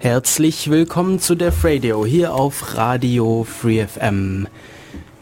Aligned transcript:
Herzlich 0.00 0.70
willkommen 0.70 1.18
zu 1.18 1.34
Def 1.34 1.64
Radio 1.64 2.06
hier 2.06 2.32
auf 2.32 2.76
Radio 2.76 3.42
Free 3.42 3.84
FM. 3.84 4.46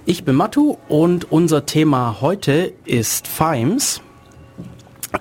Ich 0.05 0.23
bin 0.25 0.35
Matu 0.35 0.77
und 0.91 1.33
unser 1.33 1.65
Thema 1.65 2.19
heute 2.21 2.75
ist 2.85 3.27
FIMES. 3.27 4.03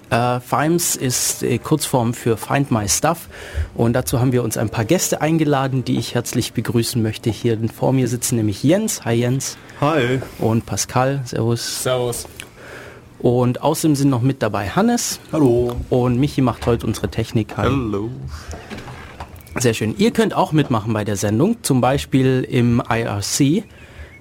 Äh, 0.10 0.42
FIMES 0.42 0.98
ist 0.98 1.42
äh, 1.42 1.58
Kurzform 1.58 2.14
für 2.14 2.36
Find 2.36 2.70
My 2.70 2.90
Stuff 2.90 3.30
und 3.76 3.94
dazu 3.94 4.20
haben 4.20 4.34
wir 4.34 4.44
uns 4.44 4.58
ein 4.58 4.68
paar 4.68 4.84
Gäste 4.84 5.22
eingeladen, 5.22 5.86
die 5.86 6.00
ich 6.00 6.16
herzlich 6.16 6.52
begrüßen 6.52 7.02
möchte. 7.02 7.30
Hier 7.30 7.58
vor 7.74 7.94
mir 7.94 8.10
sitzen 8.10 8.36
nämlich 8.36 8.62
Jens. 8.62 9.06
Hi 9.06 9.14
Jens. 9.14 9.58
Hi. 9.80 10.20
Und 10.38 10.66
Pascal. 10.66 11.22
Servus. 11.24 11.82
Servus. 11.82 12.28
Und 13.20 13.62
außerdem 13.62 13.96
sind 13.96 14.10
noch 14.10 14.22
mit 14.22 14.44
dabei 14.44 14.68
Hannes. 14.68 15.22
Hallo. 15.32 15.78
Und 15.90 16.20
Michi 16.20 16.42
macht 16.42 16.66
heute 16.66 16.86
unsere 16.86 17.08
Technik. 17.08 17.56
Hallo. 17.56 18.10
Sehr 19.58 19.74
schön. 19.74 19.96
Ihr 19.98 20.12
könnt 20.12 20.34
auch 20.34 20.52
mitmachen 20.52 20.92
bei 20.92 21.06
der 21.06 21.16
Sendung, 21.16 21.64
zum 21.64 21.80
Beispiel 21.80 22.46
im 22.50 22.84
IRC. 22.88 23.64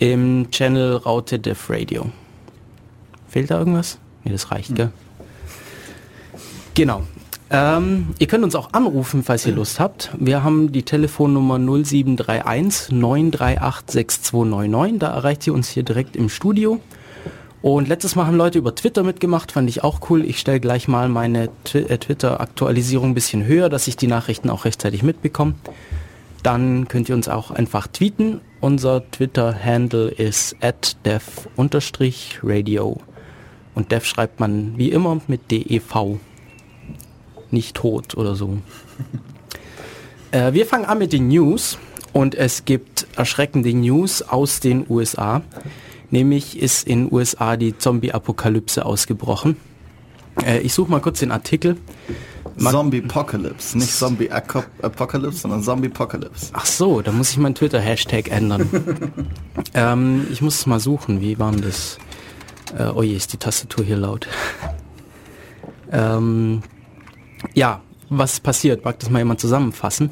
im 0.00 0.50
Channel 0.50 0.96
Raute 0.96 1.38
Def 1.38 1.70
Radio. 1.70 2.10
Fehlt 3.28 3.50
da 3.50 3.58
irgendwas? 3.58 3.98
Nee, 4.24 4.32
das 4.32 4.50
reicht, 4.50 4.74
gell? 4.74 4.90
Genau. 6.74 7.02
Ähm, 7.52 8.14
ihr 8.20 8.28
könnt 8.28 8.44
uns 8.44 8.54
auch 8.54 8.72
anrufen, 8.72 9.24
falls 9.24 9.44
ihr 9.44 9.52
Lust 9.52 9.80
habt. 9.80 10.12
Wir 10.16 10.44
haben 10.44 10.70
die 10.70 10.84
Telefonnummer 10.84 11.58
0731 11.58 12.92
938 12.92 13.90
6299. 13.90 14.98
Da 15.00 15.08
erreicht 15.08 15.46
ihr 15.48 15.54
uns 15.54 15.68
hier 15.68 15.82
direkt 15.82 16.14
im 16.14 16.28
Studio. 16.28 16.78
Und 17.60 17.88
letztes 17.88 18.14
Mal 18.14 18.26
haben 18.26 18.36
Leute 18.36 18.58
über 18.58 18.74
Twitter 18.74 19.02
mitgemacht, 19.02 19.52
fand 19.52 19.68
ich 19.68 19.82
auch 19.82 20.08
cool. 20.08 20.24
Ich 20.24 20.38
stelle 20.38 20.60
gleich 20.60 20.86
mal 20.86 21.08
meine 21.08 21.50
äh, 21.74 21.98
Twitter-Aktualisierung 21.98 23.10
ein 23.10 23.14
bisschen 23.14 23.44
höher, 23.44 23.68
dass 23.68 23.88
ich 23.88 23.96
die 23.96 24.06
Nachrichten 24.06 24.48
auch 24.48 24.64
rechtzeitig 24.64 25.02
mitbekomme. 25.02 25.54
Dann 26.42 26.88
könnt 26.88 27.08
ihr 27.08 27.16
uns 27.16 27.28
auch 27.28 27.50
einfach 27.50 27.88
tweeten. 27.88 28.40
Unser 28.60 29.10
Twitter-Handle 29.10 30.08
ist 30.08 30.56
at 30.60 30.96
dev-radio. 31.04 32.96
Und 33.74 33.92
dev 33.92 34.06
schreibt 34.06 34.40
man 34.40 34.78
wie 34.78 34.90
immer 34.90 35.20
mit 35.26 35.50
DEV 35.50 36.18
nicht 37.52 37.76
tot 37.76 38.16
oder 38.16 38.34
so. 38.34 38.58
äh, 40.30 40.52
wir 40.52 40.66
fangen 40.66 40.84
an 40.84 40.98
mit 40.98 41.12
den 41.12 41.28
News 41.28 41.78
und 42.12 42.34
es 42.34 42.64
gibt 42.64 43.06
erschreckende 43.16 43.72
News 43.72 44.22
aus 44.22 44.60
den 44.60 44.84
USA. 44.88 45.42
Nämlich 46.10 46.58
ist 46.58 46.86
in 46.86 47.06
den 47.06 47.12
USA 47.12 47.56
die 47.56 47.78
Zombie-Apokalypse 47.78 48.84
ausgebrochen. 48.84 49.56
Äh, 50.44 50.58
ich 50.60 50.74
suche 50.74 50.90
mal 50.90 51.00
kurz 51.00 51.20
den 51.20 51.30
Artikel. 51.30 51.76
Zombie-Apocalypse, 52.58 53.78
nicht 53.78 53.92
Zombie-Apocalypse, 53.92 55.38
sondern 55.38 55.62
Zombie-Apocalypse. 55.62 56.50
Ach 56.52 56.66
so, 56.66 57.00
da 57.00 57.12
muss 57.12 57.30
ich 57.30 57.38
meinen 57.38 57.54
Twitter-Hashtag 57.54 58.30
ändern. 58.30 58.68
ähm, 59.74 60.26
ich 60.30 60.42
muss 60.42 60.56
es 60.56 60.66
mal 60.66 60.80
suchen, 60.80 61.20
wie 61.20 61.38
war 61.38 61.52
denn 61.52 61.62
das? 61.62 61.98
Äh, 62.76 62.90
oh 62.94 63.02
je, 63.02 63.14
ist 63.14 63.32
die 63.32 63.36
Tastatur 63.36 63.84
hier 63.84 63.96
laut. 63.96 64.26
ähm, 65.92 66.62
ja, 67.54 67.80
was 68.08 68.40
passiert? 68.40 68.84
Mag 68.84 68.98
das 68.98 69.10
mal 69.10 69.20
jemand 69.20 69.40
zusammenfassen? 69.40 70.10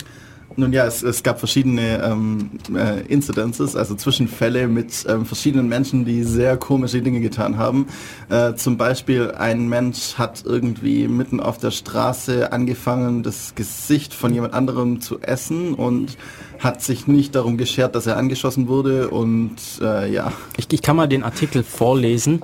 Nun 0.56 0.72
ja, 0.72 0.86
es, 0.86 1.04
es 1.04 1.22
gab 1.22 1.38
verschiedene 1.38 2.02
ähm, 2.02 2.50
äh, 2.74 3.02
Incidences, 3.06 3.76
also 3.76 3.94
Zwischenfälle 3.94 4.66
mit 4.66 5.06
ähm, 5.08 5.24
verschiedenen 5.24 5.68
Menschen, 5.68 6.04
die 6.04 6.24
sehr 6.24 6.56
komische 6.56 7.00
Dinge 7.00 7.20
getan 7.20 7.58
haben. 7.58 7.86
Äh, 8.28 8.54
zum 8.54 8.76
Beispiel 8.76 9.30
ein 9.38 9.68
Mensch 9.68 10.14
hat 10.14 10.42
irgendwie 10.44 11.06
mitten 11.06 11.38
auf 11.38 11.58
der 11.58 11.70
Straße 11.70 12.50
angefangen, 12.50 13.22
das 13.22 13.54
Gesicht 13.54 14.12
von 14.12 14.34
jemand 14.34 14.52
anderem 14.52 15.00
zu 15.00 15.20
essen 15.20 15.74
und 15.74 16.16
hat 16.58 16.82
sich 16.82 17.06
nicht 17.06 17.36
darum 17.36 17.56
geschert, 17.56 17.94
dass 17.94 18.08
er 18.08 18.16
angeschossen 18.16 18.66
wurde 18.66 19.10
und 19.10 19.58
äh, 19.80 20.10
ja. 20.12 20.32
Ich, 20.56 20.66
ich 20.72 20.82
kann 20.82 20.96
mal 20.96 21.06
den 21.06 21.22
Artikel 21.22 21.62
vorlesen. 21.62 22.42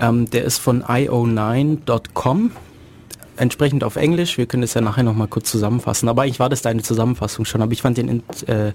Ähm, 0.00 0.28
der 0.28 0.44
ist 0.44 0.58
von 0.58 0.82
io9.com 0.82 2.50
entsprechend 3.38 3.84
auf 3.84 3.96
Englisch. 3.96 4.38
Wir 4.38 4.46
können 4.46 4.62
das 4.62 4.74
ja 4.74 4.80
nachher 4.80 5.02
nochmal 5.02 5.28
kurz 5.28 5.50
zusammenfassen. 5.50 6.08
Aber 6.08 6.22
eigentlich 6.22 6.40
war 6.40 6.48
das 6.48 6.62
deine 6.62 6.82
Zusammenfassung 6.82 7.44
schon. 7.44 7.62
Aber 7.62 7.72
ich 7.72 7.82
fand 7.82 7.98
den 7.98 8.22
äh, 8.46 8.72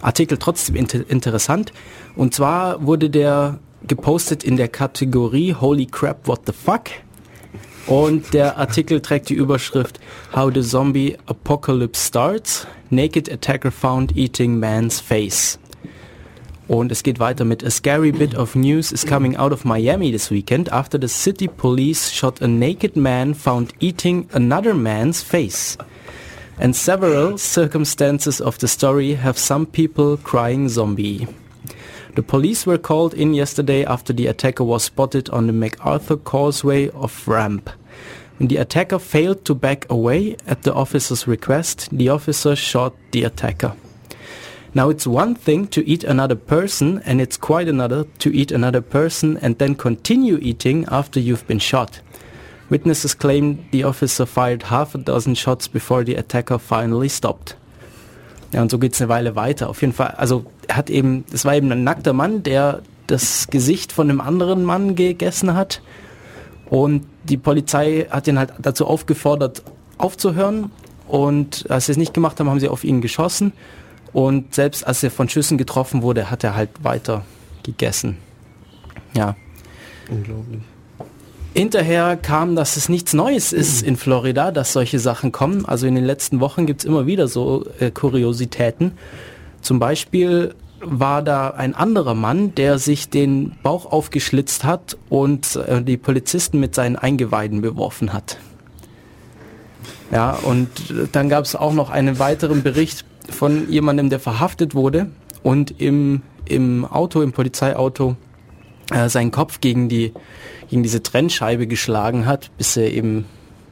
Artikel 0.00 0.38
trotzdem 0.38 0.76
inter 0.76 1.08
interessant. 1.08 1.72
Und 2.14 2.34
zwar 2.34 2.84
wurde 2.84 3.10
der 3.10 3.58
gepostet 3.86 4.44
in 4.44 4.56
der 4.56 4.68
Kategorie 4.68 5.54
Holy 5.54 5.86
Crap, 5.86 6.26
what 6.26 6.42
the 6.46 6.52
fuck? 6.52 6.84
Und 7.86 8.34
der 8.34 8.58
Artikel 8.58 9.00
trägt 9.00 9.28
die 9.28 9.34
Überschrift 9.34 10.00
How 10.34 10.50
the 10.52 10.62
Zombie 10.62 11.16
Apocalypse 11.26 12.08
Starts. 12.08 12.66
Naked 12.90 13.30
Attacker 13.30 13.70
Found 13.70 14.16
Eating 14.16 14.58
Man's 14.58 15.00
Face. 15.00 15.58
Und 16.68 16.90
es 16.90 17.04
geht 17.04 17.20
weiter 17.20 17.44
mit 17.44 17.64
A 17.64 17.70
scary 17.70 18.10
bit 18.10 18.34
of 18.34 18.56
news 18.56 18.90
is 18.90 19.06
coming 19.06 19.36
out 19.36 19.52
of 19.52 19.64
Miami 19.64 20.10
this 20.10 20.30
weekend 20.30 20.68
after 20.72 20.98
the 20.98 21.08
city 21.08 21.46
police 21.46 22.10
shot 22.10 22.42
a 22.42 22.48
naked 22.48 22.96
man 22.96 23.34
found 23.34 23.72
eating 23.78 24.28
another 24.32 24.74
man's 24.74 25.22
face. 25.22 25.78
And 26.58 26.74
several 26.74 27.38
circumstances 27.38 28.40
of 28.40 28.58
the 28.58 28.66
story 28.66 29.14
have 29.14 29.38
some 29.38 29.66
people 29.66 30.16
crying 30.16 30.68
zombie. 30.68 31.28
The 32.16 32.22
police 32.22 32.66
were 32.66 32.78
called 32.78 33.14
in 33.14 33.34
yesterday 33.34 33.84
after 33.84 34.12
the 34.12 34.26
attacker 34.26 34.64
was 34.64 34.84
spotted 34.84 35.28
on 35.30 35.46
the 35.46 35.52
MacArthur 35.52 36.16
Causeway 36.16 36.88
of 36.90 37.28
Ramp. 37.28 37.70
When 38.38 38.48
the 38.48 38.56
attacker 38.56 38.98
failed 38.98 39.44
to 39.44 39.54
back 39.54 39.86
away 39.88 40.36
at 40.46 40.62
the 40.62 40.74
officer's 40.74 41.28
request, 41.28 41.90
the 41.92 42.08
officer 42.08 42.56
shot 42.56 42.94
the 43.12 43.24
attacker. 43.24 43.74
Now 44.76 44.90
it's 44.90 45.06
one 45.06 45.34
thing 45.34 45.68
to 45.68 45.80
eat 45.88 46.04
another 46.04 46.34
person 46.34 47.00
and 47.06 47.18
it's 47.18 47.38
quite 47.38 47.66
another 47.66 48.04
to 48.18 48.28
eat 48.30 48.52
another 48.52 48.82
person 48.82 49.38
and 49.38 49.58
then 49.58 49.74
continue 49.74 50.36
eating 50.42 50.84
after 50.90 51.18
you've 51.18 51.46
been 51.46 51.60
shot. 51.60 52.02
Witnesses 52.68 53.14
claim 53.14 53.66
the 53.72 53.84
officer 53.84 54.26
fired 54.26 54.64
half 54.64 54.94
a 54.94 54.98
dozen 54.98 55.34
shots 55.34 55.66
before 55.66 56.04
the 56.04 56.14
attacker 56.14 56.58
finally 56.58 57.08
stopped. 57.08 57.56
Ja, 58.52 58.60
und 58.60 58.70
so 58.70 58.76
geht's 58.78 59.00
eine 59.00 59.08
Weile 59.08 59.34
weiter. 59.34 59.70
Auf 59.70 59.80
jeden 59.80 59.94
Fall, 59.94 60.08
also 60.18 60.44
er 60.68 60.76
hat 60.76 60.90
eben, 60.90 61.24
es 61.32 61.46
war 61.46 61.54
eben 61.54 61.72
ein 61.72 61.82
nackter 61.82 62.12
Mann, 62.12 62.42
der 62.42 62.82
das 63.06 63.46
Gesicht 63.48 63.92
von 63.92 64.10
einem 64.10 64.20
anderen 64.20 64.62
Mann 64.62 64.94
gegessen 64.94 65.54
hat. 65.54 65.80
Und 66.68 67.06
die 67.24 67.38
Polizei 67.38 68.08
hat 68.10 68.28
ihn 68.28 68.38
halt 68.38 68.52
dazu 68.58 68.84
aufgefordert, 68.84 69.62
aufzuhören. 69.96 70.70
Und 71.08 71.64
als 71.70 71.86
sie 71.86 71.92
es 71.92 71.98
nicht 71.98 72.12
gemacht 72.12 72.38
haben, 72.38 72.50
haben 72.50 72.60
sie 72.60 72.68
auf 72.68 72.84
ihn 72.84 73.00
geschossen. 73.00 73.54
Und 74.16 74.54
selbst 74.54 74.86
als 74.86 75.02
er 75.02 75.10
von 75.10 75.28
Schüssen 75.28 75.58
getroffen 75.58 76.00
wurde, 76.00 76.30
hat 76.30 76.42
er 76.42 76.56
halt 76.56 76.70
weiter 76.82 77.26
gegessen. 77.62 78.16
Ja. 79.12 79.36
Unglaublich. 80.08 80.62
Hinterher 81.52 82.16
kam, 82.16 82.56
dass 82.56 82.78
es 82.78 82.88
nichts 82.88 83.12
Neues 83.12 83.52
ist 83.52 83.82
in 83.82 83.98
Florida, 83.98 84.52
dass 84.52 84.72
solche 84.72 85.00
Sachen 85.00 85.32
kommen. 85.32 85.66
Also 85.66 85.86
in 85.86 85.94
den 85.94 86.04
letzten 86.06 86.40
Wochen 86.40 86.64
gibt 86.64 86.80
es 86.80 86.86
immer 86.86 87.06
wieder 87.06 87.28
so 87.28 87.66
äh, 87.78 87.90
Kuriositäten. 87.90 88.92
Zum 89.60 89.80
Beispiel 89.80 90.54
war 90.80 91.20
da 91.22 91.50
ein 91.50 91.74
anderer 91.74 92.14
Mann, 92.14 92.54
der 92.54 92.78
sich 92.78 93.10
den 93.10 93.52
Bauch 93.62 93.84
aufgeschlitzt 93.84 94.64
hat 94.64 94.96
und 95.10 95.56
äh, 95.56 95.82
die 95.82 95.98
Polizisten 95.98 96.58
mit 96.58 96.74
seinen 96.74 96.96
Eingeweiden 96.96 97.60
beworfen 97.60 98.14
hat. 98.14 98.38
Ja, 100.10 100.30
und 100.32 100.68
dann 101.12 101.28
gab 101.28 101.44
es 101.44 101.54
auch 101.54 101.74
noch 101.74 101.90
einen 101.90 102.18
weiteren 102.18 102.62
Bericht 102.62 103.04
von 103.30 103.70
jemandem, 103.70 104.10
der 104.10 104.20
verhaftet 104.20 104.74
wurde 104.74 105.10
und 105.42 105.80
im, 105.80 106.22
im 106.44 106.84
Auto, 106.84 107.22
im 107.22 107.32
Polizeiauto, 107.32 108.16
äh, 108.92 109.08
seinen 109.08 109.30
Kopf 109.30 109.60
gegen 109.60 109.88
die 109.88 110.12
gegen 110.68 110.82
diese 110.82 111.02
Trennscheibe 111.02 111.66
geschlagen 111.66 112.26
hat, 112.26 112.50
bis 112.56 112.76
er 112.76 112.92
eben 112.92 113.24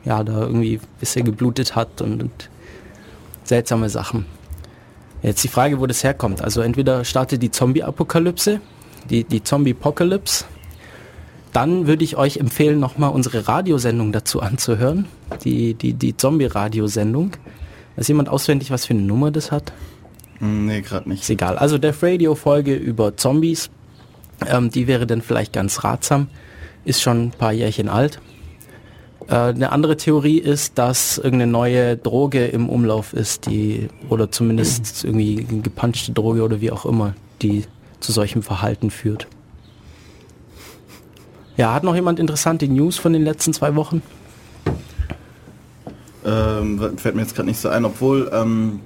ja 0.05 0.23
da 0.23 0.43
irgendwie 0.43 0.81
bis 1.01 1.17
er 1.17 1.23
geblutet 1.23 1.75
hat 1.75 2.01
und, 2.01 2.23
und 2.23 2.51
seltsame 3.43 3.89
Sachen. 3.89 4.27
Jetzt 5.23 5.43
die 5.43 5.49
Frage, 5.49 5.81
wo 5.81 5.87
das 5.87 6.05
herkommt. 6.05 6.43
Also 6.43 6.61
entweder 6.61 7.05
startet 7.05 7.43
die 7.43 7.51
Zombie-Apokalypse, 7.51 8.61
die, 9.09 9.25
die 9.25 9.43
Zombie-Apocalypse. 9.43 10.45
Dann 11.53 11.87
würde 11.87 12.05
ich 12.05 12.17
euch 12.17 12.37
empfehlen, 12.37 12.79
nochmal 12.79 13.11
unsere 13.11 13.49
Radiosendung 13.49 14.13
dazu 14.13 14.43
anzuhören. 14.43 15.07
Die, 15.45 15.75
die, 15.75 15.95
die 15.95 16.17
Zombie-Radiosendung. 16.17 17.33
Weiß 17.97 18.09
jemand 18.09 18.29
auswendig, 18.29 18.71
was 18.71 18.87
für 18.87 18.95
eine 18.95 19.03
Nummer 19.03 19.31
das 19.31 19.53
hat? 19.53 19.73
Nee, 20.41 20.81
gerade 20.81 21.09
nicht. 21.09 21.23
Ist 21.23 21.31
egal. 21.31 21.57
Also 21.57 21.79
der 21.79 21.95
Radio-Folge 22.01 22.75
über 22.75 23.17
Zombies, 23.17 23.71
ähm, 24.47 24.71
die 24.71 24.87
wäre 24.87 25.07
dann 25.07 25.23
vielleicht 25.23 25.53
ganz 25.53 25.85
ratsam. 25.85 26.29
Ist 26.85 27.03
schon 27.03 27.27
ein 27.27 27.31
paar 27.31 27.53
Jährchen 27.53 27.89
alt. 27.89 28.21
Äh, 29.29 29.35
eine 29.35 29.73
andere 29.73 29.97
Theorie 29.97 30.39
ist, 30.39 30.79
dass 30.79 31.19
irgendeine 31.19 31.51
neue 31.51 31.97
Droge 31.97 32.47
im 32.47 32.69
Umlauf 32.69 33.13
ist, 33.13 33.47
die 33.47 33.89
oder 34.09 34.31
zumindest 34.31 35.05
irgendwie 35.05 35.47
eine 35.49 35.63
gepanschte 35.63 36.13
Droge 36.13 36.43
oder 36.43 36.61
wie 36.61 36.71
auch 36.71 36.85
immer, 36.85 37.15
die 37.43 37.65
zu 38.01 38.13
solchem 38.13 38.43
Verhalten 38.43 38.91
führt. 38.91 39.27
Ja, 41.57 41.73
hat 41.73 41.85
noch 41.85 41.95
jemand 41.95 42.19
interessante 42.19 42.67
News 42.67 42.99
von 42.99 43.13
den 43.13 43.23
letzten 43.23 43.53
zwei 43.53 43.77
Wochen? 43.77 44.03
Ähm, 46.25 46.97
fällt 46.97 47.15
mir 47.15 47.23
jetzt 47.23 47.35
gerade 47.35 47.49
nicht 47.49 47.61
so 47.61 47.69
ein, 47.69 47.85
obwohl 47.85 48.31
ähm, 48.33 48.81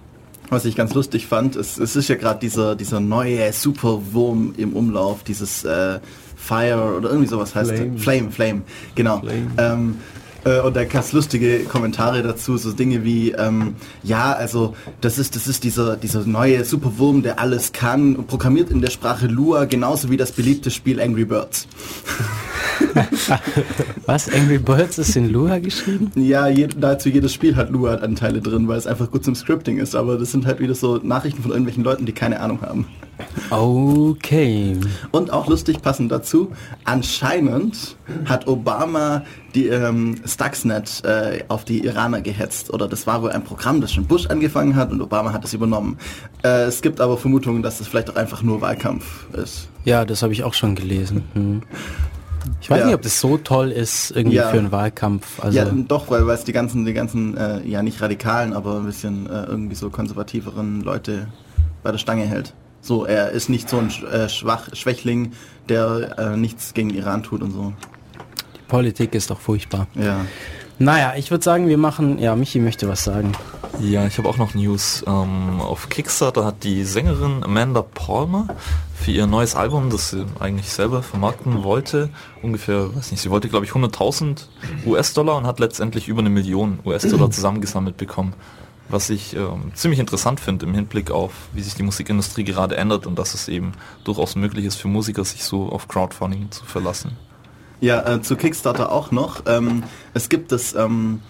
was 0.50 0.64
ich 0.64 0.76
ganz 0.76 0.94
lustig 0.94 1.26
fand, 1.26 1.56
es, 1.56 1.78
es 1.78 1.94
ist 1.94 2.08
ja 2.08 2.16
gerade 2.16 2.40
dieser, 2.40 2.74
dieser 2.74 3.00
neue 3.00 3.52
Superwurm 3.52 4.54
im 4.56 4.72
Umlauf, 4.72 5.22
dieses 5.22 5.64
äh, 5.64 6.00
Fire 6.36 6.94
oder 6.96 7.10
irgendwie 7.10 7.28
sowas 7.28 7.54
heißt 7.54 7.70
Flame, 7.70 7.98
Flame, 7.98 8.30
Flame 8.30 8.62
genau. 8.94 9.20
Flame. 9.20 9.50
Ähm, 9.58 9.98
äh, 10.44 10.60
und 10.60 10.76
da 10.76 10.82
es 10.82 11.12
lustige 11.12 11.60
Kommentare 11.60 12.22
dazu, 12.22 12.56
so 12.56 12.72
Dinge 12.72 13.04
wie, 13.04 13.32
ähm, 13.32 13.74
ja, 14.02 14.32
also 14.32 14.74
das 15.00 15.18
ist, 15.18 15.36
das 15.36 15.46
ist 15.46 15.64
dieser, 15.64 15.96
dieser 15.96 16.24
neue 16.24 16.64
Superwurm, 16.64 17.22
der 17.22 17.38
alles 17.40 17.72
kann, 17.72 18.26
programmiert 18.26 18.70
in 18.70 18.80
der 18.80 18.90
Sprache 18.90 19.26
Lua, 19.26 19.64
genauso 19.64 20.10
wie 20.10 20.16
das 20.16 20.32
beliebte 20.32 20.70
Spiel 20.70 21.00
Angry 21.00 21.24
Birds. 21.24 21.66
Was? 24.06 24.32
Angry 24.32 24.58
Birds 24.58 24.98
ist 24.98 25.16
in 25.16 25.30
Lua 25.30 25.58
geschrieben? 25.58 26.10
Ja, 26.14 26.48
je, 26.48 26.68
dazu 26.68 27.08
jedes 27.08 27.32
Spiel 27.32 27.56
hat 27.56 27.70
Lua-Anteile 27.70 28.40
drin, 28.40 28.68
weil 28.68 28.78
es 28.78 28.86
einfach 28.86 29.10
gut 29.10 29.24
zum 29.24 29.34
Scripting 29.34 29.78
ist, 29.78 29.94
aber 29.94 30.18
das 30.18 30.32
sind 30.32 30.46
halt 30.46 30.60
wieder 30.60 30.74
so 30.74 30.98
Nachrichten 31.02 31.42
von 31.42 31.50
irgendwelchen 31.50 31.84
Leuten, 31.84 32.06
die 32.06 32.12
keine 32.12 32.40
Ahnung 32.40 32.60
haben. 32.62 32.86
Okay. 33.50 34.76
Und 35.10 35.32
auch 35.32 35.48
lustig 35.48 35.82
passend 35.82 36.12
dazu, 36.12 36.52
anscheinend 36.84 37.96
hat 38.26 38.46
Obama 38.46 39.24
die 39.58 39.66
ähm, 39.68 40.16
Stuxnet 40.24 41.02
äh, 41.04 41.42
auf 41.48 41.64
die 41.64 41.84
Iraner 41.84 42.20
gehetzt. 42.20 42.72
Oder 42.72 42.88
das 42.88 43.06
war 43.06 43.22
wohl 43.22 43.30
ein 43.30 43.42
Programm, 43.42 43.80
das 43.80 43.92
schon 43.92 44.04
Bush 44.04 44.26
angefangen 44.26 44.76
hat 44.76 44.90
und 44.90 45.00
Obama 45.00 45.32
hat 45.32 45.44
es 45.44 45.52
übernommen. 45.52 45.98
Äh, 46.42 46.64
es 46.64 46.82
gibt 46.82 47.00
aber 47.00 47.18
Vermutungen, 47.18 47.62
dass 47.62 47.80
es 47.80 47.88
vielleicht 47.88 48.10
auch 48.10 48.16
einfach 48.16 48.42
nur 48.42 48.60
Wahlkampf 48.60 49.26
ist. 49.34 49.68
Ja, 49.84 50.04
das 50.04 50.22
habe 50.22 50.32
ich 50.32 50.44
auch 50.44 50.54
schon 50.54 50.74
gelesen. 50.74 51.24
Hm. 51.34 51.62
Ich 52.60 52.70
weiß 52.70 52.80
ja. 52.80 52.86
nicht, 52.86 52.94
ob 52.94 53.02
das 53.02 53.20
so 53.20 53.36
toll 53.36 53.72
ist 53.72 54.10
irgendwie 54.12 54.36
ja. 54.36 54.48
für 54.48 54.58
einen 54.58 54.72
Wahlkampf. 54.72 55.42
Also 55.42 55.58
ja, 55.58 55.64
doch, 55.64 56.10
weil 56.10 56.28
es 56.30 56.44
die 56.44 56.52
ganzen, 56.52 56.84
die 56.84 56.94
ganzen, 56.94 57.36
äh, 57.36 57.62
ja 57.66 57.82
nicht 57.82 58.00
radikalen, 58.00 58.52
aber 58.52 58.76
ein 58.76 58.86
bisschen 58.86 59.26
äh, 59.26 59.44
irgendwie 59.44 59.74
so 59.74 59.90
konservativeren 59.90 60.80
Leute 60.82 61.28
bei 61.82 61.90
der 61.90 61.98
Stange 61.98 62.24
hält. 62.24 62.54
So, 62.80 63.04
er 63.04 63.32
ist 63.32 63.48
nicht 63.48 63.68
so 63.68 63.78
ein 63.78 63.90
äh, 64.12 64.28
Schwach, 64.28 64.68
Schwächling, 64.72 65.32
der 65.68 66.16
äh, 66.16 66.36
nichts 66.36 66.74
gegen 66.74 66.90
Iran 66.90 67.22
tut 67.22 67.42
und 67.42 67.50
so. 67.50 67.72
Politik 68.68 69.14
ist 69.14 69.30
doch 69.30 69.40
furchtbar. 69.40 69.86
Ja. 69.94 70.24
Naja, 70.80 71.14
ich 71.16 71.32
würde 71.32 71.42
sagen, 71.42 71.66
wir 71.66 71.78
machen, 71.78 72.20
ja, 72.20 72.36
Michi 72.36 72.60
möchte 72.60 72.88
was 72.88 73.02
sagen. 73.02 73.32
Ja, 73.80 74.06
ich 74.06 74.16
habe 74.18 74.28
auch 74.28 74.36
noch 74.36 74.54
News. 74.54 75.02
Ähm, 75.08 75.60
auf 75.60 75.88
Kickstarter 75.88 76.44
hat 76.44 76.62
die 76.62 76.84
Sängerin 76.84 77.42
Amanda 77.42 77.82
Palmer 77.82 78.46
für 78.94 79.10
ihr 79.10 79.26
neues 79.26 79.56
Album, 79.56 79.90
das 79.90 80.10
sie 80.10 80.24
eigentlich 80.38 80.70
selber 80.70 81.02
vermarkten 81.02 81.64
wollte, 81.64 82.10
ungefähr, 82.42 82.94
weiß 82.94 83.10
nicht, 83.10 83.20
sie 83.20 83.30
wollte 83.30 83.48
glaube 83.48 83.66
ich 83.66 83.72
100.000 83.72 84.46
US-Dollar 84.86 85.36
und 85.36 85.46
hat 85.46 85.58
letztendlich 85.58 86.06
über 86.06 86.20
eine 86.20 86.30
Million 86.30 86.78
US-Dollar 86.84 87.30
zusammengesammelt 87.32 87.96
bekommen 87.96 88.34
was 88.88 89.10
ich 89.10 89.36
ähm, 89.36 89.72
ziemlich 89.74 90.00
interessant 90.00 90.40
finde 90.40 90.66
im 90.66 90.74
Hinblick 90.74 91.10
auf, 91.10 91.32
wie 91.52 91.60
sich 91.60 91.74
die 91.74 91.82
Musikindustrie 91.82 92.44
gerade 92.44 92.76
ändert 92.76 93.06
und 93.06 93.18
dass 93.18 93.34
es 93.34 93.48
eben 93.48 93.72
durchaus 94.04 94.34
möglich 94.34 94.64
ist 94.64 94.76
für 94.76 94.88
Musiker, 94.88 95.24
sich 95.24 95.44
so 95.44 95.68
auf 95.68 95.88
Crowdfunding 95.88 96.50
zu 96.50 96.64
verlassen. 96.64 97.16
Ja, 97.80 98.14
äh, 98.14 98.22
zu 98.22 98.36
Kickstarter 98.36 98.90
auch 98.90 99.12
noch. 99.12 99.42
Ähm, 99.46 99.84
es 100.12 100.28
gibt 100.28 100.50
das 100.50 100.74
ähm, 100.74 101.20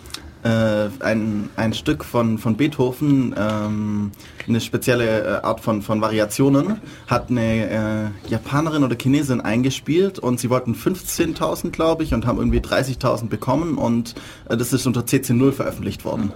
äh, 0.42 0.88
ein, 1.00 1.50
ein 1.56 1.74
Stück 1.74 2.04
von, 2.04 2.38
von 2.38 2.56
Beethoven, 2.56 3.34
ähm, 3.36 4.12
eine 4.46 4.60
spezielle 4.60 5.40
äh, 5.40 5.44
Art 5.44 5.60
von, 5.60 5.82
von 5.82 6.00
Variationen, 6.00 6.80
hat 7.06 7.28
eine 7.28 8.12
äh, 8.26 8.30
Japanerin 8.30 8.82
oder 8.82 8.96
Chinesin 8.96 9.40
eingespielt 9.40 10.18
und 10.18 10.40
sie 10.40 10.48
wollten 10.48 10.74
15.000, 10.74 11.70
glaube 11.70 12.04
ich, 12.04 12.14
und 12.14 12.24
haben 12.24 12.38
irgendwie 12.38 12.60
30.000 12.60 13.28
bekommen 13.28 13.76
und 13.76 14.14
äh, 14.48 14.56
das 14.56 14.72
ist 14.72 14.86
unter 14.86 15.02
CC0 15.02 15.52
veröffentlicht 15.52 16.04
worden. 16.04 16.32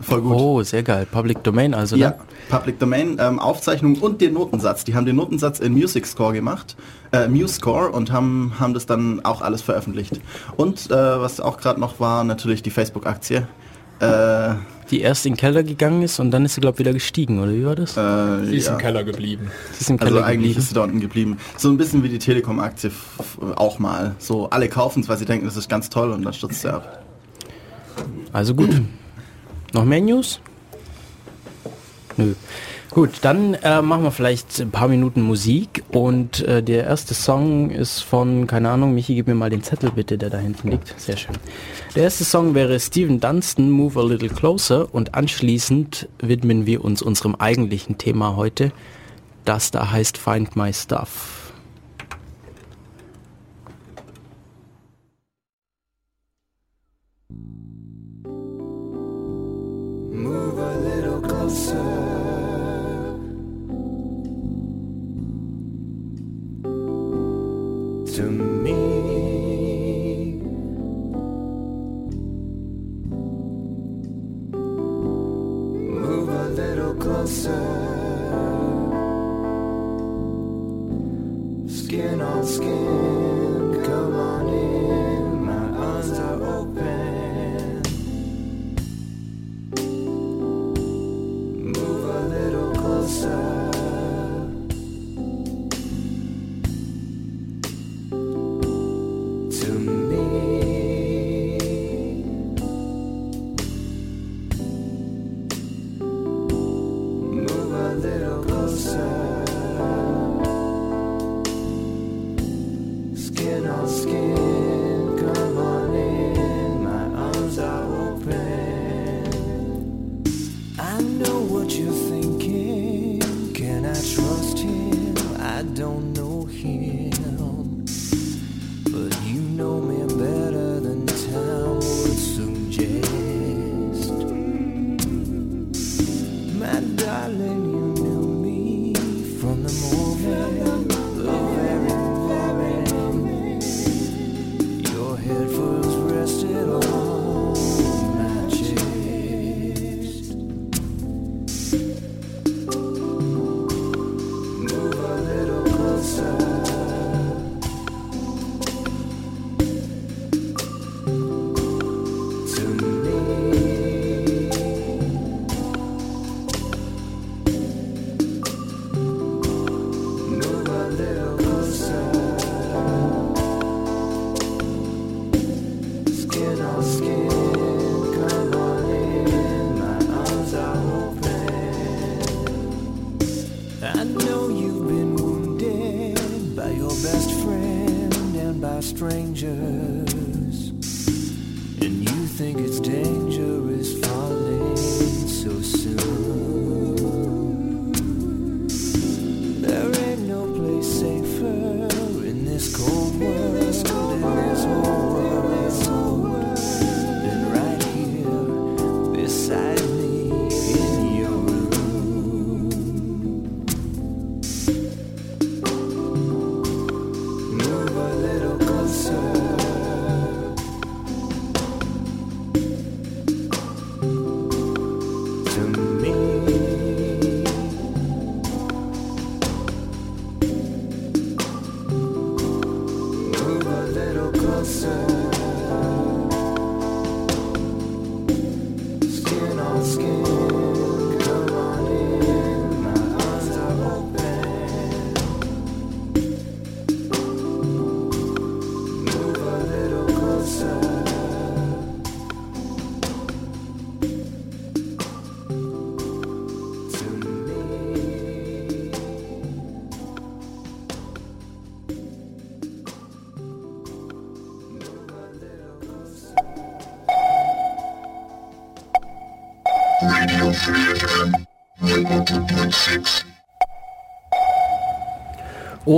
Voll 0.00 0.20
gut. 0.20 0.36
Oh, 0.36 0.62
sehr 0.62 0.82
geil. 0.82 1.06
Public 1.10 1.42
Domain 1.42 1.72
also, 1.72 1.96
ne? 1.96 2.02
Ja, 2.02 2.14
Public 2.50 2.78
Domain, 2.78 3.16
ähm, 3.18 3.38
Aufzeichnung 3.38 3.96
und 3.96 4.20
den 4.20 4.34
Notensatz. 4.34 4.84
Die 4.84 4.94
haben 4.94 5.06
den 5.06 5.16
Notensatz 5.16 5.58
in 5.58 5.72
Music 5.72 6.06
Score 6.06 6.34
gemacht, 6.34 6.76
äh, 7.12 7.28
MuseScore 7.28 7.90
und 7.90 8.12
haben, 8.12 8.52
haben 8.60 8.74
das 8.74 8.86
dann 8.86 9.24
auch 9.24 9.40
alles 9.40 9.62
veröffentlicht. 9.62 10.20
Und 10.56 10.90
äh, 10.90 10.94
was 10.94 11.40
auch 11.40 11.56
gerade 11.58 11.80
noch 11.80 11.98
war, 11.98 12.24
natürlich 12.24 12.62
die 12.62 12.70
Facebook-Aktie. 12.70 13.48
Äh, 14.00 14.54
die 14.90 15.00
erst 15.00 15.26
in 15.26 15.32
den 15.32 15.38
Keller 15.38 15.62
gegangen 15.62 16.02
ist 16.02 16.20
und 16.20 16.30
dann 16.30 16.44
ist 16.44 16.54
sie, 16.54 16.60
glaube 16.60 16.76
ich, 16.76 16.78
wieder 16.80 16.92
gestiegen, 16.92 17.40
oder 17.40 17.52
wie 17.52 17.64
war 17.64 17.74
das? 17.74 17.96
Äh, 17.96 18.44
sie 18.44 18.56
ist 18.56 18.66
ja. 18.66 18.74
im 18.74 18.78
Keller 18.78 19.02
geblieben. 19.02 19.50
Sie 19.72 19.80
ist 19.80 19.90
im 19.90 19.98
Keller 19.98 20.16
also 20.16 20.22
eigentlich 20.24 20.36
geblieben. 20.36 20.58
ist 20.60 20.68
sie 20.68 20.74
da 20.74 20.82
unten 20.84 21.00
geblieben. 21.00 21.38
So 21.56 21.70
ein 21.70 21.76
bisschen 21.76 22.02
wie 22.02 22.08
die 22.08 22.18
Telekom-Aktie 22.18 22.92
auch 23.56 23.78
mal. 23.78 24.14
So 24.18 24.50
alle 24.50 24.68
kaufen 24.68 25.00
es, 25.00 25.08
weil 25.08 25.16
sie 25.16 25.24
denken, 25.24 25.46
das 25.46 25.56
ist 25.56 25.68
ganz 25.68 25.88
toll 25.88 26.12
und 26.12 26.22
dann 26.22 26.34
stürzt 26.34 26.60
sie 26.60 26.72
ab. 26.72 27.02
Also 28.32 28.54
gut. 28.54 28.70
Noch 29.72 29.84
mehr 29.84 30.00
News? 30.00 30.40
Nö. 32.16 32.34
Gut, 32.96 33.18
dann 33.20 33.52
äh, 33.52 33.82
machen 33.82 34.04
wir 34.04 34.10
vielleicht 34.10 34.58
ein 34.58 34.70
paar 34.70 34.88
Minuten 34.88 35.20
Musik 35.20 35.84
und 35.90 36.40
äh, 36.40 36.62
der 36.62 36.84
erste 36.84 37.12
Song 37.12 37.68
ist 37.68 38.00
von, 38.00 38.46
keine 38.46 38.70
Ahnung, 38.70 38.94
Michi, 38.94 39.14
gib 39.14 39.26
mir 39.26 39.34
mal 39.34 39.50
den 39.50 39.62
Zettel 39.62 39.90
bitte, 39.90 40.16
der 40.16 40.30
da 40.30 40.38
hinten 40.38 40.70
liegt. 40.70 40.98
Sehr 40.98 41.18
schön. 41.18 41.36
Der 41.94 42.04
erste 42.04 42.24
Song 42.24 42.54
wäre 42.54 42.80
Steven 42.80 43.20
Dunstan, 43.20 43.68
Move 43.68 44.00
a 44.00 44.02
Little 44.02 44.30
Closer 44.30 44.94
und 44.94 45.14
anschließend 45.14 46.08
widmen 46.20 46.64
wir 46.64 46.82
uns 46.82 47.02
unserem 47.02 47.34
eigentlichen 47.34 47.98
Thema 47.98 48.34
heute, 48.34 48.72
das 49.44 49.70
da 49.72 49.90
heißt 49.90 50.16
Find 50.16 50.56
My 50.56 50.72
Stuff. 50.72 51.35
Move 60.26 60.58
a 60.58 60.76
little 60.88 61.20
closer. 61.20 61.74
To 68.14 68.22
me, 68.64 68.82
move 76.02 76.28
a 76.28 76.48
little 76.60 76.94
closer, 76.94 77.66
skin 81.68 82.20
on 82.20 82.44
skin, 82.44 82.95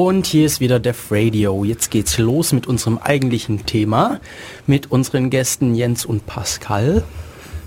Und 0.00 0.26
hier 0.26 0.46
ist 0.46 0.60
wieder 0.60 0.78
Def 0.78 1.10
Radio. 1.10 1.64
Jetzt 1.64 1.90
geht's 1.90 2.18
los 2.18 2.52
mit 2.52 2.68
unserem 2.68 2.98
eigentlichen 2.98 3.66
Thema, 3.66 4.20
mit 4.64 4.92
unseren 4.92 5.28
Gästen 5.28 5.74
Jens 5.74 6.04
und 6.04 6.24
Pascal. 6.24 7.02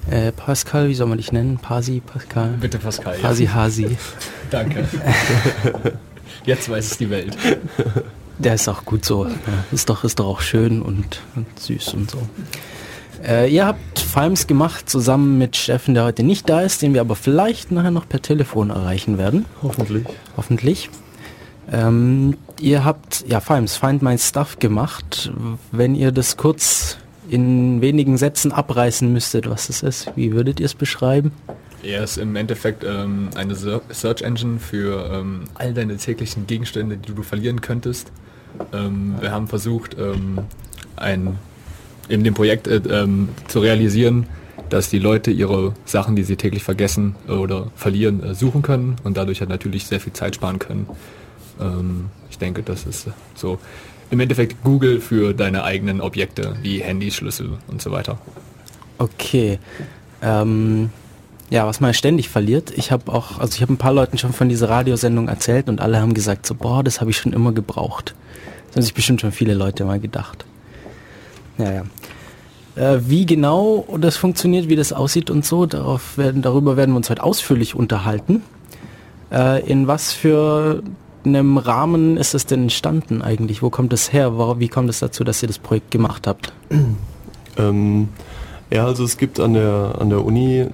Äh, 0.09 0.31
Pascal, 0.31 0.87
wie 0.87 0.93
soll 0.93 1.07
man 1.07 1.17
dich 1.17 1.33
nennen? 1.33 1.59
Pasi, 1.61 1.99
Pascal? 1.99 2.55
Bitte 2.61 2.77
Pascal. 2.77 3.17
ja. 3.17 3.21
Pasi, 3.21 3.47
Hasi. 3.47 3.97
Danke. 4.49 4.87
Jetzt 6.45 6.69
weiß 6.69 6.91
es 6.91 6.97
die 6.99 7.09
Welt. 7.09 7.35
Der 8.37 8.53
ist 8.53 8.69
auch 8.69 8.85
gut 8.85 9.03
so. 9.03 9.25
Ja, 9.25 9.33
ist 9.73 9.89
doch, 9.89 10.05
ist 10.05 10.17
doch 10.19 10.27
auch 10.27 10.39
schön 10.39 10.81
und, 10.81 11.19
und 11.35 11.59
süß 11.59 11.95
und 11.95 12.11
so. 12.11 12.19
Äh, 13.27 13.53
ihr 13.53 13.65
habt 13.65 13.99
Films 13.99 14.47
gemacht 14.47 14.89
zusammen 14.89 15.37
mit 15.37 15.57
Steffen, 15.57 15.95
der 15.95 16.05
heute 16.05 16.23
nicht 16.23 16.47
da 16.47 16.61
ist, 16.61 16.81
den 16.81 16.93
wir 16.93 17.01
aber 17.01 17.17
vielleicht 17.17 17.73
nachher 17.73 17.91
noch 17.91 18.07
per 18.07 18.21
Telefon 18.21 18.69
erreichen 18.69 19.17
werden. 19.17 19.45
Hoffentlich. 19.61 20.05
Hoffentlich. 20.37 20.89
Ähm, 21.71 22.37
ihr 22.59 22.83
habt 22.83 23.25
ja 23.27 23.39
Films, 23.39 23.77
Find 23.77 24.01
My 24.01 24.17
Stuff 24.17 24.59
gemacht. 24.59 25.31
Wenn 25.71 25.95
ihr 25.95 26.11
das 26.11 26.37
kurz 26.37 26.97
in 27.29 27.79
wenigen 27.81 28.17
Sätzen 28.17 28.51
abreißen 28.51 29.11
müsstet, 29.11 29.49
was 29.49 29.69
es 29.69 29.83
ist, 29.83 30.11
wie 30.15 30.33
würdet 30.33 30.59
ihr 30.59 30.65
es 30.65 30.75
beschreiben? 30.75 31.31
Er 31.83 32.03
ist 32.03 32.17
im 32.17 32.35
Endeffekt 32.35 32.83
ähm, 32.83 33.29
eine 33.35 33.55
Search 33.55 34.21
Engine 34.21 34.59
für 34.59 35.09
ähm, 35.11 35.45
all 35.55 35.73
deine 35.73 35.97
täglichen 35.97 36.45
Gegenstände, 36.45 36.97
die 36.97 37.13
du 37.13 37.23
verlieren 37.23 37.61
könntest. 37.61 38.11
Ähm, 38.73 39.15
wir 39.19 39.31
haben 39.31 39.47
versucht, 39.47 39.95
ähm, 39.97 40.39
ein, 40.97 41.37
in 42.09 42.23
dem 42.23 42.33
Projekt 42.33 42.67
äh, 42.67 42.81
ähm, 42.89 43.29
zu 43.47 43.61
realisieren, 43.61 44.27
dass 44.69 44.89
die 44.89 44.99
Leute 44.99 45.31
ihre 45.31 45.73
Sachen, 45.85 46.15
die 46.15 46.23
sie 46.23 46.35
täglich 46.35 46.63
vergessen 46.63 47.15
oder 47.27 47.71
verlieren, 47.75 48.23
äh, 48.23 48.35
suchen 48.35 48.61
können 48.61 48.97
und 49.03 49.17
dadurch 49.17 49.39
halt 49.39 49.49
natürlich 49.49 49.87
sehr 49.87 49.99
viel 49.99 50.13
Zeit 50.13 50.35
sparen 50.35 50.59
können. 50.59 50.87
Ähm, 51.59 52.09
ich 52.29 52.37
denke, 52.37 52.63
das 52.63 52.85
ist 52.85 53.07
äh, 53.07 53.11
so 53.35 53.59
im 54.09 54.19
Endeffekt 54.19 54.63
Google 54.63 54.99
für 54.99 55.33
deine 55.33 55.63
eigenen 55.63 56.01
Objekte 56.01 56.57
wie 56.61 56.79
Handys, 56.79 57.15
Schlüssel 57.15 57.57
und 57.67 57.81
so 57.81 57.91
weiter. 57.91 58.17
Okay. 58.97 59.59
Ähm, 60.21 60.89
ja, 61.49 61.65
was 61.67 61.79
man 61.79 61.93
ständig 61.93 62.29
verliert. 62.29 62.71
Ich 62.77 62.91
habe 62.91 63.11
auch, 63.11 63.39
also 63.39 63.55
ich 63.55 63.61
habe 63.61 63.73
ein 63.73 63.77
paar 63.77 63.93
Leuten 63.93 64.17
schon 64.17 64.31
von 64.31 64.47
dieser 64.47 64.69
Radiosendung 64.69 65.27
erzählt 65.27 65.69
und 65.69 65.81
alle 65.81 65.99
haben 65.99 66.13
gesagt 66.13 66.45
so, 66.45 66.55
boah, 66.55 66.83
das 66.83 67.01
habe 67.01 67.11
ich 67.11 67.17
schon 67.17 67.33
immer 67.33 67.51
gebraucht. 67.51 68.15
Das 68.67 68.77
haben 68.77 68.83
sich 68.83 68.93
bestimmt 68.93 69.21
schon 69.21 69.31
viele 69.31 69.53
Leute 69.53 69.83
mal 69.83 69.99
gedacht. 69.99 70.45
Ja, 71.57 71.71
ja. 71.71 71.83
Äh, 72.75 72.99
wie 73.09 73.25
genau 73.25 73.85
das 73.99 74.15
funktioniert, 74.15 74.69
wie 74.69 74.77
das 74.77 74.93
aussieht 74.93 75.29
und 75.29 75.45
so, 75.45 75.65
darauf 75.65 76.17
werden, 76.17 76.41
darüber 76.41 76.77
werden 76.77 76.91
wir 76.91 76.97
uns 76.97 77.09
heute 77.09 77.23
ausführlich 77.23 77.75
unterhalten. 77.75 78.43
Äh, 79.29 79.69
in 79.69 79.87
was 79.87 80.13
für 80.13 80.83
einem 81.25 81.57
Rahmen 81.57 82.17
ist 82.17 82.33
es 82.33 82.45
denn 82.45 82.63
entstanden 82.63 83.21
eigentlich? 83.21 83.61
Wo 83.61 83.69
kommt 83.69 83.93
es 83.93 84.13
her? 84.13 84.59
Wie 84.59 84.67
kommt 84.67 84.89
es 84.89 84.99
dazu, 84.99 85.23
dass 85.23 85.41
ihr 85.41 85.47
das 85.47 85.59
Projekt 85.59 85.91
gemacht 85.91 86.27
habt? 86.27 86.53
Ähm, 87.57 88.07
ja, 88.71 88.85
also 88.85 89.03
es 89.03 89.17
gibt 89.17 89.41
an 89.41 89.53
der, 89.53 89.95
an 89.99 90.09
der 90.09 90.23
Uni 90.23 90.67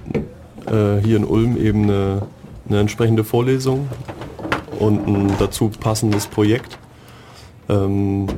äh, 0.66 0.98
hier 1.02 1.16
in 1.16 1.24
Ulm 1.24 1.56
eben 1.56 1.82
eine, 1.82 2.22
eine 2.68 2.78
entsprechende 2.78 3.24
Vorlesung 3.24 3.88
und 4.78 5.06
ein 5.08 5.32
dazu 5.40 5.70
passendes 5.70 6.28
Projekt. 6.28 6.78
Ähm, 7.68 8.28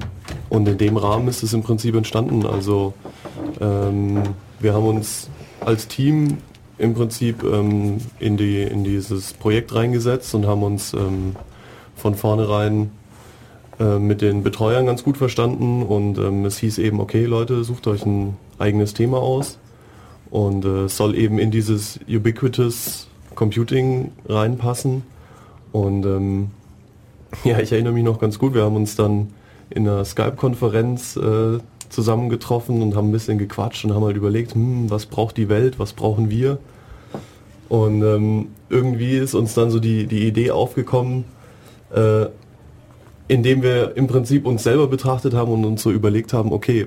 und 0.49 0.67
in 0.69 0.79
dem 0.79 0.97
Rahmen 0.97 1.29
ist 1.29 1.43
es 1.43 1.52
im 1.52 1.62
Prinzip 1.62 1.95
entstanden. 1.95 2.47
Also 2.47 2.95
ähm, 3.61 4.23
wir 4.59 4.73
haben 4.73 4.87
uns 4.87 5.29
als 5.61 5.87
Team 5.87 6.38
im 6.79 6.95
Prinzip 6.95 7.43
ähm, 7.45 7.99
in, 8.19 8.37
die, 8.37 8.62
in 8.62 8.85
dieses 8.85 9.35
Projekt 9.35 9.75
reingesetzt 9.75 10.35
und 10.35 10.47
haben 10.47 10.62
uns 10.62 10.95
ähm, 10.95 11.37
von 12.00 12.14
vornherein 12.14 12.90
äh, 13.78 13.99
mit 13.99 14.21
den 14.21 14.42
Betreuern 14.42 14.87
ganz 14.87 15.04
gut 15.04 15.16
verstanden 15.16 15.83
und 15.83 16.19
ähm, 16.19 16.45
es 16.45 16.59
hieß 16.59 16.78
eben, 16.78 17.00
okay 17.00 17.25
Leute, 17.25 17.62
sucht 17.64 17.87
euch 17.87 18.04
ein 18.04 18.37
eigenes 18.59 18.95
Thema 18.95 19.19
aus 19.19 19.59
und 20.30 20.64
äh, 20.64 20.88
soll 20.88 21.14
eben 21.16 21.38
in 21.38 21.50
dieses 21.50 22.00
Ubiquitous 22.09 23.09
Computing 23.35 24.12
reinpassen 24.28 25.02
und 25.73 26.04
ähm, 26.04 26.50
ja, 27.45 27.61
ich 27.61 27.73
erinnere 27.73 27.92
mich 27.92 28.04
noch 28.04 28.19
ganz 28.19 28.38
gut, 28.38 28.54
wir 28.54 28.62
haben 28.62 28.76
uns 28.76 28.97
dann 28.97 29.28
in 29.71 29.88
einer 29.88 30.04
Skype-Konferenz 30.04 31.16
äh, 31.16 31.59
zusammengetroffen 31.90 32.83
und 32.83 32.97
haben 32.97 33.09
ein 33.09 33.12
bisschen 33.12 33.38
gequatscht 33.38 33.85
und 33.85 33.95
haben 33.95 34.04
halt 34.04 34.16
überlegt, 34.16 34.54
hm, 34.54 34.90
was 34.90 35.07
braucht 35.07 35.37
die 35.37 35.49
Welt, 35.49 35.78
was 35.78 35.92
brauchen 35.92 36.30
wir? 36.30 36.59
Und 37.69 38.02
ähm, 38.02 38.49
irgendwie 38.69 39.16
ist 39.16 39.35
uns 39.35 39.54
dann 39.54 39.71
so 39.71 39.78
die, 39.78 40.07
die 40.07 40.26
Idee 40.26 40.50
aufgekommen, 40.50 41.25
äh, 41.94 42.26
indem 43.28 43.62
wir 43.62 43.97
im 43.97 44.06
Prinzip 44.06 44.47
uns 44.47 44.64
selber 44.64 44.88
betrachtet 44.88 45.35
haben 45.35 45.52
und 45.52 45.64
uns 45.64 45.82
so 45.82 45.90
überlegt 45.90 46.32
haben, 46.32 46.52
okay, 46.52 46.87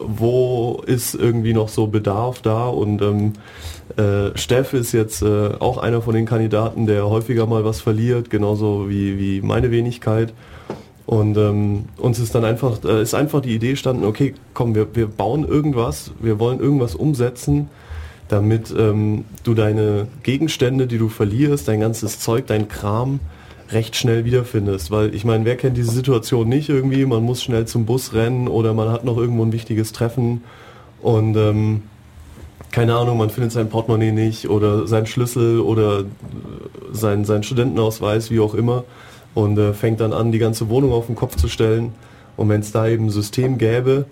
wo 0.00 0.82
ist 0.86 1.14
irgendwie 1.14 1.52
noch 1.52 1.68
so 1.68 1.86
Bedarf 1.86 2.42
da 2.42 2.66
und 2.66 3.00
ähm, 3.00 3.32
äh, 3.96 4.36
Steff 4.36 4.72
ist 4.72 4.92
jetzt 4.92 5.22
äh, 5.22 5.50
auch 5.58 5.78
einer 5.78 6.02
von 6.02 6.14
den 6.14 6.26
Kandidaten, 6.26 6.86
der 6.86 7.08
häufiger 7.08 7.46
mal 7.46 7.64
was 7.64 7.80
verliert, 7.80 8.28
genauso 8.28 8.88
wie, 8.88 9.18
wie 9.18 9.40
meine 9.40 9.70
Wenigkeit. 9.70 10.32
Und 11.06 11.36
ähm, 11.36 11.84
uns 11.98 12.18
ist 12.18 12.34
dann 12.34 12.44
einfach, 12.44 12.82
äh, 12.84 13.02
ist 13.02 13.14
einfach 13.14 13.42
die 13.42 13.54
Idee 13.54 13.76
standen, 13.76 14.04
okay, 14.04 14.34
komm, 14.54 14.74
wir, 14.74 14.94
wir 14.94 15.06
bauen 15.06 15.46
irgendwas, 15.46 16.12
wir 16.20 16.38
wollen 16.40 16.60
irgendwas 16.60 16.94
umsetzen, 16.94 17.68
damit 18.28 18.74
ähm, 18.76 19.26
du 19.44 19.54
deine 19.54 20.08
Gegenstände, 20.22 20.86
die 20.86 20.98
du 20.98 21.08
verlierst, 21.08 21.68
dein 21.68 21.80
ganzes 21.80 22.20
Zeug, 22.20 22.46
dein 22.46 22.68
Kram, 22.68 23.20
recht 23.70 23.96
schnell 23.96 24.24
wiederfindest. 24.24 24.90
Weil 24.90 25.14
ich 25.14 25.24
meine, 25.24 25.44
wer 25.44 25.56
kennt 25.56 25.76
diese 25.76 25.90
Situation 25.90 26.48
nicht 26.48 26.68
irgendwie? 26.68 27.04
Man 27.06 27.22
muss 27.22 27.42
schnell 27.42 27.66
zum 27.66 27.86
Bus 27.86 28.12
rennen 28.12 28.48
oder 28.48 28.74
man 28.74 28.90
hat 28.90 29.04
noch 29.04 29.16
irgendwo 29.16 29.44
ein 29.44 29.52
wichtiges 29.52 29.92
Treffen 29.92 30.42
und 31.02 31.36
ähm, 31.36 31.82
keine 32.70 32.96
Ahnung, 32.96 33.18
man 33.18 33.30
findet 33.30 33.52
sein 33.52 33.68
Portemonnaie 33.68 34.10
nicht 34.10 34.48
oder 34.48 34.88
sein 34.88 35.06
Schlüssel 35.06 35.60
oder 35.60 36.00
äh, 36.00 36.04
sein, 36.92 37.24
sein 37.24 37.42
Studentenausweis, 37.42 38.30
wie 38.30 38.40
auch 38.40 38.54
immer 38.54 38.84
und 39.34 39.58
äh, 39.58 39.74
fängt 39.74 40.00
dann 40.00 40.12
an, 40.12 40.32
die 40.32 40.38
ganze 40.38 40.68
Wohnung 40.68 40.92
auf 40.92 41.06
den 41.06 41.16
Kopf 41.16 41.36
zu 41.36 41.48
stellen. 41.48 41.92
Und 42.36 42.48
wenn 42.48 42.60
es 42.60 42.72
da 42.72 42.86
eben 42.86 43.06
ein 43.06 43.10
System 43.10 43.58
gäbe, 43.58 44.06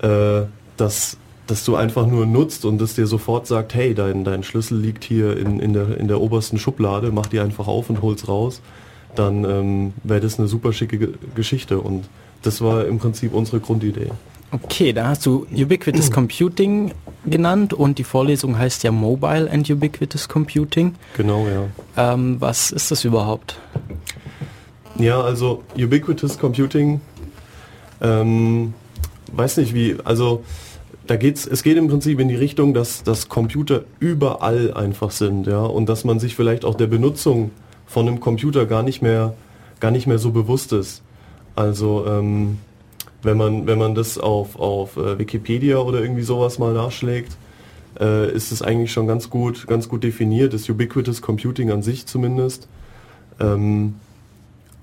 äh, 0.00 0.42
das, 0.76 1.16
das 1.52 1.64
du 1.64 1.76
einfach 1.76 2.06
nur 2.06 2.24
nutzt 2.24 2.64
und 2.64 2.78
das 2.80 2.94
dir 2.94 3.06
sofort 3.06 3.46
sagt, 3.46 3.74
hey, 3.74 3.94
dein, 3.94 4.24
dein 4.24 4.42
Schlüssel 4.42 4.78
liegt 4.80 5.04
hier 5.04 5.36
in, 5.36 5.60
in, 5.60 5.74
der, 5.74 5.98
in 5.98 6.08
der 6.08 6.18
obersten 6.18 6.58
Schublade, 6.58 7.10
mach 7.12 7.26
die 7.26 7.40
einfach 7.40 7.66
auf 7.68 7.90
und 7.90 8.00
hol's 8.00 8.26
raus, 8.26 8.62
dann 9.14 9.44
ähm, 9.44 9.92
wäre 10.02 10.20
das 10.20 10.38
eine 10.38 10.48
super 10.48 10.72
schicke 10.72 10.96
Ge- 10.98 11.14
Geschichte 11.34 11.78
und 11.78 12.04
das 12.42 12.62
war 12.62 12.86
im 12.86 12.98
Prinzip 12.98 13.34
unsere 13.34 13.60
Grundidee. 13.60 14.08
Okay, 14.50 14.94
da 14.94 15.08
hast 15.08 15.26
du 15.26 15.46
Ubiquitous 15.54 16.10
Computing 16.18 16.92
genannt 17.26 17.74
und 17.74 17.98
die 17.98 18.04
Vorlesung 18.04 18.56
heißt 18.58 18.82
ja 18.82 18.90
Mobile 18.90 19.50
and 19.50 19.68
Ubiquitous 19.68 20.28
Computing. 20.28 20.94
Genau, 21.18 21.46
ja. 21.46 22.12
Ähm, 22.14 22.36
was 22.40 22.70
ist 22.70 22.90
das 22.90 23.04
überhaupt? 23.04 23.58
Ja, 24.98 25.20
also 25.20 25.62
Ubiquitous 25.78 26.38
Computing, 26.38 27.00
ähm, 28.00 28.72
weiß 29.32 29.58
nicht 29.58 29.74
wie, 29.74 29.96
also 30.04 30.44
da 31.12 31.16
geht's, 31.16 31.46
es 31.46 31.62
geht 31.62 31.76
im 31.76 31.88
Prinzip 31.88 32.20
in 32.20 32.28
die 32.28 32.36
Richtung, 32.36 32.72
dass, 32.72 33.02
dass 33.02 33.28
Computer 33.28 33.84
überall 34.00 34.72
einfach 34.72 35.10
sind, 35.10 35.46
ja, 35.46 35.60
und 35.60 35.86
dass 35.90 36.04
man 36.04 36.18
sich 36.18 36.34
vielleicht 36.34 36.64
auch 36.64 36.74
der 36.74 36.86
Benutzung 36.86 37.50
von 37.84 38.08
einem 38.08 38.18
Computer 38.18 38.64
gar 38.64 38.82
nicht 38.82 39.02
mehr, 39.02 39.34
gar 39.78 39.90
nicht 39.90 40.06
mehr 40.06 40.16
so 40.16 40.30
bewusst 40.30 40.72
ist. 40.72 41.02
Also 41.54 42.06
ähm, 42.06 42.56
wenn 43.20 43.36
man, 43.36 43.66
wenn 43.66 43.78
man 43.78 43.94
das 43.94 44.16
auf, 44.16 44.58
auf 44.58 44.96
äh, 44.96 45.18
Wikipedia 45.18 45.80
oder 45.80 46.00
irgendwie 46.00 46.22
sowas 46.22 46.58
mal 46.58 46.72
nachschlägt, 46.72 47.36
äh, 48.00 48.32
ist 48.32 48.50
es 48.50 48.62
eigentlich 48.62 48.90
schon 48.90 49.06
ganz 49.06 49.28
gut, 49.28 49.66
ganz 49.66 49.90
gut 49.90 50.04
definiert, 50.04 50.54
das 50.54 50.66
Ubiquitous 50.66 51.20
Computing 51.20 51.70
an 51.72 51.82
sich 51.82 52.06
zumindest. 52.06 52.68
Ähm, 53.38 53.96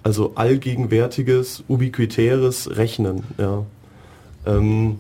also 0.03 0.33
allgegenwärtiges, 0.35 1.63
ubiquitäres 1.67 2.77
Rechnen. 2.77 3.23
Ja. 3.39 3.65
Ähm, 4.45 4.99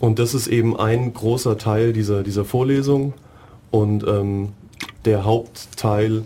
und 0.00 0.18
das 0.18 0.34
ist 0.34 0.46
eben 0.46 0.78
ein 0.78 1.12
großer 1.12 1.58
Teil 1.58 1.92
dieser, 1.92 2.22
dieser 2.22 2.44
Vorlesung 2.44 3.14
und 3.70 4.06
ähm, 4.06 4.50
der 5.04 5.24
Hauptteil 5.24 6.24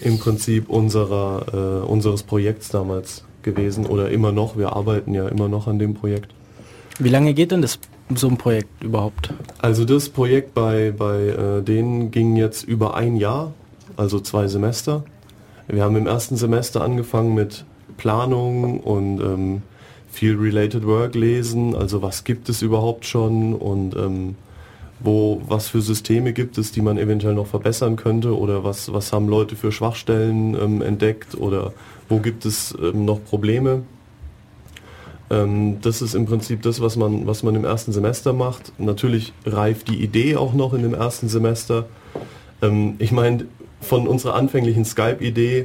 im 0.00 0.18
Prinzip 0.18 0.68
unserer, 0.68 1.82
äh, 1.84 1.86
unseres 1.86 2.22
Projekts 2.24 2.68
damals 2.68 3.24
gewesen 3.42 3.86
oder 3.86 4.10
immer 4.10 4.32
noch. 4.32 4.56
Wir 4.56 4.74
arbeiten 4.74 5.14
ja 5.14 5.28
immer 5.28 5.48
noch 5.48 5.66
an 5.66 5.78
dem 5.78 5.94
Projekt. 5.94 6.32
Wie 6.98 7.08
lange 7.08 7.34
geht 7.34 7.52
denn 7.52 7.62
das 7.62 7.78
so 8.14 8.28
ein 8.28 8.36
Projekt 8.36 8.82
überhaupt? 8.82 9.32
Also 9.58 9.84
das 9.84 10.08
Projekt 10.08 10.54
bei, 10.54 10.92
bei 10.96 11.28
äh, 11.28 11.62
denen 11.62 12.10
ging 12.10 12.36
jetzt 12.36 12.64
über 12.64 12.94
ein 12.94 13.16
Jahr, 13.16 13.52
also 13.96 14.20
zwei 14.20 14.48
Semester. 14.48 15.04
Wir 15.68 15.84
haben 15.84 15.96
im 15.96 16.06
ersten 16.06 16.36
Semester 16.36 16.82
angefangen 16.82 17.34
mit 17.34 17.64
Planung 17.96 18.80
und 18.80 19.20
ähm, 19.20 19.62
viel 20.12 20.36
Related 20.36 20.86
Work 20.86 21.14
lesen, 21.14 21.74
also 21.74 22.02
was 22.02 22.24
gibt 22.24 22.48
es 22.48 22.62
überhaupt 22.62 23.06
schon 23.06 23.54
und 23.54 23.96
ähm, 23.96 24.36
wo, 25.00 25.40
was 25.48 25.68
für 25.68 25.80
Systeme 25.80 26.32
gibt 26.32 26.58
es, 26.58 26.70
die 26.70 26.82
man 26.82 26.98
eventuell 26.98 27.34
noch 27.34 27.46
verbessern 27.46 27.96
könnte 27.96 28.38
oder 28.38 28.62
was, 28.62 28.92
was 28.92 29.12
haben 29.12 29.26
Leute 29.26 29.56
für 29.56 29.72
Schwachstellen 29.72 30.54
ähm, 30.54 30.82
entdeckt 30.82 31.34
oder 31.34 31.72
wo 32.08 32.18
gibt 32.18 32.44
es 32.44 32.76
ähm, 32.80 33.04
noch 33.04 33.24
Probleme. 33.24 33.82
Ähm, 35.30 35.80
das 35.80 36.02
ist 36.02 36.14
im 36.14 36.26
Prinzip 36.26 36.62
das, 36.62 36.80
was 36.80 36.96
man, 36.96 37.26
was 37.26 37.42
man 37.42 37.54
im 37.56 37.64
ersten 37.64 37.92
Semester 37.92 38.34
macht. 38.34 38.78
Natürlich 38.78 39.32
reift 39.46 39.88
die 39.88 40.02
Idee 40.02 40.36
auch 40.36 40.52
noch 40.52 40.74
in 40.74 40.82
dem 40.82 40.94
ersten 40.94 41.28
Semester. 41.28 41.86
Ähm, 42.60 42.96
ich 42.98 43.12
meine, 43.12 43.46
von 43.80 44.06
unserer 44.06 44.34
anfänglichen 44.34 44.84
Skype-Idee 44.84 45.64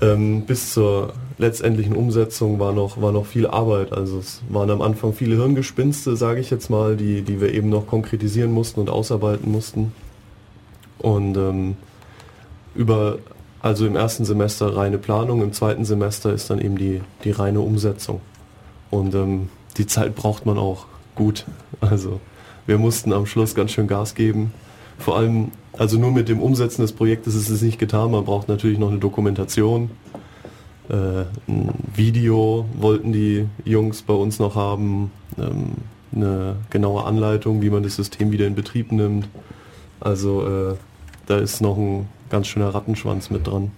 ähm, 0.00 0.42
bis 0.42 0.72
zur 0.74 1.14
letztendlichen 1.38 1.94
Umsetzung 1.96 2.58
war 2.58 2.72
noch, 2.72 3.00
war 3.00 3.12
noch 3.12 3.26
viel 3.26 3.46
Arbeit. 3.46 3.92
Also 3.92 4.18
es 4.18 4.42
waren 4.48 4.70
am 4.70 4.82
Anfang 4.82 5.12
viele 5.12 5.36
Hirngespinste, 5.36 6.16
sage 6.16 6.40
ich 6.40 6.50
jetzt 6.50 6.68
mal, 6.68 6.96
die, 6.96 7.22
die 7.22 7.40
wir 7.40 7.54
eben 7.54 7.68
noch 7.68 7.86
konkretisieren 7.86 8.52
mussten 8.52 8.80
und 8.80 8.90
ausarbeiten 8.90 9.50
mussten. 9.50 9.92
Und 10.98 11.36
ähm, 11.36 11.76
über, 12.74 13.18
also 13.60 13.86
im 13.86 13.96
ersten 13.96 14.24
Semester 14.24 14.76
reine 14.76 14.98
Planung, 14.98 15.42
im 15.42 15.52
zweiten 15.52 15.84
Semester 15.84 16.32
ist 16.32 16.50
dann 16.50 16.60
eben 16.60 16.76
die, 16.76 17.00
die 17.24 17.30
reine 17.30 17.60
Umsetzung. 17.60 18.20
Und 18.90 19.14
ähm, 19.14 19.48
die 19.76 19.86
Zeit 19.86 20.16
braucht 20.16 20.44
man 20.44 20.58
auch 20.58 20.86
gut. 21.14 21.44
Also 21.80 22.20
wir 22.66 22.78
mussten 22.78 23.12
am 23.12 23.26
Schluss 23.26 23.54
ganz 23.54 23.70
schön 23.70 23.86
Gas 23.86 24.14
geben. 24.14 24.52
Vor 24.98 25.16
allem, 25.16 25.52
also 25.76 25.96
nur 25.96 26.10
mit 26.10 26.28
dem 26.28 26.40
Umsetzen 26.40 26.82
des 26.82 26.92
Projektes 26.92 27.34
ist 27.34 27.48
es 27.48 27.62
nicht 27.62 27.78
getan. 27.78 28.10
Man 28.10 28.24
braucht 28.24 28.48
natürlich 28.48 28.78
noch 28.78 28.90
eine 28.90 28.98
Dokumentation. 28.98 29.90
Äh, 30.88 31.24
ein 31.46 31.70
Video 31.94 32.64
wollten 32.78 33.12
die 33.12 33.46
Jungs 33.64 34.02
bei 34.02 34.14
uns 34.14 34.38
noch 34.38 34.54
haben. 34.54 35.10
Ähm, 35.38 35.72
eine 36.14 36.56
genaue 36.70 37.04
Anleitung, 37.04 37.60
wie 37.60 37.70
man 37.70 37.82
das 37.82 37.96
System 37.96 38.32
wieder 38.32 38.46
in 38.46 38.54
Betrieb 38.54 38.92
nimmt. 38.92 39.28
Also 40.00 40.46
äh, 40.46 40.74
da 41.26 41.38
ist 41.38 41.60
noch 41.60 41.76
ein 41.76 42.08
ganz 42.30 42.46
schöner 42.46 42.74
Rattenschwanz 42.74 43.30
mit 43.30 43.46
dran. 43.46 43.70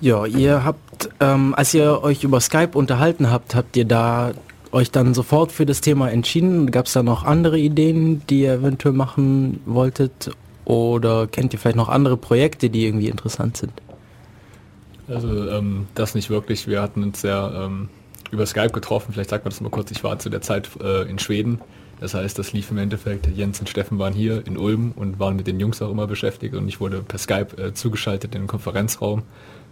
Ja, 0.00 0.26
ihr 0.26 0.64
habt, 0.64 1.08
ähm, 1.20 1.54
als 1.56 1.72
ihr 1.74 2.02
euch 2.02 2.22
über 2.22 2.40
Skype 2.40 2.72
unterhalten 2.74 3.30
habt, 3.30 3.54
habt 3.54 3.76
ihr 3.76 3.86
da 3.86 4.32
euch 4.72 4.90
dann 4.90 5.14
sofort 5.14 5.52
für 5.52 5.66
das 5.66 5.80
Thema 5.80 6.10
entschieden? 6.10 6.70
Gab 6.70 6.86
es 6.86 6.92
da 6.92 7.02
noch 7.02 7.24
andere 7.24 7.58
Ideen, 7.58 8.22
die 8.28 8.42
ihr 8.42 8.54
eventuell 8.54 8.94
machen 8.94 9.60
wolltet? 9.64 10.30
Oder 10.64 11.26
kennt 11.26 11.52
ihr 11.52 11.58
vielleicht 11.58 11.76
noch 11.76 11.88
andere 11.88 12.16
Projekte, 12.16 12.68
die 12.68 12.84
irgendwie 12.84 13.08
interessant 13.08 13.56
sind? 13.56 13.72
Also 15.08 15.48
ähm, 15.50 15.86
das 15.94 16.14
nicht 16.14 16.30
wirklich. 16.30 16.66
Wir 16.66 16.82
hatten 16.82 17.02
uns 17.02 17.22
ja 17.22 17.66
ähm, 17.66 17.88
über 18.30 18.46
Skype 18.46 18.70
getroffen. 18.70 19.12
Vielleicht 19.12 19.30
sagt 19.30 19.44
man 19.44 19.50
das 19.50 19.60
mal 19.60 19.70
kurz. 19.70 19.90
Ich 19.90 20.02
war 20.02 20.18
zu 20.18 20.30
der 20.30 20.40
Zeit 20.40 20.68
äh, 20.82 21.08
in 21.08 21.18
Schweden. 21.18 21.60
Das 22.00 22.14
heißt, 22.14 22.38
das 22.38 22.52
lief 22.52 22.70
im 22.70 22.78
Endeffekt. 22.78 23.26
Jens 23.34 23.60
und 23.60 23.68
Steffen 23.68 23.98
waren 23.98 24.12
hier 24.12 24.46
in 24.46 24.58
Ulm 24.58 24.92
und 24.96 25.18
waren 25.18 25.36
mit 25.36 25.46
den 25.46 25.58
Jungs 25.60 25.80
auch 25.80 25.90
immer 25.90 26.06
beschäftigt. 26.06 26.54
Und 26.54 26.68
ich 26.68 26.80
wurde 26.80 27.02
per 27.02 27.18
Skype 27.18 27.56
äh, 27.56 27.72
zugeschaltet 27.72 28.34
in 28.34 28.42
den 28.42 28.48
Konferenzraum. 28.48 29.22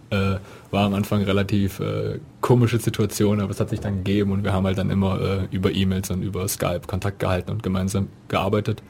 Äh, 0.09 0.37
war 0.71 0.85
am 0.85 0.93
Anfang 0.93 1.23
relativ 1.23 1.79
äh, 1.79 2.19
komische 2.41 2.79
Situation, 2.79 3.41
aber 3.41 3.51
es 3.51 3.59
hat 3.59 3.69
sich 3.69 3.79
dann 3.79 4.03
gegeben 4.03 4.31
und 4.31 4.43
wir 4.43 4.53
haben 4.53 4.65
halt 4.65 4.77
dann 4.77 4.91
immer 4.91 5.19
äh, 5.19 5.47
über 5.49 5.71
E-Mails 5.71 6.11
und 6.11 6.21
über 6.21 6.47
Skype 6.47 6.81
Kontakt 6.85 7.17
gehalten 7.17 7.49
und 7.51 7.63
gemeinsam 7.63 8.07
gearbeitet. 8.27 8.83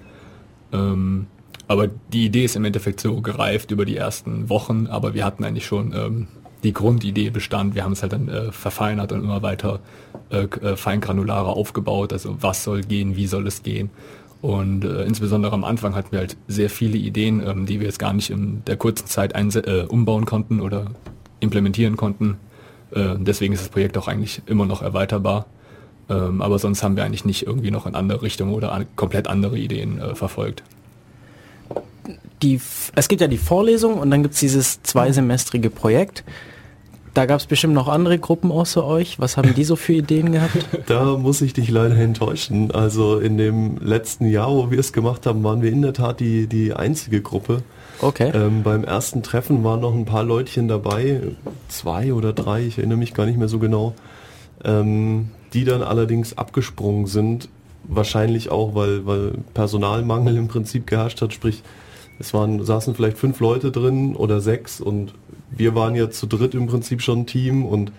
Ähm, 0.73 1.27
aber 1.67 1.87
die 1.87 2.25
Idee 2.25 2.45
ist 2.45 2.55
im 2.55 2.65
Endeffekt 2.65 2.99
so 2.99 3.21
gereift 3.21 3.71
über 3.71 3.85
die 3.85 3.97
ersten 3.97 4.49
Wochen, 4.49 4.87
aber 4.87 5.13
wir 5.13 5.25
hatten 5.25 5.43
eigentlich 5.43 5.65
schon 5.65 5.93
ähm, 5.93 6.27
die 6.63 6.73
Grundidee 6.73 7.29
bestand. 7.29 7.75
Wir 7.75 7.83
haben 7.83 7.91
es 7.93 8.01
halt 8.01 8.13
dann 8.13 8.27
äh, 8.27 8.51
verfeinert 8.51 9.11
und 9.11 9.23
immer 9.23 9.41
weiter 9.41 9.79
äh, 10.29 10.43
äh, 10.43 10.75
feingranularer 10.75 11.49
aufgebaut. 11.49 12.11
Also 12.13 12.37
was 12.41 12.63
soll 12.63 12.81
gehen, 12.81 13.15
wie 13.15 13.27
soll 13.27 13.47
es 13.47 13.63
gehen. 13.63 13.89
Und 14.41 14.83
äh, 14.83 15.03
insbesondere 15.03 15.53
am 15.53 15.63
Anfang 15.63 15.95
hatten 15.95 16.11
wir 16.11 16.19
halt 16.19 16.37
sehr 16.47 16.69
viele 16.69 16.97
Ideen, 16.97 17.41
ähm, 17.45 17.65
die 17.65 17.79
wir 17.79 17.87
jetzt 17.87 17.99
gar 17.99 18.13
nicht 18.13 18.29
in 18.29 18.63
der 18.65 18.77
kurzen 18.77 19.07
Zeit 19.07 19.33
äh, 19.33 19.85
umbauen 19.87 20.25
konnten 20.25 20.59
oder 20.59 20.87
implementieren 21.39 21.97
konnten. 21.97 22.37
Äh, 22.91 23.15
deswegen 23.17 23.53
ist 23.53 23.61
das 23.61 23.69
Projekt 23.69 23.97
auch 23.97 24.07
eigentlich 24.07 24.41
immer 24.45 24.65
noch 24.65 24.81
erweiterbar. 24.81 25.45
Ähm, 26.09 26.41
aber 26.41 26.59
sonst 26.59 26.83
haben 26.83 26.95
wir 26.95 27.03
eigentlich 27.03 27.25
nicht 27.25 27.47
irgendwie 27.47 27.71
noch 27.71 27.87
in 27.87 27.95
andere 27.95 28.21
Richtungen 28.21 28.53
oder 28.53 28.71
an, 28.71 28.85
komplett 28.95 29.27
andere 29.27 29.57
Ideen 29.57 29.99
äh, 29.99 30.15
verfolgt. 30.15 30.63
Die, 32.41 32.59
es 32.95 33.07
gibt 33.07 33.21
ja 33.21 33.27
die 33.27 33.37
Vorlesung 33.37 33.95
und 33.95 34.11
dann 34.11 34.21
gibt 34.21 34.33
es 34.33 34.39
dieses 34.39 34.83
zweisemestrige 34.83 35.69
Projekt. 35.69 36.23
Da 37.15 37.25
gab 37.25 37.39
es 37.39 37.45
bestimmt 37.45 37.73
noch 37.73 37.87
andere 37.87 38.19
Gruppen 38.19 38.51
außer 38.51 38.85
euch. 38.85 39.19
Was 39.21 39.37
haben 39.37 39.55
die 39.55 39.63
so 39.63 39.77
für 39.77 39.93
Ideen 39.93 40.33
gehabt? 40.33 40.57
Da 40.87 41.15
muss 41.17 41.41
ich 41.41 41.53
dich 41.53 41.69
leider 41.69 41.95
enttäuschen. 41.95 42.71
Also 42.71 43.19
in 43.19 43.37
dem 43.37 43.77
letzten 43.77 44.27
Jahr, 44.27 44.51
wo 44.51 44.69
wir 44.69 44.79
es 44.79 44.91
gemacht 44.91 45.25
haben, 45.25 45.41
waren 45.41 45.61
wir 45.61 45.71
in 45.71 45.81
der 45.81 45.93
Tat 45.93 46.19
die, 46.19 46.47
die 46.47 46.73
einzige 46.73 47.21
Gruppe. 47.21 47.63
Okay. 48.01 48.31
Ähm, 48.33 48.63
beim 48.63 48.83
ersten 48.83 49.23
Treffen 49.23 49.63
waren 49.63 49.79
noch 49.79 49.93
ein 49.93 50.03
paar 50.03 50.23
Leutchen 50.23 50.67
dabei, 50.67 51.21
zwei 51.69 52.13
oder 52.13 52.33
drei, 52.33 52.65
ich 52.65 52.77
erinnere 52.77 52.97
mich 52.97 53.13
gar 53.13 53.25
nicht 53.25 53.37
mehr 53.37 53.47
so 53.47 53.59
genau, 53.59 53.93
ähm, 54.65 55.29
die 55.53 55.63
dann 55.63 55.81
allerdings 55.81 56.37
abgesprungen 56.37 57.05
sind. 57.05 57.47
Wahrscheinlich 57.85 58.51
auch, 58.51 58.75
weil, 58.75 59.05
weil 59.05 59.35
Personalmangel 59.53 60.35
im 60.35 60.49
Prinzip 60.49 60.87
geherrscht 60.87 61.21
hat, 61.21 61.33
sprich 61.33 61.63
es 62.19 62.33
waren, 62.33 62.63
saßen 62.63 62.95
vielleicht 62.95 63.17
fünf 63.17 63.39
Leute 63.39 63.71
drin 63.71 64.15
oder 64.15 64.41
sechs 64.41 64.79
und 64.79 65.13
wir 65.51 65.75
waren 65.75 65.95
ja 65.95 66.09
zu 66.09 66.27
dritt 66.27 66.53
im 66.55 66.67
Prinzip 66.67 67.01
schon 67.01 67.21
ein 67.21 67.25
Team 67.27 67.65
und 67.65 67.91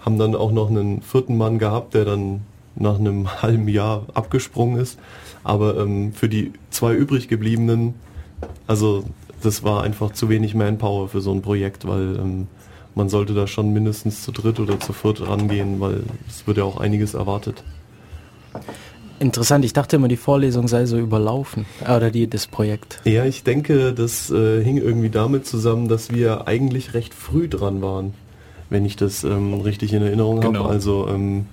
haben 0.00 0.18
dann 0.18 0.34
auch 0.34 0.52
noch 0.52 0.70
einen 0.70 1.02
vierten 1.02 1.36
Mann 1.36 1.58
gehabt, 1.58 1.94
der 1.94 2.04
dann 2.04 2.42
nach 2.76 2.98
einem 2.98 3.42
halben 3.42 3.68
Jahr 3.68 4.06
abgesprungen 4.14 4.78
ist. 4.80 4.98
Aber 5.42 5.76
ähm, 5.78 6.12
für 6.12 6.28
die 6.28 6.52
zwei 6.70 6.94
übrig 6.94 7.28
gebliebenen, 7.28 7.94
also 8.66 9.04
das 9.42 9.62
war 9.62 9.82
einfach 9.82 10.12
zu 10.12 10.28
wenig 10.28 10.54
Manpower 10.54 11.08
für 11.08 11.20
so 11.20 11.32
ein 11.32 11.42
Projekt, 11.42 11.86
weil 11.86 12.16
ähm, 12.16 12.46
man 12.94 13.08
sollte 13.08 13.34
da 13.34 13.46
schon 13.46 13.72
mindestens 13.72 14.22
zu 14.22 14.32
dritt 14.32 14.60
oder 14.60 14.78
zu 14.80 14.92
viert 14.92 15.26
rangehen, 15.26 15.80
weil 15.80 16.04
es 16.28 16.46
wird 16.46 16.58
ja 16.58 16.64
auch 16.64 16.78
einiges 16.78 17.14
erwartet. 17.14 17.64
Interessant, 19.24 19.64
ich 19.64 19.72
dachte 19.72 19.96
immer, 19.96 20.08
die 20.08 20.18
Vorlesung 20.18 20.68
sei 20.68 20.84
so 20.84 20.98
überlaufen. 20.98 21.64
Oder 21.82 22.10
die, 22.10 22.28
das 22.28 22.46
Projekt. 22.46 23.00
Ja, 23.04 23.24
ich 23.24 23.42
denke, 23.42 23.94
das 23.94 24.30
äh, 24.30 24.62
hing 24.62 24.76
irgendwie 24.76 25.08
damit 25.08 25.46
zusammen, 25.46 25.88
dass 25.88 26.12
wir 26.12 26.46
eigentlich 26.46 26.92
recht 26.92 27.14
früh 27.14 27.48
dran 27.48 27.80
waren, 27.80 28.12
wenn 28.68 28.84
ich 28.84 28.96
das 28.96 29.24
ähm, 29.24 29.54
richtig 29.62 29.94
in 29.94 30.02
Erinnerung 30.02 30.42
Genau. 30.42 30.64
habe. 30.64 30.68
Also 30.68 31.08
ähm, 31.08 31.46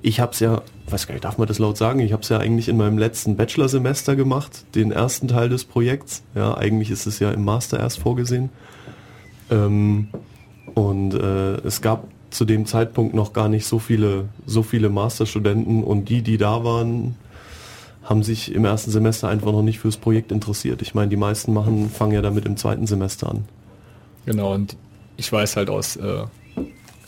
ich 0.00 0.20
habe 0.20 0.32
es 0.32 0.40
ja, 0.40 0.62
weiß 0.88 1.06
gar 1.06 1.12
nicht, 1.12 1.24
darf 1.24 1.36
man 1.36 1.46
das 1.46 1.58
laut 1.58 1.76
sagen? 1.76 2.00
Ich 2.00 2.14
habe 2.14 2.22
es 2.22 2.30
ja 2.30 2.38
eigentlich 2.38 2.66
in 2.70 2.78
meinem 2.78 2.96
letzten 2.96 3.36
Bachelorsemester 3.36 4.16
gemacht, 4.16 4.64
den 4.74 4.90
ersten 4.90 5.28
Teil 5.28 5.50
des 5.50 5.66
Projekts. 5.66 6.22
Ja, 6.34 6.56
eigentlich 6.56 6.90
ist 6.90 7.06
es 7.06 7.18
ja 7.18 7.30
im 7.30 7.44
Master 7.44 7.78
erst 7.78 7.98
vorgesehen. 7.98 8.48
Ähm, 9.50 10.08
und 10.74 11.12
äh, 11.12 11.56
es 11.66 11.82
gab 11.82 12.04
zu 12.30 12.44
dem 12.44 12.66
Zeitpunkt 12.66 13.14
noch 13.14 13.32
gar 13.32 13.48
nicht 13.48 13.66
so 13.66 13.78
viele, 13.78 14.28
so 14.46 14.62
viele 14.62 14.88
Masterstudenten 14.90 15.82
und 15.82 16.08
die, 16.08 16.22
die 16.22 16.38
da 16.38 16.64
waren, 16.64 17.16
haben 18.04 18.22
sich 18.22 18.54
im 18.54 18.64
ersten 18.64 18.90
Semester 18.90 19.28
einfach 19.28 19.52
noch 19.52 19.62
nicht 19.62 19.78
fürs 19.78 19.96
Projekt 19.96 20.32
interessiert. 20.32 20.82
Ich 20.82 20.94
meine, 20.94 21.08
die 21.08 21.16
meisten 21.16 21.52
machen, 21.52 21.90
fangen 21.90 22.12
ja 22.12 22.22
damit 22.22 22.46
im 22.46 22.56
zweiten 22.56 22.86
Semester 22.86 23.30
an. 23.30 23.44
Genau, 24.24 24.54
und 24.54 24.76
ich 25.16 25.30
weiß 25.30 25.56
halt 25.56 25.68
aus 25.70 25.96
äh, 25.96 26.24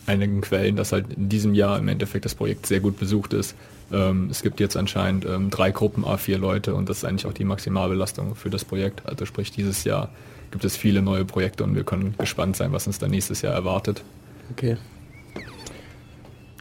einigen 0.07 0.41
Quellen, 0.41 0.77
dass 0.77 0.93
halt 0.93 1.13
in 1.15 1.29
diesem 1.29 1.55
Jahr 1.55 1.79
im 1.79 1.89
Endeffekt 1.89 2.25
das 2.25 2.35
Projekt 2.35 2.67
sehr 2.67 2.81
gut 2.81 2.99
besucht 2.99 3.33
ist. 3.33 3.55
Ähm, 3.93 4.29
es 4.31 4.43
gibt 4.43 4.61
jetzt 4.61 4.77
anscheinend 4.77 5.25
ähm, 5.25 5.51
drei 5.51 5.71
Gruppen, 5.71 6.05
A4 6.05 6.37
Leute 6.37 6.75
und 6.75 6.89
das 6.89 6.99
ist 6.99 7.05
eigentlich 7.05 7.27
auch 7.27 7.33
die 7.33 7.45
Maximalbelastung 7.45 8.35
für 8.35 8.51
das 8.51 8.65
Projekt. 8.65 9.07
Also 9.07 9.27
sprich, 9.27 9.53
dieses 9.53 9.85
Jahr 9.85 10.11
gibt 10.51 10.65
es 10.65 10.77
viele 10.77 11.03
neue 11.03 11.25
Projekte 11.25 11.65
und 11.65 11.75
wir 11.75 11.85
können 11.85 12.15
gespannt 12.19 12.57
sein, 12.57 12.73
was 12.73 12.87
uns 12.87 12.99
dann 12.99 13.11
nächstes 13.11 13.43
Jahr 13.43 13.55
erwartet. 13.55 14.03
Okay. 14.51 14.77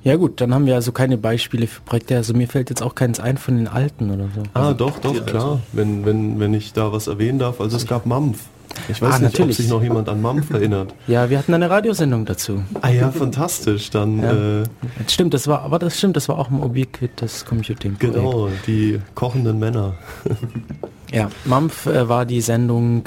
Ja 0.03 0.15
gut, 0.15 0.39
dann 0.41 0.53
haben 0.53 0.65
wir 0.65 0.75
also 0.75 0.91
keine 0.91 1.17
Beispiele 1.17 1.67
für 1.67 1.81
Projekte. 1.81 2.15
Also 2.15 2.33
mir 2.33 2.47
fällt 2.47 2.69
jetzt 2.69 2.81
auch 2.81 2.95
keins 2.95 3.19
ein 3.19 3.38
von 3.38 3.57
den 3.57 3.67
alten 3.67 4.12
oder 4.12 4.29
so. 4.33 4.43
Ah, 4.53 4.73
doch, 4.73 4.97
doch, 4.99 5.25
klar. 5.25 5.59
Wenn, 5.73 6.05
wenn, 6.05 6.39
wenn 6.39 6.53
ich 6.53 6.71
da 6.73 6.91
was 6.93 7.07
erwähnen 7.07 7.39
darf. 7.39 7.59
Also 7.59 7.75
es 7.77 7.85
gab 7.85 8.05
Mampf. 8.05 8.39
Ich 8.88 9.01
weiß 9.01 9.15
Ah, 9.15 9.19
nicht, 9.19 9.33
natürlich. 9.33 9.57
ob 9.57 9.62
sich 9.63 9.69
noch 9.69 9.83
jemand 9.83 10.07
an 10.07 10.21
Mampf 10.21 10.49
erinnert. 10.53 10.93
Ja, 11.07 11.29
wir 11.29 11.38
hatten 11.38 11.53
eine 11.53 11.69
Radiosendung 11.69 12.25
dazu. 12.25 12.62
Ah 12.81 12.89
ja, 12.89 13.12
fantastisch. 13.12 13.89
Dann 13.89 14.19
Ja. 14.21 14.62
äh, 14.62 14.63
Das 15.03 15.13
stimmt, 15.13 15.33
das 15.33 15.47
war, 15.47 15.63
aber 15.63 15.79
das 15.79 15.97
stimmt, 15.97 16.15
das 16.15 16.29
war 16.29 16.38
auch 16.38 16.49
im 16.49 16.62
Ubiquitous 16.62 17.43
Computing. 17.45 17.95
Projekt. 17.95 18.15
genau, 18.15 18.47
die 18.67 18.99
kochenden 19.15 19.59
Männer. 19.59 19.95
Ja, 21.12 21.27
Mampf 21.45 21.88
äh, 21.88 22.07
war 22.07 22.27
die 22.27 22.39
Sendung, 22.39 23.05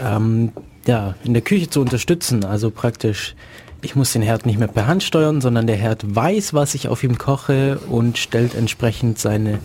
ähm, 0.00 0.50
ja, 0.84 1.14
in 1.22 1.32
der 1.32 1.42
Küche 1.42 1.70
zu 1.70 1.80
unterstützen. 1.80 2.44
Also 2.44 2.72
praktisch, 2.72 3.36
ich 3.84 3.94
muss 3.94 4.12
den 4.12 4.22
Herd 4.22 4.46
nicht 4.46 4.58
mehr 4.58 4.68
per 4.68 4.86
Hand 4.86 5.02
steuern, 5.02 5.40
sondern 5.40 5.66
der 5.66 5.76
Herd 5.76 6.14
weiß, 6.14 6.54
was 6.54 6.74
ich 6.74 6.88
auf 6.88 7.04
ihm 7.04 7.18
koche 7.18 7.78
und 7.88 8.18
stellt 8.18 8.54
entsprechend 8.54 9.18
seine 9.18 9.58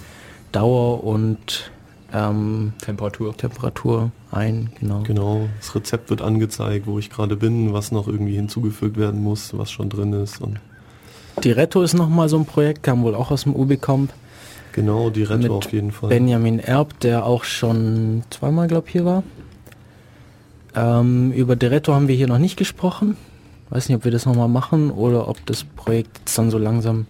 Dauer 0.52 1.04
und 1.04 1.72
ähm, 2.14 2.74
Temperatur. 2.82 3.36
Temperatur 3.38 4.12
ein. 4.32 4.72
Genau. 4.80 5.04
Genau, 5.04 5.50
das 5.60 5.76
Rezept 5.76 6.10
wird 6.10 6.22
angezeigt, 6.22 6.88
wo 6.88 7.00
ich 7.00 7.10
gerade 7.10 7.36
bin, 7.36 7.72
was 7.74 7.92
noch 7.92 8.08
irgendwie 8.08 8.36
hinzugefügt 8.36 8.98
werden 8.98 9.24
muss, 9.24 9.58
was 9.58 9.72
schon 9.72 9.90
drin 9.90 10.14
ist. 10.14 10.42
Und 10.42 10.60
Die 11.44 11.52
Retto 11.52 11.82
ist 11.82 11.94
nochmal 11.94 12.30
so 12.30 12.38
ein 12.38 12.46
Projekt, 12.46 12.84
kam 12.84 13.04
wohl 13.04 13.16
auch 13.16 13.32
aus 13.32 13.44
dem 13.44 13.56
Ubicomp. 13.56 14.12
genau, 14.74 15.10
die 15.10 15.22
Mit 15.22 15.30
Retto 15.30 15.58
auf 15.58 15.72
jeden 15.72 15.92
Fall. 15.92 16.10
Benjamin 16.10 16.60
Erb, 16.60 17.00
der 17.00 17.26
auch 17.26 17.44
schon 17.44 18.24
zweimal, 18.30 18.68
glaube 18.68 18.88
ich, 18.88 18.94
hier 18.94 19.06
war. 19.06 19.24
Ähm, 20.76 21.32
über 21.32 21.56
Diretto 21.56 21.94
haben 21.94 22.08
wir 22.08 22.16
hier 22.16 22.28
noch 22.28 22.38
nicht 22.38 22.58
gesprochen. 22.58 23.18
Weiß 23.70 23.88
nicht, 23.88 23.98
ob 23.98 24.04
wir 24.04 24.12
das 24.12 24.26
nochmal 24.26 24.48
machen 24.48 24.92
oder 24.92 25.28
ob 25.28 25.46
das 25.46 25.64
Projekt 25.64 26.20
jetzt 26.20 26.38
dann 26.38 26.50
so 26.50 26.58
langsam 26.58 27.06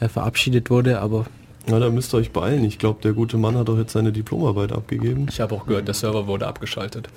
äh, 0.00 0.08
verabschiedet 0.08 0.70
wurde, 0.70 1.00
aber 1.00 1.26
Na, 1.68 1.78
da 1.78 1.90
müsst 1.90 2.12
ihr 2.14 2.18
euch 2.18 2.32
beeilen. 2.32 2.64
Ich 2.64 2.78
glaube, 2.78 3.00
der 3.02 3.12
gute 3.12 3.36
Mann 3.36 3.56
hat 3.56 3.68
doch 3.68 3.78
jetzt 3.78 3.92
seine 3.92 4.12
Diplomarbeit 4.12 4.72
abgegeben. 4.72 5.26
Ich 5.28 5.40
habe 5.40 5.54
auch 5.54 5.66
gehört, 5.66 5.86
der 5.86 5.94
Server 5.94 6.26
wurde 6.26 6.46
abgeschaltet. 6.46 7.08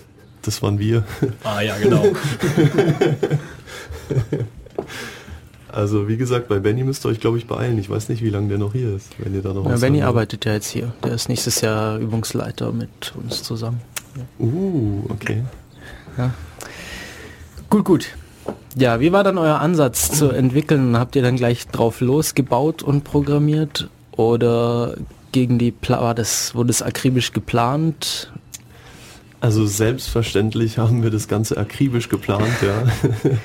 Das 0.43 0.61
waren 0.61 0.79
wir. 0.79 1.03
Ah 1.43 1.61
ja, 1.61 1.77
genau. 1.77 2.03
Also 5.71 6.07
wie 6.07 6.17
gesagt, 6.17 6.47
bei 6.47 6.57
Benny 6.59 6.83
müsst 6.83 7.05
ihr 7.05 7.09
euch, 7.09 7.19
glaube 7.19 7.37
ich, 7.37 7.45
beeilen. 7.45 7.77
Ich 7.77 7.89
weiß 7.89 8.09
nicht, 8.09 8.23
wie 8.23 8.29
lange 8.29 8.47
der 8.47 8.57
noch 8.57 8.73
hier 8.73 8.95
ist, 8.95 9.11
wenn 9.19 9.35
ihr 9.35 9.43
da 9.43 9.53
noch 9.53 9.65
ja, 9.65 9.73
was 9.73 9.81
Benny 9.81 10.01
arbeitet 10.01 10.45
ja 10.45 10.53
jetzt 10.53 10.69
hier. 10.69 10.93
Der 11.03 11.13
ist 11.13 11.29
nächstes 11.29 11.61
Jahr 11.61 11.99
Übungsleiter 11.99 12.71
mit 12.71 13.13
uns 13.15 13.43
zusammen. 13.43 13.79
Uh, 14.39 15.03
okay. 15.09 15.43
Gut, 17.69 17.85
gut. 17.85 18.07
Ja, 18.75 18.99
wie 18.99 19.11
war 19.11 19.23
dann 19.23 19.37
euer 19.37 19.59
Ansatz 19.59 20.11
zu 20.11 20.29
entwickeln? 20.29 20.97
Habt 20.97 21.15
ihr 21.15 21.21
dann 21.21 21.35
gleich 21.35 21.67
drauf 21.67 22.01
losgebaut 22.01 22.83
und 22.83 23.03
programmiert? 23.03 23.89
Oder 24.11 24.95
gegen 25.31 25.57
die 25.57 25.71
Pla 25.71 26.01
war 26.01 26.15
das, 26.15 26.55
wurde 26.55 26.69
es 26.69 26.81
akribisch 26.81 27.33
geplant? 27.33 28.31
Also 29.41 29.65
selbstverständlich 29.65 30.77
haben 30.77 31.01
wir 31.01 31.09
das 31.11 31.27
Ganze 31.29 31.57
akribisch 31.57 32.09
geplant, 32.09 32.51
ja. 32.61 32.83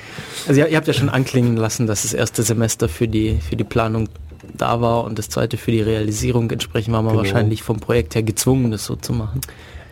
Also 0.47 0.59
ihr, 0.61 0.67
ihr 0.67 0.77
habt 0.77 0.87
ja 0.87 0.93
schon 0.93 1.09
anklingen 1.09 1.55
lassen, 1.55 1.87
dass 1.87 2.01
das 2.03 2.13
erste 2.13 2.43
Semester 2.43 2.89
für 2.89 3.07
die, 3.07 3.39
für 3.39 3.55
die 3.55 3.63
Planung 3.63 4.09
da 4.53 4.81
war 4.81 5.05
und 5.05 5.17
das 5.17 5.29
zweite 5.29 5.57
für 5.57 5.71
die 5.71 5.81
Realisierung. 5.81 6.51
Entsprechend 6.51 6.93
war 6.93 7.01
man 7.01 7.13
Genau. 7.13 7.23
wahrscheinlich 7.23 7.63
vom 7.63 7.79
Projekt 7.79 8.13
her 8.13 8.23
gezwungen, 8.23 8.71
das 8.71 8.85
so 8.85 8.95
zu 8.95 9.13
machen. 9.13 9.41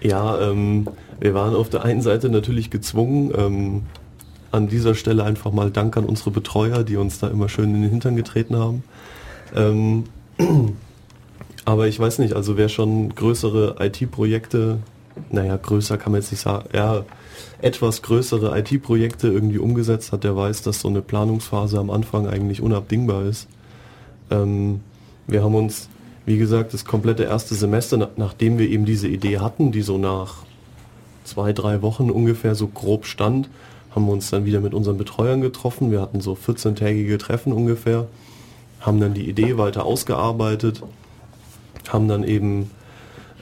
Ja, 0.02 0.40
ähm, 0.42 0.88
wir 1.22 1.34
waren 1.34 1.56
auf 1.56 1.70
der 1.70 1.84
einen 1.86 2.02
Seite 2.02 2.30
natürlich 2.30 2.70
gezwungen, 2.70 3.32
ähm, 3.38 3.82
an 4.54 4.68
dieser 4.68 4.94
Stelle 4.94 5.24
einfach 5.24 5.52
mal 5.52 5.72
Dank 5.72 5.98
an 5.98 6.06
unsere 6.06 6.30
Betreuer, 6.32 6.84
die 6.84 6.96
uns 6.96 7.20
da 7.20 7.28
immer 7.28 7.50
schön 7.50 7.74
in 7.74 7.82
den 7.82 7.90
Hintern 7.90 8.16
getreten 8.16 8.56
haben. 8.56 8.84
Ähm, 9.56 10.04
aber 11.66 11.88
ich 11.88 12.00
weiß 12.00 12.20
nicht, 12.20 12.34
also 12.34 12.56
wer 12.56 12.70
schon 12.70 13.16
größere 13.16 13.78
IT-Projekte, 13.80 14.78
naja, 15.32 15.58
größer 15.58 15.98
kann 15.98 16.12
man 16.12 16.22
jetzt 16.22 16.32
nicht 16.32 16.42
sagen, 16.42 16.70
ja, 16.72 17.04
etwas 17.62 18.04
größere 18.04 18.58
IT-Projekte 18.60 19.28
irgendwie 19.28 19.58
umgesetzt 19.58 20.12
hat, 20.12 20.24
der 20.24 20.36
weiß, 20.36 20.62
dass 20.62 20.82
so 20.82 20.88
eine 20.88 21.02
Planungsphase 21.02 21.80
am 21.80 21.90
Anfang 21.90 22.28
eigentlich 22.28 22.62
unabdingbar 22.62 23.24
ist. 23.24 23.48
Ähm, 24.30 24.82
wir 25.26 25.44
haben 25.44 25.56
uns, 25.56 25.90
wie 26.28 26.38
gesagt, 26.38 26.76
das 26.76 26.86
komplette 26.86 27.24
erste 27.24 27.56
Semester, 27.56 27.98
na- 27.98 28.10
nachdem 28.18 28.60
wir 28.60 28.70
eben 28.70 28.86
diese 28.86 29.08
Idee 29.08 29.40
hatten, 29.40 29.72
die 29.72 29.82
so 29.82 29.98
nach 29.98 30.44
zwei, 31.24 31.54
drei 31.54 31.82
Wochen 31.82 32.12
ungefähr 32.12 32.54
so 32.54 32.68
grob 32.68 33.08
stand, 33.08 33.50
haben 33.96 34.06
wir 34.06 34.14
uns 34.14 34.30
dann 34.30 34.46
wieder 34.46 34.60
mit 34.60 34.74
unseren 34.74 34.98
Betreuern 34.98 35.42
getroffen. 35.42 35.92
Wir 35.92 36.02
hatten 36.02 36.22
so 36.22 36.34
14-tägige 36.34 37.18
Treffen 37.18 37.54
ungefähr, 37.54 38.08
haben 38.80 39.00
dann 39.00 39.14
die 39.14 39.30
Idee 39.30 39.58
weiter 39.58 39.86
ausgearbeitet, 39.86 40.82
haben 41.90 42.08
dann 42.08 42.24
eben 42.24 42.72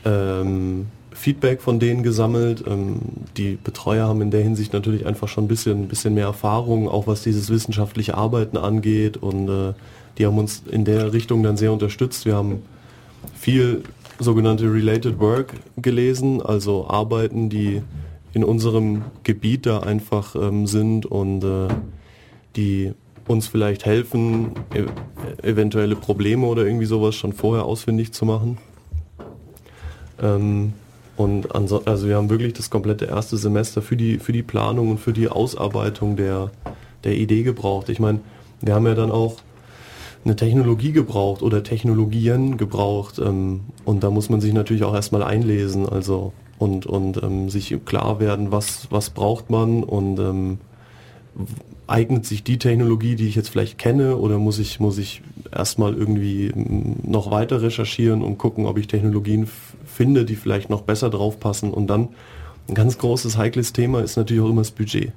ähm, 0.05 0.87
Feedback 1.13 1.61
von 1.61 1.79
denen 1.79 2.03
gesammelt. 2.03 2.63
Ähm, 2.67 2.99
die 3.37 3.57
Betreuer 3.61 4.07
haben 4.07 4.21
in 4.21 4.31
der 4.31 4.41
Hinsicht 4.41 4.73
natürlich 4.73 5.05
einfach 5.05 5.27
schon 5.27 5.45
ein 5.45 5.47
bisschen, 5.47 5.87
bisschen 5.87 6.13
mehr 6.13 6.25
Erfahrung, 6.25 6.89
auch 6.89 7.07
was 7.07 7.23
dieses 7.23 7.49
wissenschaftliche 7.49 8.15
Arbeiten 8.15 8.57
angeht. 8.57 9.17
Und 9.17 9.49
äh, 9.49 9.73
die 10.17 10.25
haben 10.25 10.37
uns 10.37 10.63
in 10.69 10.85
der 10.85 11.13
Richtung 11.13 11.43
dann 11.43 11.57
sehr 11.57 11.71
unterstützt. 11.71 12.25
Wir 12.25 12.35
haben 12.35 12.63
viel 13.35 13.83
sogenannte 14.19 14.71
Related 14.71 15.19
Work 15.19 15.53
gelesen, 15.77 16.41
also 16.41 16.87
Arbeiten, 16.87 17.49
die 17.49 17.81
in 18.33 18.43
unserem 18.43 19.03
Gebiet 19.23 19.65
da 19.65 19.79
einfach 19.79 20.35
ähm, 20.35 20.67
sind 20.67 21.05
und 21.05 21.43
äh, 21.43 21.67
die 22.55 22.93
uns 23.27 23.47
vielleicht 23.47 23.85
helfen, 23.85 24.51
e 24.73 24.85
eventuelle 25.47 25.95
Probleme 25.95 26.45
oder 26.47 26.65
irgendwie 26.65 26.85
sowas 26.85 27.15
schon 27.15 27.33
vorher 27.33 27.65
ausfindig 27.65 28.11
zu 28.11 28.25
machen. 28.25 28.57
Ähm, 30.21 30.73
und 31.17 31.53
also 31.55 32.07
wir 32.07 32.15
haben 32.15 32.29
wirklich 32.29 32.53
das 32.53 32.69
komplette 32.69 33.05
erste 33.05 33.37
Semester 33.37 33.81
für 33.81 33.95
die, 33.95 34.17
für 34.17 34.31
die 34.31 34.43
Planung 34.43 34.89
und 34.89 34.99
für 34.99 35.13
die 35.13 35.27
Ausarbeitung 35.27 36.15
der, 36.15 36.51
der 37.03 37.15
Idee 37.15 37.43
gebraucht. 37.43 37.89
Ich 37.89 37.99
meine, 37.99 38.21
wir 38.61 38.73
haben 38.73 38.87
ja 38.87 38.95
dann 38.95 39.11
auch 39.11 39.37
eine 40.23 40.35
Technologie 40.35 40.91
gebraucht 40.91 41.41
oder 41.41 41.63
Technologien 41.63 42.57
gebraucht 42.57 43.19
ähm, 43.19 43.61
und 43.85 44.03
da 44.03 44.09
muss 44.09 44.29
man 44.29 44.41
sich 44.41 44.53
natürlich 44.53 44.83
auch 44.83 44.93
erstmal 44.93 45.23
einlesen 45.23 45.89
also 45.89 46.33
und, 46.61 46.85
und 46.85 47.21
ähm, 47.23 47.49
sich 47.49 47.75
klar 47.85 48.19
werden, 48.19 48.51
was, 48.51 48.85
was 48.91 49.09
braucht 49.09 49.49
man 49.49 49.83
und 49.83 50.19
ähm, 50.19 50.59
eignet 51.87 52.27
sich 52.27 52.43
die 52.43 52.59
Technologie, 52.59 53.15
die 53.15 53.27
ich 53.27 53.33
jetzt 53.33 53.49
vielleicht 53.49 53.79
kenne 53.79 54.15
oder 54.17 54.37
muss 54.37 54.59
ich, 54.59 54.79
muss 54.79 54.99
ich 54.99 55.23
erstmal 55.51 55.95
irgendwie 55.95 56.49
ähm, 56.49 56.97
noch 57.01 57.31
weiter 57.31 57.63
recherchieren 57.63 58.21
und 58.21 58.37
gucken, 58.37 58.67
ob 58.67 58.77
ich 58.77 58.85
Technologien 58.85 59.49
finde, 59.85 60.23
die 60.23 60.35
vielleicht 60.35 60.69
noch 60.69 60.83
besser 60.83 61.09
drauf 61.09 61.39
passen 61.39 61.71
und 61.71 61.87
dann 61.87 62.09
ein 62.69 62.75
ganz 62.75 62.99
großes 62.99 63.37
heikles 63.37 63.73
Thema 63.73 64.01
ist 64.01 64.15
natürlich 64.15 64.43
auch 64.43 64.49
immer 64.49 64.61
das 64.61 64.69
Budget. 64.69 65.13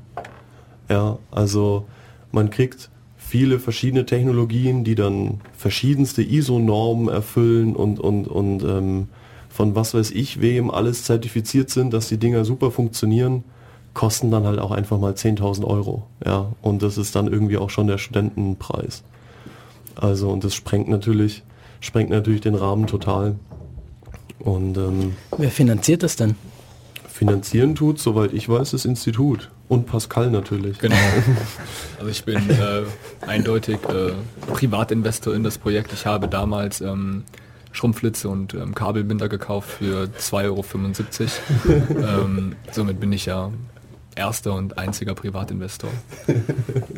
Ja, 0.89 1.19
also 1.31 1.85
man 2.33 2.49
kriegt 2.49 2.89
viele 3.19 3.59
verschiedene 3.59 4.07
Technologien, 4.07 4.83
die 4.83 4.95
dann 4.95 5.43
verschiedenste 5.53 6.23
ISO-Normen 6.23 7.09
erfüllen 7.09 7.77
und, 7.77 8.01
und, 8.01 8.29
und 8.29 8.65
ähm, 8.65 9.09
von 9.55 9.77
was 9.77 9.95
weiß 9.95 10.11
ich 10.11 10.41
wem 10.41 10.69
alles 10.69 11.05
zertifiziert 11.05 11.71
sind, 11.71 11.95
dass 11.95 12.09
die 12.09 12.17
Dinger 12.19 12.45
super 12.45 12.73
funktionieren, 12.73 13.45
kosten 13.95 14.33
dann 14.33 14.45
halt 14.45 14.59
auch 14.59 14.73
einfach 14.73 14.99
mal 14.99 15.13
10.000 15.13 15.65
Euro. 15.65 16.09
Ja, 16.27 16.51
und 16.61 16.83
das 16.83 16.99
ist 16.99 17.15
dann 17.15 17.29
irgendwie 17.29 17.57
auch 17.57 17.71
schon 17.71 17.87
der 17.87 17.99
Studentenpreis. 17.99 19.05
Also, 19.95 20.29
und 20.31 20.43
das 20.43 20.57
sprengt 20.57 20.89
natürlich, 20.89 21.45
sprengt 21.79 22.11
natürlich 22.11 22.41
den 22.41 22.57
Rahmen 22.57 22.89
total. 22.89 23.37
Und 24.41 24.77
ähm, 24.77 25.15
Wer 25.39 25.53
finanziert 25.53 26.03
das 26.03 26.17
denn? 26.17 26.35
finanzieren 27.07 27.77
tut, 27.77 28.01
soweit 28.01 28.33
ich 28.33 28.49
weiß, 28.49 28.73
das 28.73 28.85
Institut. 28.85 29.49
Und 29.69 29.87
Pascal 29.87 30.33
natürlich. 30.33 30.81
Genau. 30.81 30.97
Also 32.01 32.11
ich 32.11 32.25
bin 32.25 32.51
äh, 32.51 32.83
eindeutig 33.25 33.79
äh, 33.89 34.11
Privatinvestor 34.53 35.33
in 35.33 35.45
das 35.45 35.59
Projekt. 35.59 35.93
Ich 35.93 36.07
habe 36.07 36.27
damals 36.27 36.81
ähm, 36.81 37.23
Schrumpflitze 37.75 38.29
und 38.29 38.55
ähm, 38.55 38.75
Kabelbinder 38.75 39.29
gekauft 39.29 39.69
für 39.69 40.09
2,75 40.19 41.31
Euro. 41.69 42.23
ähm, 42.25 42.57
somit 42.71 43.01
bin 43.01 43.13
ich 43.13 43.27
ja 43.27 43.51
erster 44.15 44.55
und 44.55 44.79
einziger 44.79 45.15
Privatinvestor. 45.15 45.91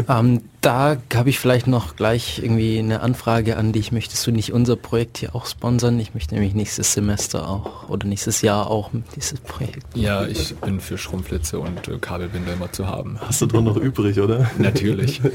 Ähm, 0.07 0.43
da 0.61 0.99
habe 1.15 1.31
ich 1.31 1.39
vielleicht 1.39 1.67
noch 1.67 1.97
gleich 1.97 2.41
irgendwie 2.43 2.79
eine 2.79 3.01
Anfrage 3.01 3.57
an 3.57 3.73
dich. 3.73 3.91
Möchtest 3.91 4.27
du 4.27 4.33
nicht 4.33 4.53
unser 4.53 4.77
Projekt 4.77 5.17
hier 5.17 5.35
auch 5.35 5.47
sponsern? 5.47 5.99
Ich 5.99 6.13
möchte 6.13 6.35
nämlich 6.35 6.55
nächstes 6.55 6.93
Semester 6.93 7.49
auch 7.49 7.89
oder 7.89 8.07
nächstes 8.07 8.43
Jahr 8.43 8.71
auch 8.71 8.91
dieses 9.15 9.41
Projekt. 9.41 9.97
Ja, 9.97 10.27
ich 10.27 10.55
bin 10.57 10.79
für 10.79 10.99
Schrumpflitze 10.99 11.59
und 11.59 11.89
äh, 11.89 11.99
Kabelbinder 11.99 12.53
immer 12.53 12.71
zu 12.71 12.87
haben. 12.87 13.19
Hast 13.21 13.41
du 13.41 13.47
doch 13.47 13.63
noch 13.63 13.77
übrig, 13.77 14.21
oder? 14.21 14.51
Natürlich. 14.59 15.23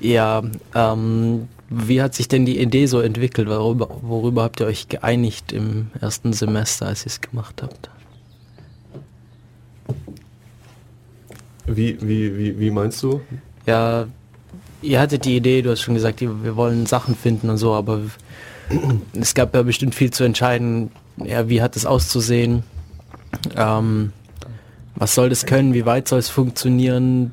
Ja, 0.00 0.42
ähm, 0.74 1.48
wie 1.70 2.02
hat 2.02 2.16
sich 2.16 2.26
denn 2.26 2.44
die 2.44 2.58
Idee 2.58 2.86
so 2.86 3.00
entwickelt? 3.00 3.48
Worüber, 3.48 3.88
worüber 4.02 4.42
habt 4.42 4.60
ihr 4.60 4.66
euch 4.66 4.88
geeinigt 4.88 5.52
im 5.52 5.86
ersten 6.00 6.32
Semester, 6.32 6.86
als 6.86 7.04
ihr 7.04 7.06
es 7.06 7.20
gemacht 7.20 7.62
habt? 7.62 7.88
Wie, 11.66 11.96
wie, 12.02 12.36
wie, 12.36 12.58
wie 12.58 12.70
meinst 12.72 13.00
du? 13.04 13.20
Ja, 13.66 14.08
ihr 14.82 15.00
hattet 15.00 15.24
die 15.24 15.36
Idee, 15.36 15.62
du 15.62 15.70
hast 15.70 15.82
schon 15.82 15.94
gesagt, 15.94 16.20
wir 16.20 16.56
wollen 16.56 16.86
Sachen 16.86 17.14
finden 17.14 17.48
und 17.48 17.58
so, 17.58 17.72
aber 17.72 18.00
es 19.12 19.34
gab 19.34 19.54
ja 19.54 19.62
bestimmt 19.62 19.94
viel 19.94 20.10
zu 20.10 20.24
entscheiden. 20.24 20.90
Ja, 21.18 21.48
wie 21.48 21.62
hat 21.62 21.76
es 21.76 21.86
auszusehen? 21.86 22.64
Ähm, 23.54 24.12
was 24.96 25.14
soll 25.14 25.28
das 25.28 25.46
können? 25.46 25.72
Wie 25.72 25.86
weit 25.86 26.08
soll 26.08 26.18
es 26.18 26.28
funktionieren? 26.28 27.30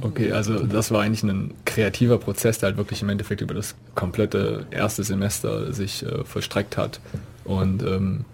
Okay, 0.00 0.32
also 0.32 0.64
das 0.64 0.90
war 0.90 1.02
eigentlich 1.02 1.22
ein 1.22 1.54
kreativer 1.64 2.18
Prozess, 2.18 2.58
der 2.58 2.68
halt 2.68 2.76
wirklich 2.76 3.02
im 3.02 3.08
Endeffekt 3.08 3.40
über 3.40 3.54
das 3.54 3.74
komplette 3.94 4.66
erste 4.70 5.02
Semester 5.02 5.72
sich 5.72 6.04
äh, 6.04 6.24
vollstreckt 6.24 6.76
hat. 6.76 7.00
Und 7.44 7.82
ähm, 7.82 8.24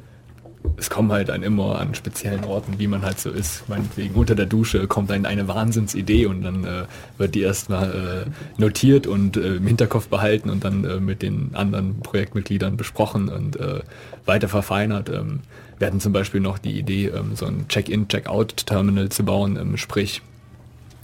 es 0.77 0.91
kommen 0.91 1.13
halt 1.13 1.29
dann 1.29 1.43
immer 1.43 1.79
an 1.79 1.95
speziellen 1.95 2.45
Orten, 2.45 2.79
wie 2.79 2.87
man 2.87 3.03
halt 3.03 3.21
so 3.21 3.31
ist. 3.31 3.69
Meinetwegen 3.69 4.15
unter 4.15 4.35
der 4.35 4.47
Dusche 4.47 4.87
kommt 4.87 5.11
dann 5.11 5.27
eine 5.27 5.47
Wahnsinnsidee 5.47 6.27
und 6.27 6.43
dann 6.43 6.65
äh, 6.65 6.85
wird 7.19 7.35
die 7.35 7.43
erstmal 7.43 8.27
äh, 8.27 8.61
notiert 8.61 9.07
und 9.07 9.37
äh, 9.37 9.57
im 9.57 9.67
Hinterkopf 9.67 10.09
behalten 10.09 10.51
und 10.51 10.65
dann 10.65 10.85
äh, 10.85 11.01
mit 11.01 11.23
den 11.23 11.51
anderen 11.55 12.01
Projektmitgliedern 12.01 12.77
besprochen 12.77 13.29
und 13.29 13.57
äh, 13.57 13.81
weiter 14.25 14.49
verfeinert. 14.49 15.09
Ähm, 15.11 15.41
wir 15.79 15.87
hatten 15.87 16.01
zum 16.01 16.13
Beispiel 16.13 16.41
noch 16.41 16.59
die 16.59 16.79
Idee, 16.79 17.09
ähm, 17.09 17.37
so 17.37 17.47
ein 17.47 17.69
Check-in, 17.69 18.09
Check-out-Terminal 18.09 19.11
zu 19.11 19.25
bauen, 19.25 19.57
ähm, 19.57 19.77
sprich 19.77 20.23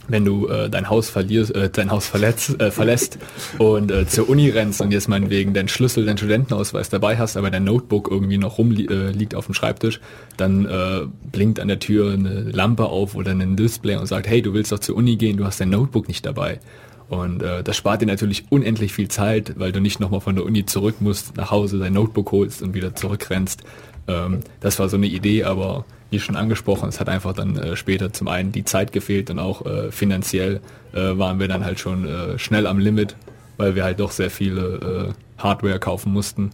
wenn 0.07 0.25
du 0.25 0.47
äh, 0.47 0.69
dein 0.69 0.89
Haus 0.89 1.09
verlierst, 1.09 1.55
äh, 1.55 1.69
dein 1.69 1.91
Haus 1.91 2.07
verletzt, 2.07 2.59
äh, 2.59 2.71
verlässt 2.71 3.17
und 3.57 3.91
äh, 3.91 4.07
zur 4.07 4.29
Uni 4.29 4.49
rennst 4.49 4.81
und 4.81 4.91
jetzt 4.91 5.07
meinetwegen 5.07 5.53
deinen 5.53 5.67
Schlüssel, 5.67 6.05
deinen 6.05 6.17
Studentenausweis 6.17 6.89
dabei 6.89 7.17
hast, 7.17 7.37
aber 7.37 7.49
dein 7.51 7.63
Notebook 7.63 8.09
irgendwie 8.09 8.37
noch 8.37 8.57
rumliegt 8.57 8.91
äh, 8.91 9.11
liegt 9.11 9.35
auf 9.35 9.45
dem 9.45 9.53
Schreibtisch, 9.53 9.99
dann 10.37 10.65
äh, 10.65 11.01
blinkt 11.31 11.59
an 11.59 11.67
der 11.67 11.79
Tür 11.79 12.13
eine 12.13 12.41
Lampe 12.41 12.85
auf 12.85 13.15
oder 13.15 13.31
ein 13.31 13.55
Display 13.55 13.95
und 13.95 14.07
sagt, 14.07 14.27
hey, 14.27 14.41
du 14.41 14.53
willst 14.53 14.71
doch 14.71 14.79
zur 14.79 14.95
Uni 14.95 15.15
gehen, 15.15 15.37
du 15.37 15.45
hast 15.45 15.61
dein 15.61 15.69
Notebook 15.69 16.07
nicht 16.07 16.25
dabei. 16.25 16.59
Und 17.09 17.43
äh, 17.43 17.61
das 17.61 17.75
spart 17.75 18.01
dir 18.01 18.05
natürlich 18.05 18.45
unendlich 18.49 18.93
viel 18.93 19.09
Zeit, 19.09 19.59
weil 19.59 19.73
du 19.73 19.81
nicht 19.81 19.99
nochmal 19.99 20.21
von 20.21 20.35
der 20.35 20.45
Uni 20.45 20.65
zurück 20.65 21.01
musst, 21.01 21.35
nach 21.35 21.51
Hause 21.51 21.77
dein 21.77 21.91
Notebook 21.91 22.31
holst 22.31 22.61
und 22.61 22.73
wieder 22.73 22.95
zurückrennst. 22.95 23.63
Ähm, 24.07 24.39
das 24.61 24.79
war 24.79 24.87
so 24.87 24.95
eine 24.95 25.07
Idee, 25.07 25.43
aber 25.43 25.83
wie 26.11 26.19
schon 26.19 26.35
angesprochen, 26.35 26.89
es 26.89 26.99
hat 26.99 27.09
einfach 27.09 27.33
dann 27.33 27.57
äh, 27.57 27.75
später 27.75 28.13
zum 28.13 28.27
einen 28.27 28.51
die 28.51 28.63
Zeit 28.65 28.91
gefehlt 28.91 29.29
und 29.29 29.39
auch 29.39 29.65
äh, 29.65 29.91
finanziell 29.91 30.59
äh, 30.93 31.17
waren 31.17 31.39
wir 31.39 31.47
dann 31.47 31.65
halt 31.65 31.79
schon 31.79 32.07
äh, 32.07 32.37
schnell 32.37 32.67
am 32.67 32.77
Limit, 32.77 33.15
weil 33.57 33.75
wir 33.75 33.83
halt 33.83 33.99
doch 33.99 34.11
sehr 34.11 34.29
viele 34.29 35.13
äh, 35.39 35.41
Hardware 35.41 35.79
kaufen 35.79 36.11
mussten. 36.13 36.51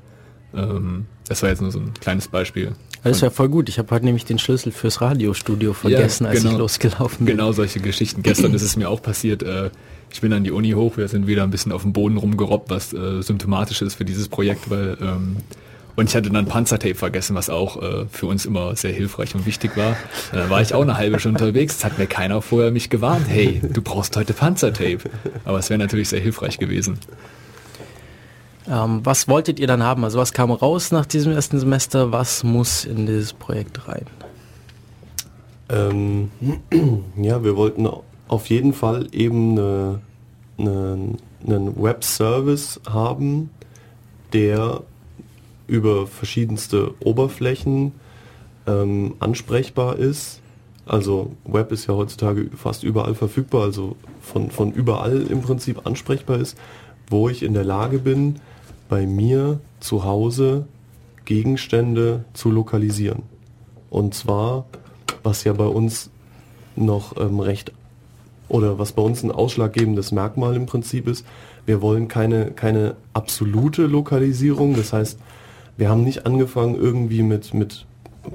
Ähm, 0.56 1.08
das 1.28 1.41
war 1.41 1.50
jetzt 1.50 1.62
nur 1.62 1.72
so 1.72 1.80
ein 1.80 1.93
kleines 2.00 2.28
Beispiel. 2.28 2.74
Das 3.04 3.22
wäre 3.22 3.32
voll 3.32 3.50
gut. 3.50 3.70
Ich 3.70 3.80
habe 3.80 3.89
heute 3.91 4.06
nämlich 4.06 4.26
den 4.26 4.38
Schlüssel 4.39 4.72
fürs 4.72 5.02
Radiostudio 5.02 5.74
vergessen, 5.74 6.26
Ja, 6.26 6.32
als 6.32 6.39
genau. 6.41 6.54
ich 6.54 6.58
losgelaufen 6.60 7.26
bin. 7.26 7.38
Genau 7.38 7.52
solche 7.52 7.80
Geschichten. 7.80 8.22
Gestern 8.22 8.54
ist 8.54 8.63
es 8.63 8.76
mir 8.76 8.89
auch 8.89 9.02
passiert. 9.02 9.43
Äh, 9.43 9.70
ich 10.12 10.22
bin 10.22 10.32
an 10.34 10.43
die 10.43 10.52
Uni 10.52 10.72
hoch, 10.72 10.98
wir 10.98 11.08
sind 11.08 11.28
wieder 11.28 11.43
ein 11.43 11.50
bisschen 11.50 11.72
auf 11.72 11.82
dem 11.82 11.93
Boden 11.93 12.17
rumgerobbt, 12.17 12.70
was 12.70 12.93
äh, 12.93 13.22
symptomatisch 13.22 13.82
ist 13.82 13.96
für 13.96 14.06
dieses 14.06 14.30
Projekt, 14.30 14.70
weil 14.70 14.98
ähm, 15.02 15.38
und 15.98 16.10
ich 16.10 16.16
hatte 16.16 16.30
dann 16.30 16.46
Panzertape 16.46 16.94
vergessen, 16.94 17.36
was 17.36 17.50
auch 17.50 17.82
äh, 17.82 18.06
für 18.12 18.28
uns 18.28 18.46
immer 18.46 18.76
sehr 18.76 18.94
hilfreich 18.94 19.34
und 19.34 19.48
wichtig 19.48 19.76
war. 19.76 19.98
Da 20.32 20.48
war 20.48 20.62
ich 20.62 20.76
auch 20.76 20.84
eine 20.84 20.96
halbe 20.96 21.20
Stunde 21.20 21.44
unterwegs. 21.44 21.78
Es 21.78 21.84
hat 21.84 21.98
mir 21.98 22.06
keiner 22.06 22.44
vorher 22.44 22.70
mich 22.70 22.92
gewarnt. 22.92 23.28
Hey, 23.28 23.60
du 23.64 23.82
brauchst 23.82 24.16
heute 24.16 24.34
Panzertape. 24.34 25.00
Aber 25.44 25.58
es 25.58 25.72
wäre 25.72 25.80
natürlich 25.80 26.10
sehr 26.10 26.20
hilfreich 26.20 26.60
gewesen. 26.60 27.00
Ähm, 28.70 29.02
was 29.04 29.28
wolltet 29.28 29.60
ihr 29.60 29.66
dann 29.66 29.82
haben? 29.82 30.04
Also 30.04 30.20
was 30.20 30.34
kam 30.34 30.52
raus 30.52 30.92
nach 30.92 31.08
diesem 31.08 31.32
ersten 31.32 31.58
Semester? 31.58 32.12
Was 32.12 32.44
muss 32.44 32.86
in 32.86 33.08
dieses 33.08 33.34
Projekt 33.34 33.88
rein? 33.88 34.06
Ähm, 35.70 36.30
ja, 37.20 37.44
wir 37.44 37.56
wollten 37.56 37.90
auf 38.28 38.46
jeden 38.52 38.74
Fall 38.74 39.08
eben 39.14 39.58
eine, 39.58 40.00
eine, 40.60 41.16
einen 41.44 41.82
Web-Service 41.82 42.82
haben, 42.88 43.50
der 44.32 44.84
über 45.67 46.08
verschiedenste 46.08 46.93
Oberflächen 47.03 47.91
ähm, 48.65 49.15
ansprechbar 49.19 49.97
ist. 49.97 50.41
Also 50.86 51.32
Web 51.45 51.71
ist 51.71 51.88
ja 51.88 51.95
heutzutage 51.95 52.49
fast 52.56 52.84
überall 52.84 53.13
verfügbar, 53.13 53.63
also 53.63 53.97
von, 54.21 54.51
von 54.51 54.71
überall 54.71 55.23
im 55.23 55.41
Prinzip 55.41 55.86
ansprechbar 55.86 56.38
ist, 56.39 56.58
wo 57.10 57.27
ich 57.30 57.43
in 57.43 57.53
der 57.53 57.65
Lage 57.65 57.99
bin, 57.99 58.36
bei 58.88 59.06
mir 59.06 59.60
zu 59.80 60.06
Hause 60.06 60.65
Gegenstände 61.25 62.23
zu 62.34 62.49
lokalisieren. 62.49 63.23
Und 63.89 64.13
zwar, 64.13 64.65
was 65.23 65.43
ja 65.43 65.51
bei 65.51 65.65
uns 65.65 66.10
noch 66.77 67.17
ähm, 67.17 67.41
recht 67.41 67.73
oder 68.47 68.80
was 68.80 68.93
bei 68.93 69.01
uns 69.01 69.23
ein 69.23 69.32
ausschlaggebendes 69.32 70.13
Merkmal 70.13 70.56
im 70.56 70.67
Prinzip 70.67 71.08
ist, 71.08 71.25
wir 71.65 71.82
wollen 71.82 72.08
keine, 72.08 72.51
keine 72.51 72.95
absolute 73.13 73.88
Lokalisierung. 73.88 74.75
Das 74.75 74.93
heißt, 74.93 75.19
wir 75.78 75.90
haben 75.90 76.04
nicht 76.04 76.26
angefangen 76.26 76.76
irgendwie 76.76 77.22
mit, 77.22 77.54
mit 77.54 77.86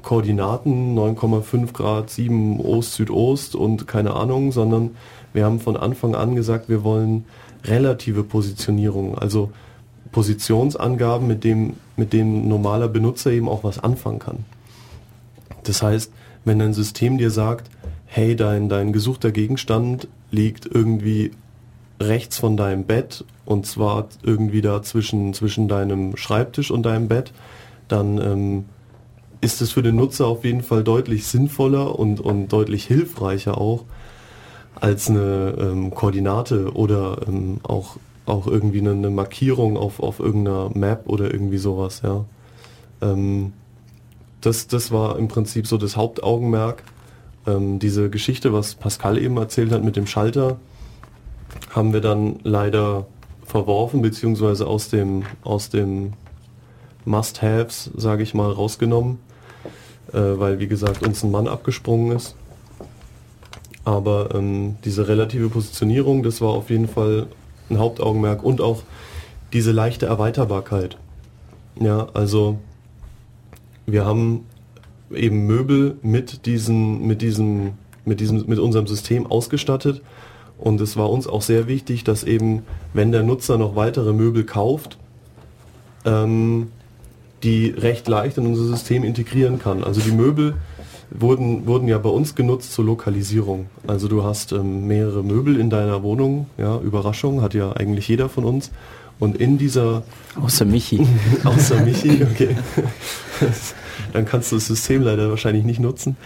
Koordinaten 0.02 0.96
9,5 0.96 1.72
Grad, 1.72 2.09
7 2.09 2.61
Ost, 2.61 2.94
Südost 2.94 3.55
und 3.55 3.87
keine 3.87 4.14
Ahnung, 4.14 4.52
sondern 4.52 4.92
wir 5.33 5.44
haben 5.44 5.61
von 5.61 5.76
Anfang 5.76 6.14
an 6.14 6.35
gesagt, 6.35 6.68
wir 6.68 6.85
wollen 6.85 7.24
relative 7.64 8.24
Positionierung, 8.24 9.18
also 9.18 9.50
Positionsangaben, 10.12 11.26
mit 11.26 11.44
dem, 11.44 11.74
mit 11.96 12.12
dem 12.12 12.48
normaler 12.48 12.88
Benutzer 12.88 13.31
eben 13.31 13.48
auch 13.48 13.64
was 13.64 13.78
anfangen 13.78 14.18
kann. 14.18 14.44
Das 15.64 15.83
heißt, 15.83 16.12
wenn 16.44 16.59
dein 16.59 16.74
System 16.74 17.18
dir 17.18 17.31
sagt, 17.31 17.70
hey, 18.07 18.37
dein, 18.37 18.68
dein 18.68 18.92
gesuchter 18.92 19.31
Gegenstand 19.31 20.09
liegt 20.31 20.66
irgendwie 20.66 21.31
rechts 22.08 22.38
von 22.38 22.56
deinem 22.56 22.84
Bett 22.84 23.24
und 23.44 23.66
zwar 23.66 24.08
irgendwie 24.22 24.60
da 24.60 24.82
zwischen, 24.82 25.34
zwischen 25.34 25.68
deinem 25.68 26.16
Schreibtisch 26.16 26.70
und 26.70 26.84
deinem 26.84 27.08
Bett, 27.08 27.32
dann 27.88 28.18
ähm, 28.18 28.64
ist 29.40 29.60
es 29.60 29.72
für 29.72 29.82
den 29.82 29.96
Nutzer 29.96 30.26
auf 30.26 30.44
jeden 30.44 30.62
Fall 30.62 30.84
deutlich 30.84 31.26
sinnvoller 31.26 31.98
und, 31.98 32.20
und 32.20 32.48
deutlich 32.48 32.84
hilfreicher 32.86 33.58
auch 33.58 33.84
als 34.74 35.10
eine 35.10 35.54
ähm, 35.58 35.94
Koordinate 35.94 36.72
oder 36.74 37.18
ähm, 37.28 37.60
auch, 37.62 37.96
auch 38.26 38.46
irgendwie 38.46 38.80
eine, 38.80 38.92
eine 38.92 39.10
Markierung 39.10 39.76
auf, 39.76 40.00
auf 40.00 40.20
irgendeiner 40.20 40.70
Map 40.74 41.04
oder 41.06 41.32
irgendwie 41.32 41.58
sowas, 41.58 42.02
ja. 42.04 42.24
Ähm, 43.00 43.52
das, 44.40 44.66
das 44.66 44.90
war 44.90 45.18
im 45.18 45.28
Prinzip 45.28 45.66
so 45.66 45.78
das 45.78 45.96
Hauptaugenmerk. 45.96 46.82
Ähm, 47.46 47.78
diese 47.78 48.10
Geschichte, 48.10 48.52
was 48.52 48.74
Pascal 48.74 49.18
eben 49.18 49.36
erzählt 49.36 49.72
hat 49.72 49.84
mit 49.84 49.96
dem 49.96 50.06
Schalter, 50.06 50.58
haben 51.70 51.92
wir 51.92 52.00
dann 52.00 52.40
leider 52.42 53.06
verworfen, 53.44 54.02
beziehungsweise 54.02 54.66
aus 54.66 54.88
dem, 54.88 55.24
aus 55.42 55.70
dem 55.70 56.14
Must-Haves, 57.04 57.90
sage 57.96 58.22
ich 58.22 58.34
mal, 58.34 58.50
rausgenommen, 58.50 59.18
äh, 60.12 60.18
weil, 60.18 60.58
wie 60.58 60.68
gesagt, 60.68 61.02
uns 61.06 61.22
ein 61.22 61.30
Mann 61.30 61.48
abgesprungen 61.48 62.16
ist. 62.16 62.34
Aber 63.84 64.34
ähm, 64.34 64.76
diese 64.84 65.08
relative 65.08 65.48
Positionierung, 65.48 66.22
das 66.22 66.40
war 66.40 66.50
auf 66.50 66.70
jeden 66.70 66.88
Fall 66.88 67.26
ein 67.68 67.78
Hauptaugenmerk 67.78 68.42
und 68.42 68.60
auch 68.60 68.82
diese 69.52 69.72
leichte 69.72 70.06
Erweiterbarkeit. 70.06 70.96
Ja, 71.80 72.08
also 72.14 72.58
wir 73.86 74.04
haben 74.04 74.46
eben 75.12 75.46
Möbel 75.46 75.98
mit 76.02 76.46
diesen, 76.46 77.06
mit 77.06 77.22
diesem, 77.22 77.72
mit 78.04 78.20
diesem, 78.20 78.46
mit 78.46 78.58
unserem 78.58 78.86
System 78.86 79.26
ausgestattet. 79.26 80.00
Und 80.62 80.81
es 80.81 80.96
war 80.96 81.11
uns 81.11 81.27
auch 81.27 81.42
sehr 81.42 81.66
wichtig, 81.66 82.05
dass 82.05 82.22
eben, 82.22 82.62
wenn 82.94 83.11
der 83.11 83.25
Nutzer 83.25 83.59
noch 83.59 83.75
weitere 83.75 84.12
Möbel 84.12 84.44
kauft, 84.44 84.96
ähm, 86.05 86.68
die 87.42 87.66
recht 87.70 88.07
leicht 88.07 88.38
in 88.38 88.46
unser 88.46 88.66
System 88.66 89.03
integrieren 89.03 89.59
kann. 89.59 89.83
Also 89.83 90.01
die 90.01 90.12
Möbel 90.12 90.55
wurden, 91.11 91.66
wurden 91.66 91.88
ja 91.88 91.98
bei 91.98 92.11
uns 92.11 92.37
genutzt 92.37 92.72
zur 92.75 92.85
Lokalisierung. 92.85 93.66
Also 93.88 94.07
du 94.07 94.22
hast 94.22 94.53
ähm, 94.53 94.87
mehrere 94.87 95.25
Möbel 95.25 95.59
in 95.59 95.68
deiner 95.68 96.05
Wohnung, 96.05 96.46
ja, 96.59 96.79
Überraschung, 96.79 97.42
hat 97.42 97.55
ja 97.55 97.72
eigentlich 97.72 98.07
jeder 98.07 98.29
von 98.29 98.44
uns. 98.44 98.70
Und 99.18 99.37
in 99.38 99.59
dieser, 99.59 100.05
Außer 100.40 100.64
Michi. 100.64 101.05
außer 101.44 101.85
Michi, 101.85 102.22
okay, 102.22 102.57
dann 104.12 104.24
kannst 104.24 104.52
du 104.52 104.56
das 104.56 104.66
System 104.66 105.02
leider 105.02 105.30
wahrscheinlich 105.30 105.64
nicht 105.64 105.80
nutzen. 105.80 106.16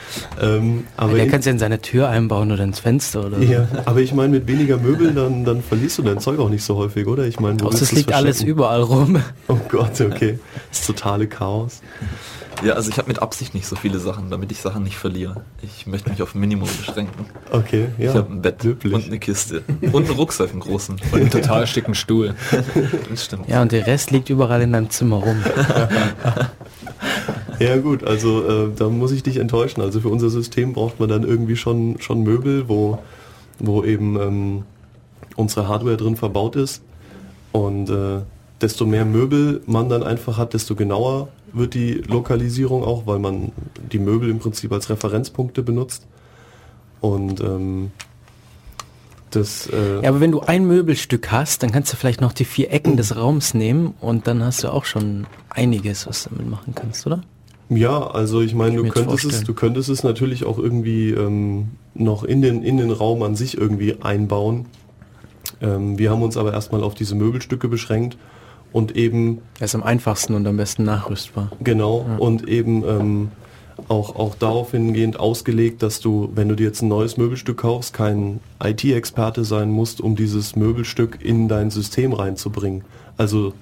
Ähm, 0.40 0.84
aber 0.96 1.14
Der 1.14 1.24
in, 1.24 1.30
kann 1.30 1.40
es 1.40 1.46
ja 1.46 1.52
in 1.52 1.58
seine 1.58 1.80
Tür 1.80 2.08
einbauen 2.08 2.52
oder 2.52 2.64
ins 2.64 2.80
Fenster 2.80 3.26
oder 3.26 3.38
so. 3.38 3.42
ja, 3.42 3.68
aber 3.84 4.00
ich 4.00 4.12
meine, 4.12 4.30
mit 4.30 4.46
weniger 4.46 4.76
Möbeln, 4.78 5.14
dann, 5.14 5.44
dann 5.44 5.62
verlierst 5.62 5.98
du 5.98 6.02
dein 6.02 6.20
Zeug 6.20 6.38
auch 6.38 6.48
nicht 6.48 6.64
so 6.64 6.76
häufig, 6.76 7.06
oder? 7.06 7.26
Ich 7.26 7.40
meine, 7.40 7.62
es 7.68 7.92
liegt 7.92 8.12
alles 8.12 8.42
überall 8.42 8.82
rum. 8.82 9.22
Oh 9.48 9.58
Gott, 9.68 10.00
okay. 10.00 10.38
Das 10.70 10.86
totale 10.86 11.26
Chaos. 11.28 11.80
Ja, 12.64 12.72
also 12.74 12.90
ich 12.90 12.96
habe 12.98 13.08
mit 13.08 13.20
Absicht 13.20 13.54
nicht 13.54 13.66
so 13.66 13.76
viele 13.76 13.98
Sachen, 13.98 14.30
damit 14.30 14.50
ich 14.50 14.60
Sachen 14.60 14.82
nicht 14.82 14.96
verliere. 14.96 15.42
Ich 15.62 15.86
möchte 15.86 16.10
mich 16.10 16.22
auf 16.22 16.34
ein 16.34 16.40
Minimum 16.40 16.68
beschränken. 16.78 17.26
Okay, 17.50 17.88
ja. 17.98 18.10
ich 18.10 18.16
habe 18.16 18.32
ein 18.32 18.40
Bett 18.40 18.64
löblich. 18.64 18.94
und 18.94 19.04
eine 19.04 19.18
Kiste 19.18 19.62
und 19.92 20.06
einen 20.06 20.16
Rucksack, 20.16 20.50
einen 20.50 20.60
großen. 20.60 20.96
Und 21.12 21.20
einen 21.20 21.30
total 21.30 21.66
schicken 21.66 21.94
Stuhl. 21.94 22.34
Das 23.10 23.24
stimmt. 23.24 23.48
Ja, 23.48 23.62
und 23.62 23.72
der 23.72 23.86
Rest 23.86 24.10
liegt 24.10 24.30
überall 24.30 24.62
in 24.62 24.72
deinem 24.72 24.90
Zimmer 24.90 25.16
rum. 25.16 25.36
Ja 27.58 27.76
gut, 27.76 28.04
also 28.04 28.44
äh, 28.46 28.70
da 28.74 28.88
muss 28.88 29.12
ich 29.12 29.22
dich 29.22 29.38
enttäuschen. 29.38 29.80
Also 29.80 30.00
für 30.00 30.08
unser 30.08 30.30
System 30.30 30.72
braucht 30.72 31.00
man 31.00 31.08
dann 31.08 31.22
irgendwie 31.22 31.56
schon, 31.56 32.00
schon 32.00 32.22
Möbel, 32.22 32.68
wo, 32.68 32.98
wo 33.58 33.84
eben 33.84 34.20
ähm, 34.20 34.62
unsere 35.36 35.68
Hardware 35.68 35.96
drin 35.96 36.16
verbaut 36.16 36.56
ist. 36.56 36.82
Und 37.52 37.88
äh, 37.88 38.20
desto 38.60 38.86
mehr 38.86 39.04
Möbel 39.04 39.62
man 39.66 39.88
dann 39.88 40.02
einfach 40.02 40.38
hat, 40.38 40.54
desto 40.54 40.74
genauer 40.74 41.28
wird 41.52 41.74
die 41.74 41.94
Lokalisierung 42.06 42.84
auch, 42.84 43.06
weil 43.06 43.18
man 43.18 43.52
die 43.92 43.98
Möbel 43.98 44.28
im 44.28 44.38
Prinzip 44.38 44.72
als 44.72 44.90
Referenzpunkte 44.90 45.62
benutzt. 45.62 46.06
Und 47.00 47.40
ähm, 47.40 47.92
das 49.30 49.68
äh, 49.68 50.02
Ja, 50.02 50.08
aber 50.10 50.20
wenn 50.20 50.32
du 50.32 50.40
ein 50.40 50.66
Möbelstück 50.66 51.30
hast, 51.30 51.62
dann 51.62 51.72
kannst 51.72 51.92
du 51.92 51.96
vielleicht 51.96 52.20
noch 52.20 52.32
die 52.32 52.44
vier 52.44 52.70
Ecken 52.72 52.96
des 52.96 53.16
Raums 53.16 53.54
nehmen 53.54 53.94
und 54.00 54.26
dann 54.26 54.42
hast 54.44 54.64
du 54.64 54.68
auch 54.68 54.84
schon 54.84 55.26
einiges, 55.50 56.06
was 56.06 56.24
du 56.24 56.30
damit 56.30 56.50
machen 56.50 56.74
kannst, 56.74 57.06
oder? 57.06 57.22
Ja, 57.68 58.06
also 58.06 58.40
ich 58.40 58.54
meine, 58.54 58.76
du 58.76 58.88
könntest 58.88 59.24
es, 59.24 59.44
du 59.44 59.54
könntest 59.54 59.88
es 59.88 60.04
natürlich 60.04 60.44
auch 60.44 60.58
irgendwie 60.58 61.10
ähm, 61.10 61.68
noch 61.94 62.22
in 62.22 62.42
den, 62.42 62.62
in 62.62 62.76
den 62.76 62.90
Raum 62.90 63.22
an 63.22 63.34
sich 63.34 63.58
irgendwie 63.58 63.96
einbauen. 64.02 64.66
Ähm, 65.60 65.98
wir 65.98 66.10
haben 66.10 66.22
uns 66.22 66.36
aber 66.36 66.52
erstmal 66.52 66.82
auf 66.84 66.94
diese 66.94 67.14
Möbelstücke 67.14 67.68
beschränkt 67.68 68.16
und 68.72 68.96
eben 68.96 69.38
Er 69.58 69.64
ist 69.64 69.74
am 69.74 69.82
einfachsten 69.82 70.34
und 70.34 70.46
am 70.46 70.56
besten 70.56 70.84
nachrüstbar. 70.84 71.50
genau 71.60 72.06
und 72.18 72.48
eben 72.48 72.84
ähm, 72.84 73.28
auch, 73.88 74.16
auch 74.16 74.34
darauf 74.34 74.70
hingehend 74.72 75.18
ausgelegt, 75.18 75.82
dass 75.82 76.00
du, 76.00 76.30
wenn 76.34 76.48
du 76.48 76.54
dir 76.54 76.64
jetzt 76.66 76.82
ein 76.82 76.88
neues 76.88 77.16
Möbelstück 77.16 77.58
kaufst, 77.58 77.92
kein 77.92 78.40
IT-Experte 78.62 79.44
sein 79.44 79.70
musst, 79.70 80.00
um 80.00 80.16
dieses 80.16 80.56
Möbelstück 80.56 81.18
in 81.22 81.48
dein 81.48 81.70
System 81.70 82.12
reinzubringen. 82.12 82.84
Also 83.16 83.52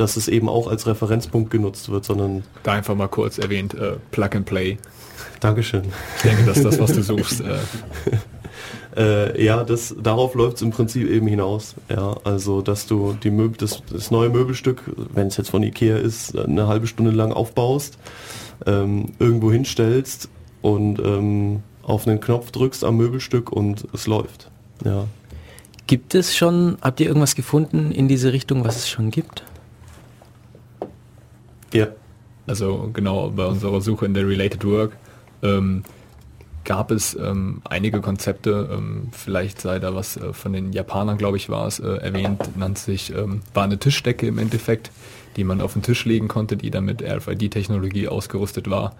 dass 0.00 0.16
es 0.16 0.28
eben 0.28 0.48
auch 0.48 0.66
als 0.66 0.86
Referenzpunkt 0.86 1.50
genutzt 1.50 1.90
wird, 1.90 2.04
sondern 2.04 2.44
Da 2.62 2.72
einfach 2.72 2.94
mal 2.94 3.08
kurz 3.08 3.38
erwähnt, 3.38 3.74
äh, 3.74 3.96
Plug 4.10 4.30
and 4.34 4.46
Play. 4.46 4.78
Dankeschön. 5.40 5.84
Ich 6.16 6.22
denke, 6.22 6.44
das 6.44 6.58
ist 6.58 6.64
das, 6.64 6.80
was 6.80 6.92
du 6.92 7.02
suchst. 7.02 7.40
Äh, 7.40 7.58
Äh, 8.96 9.42
ja, 9.42 9.62
das, 9.62 9.94
darauf 10.02 10.34
läuft 10.34 10.56
es 10.56 10.62
im 10.62 10.70
Prinzip 10.70 11.08
eben 11.08 11.26
hinaus. 11.26 11.74
Ja, 11.88 12.16
also 12.24 12.60
dass 12.60 12.86
du 12.86 13.12
die 13.12 13.30
Möbel, 13.30 13.56
das, 13.56 13.82
das 13.90 14.10
neue 14.10 14.30
Möbelstück, 14.30 14.82
wenn 15.14 15.28
es 15.28 15.36
jetzt 15.36 15.50
von 15.50 15.62
Ikea 15.62 15.96
ist, 15.96 16.36
eine 16.36 16.66
halbe 16.66 16.86
Stunde 16.86 17.12
lang 17.12 17.32
aufbaust, 17.32 17.98
ähm, 18.66 19.12
irgendwo 19.18 19.52
hinstellst 19.52 20.28
und 20.60 20.98
ähm, 20.98 21.62
auf 21.82 22.06
einen 22.06 22.20
Knopf 22.20 22.50
drückst 22.50 22.84
am 22.84 22.96
Möbelstück 22.96 23.52
und 23.52 23.86
es 23.92 24.06
läuft. 24.06 24.50
Ja. 24.84 25.06
Gibt 25.86 26.14
es 26.14 26.36
schon, 26.36 26.76
habt 26.82 27.00
ihr 27.00 27.06
irgendwas 27.06 27.34
gefunden 27.34 27.90
in 27.90 28.08
diese 28.08 28.32
Richtung, 28.32 28.64
was 28.64 28.76
es 28.76 28.88
schon 28.88 29.10
gibt? 29.10 29.44
Ja. 31.72 31.88
also 32.46 32.90
genau 32.92 33.30
bei 33.30 33.46
unserer 33.46 33.80
Suche 33.80 34.06
in 34.06 34.14
der 34.14 34.26
Related 34.26 34.64
Work 34.64 34.92
ähm, 35.42 35.84
gab 36.64 36.90
es 36.90 37.14
ähm, 37.14 37.62
einige 37.64 38.00
Konzepte, 38.00 38.68
ähm, 38.72 39.08
vielleicht 39.12 39.60
sei 39.60 39.78
da 39.78 39.94
was 39.94 40.16
äh, 40.16 40.32
von 40.32 40.52
den 40.52 40.72
Japanern, 40.72 41.18
glaube 41.18 41.36
ich, 41.36 41.48
war 41.48 41.66
es, 41.66 41.78
äh, 41.78 41.88
erwähnt, 41.88 42.56
nannte 42.56 42.80
sich, 42.80 43.14
ähm, 43.14 43.40
war 43.54 43.64
eine 43.64 43.78
Tischdecke 43.78 44.26
im 44.26 44.38
Endeffekt, 44.38 44.90
die 45.36 45.44
man 45.44 45.60
auf 45.60 45.72
den 45.72 45.82
Tisch 45.82 46.04
legen 46.04 46.28
konnte, 46.28 46.56
die 46.56 46.70
dann 46.70 46.84
mit 46.84 47.02
RFID-Technologie 47.02 48.08
ausgerüstet 48.08 48.68
war. 48.68 48.94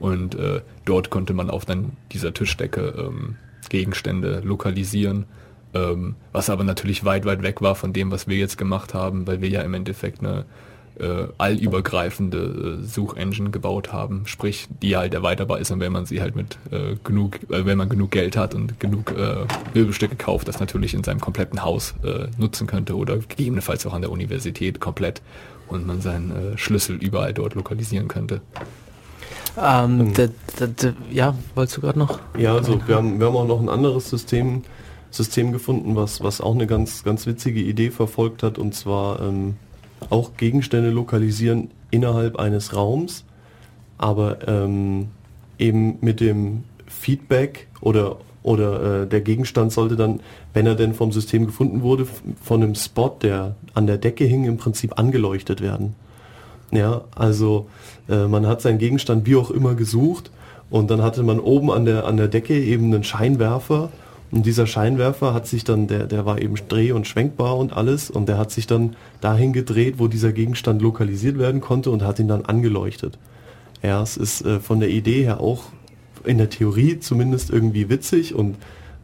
Und 0.00 0.34
äh, 0.34 0.60
dort 0.84 1.10
konnte 1.10 1.34
man 1.34 1.50
auf 1.50 1.64
dann 1.64 1.92
dieser 2.12 2.34
Tischdecke 2.34 2.94
ähm, 2.98 3.36
Gegenstände 3.68 4.40
lokalisieren, 4.44 5.26
ähm, 5.72 6.16
was 6.32 6.50
aber 6.50 6.64
natürlich 6.64 7.04
weit, 7.04 7.24
weit 7.24 7.42
weg 7.42 7.62
war 7.62 7.74
von 7.74 7.92
dem, 7.92 8.10
was 8.10 8.26
wir 8.26 8.36
jetzt 8.36 8.58
gemacht 8.58 8.92
haben, 8.92 9.26
weil 9.26 9.40
wir 9.40 9.48
ja 9.48 9.62
im 9.62 9.74
Endeffekt 9.74 10.20
eine 10.20 10.44
äh, 10.98 11.26
allübergreifende 11.38 12.80
äh, 12.82 12.86
Suchengine 12.86 13.50
gebaut 13.50 13.92
haben, 13.92 14.22
sprich, 14.26 14.68
die 14.82 14.96
halt 14.96 15.14
erweiterbar 15.14 15.58
ist 15.58 15.70
und 15.70 15.80
wenn 15.80 15.92
man 15.92 16.06
sie 16.06 16.20
halt 16.20 16.36
mit 16.36 16.58
äh, 16.70 16.96
genug, 17.02 17.40
äh, 17.50 17.66
wenn 17.66 17.78
man 17.78 17.88
genug 17.88 18.10
Geld 18.10 18.36
hat 18.36 18.54
und 18.54 18.78
genug 18.80 19.12
äh, 19.16 19.46
Möbelstücke 19.74 20.16
kauft, 20.16 20.48
das 20.48 20.60
natürlich 20.60 20.94
in 20.94 21.02
seinem 21.04 21.20
kompletten 21.20 21.62
Haus 21.62 21.94
äh, 22.04 22.28
nutzen 22.38 22.66
könnte 22.66 22.96
oder 22.96 23.16
gegebenenfalls 23.18 23.86
auch 23.86 23.92
an 23.94 24.02
der 24.02 24.10
Universität 24.10 24.80
komplett 24.80 25.22
und 25.68 25.86
man 25.86 26.00
seinen 26.00 26.30
äh, 26.30 26.58
Schlüssel 26.58 26.96
überall 26.96 27.32
dort 27.32 27.54
lokalisieren 27.54 28.08
könnte. 28.08 28.40
Ähm, 29.60 30.12
d- 30.14 30.30
d- 30.60 30.66
d- 30.66 30.92
ja, 31.12 31.34
wolltest 31.54 31.76
du 31.76 31.80
gerade 31.80 31.98
noch? 31.98 32.18
Ja, 32.36 32.54
also 32.54 32.80
wir 32.86 32.96
haben, 32.96 33.20
wir 33.20 33.26
haben 33.26 33.36
auch 33.36 33.46
noch 33.46 33.60
ein 33.60 33.68
anderes 33.68 34.10
System, 34.10 34.62
System 35.10 35.52
gefunden, 35.52 35.94
was, 35.94 36.22
was 36.22 36.40
auch 36.40 36.54
eine 36.54 36.66
ganz, 36.66 37.04
ganz 37.04 37.26
witzige 37.26 37.60
Idee 37.60 37.90
verfolgt 37.90 38.42
hat, 38.42 38.58
und 38.58 38.74
zwar 38.74 39.20
ähm, 39.22 39.56
auch 40.10 40.36
Gegenstände 40.36 40.90
lokalisieren 40.90 41.70
innerhalb 41.90 42.36
eines 42.36 42.74
Raums, 42.74 43.24
aber 43.98 44.48
ähm, 44.48 45.08
eben 45.58 45.98
mit 46.00 46.20
dem 46.20 46.64
Feedback 46.86 47.68
oder, 47.80 48.16
oder 48.42 49.02
äh, 49.02 49.06
der 49.06 49.20
Gegenstand 49.20 49.72
sollte 49.72 49.96
dann, 49.96 50.20
wenn 50.52 50.66
er 50.66 50.74
denn 50.74 50.94
vom 50.94 51.12
System 51.12 51.46
gefunden 51.46 51.82
wurde, 51.82 52.06
von 52.42 52.62
einem 52.62 52.74
Spot, 52.74 53.16
der 53.22 53.54
an 53.74 53.86
der 53.86 53.98
Decke 53.98 54.24
hing, 54.24 54.44
im 54.44 54.56
Prinzip 54.56 54.98
angeleuchtet 54.98 55.60
werden. 55.60 55.94
Ja, 56.70 57.02
also 57.14 57.68
äh, 58.08 58.26
man 58.26 58.46
hat 58.46 58.60
seinen 58.60 58.78
Gegenstand 58.78 59.26
wie 59.26 59.36
auch 59.36 59.50
immer 59.50 59.74
gesucht 59.74 60.30
und 60.70 60.90
dann 60.90 61.02
hatte 61.02 61.22
man 61.22 61.38
oben 61.38 61.70
an 61.70 61.84
der, 61.84 62.06
an 62.06 62.16
der 62.16 62.28
Decke 62.28 62.58
eben 62.58 62.86
einen 62.86 63.04
Scheinwerfer 63.04 63.90
und 64.30 64.46
dieser 64.46 64.66
Scheinwerfer 64.66 65.32
hat 65.32 65.46
sich 65.46 65.64
dann, 65.64 65.86
der, 65.86 66.06
der 66.06 66.26
war 66.26 66.40
eben 66.40 66.54
dreh- 66.68 66.92
und 66.92 67.06
schwenkbar 67.06 67.56
und 67.56 67.72
alles 67.72 68.10
und 68.10 68.28
der 68.28 68.38
hat 68.38 68.50
sich 68.50 68.66
dann 68.66 68.96
dahin 69.20 69.52
gedreht, 69.52 69.94
wo 69.98 70.08
dieser 70.08 70.32
Gegenstand 70.32 70.82
lokalisiert 70.82 71.38
werden 71.38 71.60
konnte 71.60 71.90
und 71.90 72.02
hat 72.02 72.18
ihn 72.18 72.28
dann 72.28 72.44
angeleuchtet. 72.44 73.18
Ja, 73.82 74.02
es 74.02 74.16
ist 74.16 74.44
äh, 74.44 74.60
von 74.60 74.80
der 74.80 74.88
Idee 74.88 75.22
her 75.22 75.40
auch 75.40 75.64
in 76.24 76.38
der 76.38 76.50
Theorie 76.50 76.98
zumindest 76.98 77.50
irgendwie 77.50 77.88
witzig 77.88 78.34
und 78.34 78.56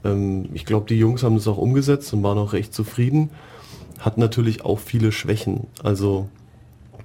ähm, 0.05 0.49
ich 0.55 0.65
glaube, 0.65 0.87
die 0.89 0.99
Jungs 0.99 1.23
haben 1.23 1.37
das 1.37 1.47
auch 1.47 1.59
umgesetzt 1.59 2.13
und 2.13 2.23
waren 2.23 2.39
auch 2.39 2.53
recht 2.53 2.75
zufrieden. 2.75 3.31
Hat 3.99 4.19
natürlich 4.19 4.65
auch 4.65 4.79
viele 4.79 5.13
Schwächen. 5.13 5.67
Also 5.83 6.29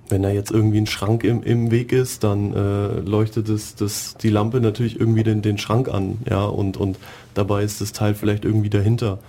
wenn 0.09 0.21
da 0.21 0.29
jetzt 0.29 0.51
irgendwie 0.51 0.79
ein 0.79 0.87
Schrank 0.87 1.23
im, 1.23 1.43
im 1.43 1.71
Weg 1.71 1.91
ist, 1.91 2.23
dann 2.23 2.53
äh, 2.53 2.99
leuchtet 2.99 3.49
es 3.49 3.75
das, 3.75 4.15
die 4.17 4.29
Lampe 4.29 4.61
natürlich 4.61 4.99
irgendwie 4.99 5.23
den, 5.23 5.41
den 5.41 5.57
Schrank 5.57 5.89
an, 5.89 6.19
ja, 6.29 6.45
und, 6.45 6.77
und 6.77 6.97
dabei 7.37 7.63
ist 7.63 7.81
das 7.81 7.91
Teil 7.91 8.15
vielleicht 8.15 8.45
irgendwie 8.45 8.69
dahinter. 8.69 9.19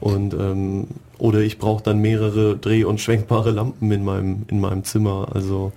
Und 0.00 0.34
ähm, 0.34 0.86
oder 1.18 1.40
ich 1.40 1.58
brauche 1.58 1.82
dann 1.82 1.98
mehrere 1.98 2.56
dreh- 2.56 2.84
und 2.84 3.00
schwenkbare 3.00 3.50
Lampen 3.50 3.90
in 3.90 4.04
meinem, 4.04 4.44
in 4.48 4.60
meinem 4.60 4.84
Zimmer. 4.84 5.28
Also 5.32 5.72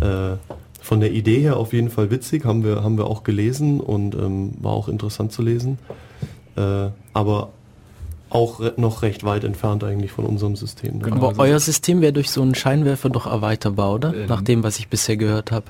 äh, 0.00 0.36
von 0.80 1.00
der 1.00 1.12
Idee 1.12 1.40
her 1.40 1.56
auf 1.56 1.72
jeden 1.72 1.90
Fall 1.90 2.10
witzig, 2.10 2.44
haben 2.44 2.64
wir, 2.64 2.82
haben 2.82 2.96
wir 2.96 3.06
auch 3.06 3.22
gelesen 3.22 3.80
und 3.80 4.14
ähm, 4.14 4.52
war 4.60 4.72
auch 4.72 4.88
interessant 4.88 5.32
zu 5.32 5.42
lesen. 5.42 5.78
Äh, 6.56 6.88
aber 7.12 7.50
auch 8.30 8.60
re 8.60 8.74
noch 8.76 9.02
recht 9.02 9.24
weit 9.24 9.44
entfernt 9.44 9.84
eigentlich 9.84 10.12
von 10.12 10.24
unserem 10.24 10.56
System. 10.56 11.00
Genau. 11.00 11.16
Aber 11.16 11.34
euer 11.38 11.58
System 11.58 12.00
wäre 12.00 12.12
durch 12.12 12.30
so 12.30 12.42
einen 12.42 12.54
Scheinwerfer 12.54 13.10
doch 13.10 13.26
erweiterbar, 13.26 13.92
oder? 13.92 14.14
Ähm. 14.14 14.26
Nach 14.26 14.40
dem, 14.40 14.62
was 14.62 14.78
ich 14.78 14.88
bisher 14.88 15.16
gehört 15.16 15.50
habe. 15.50 15.66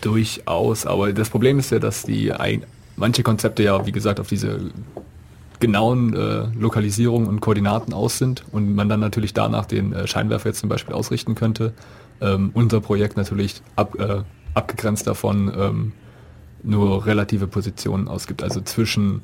Durchaus, 0.00 0.86
aber 0.86 1.12
das 1.12 1.28
Problem 1.28 1.58
ist 1.58 1.70
ja, 1.70 1.80
dass 1.80 2.04
die 2.04 2.32
ein, 2.32 2.62
manche 2.98 3.22
Konzepte 3.22 3.62
ja, 3.62 3.86
wie 3.86 3.92
gesagt, 3.92 4.20
auf 4.20 4.28
diese 4.28 4.70
genauen 5.60 6.14
äh, 6.14 6.46
Lokalisierungen 6.58 7.28
und 7.28 7.40
Koordinaten 7.40 7.92
aus 7.92 8.18
sind 8.18 8.44
und 8.52 8.74
man 8.74 8.88
dann 8.88 9.00
natürlich 9.00 9.34
danach 9.34 9.66
den 9.66 9.92
äh, 9.92 10.06
Scheinwerfer 10.06 10.50
jetzt 10.50 10.60
zum 10.60 10.68
Beispiel 10.68 10.94
ausrichten 10.94 11.34
könnte. 11.34 11.72
Ähm, 12.20 12.50
unser 12.54 12.80
Projekt 12.80 13.16
natürlich 13.16 13.62
ab, 13.76 13.98
äh, 13.98 14.22
abgegrenzt 14.54 15.06
davon 15.06 15.52
ähm, 15.56 15.92
nur 16.62 17.06
relative 17.06 17.46
Positionen 17.46 18.08
ausgibt, 18.08 18.42
also 18.42 18.60
zwischen, 18.60 19.22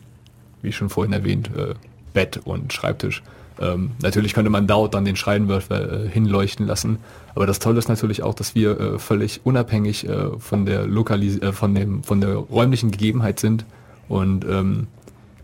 wie 0.62 0.72
schon 0.72 0.89
vorhin 0.89 1.12
erwähnt, 1.12 1.51
äh, 1.57 1.75
Bett 2.12 2.41
und 2.45 2.72
Schreibtisch. 2.72 3.22
Ähm, 3.61 3.93
natürlich 4.03 4.35
könnte 4.35 4.51
man 4.51 4.67
dort 4.67 4.95
dann 4.95 5.05
den 5.05 5.17
Scheinwerfer 5.17 6.05
äh, 6.05 6.09
hinleuchten 6.09 6.67
lassen, 6.67 6.99
aber 7.35 7.47
das 7.47 7.61
Tolle 7.61 7.79
ist 7.79 7.89
natürlich 7.89 8.23
auch, 8.23 8.35
dass 8.35 8.55
wir 8.55 8.81
äh, 8.81 8.99
völlig 8.99 9.43
unabhängig 9.45 10.09
äh, 10.09 10.31
von 10.39 10.67
der 10.67 10.87
Lokalis 10.87 11.41
äh, 11.41 11.53
von 11.53 11.75
dem 11.75 12.03
von 12.03 12.21
der 12.21 12.35
räumlichen 12.35 12.91
Gegebenheit 12.91 13.39
sind 13.39 13.65
und 14.09 14.45
ähm, 14.45 14.89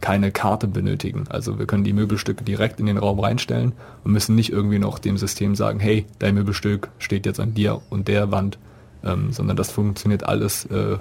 keine 0.00 0.32
Karte 0.32 0.66
benötigen. 0.66 1.24
Also 1.28 1.58
wir 1.58 1.66
können 1.66 1.84
die 1.84 1.92
Möbelstücke 1.92 2.42
direkt 2.42 2.80
in 2.80 2.86
den 2.86 2.96
Raum 2.96 3.20
reinstellen 3.20 3.72
und 4.02 4.12
müssen 4.12 4.34
nicht 4.34 4.50
irgendwie 4.50 4.78
noch 4.78 4.98
dem 4.98 5.16
System 5.16 5.54
sagen, 5.54 5.78
hey, 5.78 6.06
dein 6.18 6.34
Möbelstück 6.34 6.88
steht 6.98 7.26
jetzt 7.26 7.38
an 7.38 7.54
dir 7.54 7.80
und 7.90 8.08
der 8.08 8.32
Wand, 8.32 8.58
ähm, 9.04 9.32
sondern 9.32 9.56
das 9.56 9.70
funktioniert 9.70 10.24
alles 10.24 10.64
äh, 10.66 10.96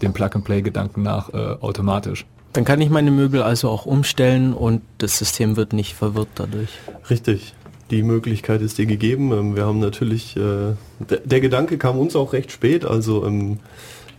dem 0.00 0.12
Plug-and-Play-Gedanken 0.12 1.02
nach 1.02 1.34
äh, 1.34 1.56
automatisch. 1.60 2.24
Dann 2.52 2.64
kann 2.64 2.80
ich 2.80 2.90
meine 2.90 3.10
Möbel 3.10 3.42
also 3.42 3.70
auch 3.70 3.86
umstellen 3.86 4.52
und 4.52 4.82
das 4.98 5.18
System 5.18 5.56
wird 5.56 5.72
nicht 5.72 5.94
verwirrt 5.94 6.28
dadurch. 6.34 6.70
Richtig. 7.08 7.54
Die 7.90 8.02
Möglichkeit 8.02 8.62
ist 8.62 8.78
dir 8.78 8.86
gegeben. 8.86 9.32
Ähm, 9.32 9.56
Wir 9.56 9.66
haben 9.66 9.78
natürlich, 9.78 10.36
äh, 10.36 10.74
der, 11.10 11.18
der 11.24 11.40
Gedanke 11.40 11.78
kam 11.78 11.98
uns 11.98 12.16
auch 12.16 12.32
recht 12.32 12.52
spät. 12.52 12.84
Also 12.84 13.26
ähm, 13.26 13.58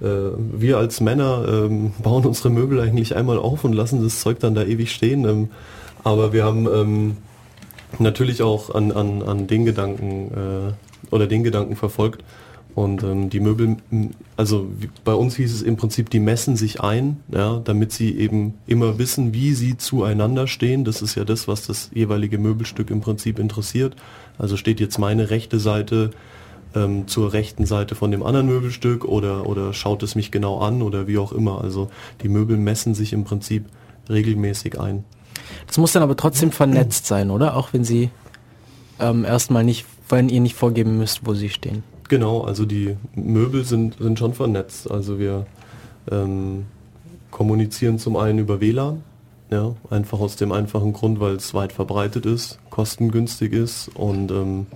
äh, 0.01 0.07
wir 0.37 0.77
als 0.77 1.01
Männer 1.01 1.45
ähm, 1.47 1.91
bauen 2.01 2.25
unsere 2.25 2.49
Möbel 2.49 2.79
eigentlich 2.79 3.15
einmal 3.15 3.37
auf 3.37 3.63
und 3.63 3.73
lassen 3.73 4.03
das 4.03 4.19
Zeug 4.19 4.39
dann 4.39 4.55
da 4.55 4.63
ewig 4.63 4.91
stehen. 4.91 5.27
Ähm, 5.27 5.49
aber 6.03 6.33
wir 6.33 6.43
haben 6.43 6.67
ähm, 6.67 7.17
natürlich 7.99 8.41
auch 8.41 8.73
an, 8.73 8.91
an, 8.91 9.21
an 9.21 9.47
den 9.47 9.65
Gedanken 9.65 10.31
äh, 10.31 11.13
oder 11.13 11.27
den 11.27 11.43
Gedanken 11.43 11.75
verfolgt. 11.75 12.23
Und 12.75 13.03
ähm, 13.03 13.29
die 13.29 13.39
Möbel, 13.39 13.77
also 14.35 14.67
bei 15.03 15.13
uns 15.13 15.35
hieß 15.35 15.53
es 15.53 15.61
im 15.61 15.77
Prinzip, 15.77 16.09
die 16.09 16.19
messen 16.19 16.55
sich 16.55 16.81
ein, 16.81 17.17
ja, 17.31 17.61
damit 17.63 17.91
sie 17.91 18.17
eben 18.17 18.55
immer 18.65 18.97
wissen, 18.97 19.33
wie 19.33 19.53
sie 19.53 19.77
zueinander 19.77 20.47
stehen. 20.47 20.83
Das 20.83 21.01
ist 21.03 21.15
ja 21.15 21.23
das, 21.23 21.47
was 21.47 21.67
das 21.67 21.91
jeweilige 21.93 22.39
Möbelstück 22.39 22.89
im 22.89 23.01
Prinzip 23.01 23.37
interessiert. 23.37 23.95
Also 24.39 24.57
steht 24.57 24.79
jetzt 24.79 24.97
meine 24.97 25.29
rechte 25.29 25.59
Seite 25.59 26.11
ähm, 26.73 27.07
zur 27.07 27.33
rechten 27.33 27.67
Seite 27.67 27.93
von 27.93 28.09
dem 28.09 28.23
anderen 28.23 28.47
Möbelstück 28.47 29.05
oder, 29.05 29.47
oder 29.47 29.73
schaut 29.73 30.01
es 30.01 30.15
mich 30.15 30.31
genau 30.31 30.59
an 30.59 30.81
oder 30.81 31.07
wie 31.07 31.19
auch 31.19 31.31
immer. 31.31 31.61
Also 31.61 31.91
die 32.23 32.29
Möbel 32.29 32.57
messen 32.57 32.95
sich 32.95 33.13
im 33.13 33.23
Prinzip 33.23 33.65
regelmäßig 34.09 34.79
ein. 34.79 35.03
Das 35.67 35.77
muss 35.77 35.91
dann 35.91 36.01
aber 36.01 36.17
trotzdem 36.17 36.51
vernetzt 36.51 37.05
sein, 37.05 37.29
oder? 37.29 37.55
Auch 37.55 37.73
wenn 37.73 37.83
sie 37.83 38.09
ähm, 38.99 39.25
erstmal 39.25 39.63
nicht, 39.63 39.85
wenn 40.09 40.29
ihr 40.29 40.41
nicht 40.41 40.55
vorgeben 40.55 40.97
müsst, 40.97 41.25
wo 41.25 41.35
sie 41.35 41.49
stehen. 41.49 41.83
Genau, 42.13 42.41
also 42.41 42.67
die 42.67 42.95
Möbel 43.15 43.65
sind, 43.65 43.97
sind 43.97 44.19
schon 44.19 44.35
vernetzt. 44.35 44.91
Also 44.91 45.17
wir 45.17 45.47
ähm, 46.11 46.65
kommunizieren 47.31 47.97
zum 47.97 48.17
einen 48.17 48.37
über 48.37 48.61
WLAN, 48.61 49.01
ja, 49.49 49.73
einfach 49.89 50.19
aus 50.19 50.35
dem 50.35 50.51
einfachen 50.51 50.93
Grund, 50.93 51.19
weil 51.19 51.33
es 51.37 51.55
weit 51.55 51.73
verbreitet 51.73 52.27
ist, 52.27 52.59
kostengünstig 52.69 53.51
ist 53.51 53.89
und 53.95 54.29
ähm, 54.29 54.67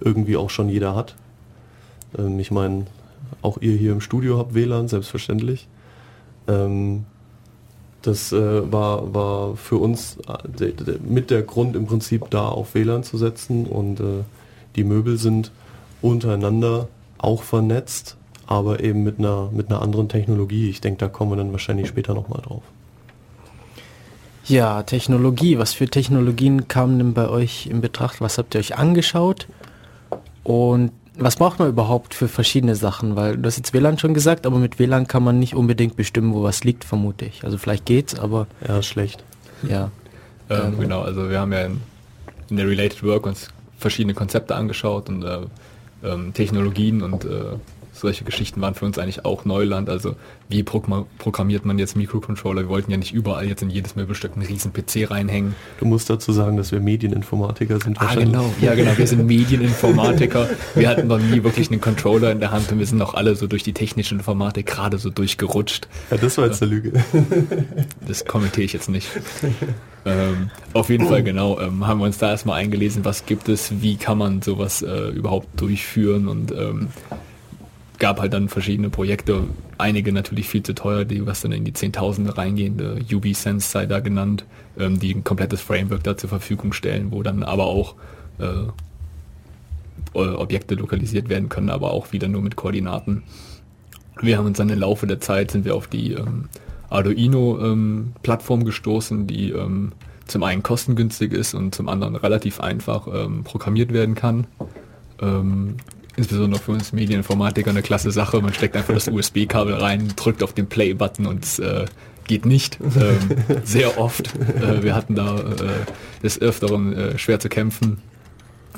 irgendwie 0.00 0.38
auch 0.38 0.48
schon 0.48 0.70
jeder 0.70 0.94
hat. 0.94 1.14
Ähm, 2.18 2.38
ich 2.40 2.50
meine, 2.50 2.86
auch 3.42 3.58
ihr 3.60 3.76
hier 3.76 3.92
im 3.92 4.00
Studio 4.00 4.38
habt 4.38 4.54
WLAN, 4.54 4.88
selbstverständlich. 4.88 5.68
Ähm, 6.46 7.04
das 8.00 8.32
äh, 8.32 8.72
war, 8.72 9.12
war 9.12 9.56
für 9.56 9.76
uns 9.76 10.16
äh, 10.26 10.72
mit 11.06 11.28
der 11.28 11.42
Grund 11.42 11.76
im 11.76 11.84
Prinzip 11.84 12.30
da 12.30 12.48
auf 12.48 12.74
WLAN 12.74 13.02
zu 13.02 13.18
setzen 13.18 13.66
und 13.66 14.00
äh, 14.00 14.24
die 14.74 14.84
Möbel 14.84 15.18
sind 15.18 15.52
untereinander 16.02 16.88
auch 17.18 17.42
vernetzt, 17.42 18.16
aber 18.46 18.80
eben 18.80 19.02
mit 19.02 19.18
einer, 19.18 19.50
mit 19.52 19.68
einer 19.70 19.82
anderen 19.82 20.08
Technologie. 20.08 20.70
Ich 20.70 20.80
denke, 20.80 20.98
da 20.98 21.08
kommen 21.08 21.32
wir 21.32 21.36
dann 21.36 21.52
wahrscheinlich 21.52 21.88
später 21.88 22.14
nochmal 22.14 22.40
drauf. 22.42 22.62
Ja, 24.46 24.82
Technologie. 24.82 25.58
Was 25.58 25.74
für 25.74 25.88
Technologien 25.88 26.68
kamen 26.68 26.98
denn 26.98 27.12
bei 27.14 27.28
euch 27.28 27.66
in 27.66 27.80
Betracht? 27.80 28.20
Was 28.20 28.38
habt 28.38 28.54
ihr 28.54 28.60
euch 28.60 28.76
angeschaut? 28.78 29.46
Und 30.42 30.92
was 31.18 31.36
braucht 31.36 31.58
man 31.58 31.68
überhaupt 31.68 32.14
für 32.14 32.28
verschiedene 32.28 32.74
Sachen? 32.74 33.16
Weil 33.16 33.36
du 33.36 33.46
hast 33.46 33.58
jetzt 33.58 33.74
WLAN 33.74 33.98
schon 33.98 34.14
gesagt, 34.14 34.46
aber 34.46 34.58
mit 34.58 34.78
WLAN 34.78 35.06
kann 35.06 35.22
man 35.22 35.38
nicht 35.38 35.54
unbedingt 35.54 35.96
bestimmen, 35.96 36.32
wo 36.32 36.42
was 36.44 36.64
liegt, 36.64 36.84
vermute 36.84 37.26
ich. 37.26 37.44
Also 37.44 37.58
vielleicht 37.58 37.84
geht's, 37.86 38.18
aber 38.18 38.46
Ja, 38.66 38.80
schlecht. 38.82 39.22
ja. 39.68 39.90
Ähm, 40.48 40.60
Ähm, 40.74 40.80
genau, 40.80 41.02
also 41.02 41.28
wir 41.28 41.40
haben 41.40 41.52
ja 41.52 41.66
in, 41.66 41.80
in 42.48 42.56
der 42.56 42.66
Related 42.68 43.02
Work 43.02 43.26
uns 43.26 43.48
verschiedene 43.76 44.14
Konzepte 44.14 44.54
angeschaut 44.54 45.08
und 45.10 45.24
äh, 45.24 45.40
ähm, 46.02 46.32
Technologien 46.32 47.02
und 47.02 47.24
äh, 47.24 47.56
solche 48.00 48.24
Geschichten 48.24 48.60
waren 48.60 48.74
für 48.74 48.84
uns 48.84 48.98
eigentlich 48.98 49.24
auch 49.24 49.44
Neuland. 49.44 49.88
Also 49.90 50.16
wie 50.48 50.62
programmiert 50.62 51.64
man 51.64 51.78
jetzt 51.78 51.96
Mikrocontroller? 51.96 52.62
Wir 52.62 52.68
wollten 52.68 52.90
ja 52.90 52.96
nicht 52.96 53.12
überall 53.12 53.46
jetzt 53.46 53.62
in 53.62 53.70
jedes 53.70 53.96
Möbelstück 53.96 54.32
einen 54.34 54.46
riesen 54.46 54.72
PC 54.72 55.10
reinhängen. 55.10 55.54
Du 55.78 55.86
musst 55.86 56.08
dazu 56.10 56.32
sagen, 56.32 56.56
dass 56.56 56.72
wir 56.72 56.80
Medieninformatiker 56.80 57.80
sind. 57.80 58.00
Ah, 58.00 58.14
genau. 58.14 58.52
Ja, 58.60 58.74
genau. 58.74 58.96
Wir 58.96 59.06
sind 59.06 59.26
Medieninformatiker. 59.26 60.48
Wir 60.74 60.88
hatten 60.88 61.06
noch 61.08 61.18
nie 61.18 61.42
wirklich 61.42 61.70
einen 61.70 61.80
Controller 61.80 62.32
in 62.32 62.40
der 62.40 62.50
Hand 62.50 62.72
und 62.72 62.78
wir 62.78 62.86
sind 62.86 63.00
auch 63.02 63.14
alle 63.14 63.34
so 63.34 63.46
durch 63.46 63.62
die 63.62 63.72
technische 63.72 64.14
Informatik 64.14 64.66
gerade 64.66 64.98
so 64.98 65.10
durchgerutscht. 65.10 65.88
Ja, 66.10 66.16
das 66.16 66.38
war 66.38 66.46
jetzt 66.46 66.62
eine 66.62 66.70
Lüge. 66.70 66.92
Das 68.06 68.24
kommentiere 68.24 68.64
ich 68.64 68.72
jetzt 68.72 68.88
nicht. 68.88 69.08
ähm, 70.06 70.50
auf 70.72 70.88
jeden 70.88 71.06
Fall, 71.06 71.22
genau, 71.22 71.60
ähm, 71.60 71.86
haben 71.86 72.00
wir 72.00 72.06
uns 72.06 72.18
da 72.18 72.30
erstmal 72.30 72.60
eingelesen, 72.60 73.04
was 73.04 73.26
gibt 73.26 73.48
es, 73.48 73.82
wie 73.82 73.96
kann 73.96 74.18
man 74.18 74.40
sowas 74.40 74.82
äh, 74.82 75.08
überhaupt 75.08 75.60
durchführen 75.60 76.28
und 76.28 76.50
ähm, 76.52 76.88
gab 77.98 78.20
halt 78.20 78.32
dann 78.32 78.48
verschiedene 78.48 78.90
Projekte, 78.90 79.44
einige 79.76 80.12
natürlich 80.12 80.48
viel 80.48 80.62
zu 80.62 80.74
teuer, 80.74 81.04
die 81.04 81.26
was 81.26 81.42
dann 81.42 81.52
in 81.52 81.64
die 81.64 81.72
Zehntausende 81.72 82.36
reingehen, 82.36 82.78
äh, 82.78 83.14
UB-Sense 83.14 83.68
sei 83.68 83.86
da 83.86 84.00
genannt, 84.00 84.44
ähm, 84.78 84.98
die 84.98 85.14
ein 85.14 85.24
komplettes 85.24 85.60
Framework 85.60 86.04
da 86.04 86.16
zur 86.16 86.28
Verfügung 86.28 86.72
stellen, 86.72 87.10
wo 87.10 87.22
dann 87.22 87.42
aber 87.42 87.66
auch 87.66 87.94
äh, 88.38 88.44
äh, 90.14 90.34
Objekte 90.34 90.74
lokalisiert 90.74 91.28
werden 91.28 91.48
können, 91.48 91.70
aber 91.70 91.92
auch 91.92 92.12
wieder 92.12 92.28
nur 92.28 92.42
mit 92.42 92.56
Koordinaten. 92.56 93.24
Wir 94.20 94.38
haben 94.38 94.46
uns 94.46 94.58
dann 94.58 94.68
im 94.68 94.78
Laufe 94.78 95.06
der 95.06 95.20
Zeit 95.20 95.50
sind 95.50 95.64
wir 95.64 95.74
auf 95.74 95.86
die 95.86 96.12
ähm, 96.12 96.48
Arduino-Plattform 96.90 98.64
gestoßen, 98.64 99.26
die 99.26 99.50
ähm, 99.50 99.92
zum 100.26 100.42
einen 100.42 100.62
kostengünstig 100.62 101.32
ist 101.32 101.54
und 101.54 101.74
zum 101.74 101.88
anderen 101.88 102.16
relativ 102.16 102.60
einfach 102.60 103.06
ähm, 103.12 103.44
programmiert 103.44 103.92
werden 103.92 104.14
kann. 104.14 104.46
Insbesondere 106.18 106.60
für 106.60 106.72
uns 106.72 106.92
Medieninformatiker 106.92 107.70
eine 107.70 107.80
klasse 107.80 108.10
Sache. 108.10 108.40
Man 108.40 108.52
steckt 108.52 108.76
einfach 108.76 108.92
das 108.92 109.06
USB-Kabel 109.06 109.74
rein, 109.74 110.12
drückt 110.16 110.42
auf 110.42 110.52
den 110.52 110.66
Play-Button 110.66 111.26
und 111.26 111.44
es 111.44 111.60
äh, 111.60 111.84
geht 112.26 112.44
nicht. 112.44 112.80
Ähm, 112.80 113.18
sehr 113.62 113.98
oft. 113.98 114.34
Äh, 114.36 114.82
wir 114.82 114.96
hatten 114.96 115.14
da 115.14 115.38
äh, 115.38 115.54
des 116.20 116.40
Öfteren 116.40 116.92
äh, 116.92 117.18
schwer 117.18 117.38
zu 117.38 117.48
kämpfen. 117.48 117.98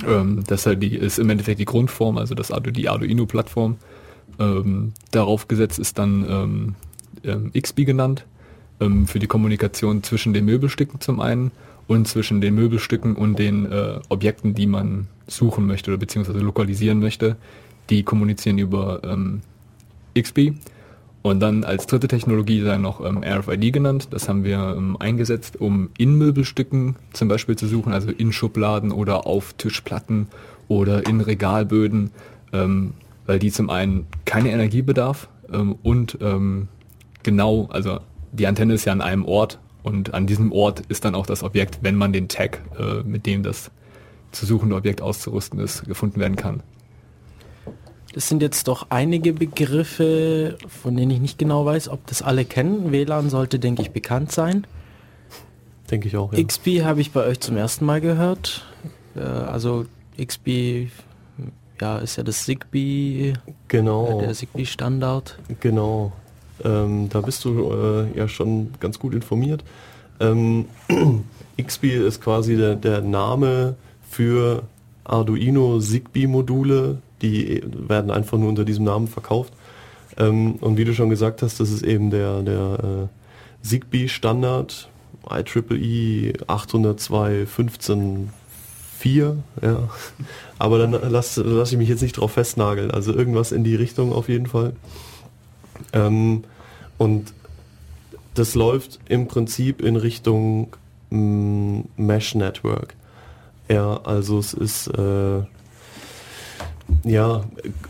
Ähm, 0.06 0.44
das 0.48 0.66
ist, 0.66 0.82
die, 0.82 0.94
ist 0.94 1.18
im 1.18 1.30
Endeffekt 1.30 1.58
die 1.60 1.64
Grundform, 1.64 2.18
also 2.18 2.34
das 2.34 2.52
die 2.72 2.90
Arduino-Plattform. 2.90 3.78
Ähm, 4.38 4.92
darauf 5.10 5.48
gesetzt 5.48 5.78
ist 5.78 5.98
dann 5.98 6.26
ähm, 6.28 6.74
ähm, 7.24 7.52
XB 7.58 7.86
genannt, 7.86 8.26
ähm, 8.80 9.06
für 9.06 9.18
die 9.18 9.28
Kommunikation 9.28 10.02
zwischen 10.02 10.34
den 10.34 10.44
Möbelstücken 10.44 11.00
zum 11.00 11.20
einen 11.20 11.52
und 11.90 12.06
zwischen 12.06 12.40
den 12.40 12.54
Möbelstücken 12.54 13.16
und 13.16 13.40
den 13.40 13.66
äh, 13.66 13.98
Objekten, 14.10 14.54
die 14.54 14.68
man 14.68 15.08
suchen 15.26 15.66
möchte 15.66 15.90
oder 15.90 15.98
beziehungsweise 15.98 16.38
lokalisieren 16.38 17.00
möchte. 17.00 17.34
Die 17.90 18.04
kommunizieren 18.04 18.58
über 18.58 19.00
ähm, 19.02 19.40
XB. 20.16 20.52
Und 21.22 21.40
dann 21.40 21.64
als 21.64 21.88
dritte 21.88 22.06
Technologie 22.06 22.62
sei 22.62 22.78
noch 22.78 23.04
ähm, 23.04 23.24
RFID 23.24 23.72
genannt. 23.72 24.06
Das 24.12 24.28
haben 24.28 24.44
wir 24.44 24.76
ähm, 24.78 24.98
eingesetzt, 25.00 25.60
um 25.60 25.90
in 25.98 26.14
Möbelstücken 26.14 26.94
zum 27.12 27.26
Beispiel 27.26 27.56
zu 27.56 27.66
suchen, 27.66 27.92
also 27.92 28.12
in 28.12 28.32
Schubladen 28.32 28.92
oder 28.92 29.26
auf 29.26 29.54
Tischplatten 29.54 30.28
oder 30.68 31.08
in 31.08 31.20
Regalböden, 31.20 32.12
ähm, 32.52 32.92
weil 33.26 33.40
die 33.40 33.50
zum 33.50 33.68
einen 33.68 34.06
keine 34.24 34.52
Energie 34.52 34.82
bedarf 34.82 35.28
ähm, 35.52 35.74
und 35.82 36.18
ähm, 36.20 36.68
genau, 37.24 37.68
also 37.72 37.98
die 38.30 38.46
Antenne 38.46 38.74
ist 38.74 38.84
ja 38.84 38.92
an 38.92 39.00
einem 39.00 39.24
Ort 39.24 39.58
und 39.82 40.14
an 40.14 40.26
diesem 40.26 40.52
Ort 40.52 40.80
ist 40.88 41.04
dann 41.04 41.14
auch 41.14 41.26
das 41.26 41.42
Objekt, 41.42 41.78
wenn 41.82 41.96
man 41.96 42.12
den 42.12 42.28
Tag, 42.28 42.60
äh, 42.78 43.02
mit 43.02 43.26
dem 43.26 43.42
das 43.42 43.70
zu 44.32 44.46
suchende 44.46 44.76
Objekt 44.76 45.00
auszurüsten 45.02 45.58
ist, 45.58 45.84
gefunden 45.84 46.20
werden 46.20 46.36
kann. 46.36 46.62
Das 48.12 48.28
sind 48.28 48.42
jetzt 48.42 48.66
doch 48.66 48.86
einige 48.90 49.32
Begriffe, 49.32 50.58
von 50.68 50.96
denen 50.96 51.12
ich 51.12 51.20
nicht 51.20 51.38
genau 51.38 51.64
weiß, 51.64 51.88
ob 51.88 52.04
das 52.06 52.22
alle 52.22 52.44
kennen. 52.44 52.90
WLAN 52.90 53.30
sollte, 53.30 53.58
denke 53.60 53.82
ich, 53.82 53.92
bekannt 53.92 54.32
sein. 54.32 54.66
Denke 55.90 56.08
ich 56.08 56.16
auch, 56.16 56.32
ja. 56.32 56.42
XP 56.42 56.82
habe 56.82 57.00
ich 57.00 57.12
bei 57.12 57.24
euch 57.24 57.40
zum 57.40 57.56
ersten 57.56 57.84
Mal 57.84 58.00
gehört. 58.00 58.64
Äh, 59.16 59.20
also 59.20 59.86
XP, 60.20 60.88
ja, 61.80 61.98
ist 61.98 62.16
ja 62.16 62.22
das 62.22 62.44
Zigbee, 62.44 63.34
Genau, 63.68 64.18
äh, 64.20 64.26
der 64.26 64.34
Zigbee-Standard. 64.34 65.38
genau. 65.60 66.12
Ähm, 66.64 67.08
da 67.08 67.20
bist 67.20 67.44
du 67.44 67.72
äh, 67.72 68.18
ja 68.18 68.28
schon 68.28 68.70
ganz 68.80 68.98
gut 68.98 69.14
informiert. 69.14 69.64
Ähm, 70.20 70.66
XP 71.60 71.84
ist 71.84 72.22
quasi 72.22 72.56
der, 72.56 72.76
der 72.76 73.02
Name 73.02 73.74
für 74.08 74.62
Arduino 75.04 75.80
Zigbee-Module, 75.80 76.98
die 77.22 77.62
werden 77.64 78.10
einfach 78.10 78.38
nur 78.38 78.48
unter 78.48 78.64
diesem 78.64 78.84
Namen 78.84 79.08
verkauft. 79.08 79.52
Ähm, 80.16 80.54
und 80.60 80.76
wie 80.76 80.84
du 80.84 80.94
schon 80.94 81.10
gesagt 81.10 81.42
hast, 81.42 81.60
das 81.60 81.70
ist 81.70 81.82
eben 81.82 82.10
der, 82.10 82.42
der 82.42 82.78
äh, 82.82 83.66
Zigbee-Standard 83.66 84.88
IEEE 85.28 86.32
802.15.4, 86.46 89.36
ja. 89.62 89.88
Aber 90.58 90.78
dann 90.78 90.96
lass, 91.10 91.36
lass 91.36 91.72
ich 91.72 91.78
mich 91.78 91.88
jetzt 91.88 92.02
nicht 92.02 92.18
drauf 92.18 92.32
festnageln. 92.32 92.90
Also 92.90 93.14
irgendwas 93.14 93.52
in 93.52 93.64
die 93.64 93.76
Richtung 93.76 94.12
auf 94.12 94.28
jeden 94.28 94.44
Fall. 94.46 94.74
Ähm, 95.92 96.44
und 96.98 97.32
das 98.34 98.54
läuft 98.54 99.00
im 99.08 99.28
Prinzip 99.28 99.82
in 99.82 99.96
Richtung 99.96 100.68
mm, 101.10 101.80
Mesh 101.96 102.34
Network. 102.34 102.94
Ja, 103.68 104.00
also 104.02 104.38
es 104.38 104.52
ist 104.52 104.88
äh, 104.88 105.42
ja 107.04 107.44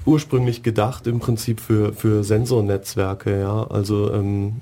ursprünglich 0.04 0.62
gedacht 0.62 1.06
im 1.06 1.20
Prinzip 1.20 1.60
für, 1.60 1.92
für 1.92 2.22
Sensornetzwerke, 2.24 3.40
ja. 3.40 3.64
Also 3.64 4.12
ähm, 4.12 4.60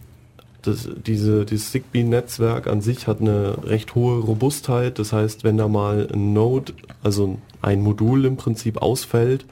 das, 0.63 0.89
diese, 1.07 1.45
dieses 1.45 1.71
Zigbee-Netzwerk 1.71 2.67
an 2.67 2.81
sich 2.81 3.07
hat 3.07 3.21
eine 3.21 3.57
recht 3.65 3.95
hohe 3.95 4.21
Robustheit. 4.21 4.99
Das 4.99 5.13
heißt, 5.13 5.45
wenn 5.45 5.57
da 5.57 5.69
mal 5.69 6.09
ein 6.13 6.33
Node, 6.33 6.73
also 7.03 7.39
ein 7.63 7.81
Modul 7.81 8.25
im 8.25 8.37
Prinzip 8.37 8.83
ausfällt, 8.83 9.45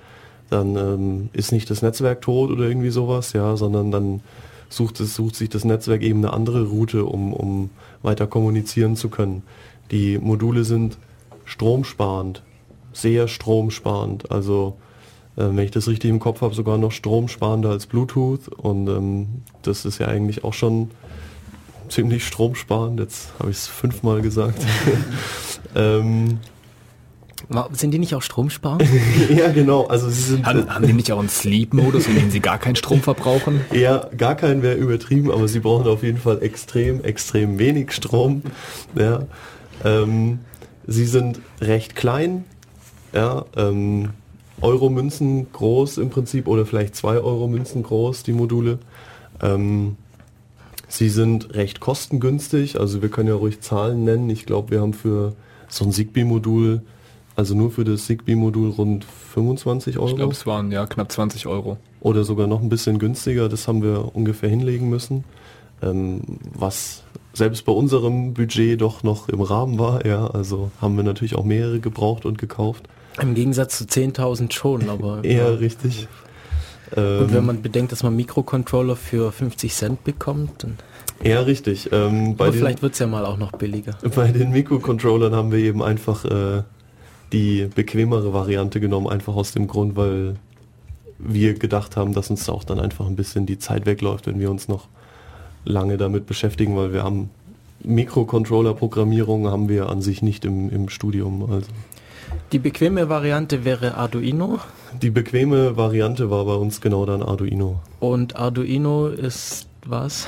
dann 0.51 0.77
ähm, 0.77 1.29
ist 1.33 1.53
nicht 1.53 1.71
das 1.71 1.83
Netzwerk 1.83 2.23
tot 2.23 2.51
oder 2.51 2.65
irgendwie 2.65 2.91
sowas, 2.91 3.33
ja, 3.33 3.57
sondern 3.57 3.91
dann 3.91 4.21
sucht, 4.69 5.01
es, 5.01 5.15
sucht 5.15 5.37
sich 5.37 5.49
das 5.49 5.65
Netzwerk 5.65 6.03
eben 6.03 6.25
eine 6.25 6.33
andere 6.33 6.65
Route, 6.65 7.05
um, 7.05 7.33
um 7.33 7.71
weiter 8.03 8.27
kommunizieren 8.27 8.97
zu 8.97 9.09
können. 9.09 9.43
Die 9.91 10.19
Module 10.19 10.65
sind 10.65 10.99
stromsparend, 11.45 12.43
sehr 12.93 13.29
stromsparend. 13.29 14.31
Also 14.31 14.77
äh, 15.37 15.45
wenn 15.45 15.59
ich 15.59 15.71
das 15.71 15.89
richtig 15.89 16.11
im 16.11 16.21
Kopf 16.21 16.41
habe, 16.41 16.55
sogar 16.55 16.79
noch 16.79 16.93
stromsparender 16.93 17.71
als 17.71 17.87
Bluetooth. 17.87 18.49
Und 18.49 18.89
ähm, 18.89 19.27
das 19.63 19.85
ist 19.85 19.99
ja 19.99 20.09
eigentlich 20.09 20.45
auch 20.45 20.55
schon 20.55 20.91
ziemlich 21.89 22.27
stromsparend. 22.27 23.01
Jetzt 23.01 23.33
habe 23.39 23.51
ich 23.51 23.59
es 23.59 23.67
fünfmal 23.67 24.23
gesagt. 24.23 24.65
ähm, 25.75 26.39
Sind 27.73 27.93
die 27.93 27.99
nicht 28.01 28.15
auch 28.15 28.23
stromsparend? 28.23 28.85
ja, 29.37 29.53
genau. 29.53 29.87
Also 29.87 30.09
sie 30.09 30.23
sind 30.23 30.47
Haben, 30.47 30.69
haben 30.69 30.87
die 30.87 30.93
nicht 30.93 31.13
auch 31.13 31.21
einen 31.21 31.29
Sleep-Modus, 31.29 32.09
in 32.09 32.17
dem 32.17 32.31
sie 32.31 32.41
gar 32.41 32.59
keinen 32.59 32.75
Strom 32.75 33.01
verbrauchen? 33.01 33.61
eher 33.73 34.11
gar 34.17 34.35
keinen 34.35 34.63
wäre 34.63 34.75
übertrieben, 34.75 35.31
aber 35.31 35.47
sie 35.47 35.61
brauchen 35.61 35.87
auf 35.87 36.03
jeden 36.03 36.19
Fall 36.19 36.43
extrem, 36.43 37.05
extrem 37.05 37.59
wenig 37.59 37.93
Strom. 37.93 38.43
Ja. 38.97 39.27
Ähm, 39.85 40.41
sie 40.87 41.07
sind 41.07 41.41
recht 41.61 41.95
klein, 41.95 42.45
ja, 43.13 43.45
ähm, 43.57 44.11
Euro-Münzen 44.61 45.53
groß 45.53 45.99
im 45.99 46.11
Prinzip 46.11 46.49
oder 46.49 46.67
vielleicht 46.67 46.97
zwei 46.97 47.19
Euro-Münzen 47.19 47.83
groß, 47.83 48.25
die 48.25 48.33
Module. 48.33 48.79
Ähm, 49.41 49.97
sie 50.89 51.11
sind 51.11 51.55
recht 51.55 51.79
kostengünstig, 51.79 52.81
also 52.81 53.03
wir 53.03 53.09
können 53.09 53.29
ja 53.29 53.35
ruhig 53.35 53.61
Zahlen 53.61 54.05
nennen. 54.05 54.31
Ich 54.31 54.47
glaube, 54.47 54.71
wir 54.71 54.81
haben 54.81 54.95
für 54.95 55.35
so 55.69 55.85
ein 55.85 55.93
Zigbee-Modul, 55.93 56.83
also 57.37 57.55
nur 57.55 57.71
für 57.71 57.85
das 57.85 58.07
Zigbee-Modul 58.07 58.71
rund 58.71 59.05
25 59.05 59.99
Euro 59.99 60.09
Ich 60.09 60.17
glaube, 60.17 60.33
es 60.33 60.47
waren 60.47 60.73
ja 60.73 60.87
knapp 60.87 61.13
20 61.13 61.47
Euro. 61.47 61.77
oder 62.01 62.25
sogar 62.25 62.47
noch 62.47 62.63
ein 62.63 62.69
bisschen 62.71 62.99
günstiger. 62.99 63.49
Das 63.49 63.69
haben 63.69 63.83
wir 63.83 64.15
ungefähr 64.17 64.49
hinlegen 64.49 64.89
müssen, 64.89 65.25
ähm, 65.83 66.23
was 66.55 67.03
selbst 67.35 67.67
bei 67.67 67.73
unserem 67.73 68.33
Budget 68.33 68.81
doch 68.81 69.03
noch 69.03 69.29
im 69.29 69.43
Rahmen 69.43 69.79
war. 69.79 70.07
Ja, 70.07 70.27
also 70.27 70.71
haben 70.81 70.97
wir 70.97 71.05
natürlich 71.05 71.37
auch 71.37 71.45
mehrere 71.45 71.79
gebraucht 71.81 72.25
und 72.25 72.39
gekauft. 72.39 72.89
Im 73.21 73.35
Gegensatz 73.35 73.79
zu 73.79 73.85
10.000 73.85 74.53
schon, 74.53 74.89
aber 74.89 75.23
Eher 75.23 75.51
ja. 75.51 75.55
richtig. 75.55 76.09
Und 76.93 76.97
wenn 77.33 77.37
Ähm, 77.39 77.47
man 77.47 77.63
bedenkt, 77.63 77.91
dass 77.93 78.03
man 78.05 78.15
Mikrocontroller 78.15 78.95
für 78.97 79.33
50 79.33 79.75
Cent 79.75 80.05
bekommt, 80.05 80.63
dann 80.63 80.77
eher 81.21 81.45
richtig. 81.45 81.91
Ähm, 81.93 82.37
bei, 82.37 82.45
aber 82.45 82.53
den, 82.53 82.59
vielleicht 82.61 82.81
wird 82.83 82.93
es 82.93 83.01
ja 83.01 83.09
mal 83.09 83.27
auch 83.27 83.39
noch 83.39 83.51
billiger. 83.53 83.97
bei 84.15 84.29
den 84.31 84.53
Mikrocontrollern 84.53 85.35
haben 85.35 85.51
wir 85.51 85.59
eben 85.59 85.83
einfach 85.83 86.25
äh, 86.25 86.63
die 87.33 87.69
bequemere 87.75 88.33
Variante 88.33 88.81
genommen, 88.81 89.09
einfach 89.09 89.35
aus 89.35 89.53
dem 89.53 89.67
Grund, 89.67 89.97
weil 89.97 90.37
wir 91.19 91.55
gedacht 91.55 91.97
haben, 91.97 92.13
dass 92.13 92.31
uns 92.31 92.45
da 92.45 92.53
auch 92.53 92.65
dann 92.65 92.79
einfach 92.79 93.07
ein 93.07 93.17
bisschen 93.17 93.47
die 93.47 93.59
Zeit 93.59 93.87
wegläuft, 93.87 94.27
wenn 94.27 94.39
wir 94.39 94.51
uns 94.51 94.69
noch 94.69 94.89
lange 95.65 95.97
damit 95.97 96.27
beschäftigen, 96.27 96.77
weil 96.77 96.93
wir 96.93 97.03
haben 97.03 97.31
Mikrocontroller-Programmierung 97.83 99.49
haben 99.49 99.69
wir 99.69 99.89
an 99.89 100.03
sich 100.03 100.23
nicht 100.23 100.45
im, 100.45 100.71
im 100.71 100.89
Studium. 100.89 101.51
Also 101.51 101.69
Die 102.53 102.59
bequeme 102.59 103.09
Variante 103.09 103.65
wäre 103.65 103.97
Arduino 103.97 104.61
die 105.03 105.11
bequeme 105.11 105.77
Variante 105.77 106.31
war 106.31 106.45
bei 106.45 106.55
uns 106.55 106.81
genau 106.81 107.05
dann 107.05 107.23
Arduino. 107.23 107.81
und 108.01 108.37
Arduino 108.37 109.09
ist 109.09 109.69
was? 109.85 110.27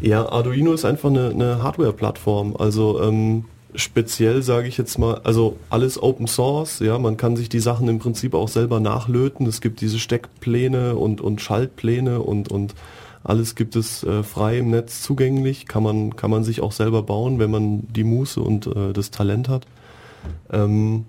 Ja, 0.00 0.28
Arduino 0.28 0.72
ist 0.72 0.84
einfach 0.84 1.10
eine, 1.10 1.30
eine 1.30 1.62
Hardware-Plattform. 1.62 2.54
Also 2.56 3.02
ähm, 3.02 3.46
speziell 3.74 4.42
sage 4.42 4.68
ich 4.68 4.78
jetzt 4.78 4.98
mal, 4.98 5.20
also 5.24 5.56
alles 5.70 6.02
Open 6.02 6.26
Source. 6.26 6.80
Ja, 6.80 6.98
man 6.98 7.16
kann 7.16 7.36
sich 7.36 7.48
die 7.48 7.60
Sachen 7.60 7.88
im 7.88 7.98
Prinzip 7.98 8.34
auch 8.34 8.48
selber 8.48 8.80
nachlöten. 8.80 9.46
Es 9.46 9.60
gibt 9.60 9.80
diese 9.80 9.98
Steckpläne 9.98 10.96
und, 10.96 11.20
und 11.20 11.40
Schaltpläne 11.40 12.20
und, 12.20 12.50
und 12.50 12.74
alles 13.24 13.54
gibt 13.54 13.76
es 13.76 14.04
äh, 14.04 14.22
frei 14.22 14.58
im 14.58 14.70
Netz 14.70 15.02
zugänglich. 15.02 15.66
Kann 15.66 15.82
man, 15.82 16.16
kann 16.16 16.30
man 16.30 16.44
sich 16.44 16.60
auch 16.60 16.72
selber 16.72 17.02
bauen, 17.02 17.38
wenn 17.38 17.50
man 17.50 17.86
die 17.92 18.04
Muße 18.04 18.40
und 18.40 18.66
äh, 18.66 18.92
das 18.92 19.10
Talent 19.10 19.48
hat. 19.48 19.66
Ähm, 20.50 21.04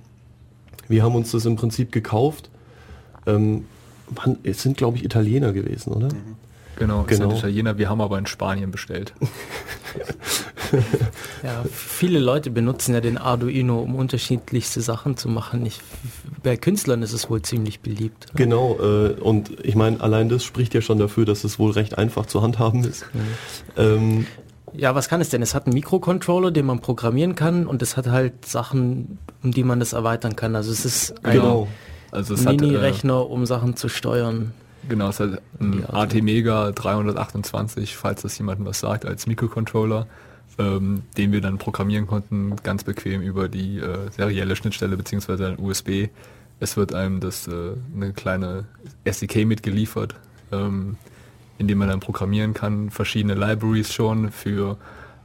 wir 0.87 1.03
haben 1.03 1.15
uns 1.15 1.31
das 1.31 1.45
im 1.45 1.55
Prinzip 1.55 1.91
gekauft. 1.91 2.49
Ähm, 3.25 3.65
man, 4.15 4.37
es 4.43 4.61
sind, 4.61 4.75
glaube 4.75 4.97
ich, 4.97 5.05
Italiener 5.05 5.53
gewesen, 5.53 5.93
oder? 5.93 6.09
Genau, 6.77 7.01
es 7.01 7.07
Genau. 7.07 7.29
sind 7.29 7.37
Italiener, 7.39 7.77
wir 7.77 7.89
haben 7.89 8.01
aber 8.01 8.17
in 8.17 8.25
Spanien 8.25 8.71
bestellt. 8.71 9.13
Ja, 11.43 11.63
viele 11.71 12.19
Leute 12.19 12.49
benutzen 12.49 12.93
ja 12.93 13.01
den 13.01 13.17
Arduino, 13.17 13.79
um 13.79 13.95
unterschiedlichste 13.95 14.81
Sachen 14.81 15.15
zu 15.17 15.29
machen. 15.29 15.65
Ich, 15.65 15.79
bei 16.43 16.57
Künstlern 16.57 17.01
ist 17.01 17.13
es 17.13 17.29
wohl 17.29 17.41
ziemlich 17.41 17.79
beliebt. 17.79 18.27
Genau, 18.35 18.77
äh, 18.79 19.11
und 19.13 19.51
ich 19.65 19.75
meine, 19.75 20.01
allein 20.01 20.29
das 20.29 20.43
spricht 20.43 20.73
ja 20.73 20.81
schon 20.81 20.99
dafür, 20.99 21.25
dass 21.25 21.43
es 21.43 21.59
wohl 21.59 21.71
recht 21.71 21.97
einfach 21.97 22.25
zu 22.25 22.41
handhaben 22.41 22.83
ist. 22.83 23.05
Ähm, 23.77 24.27
Ja, 24.73 24.93
was 24.95 25.09
kann 25.09 25.21
es 25.21 25.29
denn? 25.29 25.41
Es 25.41 25.55
hat 25.55 25.65
einen 25.65 25.73
Mikrocontroller, 25.73 26.51
den 26.51 26.65
man 26.65 26.79
programmieren 26.79 27.35
kann 27.35 27.65
und 27.65 27.81
es 27.81 27.97
hat 27.97 28.07
halt 28.07 28.45
Sachen, 28.45 29.17
um 29.41 29.51
die 29.51 29.63
man 29.63 29.79
das 29.79 29.93
erweitern 29.93 30.35
kann. 30.35 30.55
Also 30.55 30.71
es 30.71 30.85
ist 30.85 31.25
ein 31.25 31.37
genau. 31.37 31.67
Also 32.11 32.35
äh, 32.35 32.43
Mini-Rechner, 32.43 33.29
um 33.29 33.45
Sachen 33.45 33.75
zu 33.75 33.87
steuern. 33.87 34.51
Genau, 34.87 35.09
es 35.09 35.19
hat 35.19 35.41
ein. 35.59 35.85
AT-Mega 35.91 36.71
328, 36.71 37.95
falls 37.95 38.21
das 38.21 38.37
jemandem 38.37 38.65
was 38.65 38.79
sagt, 38.79 39.05
als 39.05 39.27
Mikrocontroller, 39.27 40.07
ähm, 40.59 41.03
den 41.17 41.31
wir 41.31 41.41
dann 41.41 41.57
programmieren 41.57 42.05
konnten, 42.05 42.55
ganz 42.61 42.83
bequem 42.83 43.21
über 43.21 43.47
die 43.47 43.79
äh, 43.79 44.11
serielle 44.11 44.55
Schnittstelle 44.55 44.97
beziehungsweise 44.97 45.47
ein 45.47 45.57
USB. 45.57 46.09
Es 46.59 46.75
wird 46.75 46.93
einem 46.93 47.21
das 47.21 47.47
äh, 47.47 47.71
eine 47.95 48.11
kleine 48.11 48.65
SDK 49.05 49.45
mitgeliefert, 49.45 50.15
ähm, 50.51 50.97
in 51.57 51.67
dem 51.67 51.77
man 51.77 51.87
dann 51.87 52.01
programmieren 52.01 52.53
kann, 52.53 52.89
verschiedene 52.89 53.35
Libraries 53.35 53.93
schon 53.93 54.31
für 54.31 54.77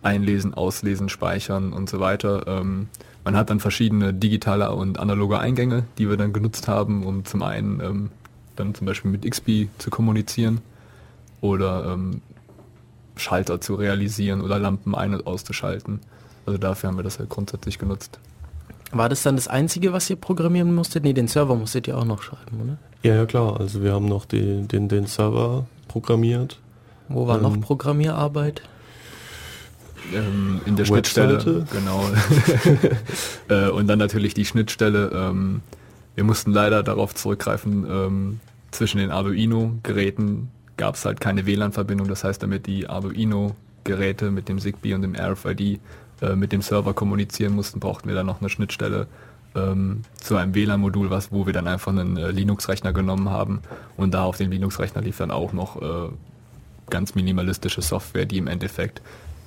Einlesen, 0.02 0.54
Auslesen, 0.54 1.08
Speichern 1.08 1.72
und 1.72 1.90
so 1.90 1.98
weiter. 1.98 2.46
Ähm, 2.46 2.88
man 3.24 3.36
hat 3.36 3.50
dann 3.50 3.58
verschiedene 3.58 4.14
digitale 4.14 4.70
und 4.70 5.00
analoge 5.00 5.38
Eingänge, 5.38 5.84
die 5.98 6.08
wir 6.08 6.16
dann 6.16 6.32
genutzt 6.32 6.68
haben, 6.68 7.04
um 7.04 7.24
zum 7.24 7.42
einen 7.42 7.80
ähm, 7.80 8.10
dann 8.54 8.74
zum 8.74 8.86
Beispiel 8.86 9.10
mit 9.10 9.28
XP 9.28 9.68
zu 9.78 9.90
kommunizieren 9.90 10.60
oder 11.40 11.92
ähm, 11.92 12.20
Schalter 13.16 13.60
zu 13.60 13.74
realisieren 13.74 14.40
oder 14.40 14.58
Lampen 14.58 14.94
ein- 14.94 15.14
und 15.14 15.26
auszuschalten. 15.26 16.00
Also 16.46 16.58
dafür 16.58 16.88
haben 16.88 16.96
wir 16.96 17.02
das 17.04 17.18
halt 17.18 17.28
grundsätzlich 17.28 17.78
genutzt. 17.78 18.18
War 18.92 19.08
das 19.08 19.22
dann 19.22 19.36
das 19.36 19.48
Einzige, 19.48 19.92
was 19.92 20.08
ihr 20.10 20.16
programmieren 20.16 20.74
musstet? 20.74 21.04
Nee, 21.04 21.12
den 21.12 21.26
Server 21.26 21.56
musstet 21.56 21.88
ihr 21.88 21.96
auch 21.96 22.04
noch 22.04 22.22
schreiben, 22.22 22.60
oder? 22.62 22.78
Ja, 23.02 23.16
ja 23.16 23.26
klar, 23.26 23.58
also 23.58 23.82
wir 23.82 23.92
haben 23.92 24.06
noch 24.06 24.24
die, 24.24 24.62
den, 24.68 24.88
den 24.88 25.06
Server 25.06 25.66
programmiert. 25.88 26.60
Wo 27.08 27.26
war 27.26 27.38
noch 27.38 27.54
Ähm, 27.54 27.60
Programmierarbeit? 27.60 28.62
Ähm, 30.12 30.60
in 30.66 30.76
der 30.76 30.88
Webseite? 30.88 31.40
Schnittstelle, 31.40 31.66
genau. 31.72 32.04
äh, 33.48 33.70
und 33.70 33.86
dann 33.86 33.98
natürlich 33.98 34.34
die 34.34 34.44
Schnittstelle. 34.44 35.10
Ähm, 35.12 35.62
wir 36.14 36.24
mussten 36.24 36.52
leider 36.52 36.82
darauf 36.82 37.14
zurückgreifen, 37.14 37.86
ähm, 37.88 38.40
zwischen 38.70 38.98
den 38.98 39.10
Arduino-Geräten 39.10 40.50
gab 40.76 40.94
es 40.96 41.04
halt 41.04 41.20
keine 41.20 41.46
WLAN-Verbindung. 41.46 42.08
Das 42.08 42.24
heißt, 42.24 42.42
damit 42.42 42.66
die 42.66 42.88
Arduino-Geräte 42.88 44.30
mit 44.30 44.48
dem 44.48 44.58
ZigBee 44.58 44.94
und 44.94 45.02
dem 45.02 45.14
RFID 45.14 45.80
äh, 46.20 46.36
mit 46.36 46.52
dem 46.52 46.62
Server 46.62 46.94
kommunizieren 46.94 47.54
mussten, 47.54 47.80
brauchten 47.80 48.08
wir 48.08 48.14
dann 48.14 48.26
noch 48.26 48.40
eine 48.40 48.48
Schnittstelle 48.48 49.06
ähm, 49.54 50.02
zu 50.20 50.36
einem 50.36 50.54
WLAN-Modul, 50.54 51.10
was, 51.10 51.32
wo 51.32 51.46
wir 51.46 51.52
dann 51.52 51.68
einfach 51.68 51.92
einen 51.92 52.16
äh, 52.16 52.30
Linux-Rechner 52.30 52.92
genommen 52.92 53.30
haben. 53.30 53.60
Und 53.96 54.14
da 54.14 54.24
auf 54.24 54.36
den 54.36 54.50
Linux-Rechner 54.50 55.02
lief 55.02 55.18
dann 55.18 55.30
auch 55.30 55.52
noch 55.52 55.80
äh, 55.80 56.08
ganz 56.90 57.14
minimalistische 57.14 57.82
Software, 57.82 58.26
die 58.26 58.38
im 58.38 58.46
Endeffekt 58.46 59.00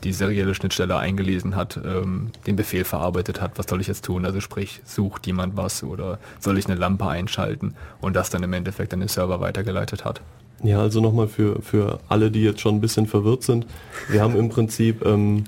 die 0.04 0.14
serielle 0.14 0.54
Schnittstelle 0.54 0.98
eingelesen 0.98 1.56
hat, 1.56 1.80
ähm, 1.84 2.32
den 2.46 2.56
Befehl 2.56 2.84
verarbeitet 2.84 3.42
hat, 3.42 3.58
was 3.58 3.66
soll 3.68 3.82
ich 3.82 3.88
jetzt 3.88 4.06
tun? 4.06 4.26
Also 4.26 4.42
sprich, 4.42 4.82
sucht 4.86 5.26
jemand 5.26 5.58
was 5.58 5.84
oder 5.84 6.20
soll 6.40 6.58
ich 6.58 6.68
eine 6.68 6.76
Lampe 6.76 7.08
einschalten 7.08 7.74
und 8.00 8.16
das 8.16 8.30
dann 8.30 8.44
im 8.44 8.54
Endeffekt 8.54 8.94
an 8.94 9.00
den 9.00 9.10
Server 9.10 9.40
weitergeleitet 9.40 10.06
hat. 10.06 10.22
Ja, 10.64 10.80
also 10.80 11.01
nochmal 11.01 11.28
für, 11.28 11.62
für 11.62 11.99
alle, 12.10 12.32
die 12.32 12.41
jetzt 12.41 12.62
schon 12.62 12.76
ein 12.76 12.82
bisschen 12.82 13.05
verwirrt 13.05 13.43
sind. 13.43 13.68
Wir 14.10 14.22
haben 14.22 14.36
im 14.36 14.49
Prinzip 14.49 15.05
ähm, 15.05 15.43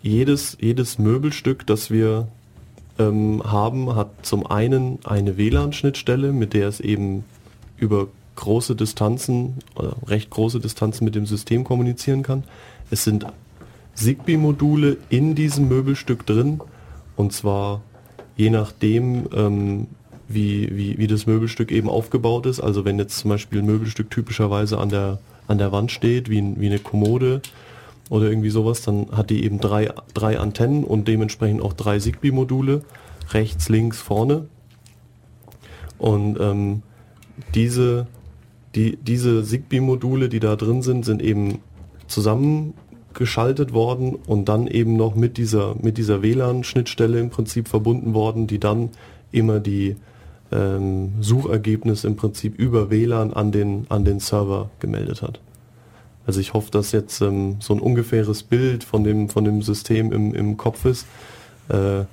jedes, 0.00 0.56
jedes 0.60 0.98
Möbelstück, 0.98 1.66
das 1.66 1.90
wir 1.90 2.28
ähm, 2.98 3.42
haben, 3.44 3.94
hat 3.94 4.24
zum 4.24 4.46
einen 4.46 4.98
eine 5.04 5.36
WLAN-Schnittstelle, 5.36 6.32
mit 6.32 6.54
der 6.54 6.68
es 6.68 6.80
eben 6.80 7.24
über 7.76 8.08
große 8.36 8.74
Distanzen 8.74 9.58
oder 9.74 9.96
recht 10.06 10.30
große 10.30 10.60
Distanzen 10.60 11.04
mit 11.04 11.14
dem 11.14 11.26
System 11.26 11.64
kommunizieren 11.64 12.22
kann. 12.22 12.44
es 12.90 13.04
sind 13.04 13.26
Zigbee-Module 13.94 14.96
in 15.10 15.34
diesem 15.34 15.68
Möbelstück 15.68 16.24
drin 16.24 16.60
und 17.16 17.32
zwar 17.34 17.82
je 18.36 18.48
nachdem, 18.50 19.28
ähm, 19.34 19.86
wie, 20.34 20.76
wie, 20.76 20.98
wie 20.98 21.06
das 21.06 21.26
Möbelstück 21.26 21.70
eben 21.70 21.88
aufgebaut 21.88 22.46
ist. 22.46 22.60
Also 22.60 22.84
wenn 22.84 22.98
jetzt 22.98 23.18
zum 23.18 23.30
Beispiel 23.30 23.60
ein 23.60 23.66
Möbelstück 23.66 24.10
typischerweise 24.10 24.78
an 24.78 24.88
der, 24.88 25.18
an 25.46 25.58
der 25.58 25.72
Wand 25.72 25.90
steht, 25.90 26.30
wie, 26.30 26.54
wie 26.58 26.66
eine 26.66 26.78
Kommode 26.78 27.42
oder 28.10 28.28
irgendwie 28.28 28.50
sowas, 28.50 28.82
dann 28.82 29.06
hat 29.12 29.30
die 29.30 29.44
eben 29.44 29.58
drei, 29.60 29.90
drei 30.14 30.38
Antennen 30.38 30.84
und 30.84 31.08
dementsprechend 31.08 31.62
auch 31.62 31.72
drei 31.72 31.98
Zigbee-Module, 31.98 32.82
rechts, 33.30 33.68
links, 33.68 34.00
vorne. 34.00 34.46
Und 35.98 36.38
ähm, 36.40 36.82
diese, 37.54 38.06
die, 38.74 38.96
diese 38.96 39.44
Zigbee-Module, 39.44 40.28
die 40.28 40.40
da 40.40 40.56
drin 40.56 40.82
sind, 40.82 41.04
sind 41.04 41.22
eben 41.22 41.60
zusammengeschaltet 42.06 43.72
worden 43.72 44.16
und 44.26 44.48
dann 44.48 44.66
eben 44.66 44.96
noch 44.96 45.14
mit 45.14 45.38
dieser, 45.38 45.74
mit 45.80 45.98
dieser 45.98 46.22
WLAN-Schnittstelle 46.22 47.18
im 47.18 47.30
Prinzip 47.30 47.68
verbunden 47.68 48.14
worden, 48.14 48.46
die 48.46 48.58
dann 48.58 48.90
immer 49.30 49.60
die 49.60 49.96
ähm, 50.52 51.12
Suchergebnisse 51.20 52.06
im 52.06 52.16
Prinzip 52.16 52.58
über 52.58 52.90
WLAN 52.90 53.32
an 53.32 53.52
den, 53.52 53.86
an 53.88 54.04
den 54.04 54.20
Server 54.20 54.70
gemeldet 54.80 55.22
hat. 55.22 55.40
Also 56.26 56.40
ich 56.40 56.54
hoffe, 56.54 56.70
dass 56.70 56.92
jetzt 56.92 57.20
ähm, 57.20 57.56
so 57.60 57.74
ein 57.74 57.80
ungefähres 57.80 58.42
Bild 58.42 58.84
von 58.84 59.02
dem, 59.02 59.28
von 59.28 59.44
dem 59.44 59.62
System 59.62 60.12
im, 60.12 60.34
im 60.34 60.56
Kopf 60.56 60.84
ist. 60.84 61.06
Äh, 61.68 62.04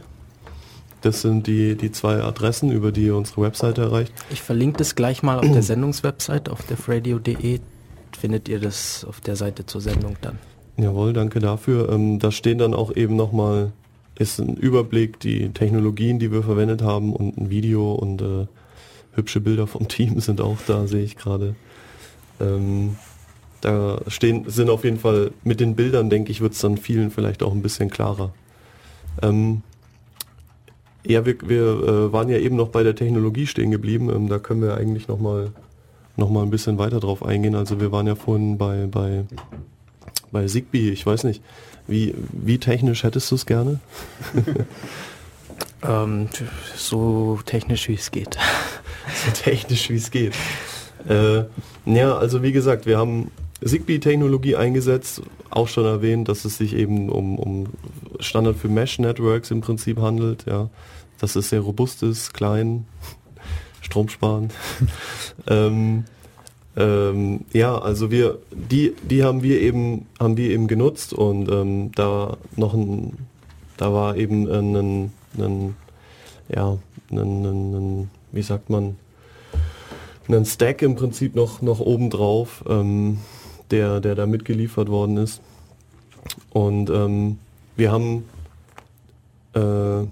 Das 1.00 1.20
sind 1.20 1.46
die, 1.48 1.76
die 1.76 1.90
zwei 1.90 2.22
Adressen, 2.22 2.70
über 2.70 2.92
die 2.92 3.06
ihr 3.06 3.16
unsere 3.16 3.42
Webseite 3.42 3.82
erreicht. 3.82 4.12
Ich 4.30 4.40
verlinke 4.40 4.78
das 4.78 4.94
gleich 4.94 5.24
mal 5.24 5.38
auf 5.38 5.50
der 5.50 5.62
Sendungswebsite, 5.62 6.52
auf 6.52 6.62
defradio.de 6.62 7.58
findet 8.16 8.48
ihr 8.48 8.60
das 8.60 9.04
auf 9.04 9.20
der 9.20 9.34
Seite 9.34 9.66
zur 9.66 9.80
Sendung 9.80 10.16
dann. 10.20 10.38
Jawohl, 10.76 11.12
danke 11.12 11.40
dafür. 11.40 11.90
Ähm, 11.90 12.20
da 12.20 12.30
stehen 12.30 12.58
dann 12.58 12.72
auch 12.72 12.94
eben 12.94 13.16
nochmal, 13.16 13.72
ist 14.18 14.38
ein 14.38 14.56
Überblick, 14.56 15.20
die 15.20 15.50
Technologien, 15.50 16.18
die 16.18 16.32
wir 16.32 16.42
verwendet 16.42 16.82
haben 16.82 17.12
und 17.14 17.38
ein 17.38 17.50
Video 17.50 17.92
und 17.92 18.22
äh, 18.22 18.46
hübsche 19.14 19.40
Bilder 19.40 19.66
vom 19.66 19.88
Team 19.88 20.20
sind 20.20 20.40
auch 20.40 20.58
da, 20.66 20.86
sehe 20.86 21.04
ich 21.04 21.16
gerade. 21.16 21.54
Ähm, 22.40 22.96
da 23.60 24.00
stehen, 24.08 24.44
sind 24.48 24.70
auf 24.70 24.84
jeden 24.84 24.98
Fall 24.98 25.30
mit 25.44 25.60
den 25.60 25.76
Bildern, 25.76 26.10
denke 26.10 26.32
ich, 26.32 26.40
wird 26.40 26.52
es 26.54 26.58
dann 26.58 26.76
vielen 26.76 27.10
vielleicht 27.10 27.42
auch 27.42 27.52
ein 27.52 27.62
bisschen 27.62 27.90
klarer. 27.90 28.32
Ähm, 29.22 29.62
ja, 31.06 31.24
wir, 31.24 31.36
wir 31.44 31.62
äh, 31.62 32.12
waren 32.12 32.28
ja 32.28 32.38
eben 32.38 32.56
noch 32.56 32.68
bei 32.68 32.82
der 32.82 32.94
Technologie 32.94 33.46
stehen 33.46 33.70
geblieben. 33.70 34.10
Ähm, 34.10 34.28
da 34.28 34.38
können 34.38 34.62
wir 34.62 34.76
eigentlich 34.76 35.08
noch 35.08 35.18
mal, 35.18 35.52
noch 36.16 36.30
mal 36.30 36.42
ein 36.42 36.50
bisschen 36.50 36.78
weiter 36.78 37.00
drauf 37.00 37.24
eingehen. 37.24 37.54
Also 37.54 37.80
wir 37.80 37.92
waren 37.92 38.06
ja 38.06 38.14
vorhin 38.14 38.58
bei, 38.58 38.86
bei, 38.86 39.24
bei 40.30 40.46
Zigbee. 40.46 40.90
Ich 40.90 41.06
weiß 41.06 41.24
nicht, 41.24 41.42
wie, 41.86 42.14
wie 42.32 42.58
technisch 42.58 43.02
hättest 43.02 43.30
du 43.30 43.34
es 43.34 43.46
gerne? 43.46 43.80
Ähm, 45.84 46.28
so 46.76 47.40
technisch 47.44 47.88
wie 47.88 47.94
es 47.94 48.10
geht. 48.10 48.38
so 49.24 49.32
technisch 49.32 49.90
wie 49.90 49.96
es 49.96 50.10
geht. 50.10 50.34
Äh, 51.08 51.44
ja, 51.86 52.16
also 52.16 52.42
wie 52.42 52.52
gesagt, 52.52 52.86
wir 52.86 52.98
haben 52.98 53.30
Zigbee-Technologie 53.64 54.56
eingesetzt, 54.56 55.22
auch 55.50 55.68
schon 55.68 55.84
erwähnt, 55.84 56.28
dass 56.28 56.44
es 56.44 56.58
sich 56.58 56.74
eben 56.74 57.08
um, 57.08 57.38
um 57.38 57.66
Standard 58.20 58.56
für 58.56 58.68
Mesh-Networks 58.68 59.50
im 59.50 59.60
Prinzip 59.60 60.00
handelt, 60.00 60.46
ja. 60.46 60.70
Dass 61.18 61.36
es 61.36 61.50
sehr 61.50 61.60
robust 61.60 62.02
ist, 62.02 62.34
klein, 62.34 62.86
stromsparend. 63.80 64.52
ähm, 65.48 66.04
ähm, 66.76 67.40
ja, 67.52 67.78
also 67.78 68.10
wir, 68.10 68.38
die, 68.50 68.94
die 69.02 69.24
haben 69.24 69.42
wir 69.42 69.60
eben, 69.60 70.06
haben 70.18 70.36
wir 70.36 70.50
eben 70.50 70.68
genutzt 70.68 71.12
und 71.12 71.50
ähm, 71.50 71.92
da 71.94 72.36
noch 72.56 72.74
ein, 72.74 73.18
da 73.76 73.92
war 73.92 74.16
eben 74.16 74.48
ein, 74.48 75.12
ein 75.38 75.76
ja, 76.48 76.78
ein, 77.10 77.44
ein, 77.44 78.10
wie 78.30 78.42
sagt 78.42 78.70
man, 78.70 78.96
ein 80.28 80.44
Stack 80.44 80.82
im 80.82 80.96
Prinzip 80.96 81.34
noch, 81.34 81.62
noch 81.62 81.80
oben 81.80 82.10
drauf, 82.10 82.64
ähm, 82.68 83.18
der, 83.70 84.00
der 84.00 84.14
da 84.14 84.26
mitgeliefert 84.26 84.88
worden 84.88 85.16
ist. 85.16 85.40
Und 86.50 86.90
ähm, 86.90 87.38
wir 87.76 87.92
haben 87.92 88.24
äh, 89.54 90.06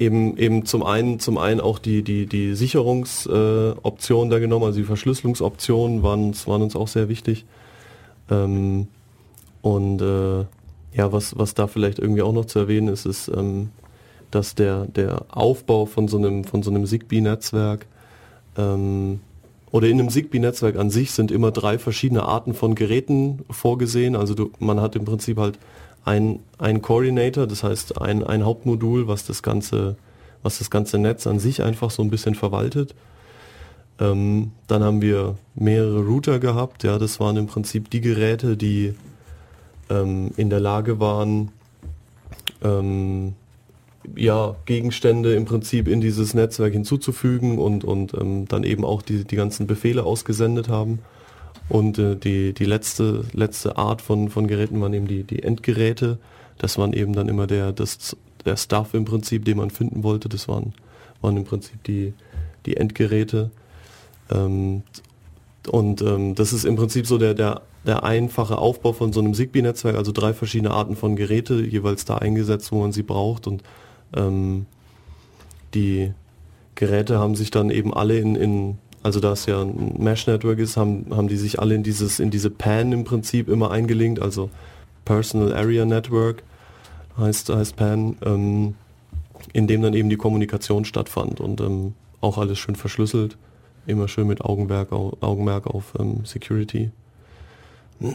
eben, 0.00 0.36
eben 0.38 0.64
zum 0.64 0.82
einen, 0.82 1.20
zum 1.20 1.38
einen 1.38 1.60
auch 1.60 1.78
die, 1.78 2.02
die, 2.02 2.26
die 2.26 2.54
Sicherungsoption 2.54 4.26
äh, 4.26 4.30
da 4.30 4.38
genommen, 4.38 4.64
also 4.64 4.78
die 4.78 4.86
Verschlüsselungsoptionen 4.86 6.02
waren, 6.02 6.34
waren 6.46 6.62
uns 6.62 6.74
auch 6.74 6.88
sehr 6.88 7.08
wichtig. 7.08 7.44
Ähm, 8.30 8.88
und 9.60 10.00
äh, 10.00 10.40
ja, 10.96 11.12
was, 11.12 11.38
was 11.38 11.54
da 11.54 11.66
vielleicht 11.66 11.98
irgendwie 11.98 12.22
auch 12.22 12.32
noch 12.32 12.46
zu 12.46 12.58
erwähnen 12.58 12.88
ist, 12.88 13.04
ist, 13.04 13.28
ähm, 13.28 13.68
dass 14.30 14.54
der, 14.54 14.86
der 14.86 15.26
Aufbau 15.28 15.84
von 15.84 16.08
so 16.08 16.16
einem, 16.16 16.44
von 16.44 16.62
so 16.62 16.70
einem 16.70 16.86
Zigbee-Netzwerk 16.86 17.86
ähm, 18.56 19.20
oder 19.70 19.86
in 19.88 20.00
einem 20.00 20.08
Zigbee-Netzwerk 20.08 20.76
an 20.76 20.88
sich 20.88 21.10
sind 21.10 21.30
immer 21.30 21.50
drei 21.50 21.78
verschiedene 21.78 22.22
Arten 22.22 22.54
von 22.54 22.74
Geräten 22.74 23.40
vorgesehen. 23.50 24.16
Also 24.16 24.34
du, 24.34 24.50
man 24.60 24.80
hat 24.80 24.96
im 24.96 25.04
Prinzip 25.04 25.36
halt 25.36 25.58
ein, 26.04 26.40
ein 26.58 26.82
Coordinator, 26.82 27.46
das 27.46 27.62
heißt 27.62 28.00
ein, 28.00 28.24
ein 28.24 28.44
Hauptmodul, 28.44 29.06
was 29.06 29.26
das 29.26 29.42
ganze, 29.42 29.96
was 30.42 30.58
das 30.58 30.70
ganze 30.70 30.98
Netz 30.98 31.26
an 31.26 31.38
sich 31.38 31.62
einfach 31.62 31.90
so 31.90 32.02
ein 32.02 32.10
bisschen 32.10 32.34
verwaltet. 32.34 32.94
Ähm, 33.98 34.52
dann 34.66 34.82
haben 34.82 35.02
wir 35.02 35.36
mehrere 35.54 36.00
Router 36.00 36.38
gehabt, 36.38 36.84
ja, 36.84 36.98
das 36.98 37.20
waren 37.20 37.36
im 37.36 37.46
Prinzip 37.46 37.90
die 37.90 38.00
Geräte, 38.00 38.56
die 38.56 38.94
ähm, 39.90 40.30
in 40.36 40.48
der 40.48 40.60
Lage 40.60 41.00
waren, 41.00 41.50
ähm, 42.62 43.34
ja, 44.16 44.56
Gegenstände 44.64 45.34
im 45.34 45.44
Prinzip 45.44 45.86
in 45.86 46.00
dieses 46.00 46.32
Netzwerk 46.32 46.72
hinzuzufügen 46.72 47.58
und, 47.58 47.84
und 47.84 48.14
ähm, 48.14 48.48
dann 48.48 48.64
eben 48.64 48.84
auch 48.84 49.02
die, 49.02 49.24
die 49.24 49.36
ganzen 49.36 49.66
Befehle 49.66 50.04
ausgesendet 50.04 50.68
haben. 50.70 51.00
Und 51.70 51.98
äh, 51.98 52.16
die, 52.16 52.52
die 52.52 52.64
letzte, 52.64 53.24
letzte 53.32 53.78
Art 53.78 54.02
von, 54.02 54.28
von 54.28 54.48
Geräten 54.48 54.80
waren 54.80 54.92
eben 54.92 55.06
die, 55.06 55.22
die 55.22 55.42
Endgeräte. 55.42 56.18
Das 56.58 56.76
waren 56.76 56.92
eben 56.92 57.12
dann 57.14 57.28
immer 57.28 57.46
der, 57.46 57.72
das, 57.72 58.16
der 58.44 58.56
Stuff 58.56 58.92
im 58.92 59.04
Prinzip, 59.04 59.44
den 59.44 59.56
man 59.56 59.70
finden 59.70 60.02
wollte. 60.02 60.28
Das 60.28 60.48
waren, 60.48 60.74
waren 61.22 61.36
im 61.36 61.44
Prinzip 61.44 61.82
die, 61.84 62.12
die 62.66 62.76
Endgeräte. 62.76 63.50
Ähm, 64.32 64.82
und 65.68 66.02
ähm, 66.02 66.34
das 66.34 66.52
ist 66.52 66.64
im 66.64 66.74
Prinzip 66.74 67.06
so 67.06 67.18
der, 67.18 67.34
der, 67.34 67.62
der 67.86 68.02
einfache 68.02 68.58
Aufbau 68.58 68.92
von 68.92 69.12
so 69.12 69.20
einem 69.20 69.34
Zigbee-Netzwerk, 69.34 69.94
also 69.94 70.10
drei 70.10 70.34
verschiedene 70.34 70.72
Arten 70.72 70.96
von 70.96 71.14
Geräte, 71.14 71.54
jeweils 71.64 72.04
da 72.04 72.16
eingesetzt, 72.16 72.72
wo 72.72 72.80
man 72.80 72.90
sie 72.90 73.04
braucht. 73.04 73.46
Und 73.46 73.62
ähm, 74.16 74.66
die 75.74 76.12
Geräte 76.74 77.20
haben 77.20 77.36
sich 77.36 77.52
dann 77.52 77.70
eben 77.70 77.94
alle 77.94 78.18
in, 78.18 78.34
in 78.34 78.78
also 79.02 79.20
da 79.20 79.32
es 79.32 79.46
ja 79.46 79.62
ein 79.62 79.94
Mesh-Network 79.98 80.58
ist, 80.58 80.76
haben, 80.76 81.06
haben 81.10 81.28
die 81.28 81.36
sich 81.36 81.58
alle 81.58 81.74
in 81.74 81.82
dieses, 81.82 82.20
in 82.20 82.30
diese 82.30 82.50
PAN 82.50 82.92
im 82.92 83.04
Prinzip 83.04 83.48
immer 83.48 83.70
eingelinkt, 83.70 84.20
also 84.20 84.50
Personal 85.04 85.54
Area 85.54 85.84
Network 85.84 86.42
heißt, 87.16 87.48
heißt 87.48 87.76
PAN, 87.76 88.16
ähm, 88.24 88.74
in 89.52 89.66
dem 89.66 89.82
dann 89.82 89.94
eben 89.94 90.10
die 90.10 90.16
Kommunikation 90.16 90.84
stattfand 90.84 91.40
und 91.40 91.60
ähm, 91.60 91.94
auch 92.20 92.36
alles 92.38 92.58
schön 92.58 92.76
verschlüsselt, 92.76 93.36
immer 93.86 94.08
schön 94.08 94.26
mit 94.26 94.42
Augenmerk, 94.42 94.92
Augenmerk 94.92 95.66
auf 95.66 95.94
ähm, 95.98 96.24
Security. 96.24 96.90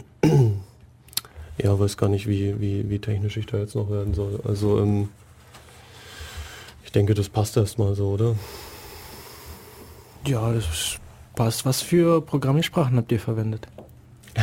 ja, 1.58 1.78
weiß 1.78 1.96
gar 1.96 2.08
nicht, 2.08 2.28
wie, 2.28 2.60
wie, 2.60 2.88
wie 2.88 2.98
technisch 2.98 3.36
ich 3.36 3.46
da 3.46 3.58
jetzt 3.58 3.74
noch 3.74 3.90
werden 3.90 4.14
soll. 4.14 4.40
Also 4.44 4.78
ähm, 4.80 5.08
ich 6.84 6.92
denke, 6.92 7.14
das 7.14 7.28
passt 7.28 7.56
erstmal 7.56 7.94
so, 7.94 8.10
oder? 8.10 8.36
Ja, 10.26 10.52
das 10.52 10.98
passt. 11.34 11.64
Was 11.64 11.82
für 11.82 12.20
Programmiersprachen 12.20 12.96
habt 12.96 13.12
ihr 13.12 13.20
verwendet? 13.20 13.66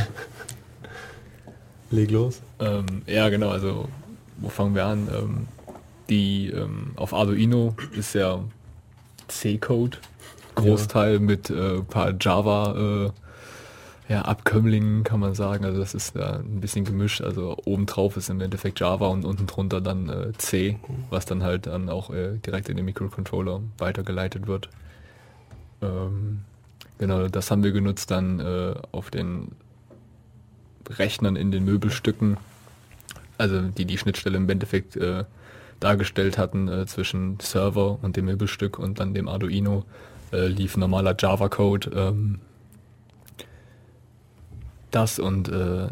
Leg 1.92 2.12
los. 2.12 2.42
Ähm, 2.60 3.04
ja, 3.06 3.30
genau, 3.30 3.50
also 3.50 3.88
wo 4.38 4.50
fangen 4.50 4.76
wir 4.76 4.86
an? 4.86 5.08
Ähm, 5.14 5.48
die 6.10 6.50
ähm, 6.50 6.92
auf 6.96 7.14
Arduino 7.14 7.76
ist 7.96 8.16
ja 8.16 8.40
C-Code, 9.28 9.98
Großteil 10.56 11.14
ja. 11.14 11.20
mit 11.20 11.50
äh, 11.50 11.82
paar 11.82 12.14
Java 12.20 13.12
ja, 14.10 14.24
Abkömmlingen 14.24 15.04
kann 15.04 15.20
man 15.20 15.34
sagen. 15.34 15.66
Also 15.66 15.80
das 15.80 15.94
ist 15.94 16.16
ja 16.16 16.36
ein 16.36 16.62
bisschen 16.62 16.86
gemischt. 16.86 17.22
Also 17.22 17.58
obendrauf 17.66 18.18
ist 18.18 18.30
im 18.30 18.42
Endeffekt 18.42 18.80
Java 18.80 19.08
und 19.08 19.26
unten 19.26 19.48
drunter 19.48 19.82
dann 19.82 20.10
äh, 20.10 20.34
C, 20.38 20.78
was 21.10 21.26
dann 21.26 21.44
halt 21.44 21.68
dann 21.68 21.90
auch 21.90 22.10
äh, 22.10 22.38
direkt 22.38 22.70
in 22.70 22.78
den 22.78 22.86
Microcontroller 22.86 23.62
weitergeleitet 23.78 24.48
wird. 24.48 24.70
Ähm, 25.84 26.42
genau, 26.98 27.28
das 27.28 27.52
haben 27.52 27.64
wir 27.64 27.72
genutzt 27.72 28.10
dann 28.12 28.40
äh, 28.40 28.74
auf 28.92 29.12
den 29.12 29.52
Rechnern 30.90 31.36
in 31.36 31.52
den 31.52 31.66
Möbelstücken, 31.66 32.38
also 33.38 33.62
die 33.62 33.86
die 33.86 33.98
Schnittstelle 33.98 34.38
im 34.38 34.50
Endeffekt 34.50 34.96
äh, 34.96 35.26
dargestellt 35.80 36.38
hatten 36.38 36.68
äh, 36.68 36.86
zwischen 36.86 37.40
Server 37.42 38.00
und 38.02 38.16
dem 38.16 38.26
Möbelstück 38.26 38.80
und 38.80 39.00
dann 39.00 39.14
dem 39.14 39.28
Arduino 39.28 39.86
äh, 40.32 40.48
lief 40.48 40.78
normaler 40.78 41.16
Java-Code. 41.18 41.92
Ähm, 41.96 42.40
das 44.92 45.20
und 45.20 45.50
äh, 45.50 45.88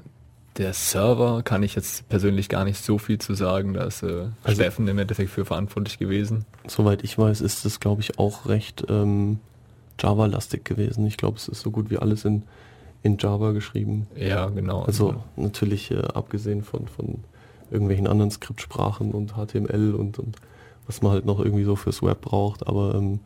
der 0.57 0.73
Server 0.73 1.41
kann 1.43 1.63
ich 1.63 1.75
jetzt 1.75 2.07
persönlich 2.09 2.49
gar 2.49 2.65
nicht 2.65 2.83
so 2.83 2.97
viel 2.97 3.17
zu 3.19 3.33
sagen. 3.33 3.73
Da 3.73 3.85
ist 3.85 4.03
äh, 4.03 4.27
Also- 4.43 4.55
Steffen 4.61 4.87
im 4.87 4.99
Endeffekt 4.99 5.29
für 5.31 5.45
verantwortlich 5.45 5.97
gewesen. 5.97 6.45
Soweit 6.67 7.03
ich 7.03 7.17
weiß, 7.17 7.41
ist 7.41 7.65
es, 7.65 7.79
glaube 7.79 8.01
ich, 8.01 8.19
auch 8.19 8.47
recht 8.47 8.85
ähm, 8.89 9.39
Java-lastig 10.01 10.65
gewesen. 10.65 11.05
Ich 11.05 11.17
glaube, 11.17 11.37
es 11.37 11.47
ist 11.47 11.61
so 11.61 11.71
gut 11.71 11.89
wie 11.89 11.97
alles 11.97 12.25
in, 12.25 12.43
in 13.03 13.17
Java 13.17 13.51
geschrieben. 13.51 14.07
Ja, 14.15 14.47
genau. 14.47 14.83
Also 14.83 15.15
natürlich 15.35 15.91
äh, 15.91 15.99
abgesehen 16.13 16.63
von, 16.63 16.87
von 16.87 17.23
irgendwelchen 17.69 18.07
anderen 18.07 18.31
Skriptsprachen 18.31 19.11
und 19.11 19.33
HTML 19.33 19.95
und, 19.95 20.19
und 20.19 20.37
was 20.87 21.01
man 21.01 21.11
halt 21.11 21.25
noch 21.25 21.39
irgendwie 21.39 21.63
so 21.63 21.75
fürs 21.75 22.03
Web 22.03 22.21
braucht, 22.21 22.67
aber 22.67 22.95
ähm, 22.95 23.19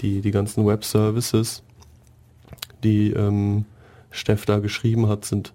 die, 0.00 0.20
die 0.20 0.30
ganzen 0.32 0.66
Web-Services, 0.66 1.62
die 2.82 3.10
ähm, 3.12 3.64
Steff 4.10 4.44
da 4.44 4.58
geschrieben 4.58 5.08
hat, 5.08 5.24
sind 5.24 5.52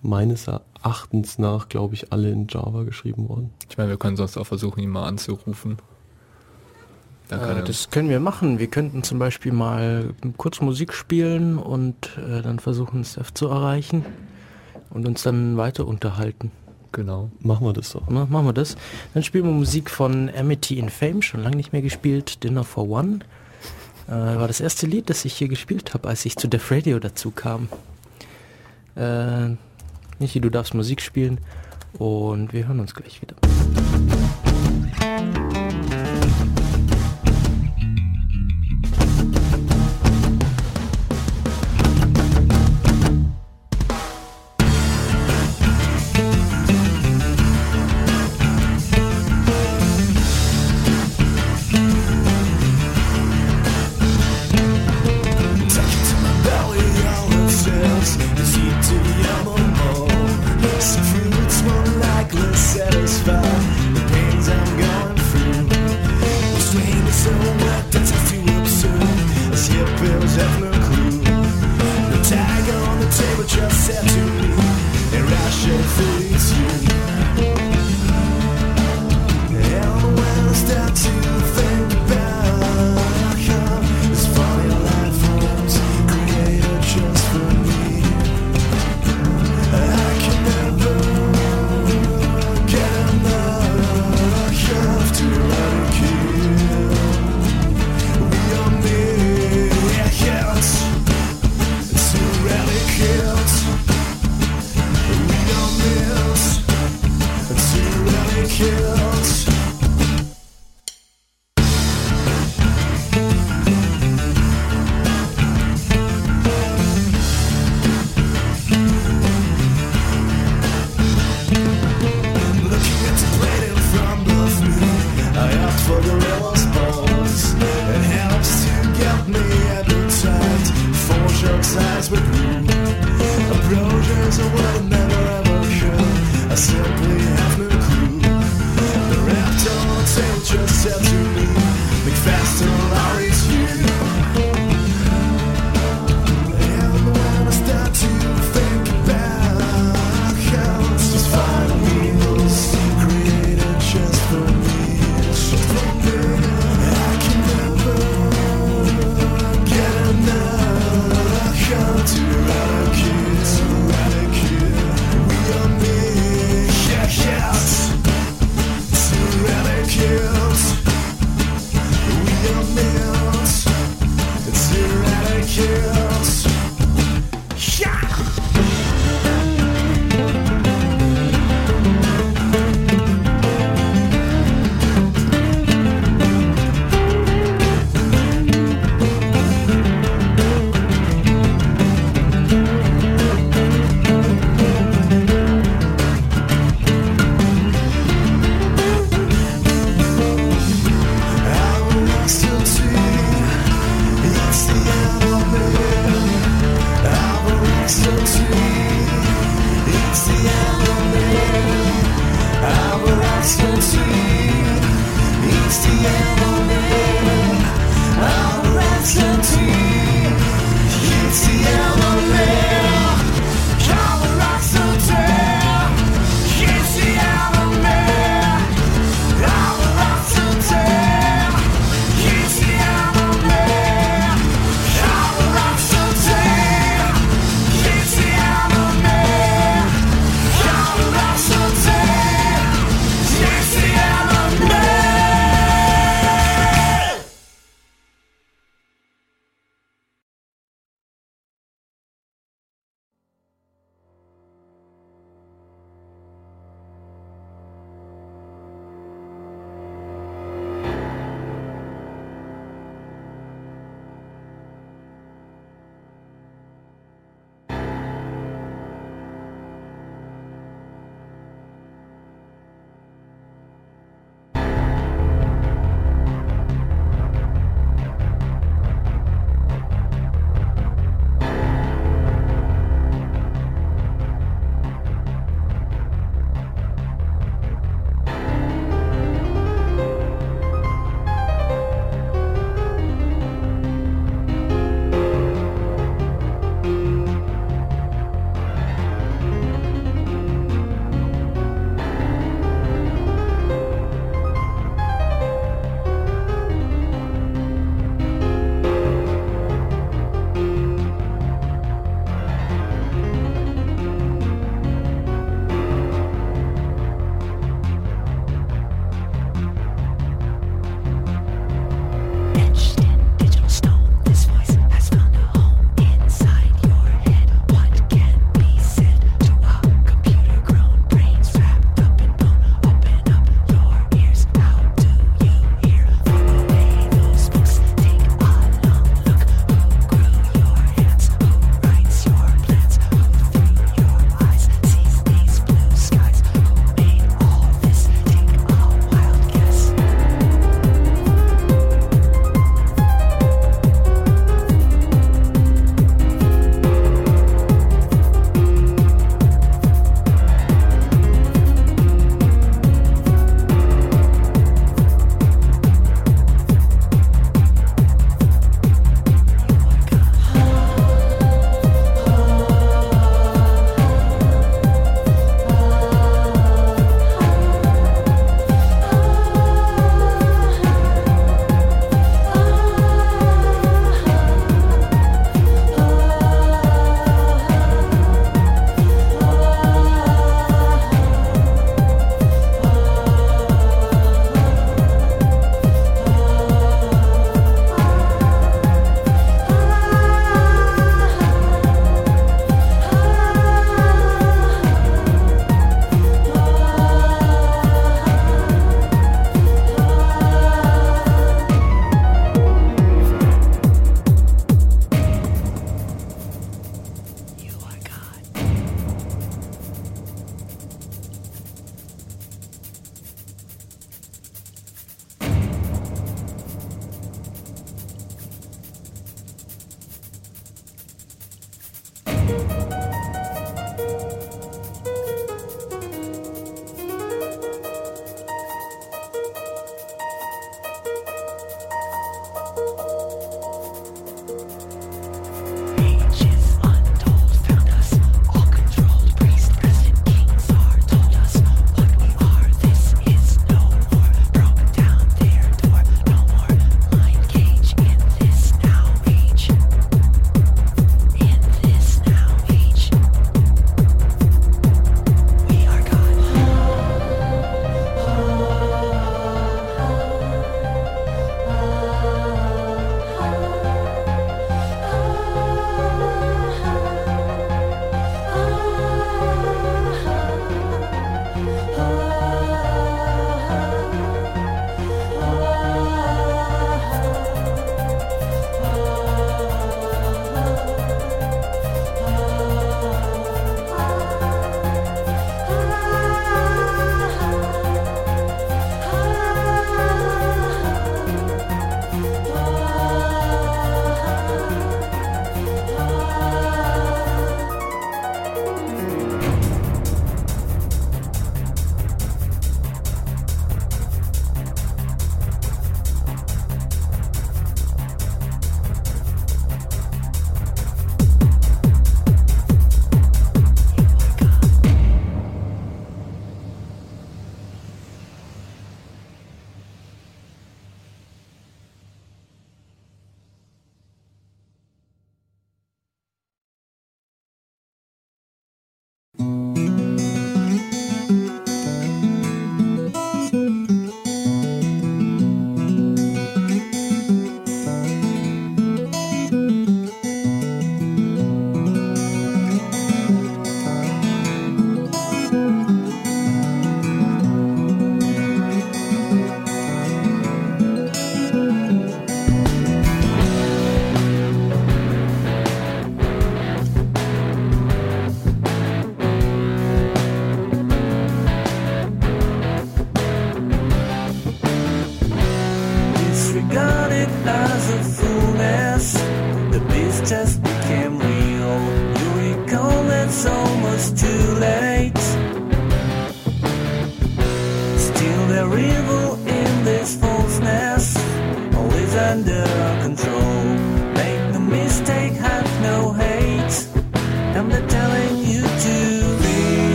meines 0.00 0.48
Erachtens 0.48 1.38
nach, 1.38 1.68
glaube 1.68 1.94
ich, 1.94 2.12
alle 2.12 2.30
in 2.30 2.46
Java 2.48 2.84
geschrieben 2.84 3.28
worden. 3.28 3.52
ich 3.68 3.76
meine, 3.76 3.90
wir 3.90 3.98
können 3.98 4.16
sonst 4.16 4.36
auch 4.36 4.46
versuchen, 4.46 4.80
ihn 4.80 4.90
mal 4.90 5.06
anzurufen. 5.06 5.76
Äh, 7.30 7.62
das 7.64 7.90
können 7.90 8.08
wir 8.08 8.20
machen. 8.20 8.58
Wir 8.58 8.66
könnten 8.66 9.02
zum 9.02 9.18
Beispiel 9.18 9.52
mal 9.52 10.14
kurz 10.36 10.60
Musik 10.60 10.92
spielen 10.92 11.58
und 11.58 12.10
äh, 12.18 12.42
dann 12.42 12.58
versuchen, 12.58 13.04
Steph 13.04 13.32
zu 13.32 13.48
erreichen 13.48 14.04
und 14.90 15.06
uns 15.06 15.22
dann 15.22 15.56
weiter 15.56 15.86
unterhalten. 15.86 16.50
genau. 16.92 17.30
Machen 17.40 17.66
wir 17.66 17.72
das 17.72 17.92
doch. 17.92 18.02
Na, 18.08 18.26
machen 18.26 18.46
wir 18.46 18.52
das. 18.52 18.76
Dann 19.14 19.22
spielen 19.22 19.44
wir 19.44 19.52
Musik 19.52 19.90
von 19.90 20.30
Amity 20.36 20.78
in 20.78 20.90
Fame, 20.90 21.22
schon 21.22 21.42
lange 21.42 21.56
nicht 21.56 21.72
mehr 21.72 21.82
gespielt. 21.82 22.44
Dinner 22.44 22.64
for 22.64 22.88
One. 22.88 23.20
Äh, 24.08 24.12
war 24.12 24.48
das 24.48 24.60
erste 24.60 24.86
Lied, 24.86 25.08
das 25.08 25.24
ich 25.24 25.34
hier 25.34 25.48
gespielt 25.48 25.94
habe, 25.94 26.08
als 26.08 26.24
ich 26.26 26.36
zu 26.36 26.48
Def 26.48 26.70
Radio 26.70 26.98
dazu 26.98 27.30
kam. 27.30 27.68
Äh, 28.96 29.56
Michi, 30.18 30.40
du 30.40 30.50
darfst 30.50 30.74
Musik 30.74 31.00
spielen 31.00 31.38
und 31.98 32.52
wir 32.52 32.66
hören 32.66 32.80
uns 32.80 32.94
gleich 32.94 33.22
wieder. 33.22 33.36
Said 73.70 74.08
to 74.08 74.24
me, 74.24 74.48
and 75.16 75.28
I 75.28 75.50
should 75.50 75.84
face 75.96 76.58
you. 76.58 76.71
killed 108.62 109.41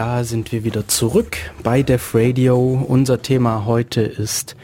da 0.00 0.24
sind 0.24 0.50
wir 0.50 0.64
wieder 0.64 0.88
zurück 0.88 1.36
bei 1.62 1.82
Def 1.82 2.14
Radio. 2.14 2.56
Unser 2.88 3.20
Thema 3.20 3.66
heute 3.66 4.00
ist 4.00 4.56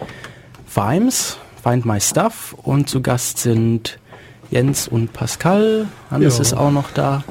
Vimes, 0.75 1.37
Find 1.63 1.85
My 1.85 2.01
Stuff 2.01 2.57
und 2.63 2.89
zu 2.89 3.03
Gast 3.03 3.37
sind 3.37 3.99
Jens 4.51 4.89
und 4.89 5.13
Pascal. 5.13 5.89
Hannes 6.11 6.37
Ja. 6.37 6.41
ist 6.41 6.55
auch 6.55 6.71
noch 6.71 6.91
da 6.91 7.23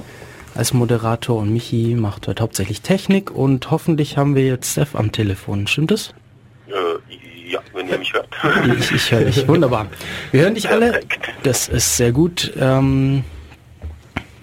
als 0.54 0.72
Moderator 0.72 1.40
und 1.42 1.52
Michi 1.52 1.96
macht 1.96 2.28
heute 2.28 2.44
hauptsächlich 2.44 2.82
Technik 2.82 3.32
und 3.32 3.72
hoffentlich 3.72 4.18
haben 4.20 4.36
wir 4.36 4.46
jetzt 4.46 4.74
Steph 4.74 4.94
am 4.94 5.12
Telefon. 5.12 5.66
Stimmt 5.66 5.90
das? 5.90 6.14
Äh, 6.68 7.52
ja, 7.52 7.60
wenn 7.74 7.90
ihr 7.90 7.98
mich 7.98 8.14
hört. 8.14 8.28
Ich, 8.82 8.92
ich 8.92 9.12
höre 9.12 9.22
dich. 9.26 9.48
Wunderbar. 9.48 9.88
Wir 10.32 10.42
hören 10.44 10.54
dich 10.54 10.70
alle. 10.70 11.00
Das 11.42 11.70
ist 11.70 11.98
sehr 11.98 12.12
gut. 12.12 12.54
Ähm, 12.60 13.24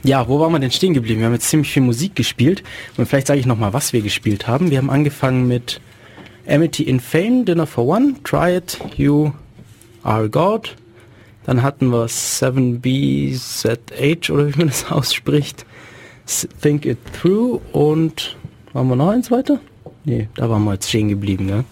ja, 0.04 0.26
wo 0.28 0.40
waren 0.40 0.52
wir 0.52 0.58
denn 0.58 0.70
stehen 0.70 0.94
geblieben? 0.94 1.20
Wir 1.20 1.26
haben 1.26 1.34
jetzt 1.34 1.48
ziemlich 1.48 1.70
viel 1.72 1.82
Musik 1.82 2.14
gespielt. 2.16 2.62
Und 2.96 3.06
vielleicht 3.06 3.26
sage 3.28 3.40
ich 3.40 3.46
nochmal, 3.46 3.72
was 3.72 3.92
wir 3.92 4.02
gespielt 4.02 4.46
haben. 4.48 4.70
Wir 4.70 4.78
haben 4.78 4.90
angefangen 4.90 5.46
mit 5.48 5.80
Amity 6.48 6.82
in 6.84 7.00
Fame, 7.00 7.44
Dinner 7.44 7.66
for 7.66 7.86
One, 7.86 8.14
Try 8.24 8.56
It, 8.56 8.78
You 8.96 9.32
Are 10.02 10.28
God. 10.28 10.76
Dann 11.44 11.62
hatten 11.62 11.88
wir 11.90 12.06
7BZH 12.08 14.30
oder 14.32 14.48
wie 14.52 14.58
man 14.58 14.68
das 14.68 14.86
ausspricht. 14.90 15.64
Think 16.60 16.86
It 16.86 16.98
Through 17.20 17.60
und 17.72 18.36
waren 18.72 18.88
wir 18.88 18.96
noch 18.96 19.10
eins 19.10 19.30
weiter? 19.30 19.60
Nee, 20.04 20.28
da 20.34 20.48
waren 20.48 20.64
wir 20.64 20.72
jetzt 20.74 20.88
stehen 20.88 21.08
geblieben, 21.08 21.46
ne? 21.46 21.64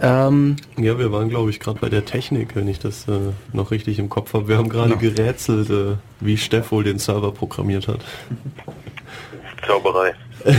Ähm, 0.00 0.56
Ja, 0.76 0.98
wir 0.98 1.10
waren, 1.12 1.28
glaube 1.28 1.50
ich, 1.50 1.60
gerade 1.60 1.78
bei 1.80 1.88
der 1.88 2.04
Technik, 2.04 2.54
wenn 2.54 2.68
ich 2.68 2.78
das 2.78 3.08
äh, 3.08 3.18
noch 3.52 3.70
richtig 3.70 3.98
im 3.98 4.08
Kopf 4.08 4.34
habe. 4.34 4.48
Wir 4.48 4.58
haben 4.58 4.68
gerade 4.68 4.96
Genau. 4.96 5.14
gerätselt, 5.14 5.70
äh, 5.70 5.96
wie 6.20 6.36
Steff 6.36 6.70
wohl 6.72 6.84
den 6.84 6.98
Server 6.98 7.32
programmiert 7.32 7.88
hat. 7.88 8.00
Zauberei. 9.66 10.14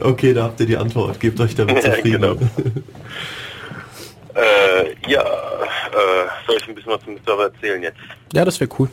Okay, 0.00 0.32
da 0.34 0.44
habt 0.44 0.60
ihr 0.60 0.66
die 0.66 0.76
Antwort. 0.76 1.20
Gebt 1.20 1.38
euch 1.40 1.54
damit 1.54 1.76
Ja, 1.76 1.94
zufrieden. 1.94 2.20
genau. 2.22 2.36
Äh, 4.34 4.94
ja, 5.06 5.22
äh, 5.22 6.26
soll 6.46 6.56
ich 6.56 6.68
ein 6.68 6.74
bisschen 6.74 6.92
was 6.92 7.02
zum 7.04 7.18
Server 7.24 7.44
erzählen 7.44 7.82
jetzt? 7.82 7.98
ja, 8.32 8.44
das 8.44 8.58
wäre 8.60 8.70
cool. 8.78 8.88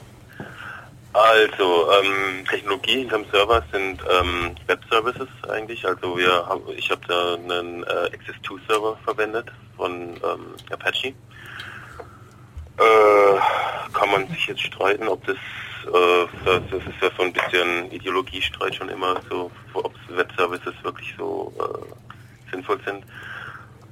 Also, 1.13 1.87
ähm, 1.91 2.45
Technologie 2.49 2.99
hinterm 2.99 3.25
Server 3.31 3.63
sind 3.71 3.99
ähm, 4.19 4.51
Web-Services 4.67 5.27
eigentlich. 5.49 5.85
Also 5.85 6.17
wir 6.17 6.45
haben, 6.47 6.61
ich 6.77 6.89
habe 6.91 7.01
da 7.07 7.33
einen 7.35 7.83
äh, 7.83 7.87
Access2-Server 8.15 8.97
verwendet 9.03 9.47
von 9.75 9.91
ähm, 9.91 10.45
Apache. 10.71 11.13
Äh, 12.79 13.93
kann 13.93 14.11
man 14.11 14.27
sich 14.29 14.47
jetzt 14.47 14.61
streiten, 14.61 15.07
ob 15.07 15.25
das, 15.25 15.35
äh, 15.35 16.27
das, 16.45 16.61
das 16.71 16.81
ist 16.81 17.01
ja 17.01 17.09
so 17.17 17.23
ein 17.23 17.33
bisschen 17.33 17.91
Ideologiestreit 17.91 18.75
schon 18.75 18.89
immer, 18.89 19.19
so, 19.29 19.51
ob 19.73 19.93
Web-Services 20.09 20.73
wirklich 20.83 21.13
so 21.17 21.53
äh, 21.59 22.51
sinnvoll 22.51 22.79
sind. 22.85 23.03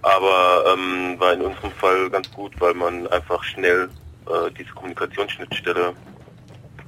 Aber 0.03 0.63
ähm, 0.73 1.19
war 1.19 1.33
in 1.33 1.41
unserem 1.41 1.71
Fall 1.71 2.09
ganz 2.09 2.31
gut, 2.31 2.53
weil 2.59 2.73
man 2.73 3.07
einfach 3.07 3.43
schnell 3.43 3.89
äh, 4.27 4.51
diese 4.57 4.69
Kommunikationsschnittstelle 4.71 5.93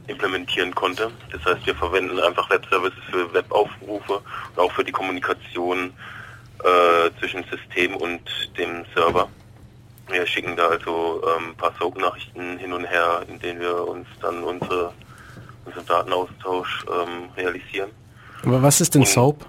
implementieren 0.08 0.74
konnte. 0.74 1.12
Das 1.32 1.44
heißt, 1.46 1.66
wir 1.66 1.76
verwenden 1.76 2.20
einfach 2.20 2.50
Web-Services 2.50 3.04
für 3.12 3.34
Webaufrufe 3.34 4.22
und 4.56 4.60
auch 4.60 4.72
für 4.72 4.84
die 4.84 4.92
Kommunikation 4.92 5.94
äh, 6.64 7.10
zwischen 7.20 7.44
System 7.46 7.96
und 7.96 8.22
dem 8.58 8.86
Server. 8.96 9.30
Wir 10.12 10.26
schicken 10.26 10.56
da 10.56 10.68
also 10.68 11.22
ähm, 11.24 11.50
ein 11.50 11.56
paar 11.56 11.74
SOAP-Nachrichten 11.80 12.58
hin 12.58 12.74
und 12.74 12.86
her, 12.86 13.22
in 13.28 13.40
denen 13.40 13.60
wir 13.60 13.88
uns 13.88 14.08
dann 14.22 14.44
unsere, 14.44 14.92
unseren 15.66 15.86
Datenaustausch 15.86 16.86
ähm, 16.88 17.30
realisieren. 17.38 17.92
Aber 18.44 18.62
was 18.62 18.82
ist 18.82 18.96
denn 18.96 19.06
Soap? 19.06 19.46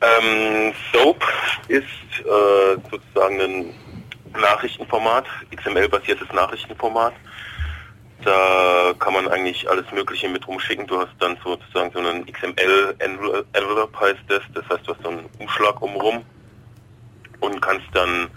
Ähm, 0.00 0.72
SOAP 0.92 1.24
ist 1.68 1.84
äh, 2.20 2.76
sozusagen 2.90 3.40
ein 3.40 3.74
Nachrichtenformat, 4.38 5.24
XML-basiertes 5.54 6.28
Nachrichtenformat. 6.34 7.14
Da 8.24 8.92
kann 8.98 9.12
man 9.12 9.28
eigentlich 9.28 9.68
alles 9.70 9.90
Mögliche 9.92 10.28
mit 10.28 10.46
rumschicken. 10.46 10.86
Du 10.86 10.98
hast 10.98 11.12
dann 11.20 11.36
sozusagen 11.44 11.90
so 11.92 11.98
einen 11.98 12.26
XML-Envelope 12.26 14.00
heißt 14.00 14.20
das. 14.28 14.42
Das 14.54 14.64
heißt, 14.68 14.86
du 14.86 14.94
hast 14.94 15.02
so 15.02 15.10
einen 15.10 15.26
Umschlag 15.38 15.80
umrum 15.80 16.24
und 17.40 17.60
kannst 17.60 17.86
dann 17.92 18.28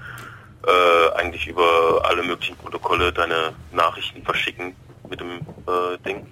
äh, 0.66 1.18
eigentlich 1.18 1.48
über 1.48 2.02
alle 2.04 2.24
möglichen 2.24 2.56
Protokolle 2.58 3.12
deine 3.12 3.54
Nachrichten 3.72 4.24
verschicken 4.24 4.76
mit 5.10 5.20
dem 5.20 5.38
äh, 5.38 5.98
Ding. 6.06 6.26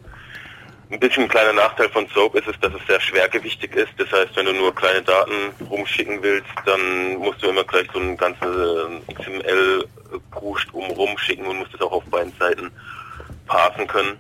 Ein 0.90 1.00
bisschen 1.02 1.24
ein 1.24 1.30
kleiner 1.30 1.52
Nachteil 1.52 1.90
von 1.90 2.08
SOAP 2.08 2.36
ist 2.36 2.48
es, 2.48 2.60
dass 2.62 2.74
es 2.74 2.88
sehr 2.88 3.02
schwergewichtig 3.02 3.76
ist. 3.76 3.92
Das 3.98 4.10
heißt, 4.10 4.36
wenn 4.36 4.46
du 4.46 4.54
nur 4.54 4.74
kleine 4.74 5.02
Daten 5.02 5.54
rumschicken 5.70 6.24
willst, 6.24 6.50
dann 6.66 7.18
musst 7.18 7.44
du 7.44 7.50
immer 7.50 7.66
gleich 7.66 7.88
so 7.94 8.00
ein 8.00 8.16
ganzes 8.16 8.48
XML-Kruscht 9.14 10.74
umrum 10.74 11.18
schicken 11.18 11.46
und 11.46 11.58
musst 11.58 11.74
es 11.74 11.82
auch 11.82 11.92
auf 11.92 12.06
beiden 12.06 12.32
Seiten 12.40 12.72
parsen 13.48 13.86
können. 13.86 14.18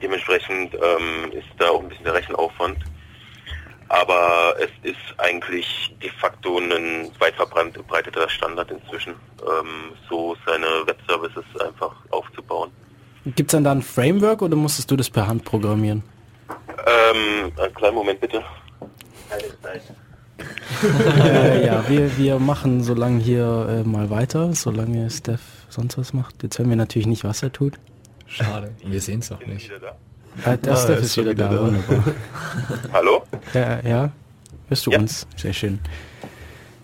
Dementsprechend 0.00 0.74
ähm, 0.74 1.32
ist 1.32 1.48
da 1.58 1.70
auch 1.70 1.82
ein 1.82 1.88
bisschen 1.88 2.04
der 2.04 2.14
Rechenaufwand. 2.14 2.78
Aber 3.92 4.54
es 4.58 4.70
ist 4.90 4.96
eigentlich 5.18 5.94
de 6.02 6.08
facto 6.08 6.56
ein 6.58 7.10
weit 7.18 7.34
verbreiteter 7.34 8.26
Standard 8.30 8.70
inzwischen, 8.70 9.12
ähm, 9.42 9.92
so 10.08 10.34
seine 10.46 10.66
Web-Services 10.86 11.44
einfach 11.60 11.94
aufzubauen. 12.08 12.70
Gibt 13.26 13.50
es 13.50 13.52
dann 13.52 13.64
da 13.64 13.72
ein 13.72 13.82
Framework 13.82 14.40
oder 14.40 14.56
musstest 14.56 14.90
du 14.90 14.96
das 14.96 15.10
per 15.10 15.26
Hand 15.26 15.44
programmieren? 15.44 16.02
Ähm, 16.86 17.52
einen 17.58 17.74
kleinen 17.74 17.94
Moment 17.94 18.18
bitte. 18.18 18.42
äh, 21.22 21.66
ja, 21.66 21.86
wir, 21.86 22.16
wir 22.16 22.38
machen 22.38 22.82
so 22.82 22.94
lange 22.94 23.20
hier 23.20 23.84
äh, 23.84 23.86
mal 23.86 24.08
weiter, 24.08 24.54
solange 24.54 25.10
Steph 25.10 25.42
sonst 25.68 25.98
was 25.98 26.14
macht. 26.14 26.42
Jetzt 26.42 26.58
hören 26.58 26.70
wir 26.70 26.76
natürlich 26.76 27.06
nicht, 27.06 27.24
was 27.24 27.42
er 27.42 27.52
tut. 27.52 27.74
Schade. 28.26 28.74
Wir 28.82 29.02
sehen 29.02 29.20
es 29.20 29.30
auch 29.30 29.44
nicht. 29.44 29.70
Da. 30.44 30.72
Ah, 30.72 30.76
Steph 30.76 30.88
er 30.90 30.98
ist 30.98 31.16
wieder 31.16 31.34
da. 31.34 31.50
wieder 31.50 31.58
da. 31.60 31.66
Wunderbar. 31.66 32.04
Hallo? 32.92 33.22
Ja, 33.54 33.80
ja. 33.80 34.10
Hörst 34.68 34.86
du 34.86 34.90
Ja. 34.90 34.98
uns? 34.98 35.26
Sehr 35.36 35.52
schön. 35.52 35.78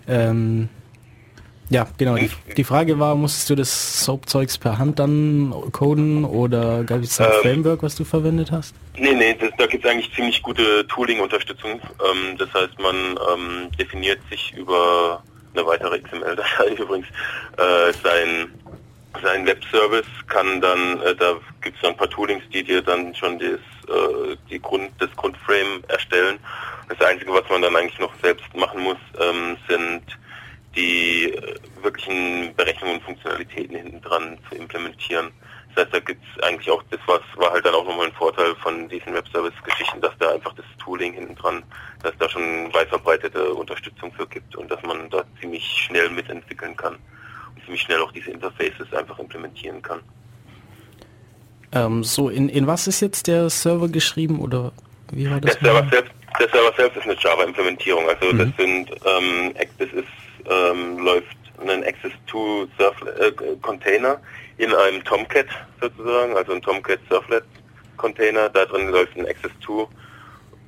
Ähm, 0.06 0.68
ja, 1.70 1.86
genau. 1.98 2.16
Die, 2.16 2.30
die 2.56 2.64
Frage 2.64 2.98
war, 2.98 3.14
musstest 3.14 3.50
du 3.50 3.54
das 3.54 4.04
Soap-Zeugs 4.04 4.56
per 4.56 4.78
Hand 4.78 4.98
dann 4.98 5.52
coden 5.72 6.24
oder 6.24 6.82
gab 6.84 7.02
es 7.02 7.20
ein 7.20 7.26
Ähm. 7.26 7.32
Framework, 7.42 7.82
was 7.82 7.94
du 7.94 8.04
verwendet 8.04 8.50
hast? 8.50 8.74
Nee, 8.96 9.12
nee, 9.14 9.36
das, 9.38 9.50
da 9.58 9.66
gibt 9.66 9.84
es 9.84 9.90
eigentlich 9.90 10.12
ziemlich 10.14 10.42
gute 10.42 10.86
Tooling-Unterstützung. 10.88 11.72
Ähm, 11.72 12.38
das 12.38 12.48
heißt, 12.54 12.78
man 12.80 12.96
ähm, 12.96 13.70
definiert 13.78 14.18
sich 14.30 14.54
über 14.56 15.22
eine 15.54 15.66
weitere 15.66 15.98
XML-Datei 16.00 16.74
übrigens 16.78 17.06
äh, 17.58 17.92
sein, 18.02 18.48
sein 19.22 19.46
Web-Service, 19.46 20.06
kann 20.28 20.60
dann, 20.60 21.00
äh, 21.02 21.14
da 21.14 21.38
gibt 21.60 21.76
es 21.76 21.82
dann 21.82 21.92
ein 21.92 21.96
paar 21.96 22.10
Toolings, 22.10 22.42
die 22.52 22.62
dir 22.62 22.82
dann 22.82 23.14
schon 23.14 23.38
das, 23.38 23.60
äh, 23.88 24.36
die 24.50 24.60
Grund, 24.60 24.90
das 24.98 25.14
Grundframe 25.16 25.82
erstellen. 25.88 26.38
Das 26.88 27.00
Einzige, 27.06 27.32
was 27.32 27.48
man 27.48 27.62
dann 27.62 27.76
eigentlich 27.76 27.98
noch 27.98 28.12
selbst 28.22 28.54
machen 28.54 28.82
muss, 28.82 28.98
ähm, 29.20 29.56
sind 29.68 30.02
die 30.74 31.32
äh, 31.32 31.54
wirklichen 31.82 32.54
Berechnungen 32.56 32.96
und 32.96 33.04
Funktionalitäten 33.04 33.76
hinten 33.76 34.00
dran 34.00 34.38
zu 34.48 34.56
implementieren. 34.56 35.30
Das 35.74 35.84
heißt, 35.84 35.94
da 35.94 36.00
gibt 36.00 36.22
es 36.24 36.42
eigentlich 36.42 36.70
auch, 36.70 36.82
das 36.90 37.00
was 37.06 37.20
war 37.36 37.52
halt 37.52 37.64
dann 37.64 37.74
auch 37.74 37.84
nochmal 37.84 38.06
ein 38.06 38.12
Vorteil 38.12 38.54
von 38.56 38.88
diesen 38.88 39.14
Web-Service-Geschichten, 39.14 40.00
dass 40.00 40.16
da 40.18 40.32
einfach 40.32 40.54
das 40.54 40.66
Tooling 40.82 41.12
hinten 41.12 41.36
dran, 41.36 41.62
dass 42.02 42.16
da 42.18 42.28
schon 42.28 42.72
weit 42.72 42.88
verbreitete 42.88 43.52
Unterstützung 43.54 44.12
für 44.12 44.26
gibt 44.26 44.56
und 44.56 44.70
dass 44.70 44.82
man 44.82 45.08
da 45.10 45.24
ziemlich 45.40 45.64
schnell 45.64 46.10
mitentwickeln 46.10 46.76
kann 46.76 46.98
ziemlich 47.68 47.82
schnell 47.82 48.00
auch 48.00 48.12
diese 48.12 48.30
Interfaces 48.30 48.90
einfach 48.96 49.18
implementieren 49.18 49.82
kann. 49.82 50.00
Ähm, 51.72 52.02
so, 52.02 52.30
in, 52.30 52.48
in 52.48 52.66
was 52.66 52.86
ist 52.86 53.00
jetzt 53.00 53.26
der 53.26 53.50
Server 53.50 53.88
geschrieben 53.88 54.40
oder 54.40 54.72
wie 55.12 55.30
war 55.30 55.38
Der 55.40 55.52
das? 55.52 55.60
Server 55.62 55.82
mal? 55.82 55.90
selbst, 55.90 56.12
der 56.40 56.48
Server 56.48 56.72
selbst 56.76 56.96
ist 56.96 57.04
eine 57.04 57.16
Java-Implementierung. 57.20 58.08
Also 58.08 58.32
Mhm. 58.32 58.38
das 58.38 58.48
sind, 58.56 58.90
ähm, 59.04 59.54
das 59.78 59.88
ist, 59.92 60.48
ähm, 60.50 60.98
läuft 60.98 61.36
ein 61.66 61.84
Access 61.84 62.12
2 62.30 62.66
Surflet, 62.78 63.18
äh, 63.20 63.32
Container 63.60 64.18
in 64.56 64.72
einem 64.74 65.04
Tomcat 65.04 65.46
sozusagen, 65.80 66.34
also 66.36 66.52
ein 66.52 66.62
Tomcat 66.62 67.00
Surflet 67.10 67.44
Container. 67.98 68.48
Da 68.48 68.64
drin 68.64 68.88
läuft 68.88 69.14
ein 69.18 69.26
Access 69.26 69.50
2 69.66 69.86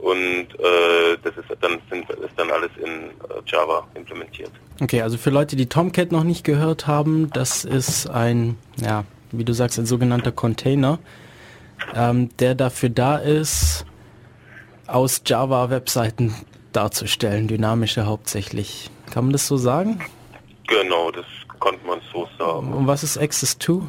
und 0.00 0.46
äh, 0.58 1.18
das 1.22 1.36
ist 1.36 1.46
dann 1.60 1.74
ist 1.74 2.32
dann 2.36 2.50
alles 2.50 2.70
in 2.76 3.10
äh, 3.10 3.42
Java 3.46 3.86
implementiert. 3.94 4.50
Okay, 4.80 5.02
also 5.02 5.18
für 5.18 5.30
Leute, 5.30 5.56
die 5.56 5.66
Tomcat 5.66 6.10
noch 6.10 6.24
nicht 6.24 6.44
gehört 6.44 6.86
haben, 6.86 7.30
das 7.32 7.64
ist 7.64 8.08
ein, 8.08 8.56
ja, 8.76 9.04
wie 9.30 9.44
du 9.44 9.52
sagst, 9.52 9.78
ein 9.78 9.86
sogenannter 9.86 10.32
Container, 10.32 10.98
ähm, 11.94 12.30
der 12.38 12.54
dafür 12.54 12.88
da 12.88 13.16
ist, 13.16 13.84
aus 14.86 15.22
Java-Webseiten 15.24 16.34
darzustellen, 16.72 17.48
dynamische 17.48 18.06
hauptsächlich. 18.06 18.90
Kann 19.10 19.24
man 19.26 19.32
das 19.32 19.46
so 19.46 19.56
sagen? 19.56 20.00
Genau, 20.66 21.10
das 21.10 21.26
konnte 21.58 21.84
man 21.86 22.00
so 22.12 22.28
sagen. 22.38 22.72
Und 22.72 22.86
was 22.86 23.02
ist 23.02 23.18
Access 23.18 23.58
2? 23.58 23.82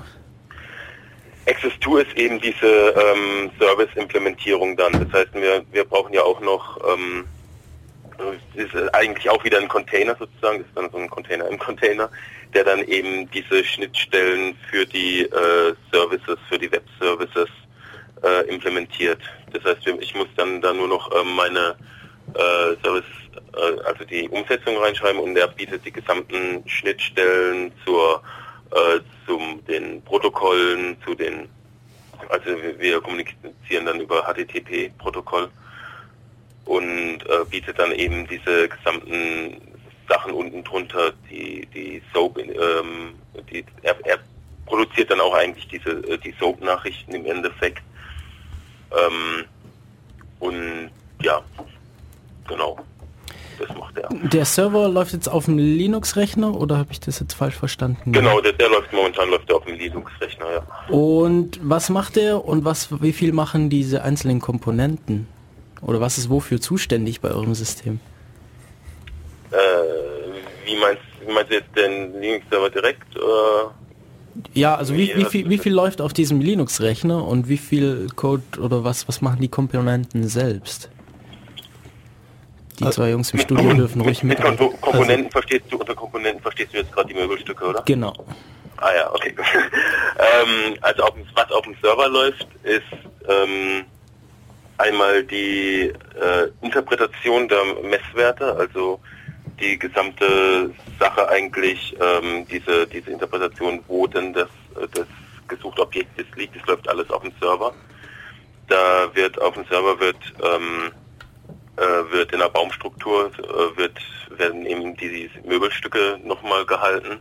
Access 1.52 1.74
2 1.84 2.02
ist 2.02 2.18
eben 2.18 2.40
diese 2.40 2.66
ähm, 2.66 3.52
Service-Implementierung 3.60 4.78
dann. 4.78 4.94
Das 4.94 5.12
heißt, 5.12 5.34
wir, 5.34 5.64
wir 5.72 5.84
brauchen 5.84 6.14
ja 6.14 6.24
auch 6.24 6.40
noch, 6.40 6.80
ähm, 6.94 7.26
ist 8.56 8.74
eigentlich 8.94 9.30
auch 9.30 9.44
wieder 9.44 9.58
ein 9.58 9.68
Container 9.68 10.16
sozusagen, 10.18 10.60
das 10.60 10.68
ist 10.68 10.78
dann 10.78 10.92
so 10.92 10.98
ein 10.98 11.10
Container 11.10 11.48
im 11.48 11.60
Container, 11.60 12.10
der 12.54 12.64
dann 12.64 12.84
eben 12.84 13.30
diese 13.32 13.64
Schnittstellen 13.64 14.56
für 14.70 14.86
die 14.86 15.22
äh, 15.24 15.74
Services, 15.92 16.38
für 16.48 16.58
die 16.58 16.72
Web-Services 16.72 17.50
äh, 18.24 18.48
implementiert. 18.48 19.20
Das 19.52 19.64
heißt, 19.64 19.86
ich 20.00 20.16
muss 20.16 20.28
dann 20.38 20.62
da 20.62 20.74
nur 20.74 20.88
noch 20.88 21.12
ähm, 21.20 21.36
meine 21.36 21.76
äh, 22.34 22.76
Service, 22.84 23.04
äh, 23.54 23.82
also 23.86 24.06
die 24.06 24.30
Umsetzung 24.30 24.78
reinschreiben 24.78 25.20
und 25.20 25.36
der 25.36 25.48
bietet 25.48 25.86
die 25.86 25.92
gesamten 25.92 26.64
Schnittstellen 26.68 27.72
zur 27.84 28.22
äh, 28.72 29.00
zum 29.26 29.64
den 29.66 30.02
Protokollen, 30.04 30.98
zu 31.06 31.16
den 31.16 31.50
also 32.30 32.46
wir, 32.62 32.80
wir 32.80 33.02
kommunizieren 33.02 33.86
dann 33.86 34.00
über 34.00 34.24
HTTP-Protokoll 34.24 35.50
und 36.66 37.20
äh, 37.28 37.46
bietet 37.50 37.80
dann 37.80 37.92
eben 37.92 38.28
diese 38.28 38.70
gesamten 38.70 39.60
Sachen 40.08 40.34
unten 40.34 40.64
drunter, 40.64 41.14
die 41.30 41.66
die 41.74 42.02
Soap, 42.14 42.38
ähm, 42.38 43.16
die, 43.50 43.66
er, 43.82 43.96
er 44.06 44.20
produziert 44.66 45.10
dann 45.12 45.22
auch 45.22 45.34
eigentlich 45.34 45.68
diese 45.68 45.90
äh, 46.08 46.18
die 46.18 46.34
Soap-Nachrichten 46.40 47.14
im 47.14 47.26
Endeffekt. 47.26 47.84
Ähm, 48.92 49.46
und 50.40 50.92
ja, 51.22 51.42
genau, 52.48 52.78
das 53.68 53.78
macht 53.78 53.98
er. 53.98 54.10
Der 54.10 54.46
Server 54.46 54.88
läuft 54.90 55.14
jetzt 55.14 55.28
auf 55.28 55.46
dem 55.46 55.58
Linux-Rechner 55.58 56.54
oder 56.60 56.78
habe 56.78 56.92
ich 56.92 57.00
das 57.00 57.20
jetzt 57.20 57.34
falsch 57.34 57.56
verstanden? 57.56 58.12
Genau, 58.12 58.42
der, 58.42 58.54
der 58.54 58.70
läuft 58.70 58.92
momentan 58.94 59.30
läuft 59.30 59.48
der 59.50 59.58
auf 59.58 59.66
dem 59.66 59.78
Linux-Rechner, 59.78 60.46
ja. 60.52 60.94
Und 60.96 61.60
was 61.64 61.90
macht 61.90 62.18
er 62.18 62.46
und 62.46 62.66
was, 62.66 63.02
wie 63.02 63.14
viel 63.14 63.32
machen 63.34 63.70
diese 63.70 64.04
einzelnen 64.04 64.40
Komponenten? 64.42 65.28
Oder 65.82 66.00
was 66.00 66.18
ist 66.18 66.30
wofür 66.30 66.62
zuständig 66.62 67.22
bei 67.22 67.30
eurem 67.30 67.56
System? 67.56 68.00
Äh, 69.52 69.56
wie 70.66 70.80
meinst, 70.80 71.02
wie 71.26 71.34
meinst 71.34 71.52
du 71.52 71.56
jetzt 71.56 71.76
den 71.76 72.20
Linux-Server 72.22 72.70
direkt? 72.70 73.16
Äh, 73.16 73.20
Ja, 74.54 74.76
also 74.76 74.94
wie, 74.94 75.12
wie, 75.16 75.22
Ja, 75.22 75.30
viel, 75.30 75.50
wie 75.50 75.58
viel 75.58 75.74
läuft 75.74 76.02
auf 76.02 76.14
diesem 76.14 76.40
Linux-Rechner 76.40 77.26
und 77.28 77.50
wie 77.50 77.58
viel 77.58 78.08
Code 78.16 78.44
oder 78.62 78.84
was, 78.84 79.08
was 79.08 79.22
machen 79.22 79.42
die 79.42 79.50
Komponenten 79.50 80.28
selbst? 80.28 80.90
Die 82.84 82.90
zwei 82.92 83.10
Jungs 83.12 83.32
im 83.32 83.38
mit 83.38 83.46
Studio 83.48 83.64
Kompon- 83.66 83.78
dürfen 83.78 84.02
ruhig 84.02 84.24
mit, 84.24 84.40
mit. 84.40 84.48
Kompo- 84.48 84.76
Komponenten 84.82 85.32
verstehst 85.32 85.66
du 85.70 85.78
unter 85.78 85.96
Komponenten 85.96 86.42
verstehst 86.42 86.74
du 86.74 86.78
jetzt 86.78 86.92
gerade 86.92 87.08
die 87.08 87.14
Möbelstücke, 87.14 87.66
oder? 87.66 87.82
Genau. 87.84 88.14
Ah 88.78 88.90
ja, 88.96 89.14
okay. 89.14 89.34
ähm, 90.18 90.76
also 90.82 91.04
auf, 91.04 91.14
was 91.36 91.52
auf 91.52 91.64
dem 91.64 91.76
Server 91.82 92.08
läuft, 92.10 92.48
ist 92.64 92.82
ähm, 93.30 93.86
einmal 94.78 95.24
die 95.24 95.94
äh, 96.20 96.48
Interpretation 96.66 97.48
der 97.48 97.60
Messwerte, 97.84 98.56
also 98.56 99.00
die 99.60 99.78
gesamte 99.78 100.72
Sache 101.00 101.30
eigentlich, 101.30 101.96
ähm, 102.02 102.48
diese, 102.50 102.88
diese 102.88 103.12
Interpretation, 103.12 103.80
wo 103.88 104.08
denn 104.08 104.34
das, 104.34 104.48
äh, 104.82 104.88
das 104.96 105.06
gesuchte 105.48 105.84
Objekt 105.84 106.18
jetzt 106.18 106.36
liegt, 106.36 106.56
das 106.56 106.66
läuft 106.66 106.90
alles 106.90 107.08
auf 107.12 107.22
dem 107.22 107.32
Server. 107.40 107.74
Da 108.68 109.10
wird 109.14 109.40
auf 109.40 109.54
dem 109.54 109.66
Server 109.66 110.00
wird 110.00 110.18
ähm, 110.42 110.92
äh, 111.82 112.12
wird 112.12 112.32
in 112.32 112.40
der 112.40 112.50
Baumstruktur 112.50 113.32
äh, 113.38 113.78
wird 113.78 113.98
werden 114.38 114.66
eben 114.66 114.96
die 114.98 115.30
Möbelstücke 115.44 116.20
nochmal 116.24 116.66
gehalten 116.66 117.20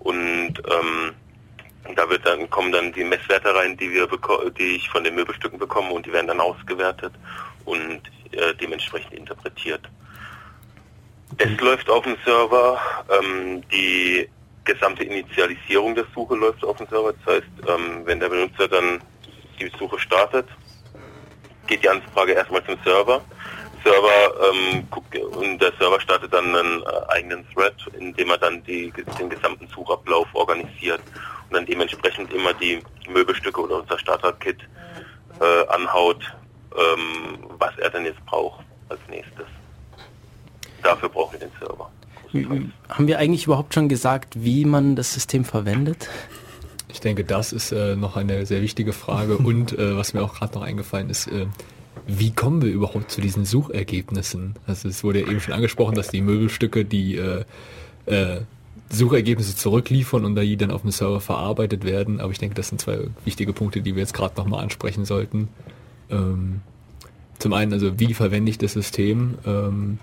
und 0.00 0.54
ähm, 0.58 1.14
da 1.94 2.08
wird 2.08 2.26
dann 2.26 2.48
kommen 2.50 2.72
dann 2.72 2.92
die 2.92 3.04
Messwerte 3.04 3.54
rein, 3.54 3.76
die 3.76 3.90
wir 3.92 4.08
die 4.58 4.76
ich 4.76 4.88
von 4.88 5.04
den 5.04 5.14
Möbelstücken 5.14 5.58
bekomme 5.58 5.90
und 5.90 6.06
die 6.06 6.12
werden 6.12 6.28
dann 6.28 6.40
ausgewertet 6.40 7.12
und 7.64 8.00
äh, 8.32 8.54
dementsprechend 8.60 9.12
interpretiert. 9.12 9.82
Es 11.38 11.60
läuft 11.60 11.88
auf 11.90 12.04
dem 12.04 12.16
Server, 12.24 12.78
ähm, 13.10 13.62
die 13.70 14.28
gesamte 14.64 15.04
Initialisierung 15.04 15.94
der 15.94 16.04
Suche 16.14 16.36
läuft 16.36 16.64
auf 16.64 16.76
dem 16.76 16.86
Server. 16.88 17.12
Das 17.12 17.34
heißt, 17.34 17.68
ähm, 17.68 18.02
wenn 18.04 18.20
der 18.20 18.28
Benutzer 18.28 18.68
dann 18.68 19.00
die 19.58 19.70
Suche 19.78 19.98
startet, 19.98 20.46
geht 21.66 21.82
die 21.82 21.88
Anfrage 21.88 22.32
erstmal 22.32 22.64
zum 22.64 22.76
Server. 22.84 23.22
Server 23.84 24.52
ähm, 24.52 24.86
guckt, 24.90 25.16
und 25.16 25.58
der 25.58 25.72
Server 25.78 26.00
startet 26.00 26.32
dann 26.32 26.54
einen 26.54 26.82
äh, 26.82 26.86
eigenen 27.08 27.46
Thread, 27.52 27.74
in 27.98 28.14
dem 28.14 28.30
er 28.30 28.38
dann 28.38 28.62
die, 28.64 28.92
den 29.18 29.30
gesamten 29.30 29.66
Suchablauf 29.68 30.26
organisiert 30.34 31.00
und 31.48 31.56
dann 31.56 31.66
dementsprechend 31.66 32.32
immer 32.32 32.52
die 32.54 32.80
Möbelstücke 33.08 33.60
oder 33.60 33.80
unser 33.80 33.98
Starter-Kit 33.98 34.58
äh, 35.40 35.66
anhaut, 35.68 36.22
ähm, 36.74 37.38
was 37.58 37.76
er 37.78 37.90
denn 37.90 38.04
jetzt 38.04 38.24
braucht 38.26 38.64
als 38.88 39.00
nächstes. 39.08 39.46
Dafür 40.82 41.08
brauchen 41.08 41.32
wir 41.32 41.40
den 41.40 41.52
Server. 41.58 41.90
Haben 42.88 43.06
wir 43.06 43.18
eigentlich 43.18 43.44
überhaupt 43.44 43.74
schon 43.74 43.88
gesagt, 43.88 44.42
wie 44.42 44.64
man 44.64 44.96
das 44.96 45.12
System 45.12 45.44
verwendet? 45.44 46.08
Ich 46.88 47.00
denke, 47.00 47.24
das 47.24 47.52
ist 47.52 47.72
äh, 47.72 47.96
noch 47.96 48.16
eine 48.16 48.46
sehr 48.46 48.62
wichtige 48.62 48.92
Frage 48.92 49.36
und 49.38 49.72
äh, 49.78 49.96
was 49.96 50.14
mir 50.14 50.22
auch 50.22 50.34
gerade 50.34 50.54
noch 50.54 50.62
eingefallen 50.62 51.10
ist, 51.10 51.26
äh, 51.26 51.46
wie 52.06 52.30
kommen 52.32 52.62
wir 52.62 52.70
überhaupt 52.70 53.10
zu 53.10 53.20
diesen 53.20 53.44
Suchergebnissen? 53.44 54.54
Also 54.66 54.88
es 54.88 55.04
wurde 55.04 55.20
ja 55.20 55.28
eben 55.28 55.40
schon 55.40 55.54
angesprochen, 55.54 55.94
dass 55.94 56.08
die 56.08 56.20
Möbelstücke 56.20 56.84
die 56.84 57.16
äh, 57.16 57.44
äh, 58.06 58.40
Suchergebnisse 58.90 59.56
zurückliefern 59.56 60.24
und 60.24 60.34
da 60.34 60.42
die 60.42 60.56
dann 60.56 60.70
auf 60.70 60.82
dem 60.82 60.90
Server 60.90 61.20
verarbeitet 61.20 61.84
werden. 61.84 62.20
Aber 62.20 62.32
ich 62.32 62.38
denke, 62.38 62.54
das 62.54 62.68
sind 62.68 62.80
zwei 62.80 62.98
wichtige 63.24 63.52
Punkte, 63.52 63.80
die 63.80 63.94
wir 63.94 64.00
jetzt 64.00 64.14
gerade 64.14 64.36
nochmal 64.36 64.62
ansprechen 64.62 65.04
sollten. 65.04 65.48
Ähm, 66.10 66.60
zum 67.38 67.52
einen, 67.52 67.72
also 67.72 67.98
wie 67.98 68.14
verwende 68.14 68.50
ich 68.50 68.58
das 68.58 68.74
System? 68.74 69.38
Ähm, 69.46 69.98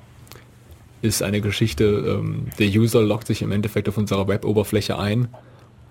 ist 1.02 1.24
eine 1.24 1.40
Geschichte, 1.40 1.86
ähm, 1.86 2.48
der 2.58 2.68
User 2.68 3.02
loggt 3.02 3.28
sich 3.28 3.42
im 3.42 3.52
Endeffekt 3.52 3.88
auf 3.88 3.98
unserer 3.98 4.28
Web-Oberfläche 4.28 4.98
ein 4.98 5.30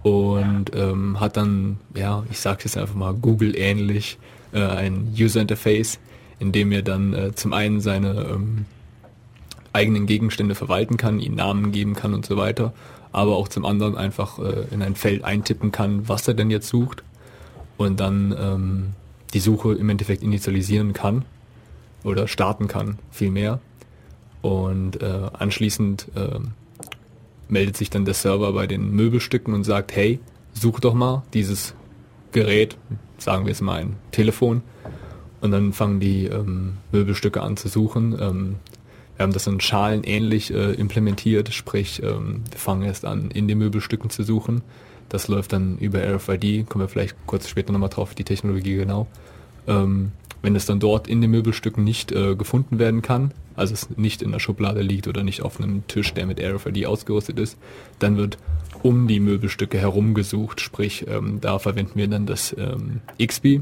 und 0.02 0.66
ähm, 0.74 1.18
hat 1.18 1.36
dann, 1.36 1.78
ja, 1.94 2.24
ich 2.30 2.40
sage 2.40 2.64
jetzt 2.64 2.76
einfach 2.76 2.94
mal 2.94 3.14
Google-ähnlich, 3.14 4.18
äh, 4.52 4.62
ein 4.62 5.14
User-Interface, 5.18 5.98
in 6.38 6.52
dem 6.52 6.72
er 6.72 6.82
dann 6.82 7.14
äh, 7.14 7.34
zum 7.34 7.52
einen 7.52 7.80
seine 7.80 8.26
ähm, 8.30 8.66
eigenen 9.72 10.06
Gegenstände 10.06 10.54
verwalten 10.54 10.96
kann, 10.96 11.20
ihnen 11.20 11.36
Namen 11.36 11.72
geben 11.72 11.94
kann 11.94 12.14
und 12.14 12.26
so 12.26 12.36
weiter, 12.36 12.72
aber 13.12 13.36
auch 13.36 13.48
zum 13.48 13.64
anderen 13.64 13.96
einfach 13.96 14.38
äh, 14.38 14.64
in 14.72 14.82
ein 14.82 14.94
Feld 14.94 15.24
eintippen 15.24 15.72
kann, 15.72 16.08
was 16.08 16.26
er 16.26 16.34
denn 16.34 16.50
jetzt 16.50 16.68
sucht 16.68 17.02
und 17.76 18.00
dann 18.00 18.34
ähm, 18.38 18.86
die 19.34 19.40
Suche 19.40 19.74
im 19.74 19.88
Endeffekt 19.88 20.22
initialisieren 20.22 20.92
kann 20.92 21.24
oder 22.04 22.28
starten 22.28 22.68
kann, 22.68 22.98
vielmehr. 23.10 23.60
Und 24.40 25.02
äh, 25.02 25.30
anschließend 25.32 26.08
äh, 26.14 26.38
meldet 27.48 27.76
sich 27.76 27.90
dann 27.90 28.04
der 28.04 28.14
Server 28.14 28.52
bei 28.52 28.66
den 28.66 28.90
Möbelstücken 28.92 29.52
und 29.54 29.64
sagt, 29.64 29.94
hey, 29.94 30.20
such 30.52 30.80
doch 30.80 30.94
mal 30.94 31.22
dieses 31.34 31.74
Gerät, 32.32 32.76
sagen 33.18 33.44
wir 33.46 33.52
es 33.52 33.60
mal 33.60 33.80
ein 33.80 33.96
Telefon. 34.12 34.62
Und 35.40 35.50
dann 35.52 35.72
fangen 35.72 36.00
die 36.00 36.26
ähm, 36.26 36.78
Möbelstücke 36.90 37.42
an 37.42 37.56
zu 37.56 37.68
suchen. 37.68 38.16
Ähm, 38.20 38.56
wir 39.16 39.24
haben 39.24 39.32
das 39.32 39.46
in 39.46 39.60
Schalen 39.60 40.04
ähnlich 40.04 40.52
äh, 40.52 40.72
implementiert, 40.72 41.52
sprich, 41.52 42.02
ähm, 42.02 42.42
wir 42.50 42.58
fangen 42.58 42.82
erst 42.82 43.04
an, 43.04 43.30
in 43.30 43.48
den 43.48 43.58
Möbelstücken 43.58 44.10
zu 44.10 44.22
suchen. 44.22 44.62
Das 45.08 45.26
läuft 45.28 45.52
dann 45.52 45.78
über 45.78 46.00
RFID, 46.00 46.68
kommen 46.68 46.84
wir 46.84 46.88
vielleicht 46.88 47.16
kurz 47.26 47.48
später 47.48 47.72
nochmal 47.72 47.88
drauf, 47.88 48.14
die 48.14 48.24
Technologie 48.24 48.76
genau. 48.76 49.06
Ähm, 49.66 50.12
wenn 50.42 50.54
es 50.54 50.66
dann 50.66 50.78
dort 50.78 51.08
in 51.08 51.20
den 51.20 51.30
Möbelstücken 51.30 51.82
nicht 51.82 52.12
äh, 52.12 52.36
gefunden 52.36 52.78
werden 52.78 53.02
kann, 53.02 53.32
also 53.56 53.74
es 53.74 53.90
nicht 53.96 54.22
in 54.22 54.30
der 54.30 54.38
Schublade 54.38 54.82
liegt 54.82 55.08
oder 55.08 55.24
nicht 55.24 55.42
auf 55.42 55.60
einem 55.60 55.84
Tisch, 55.88 56.14
der 56.14 56.26
mit 56.26 56.40
RFID 56.40 56.86
ausgerüstet 56.86 57.40
ist, 57.40 57.58
dann 57.98 58.16
wird 58.16 58.38
um 58.82 59.08
die 59.08 59.20
Möbelstücke 59.20 59.78
herum 59.78 60.14
gesucht, 60.14 60.60
sprich 60.60 61.06
ähm, 61.08 61.40
da 61.40 61.58
verwenden 61.58 61.92
wir 61.94 62.08
dann 62.08 62.26
das 62.26 62.54
ähm, 62.58 63.00
XB 63.22 63.60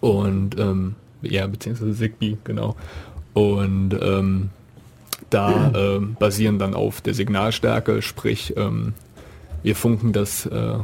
und 0.00 0.58
ähm, 0.58 0.94
ja, 1.22 1.46
beziehungsweise 1.46 1.94
Zigbee, 1.94 2.38
genau. 2.44 2.76
Und 3.34 3.90
ähm, 4.00 4.50
da 5.30 5.72
ähm, 5.74 6.16
basieren 6.18 6.58
dann 6.58 6.74
auf 6.74 7.00
der 7.00 7.14
Signalstärke, 7.14 8.02
sprich 8.02 8.54
ähm, 8.56 8.94
wir 9.62 9.76
funken 9.76 10.12
das, 10.12 10.46
äh, 10.46 10.78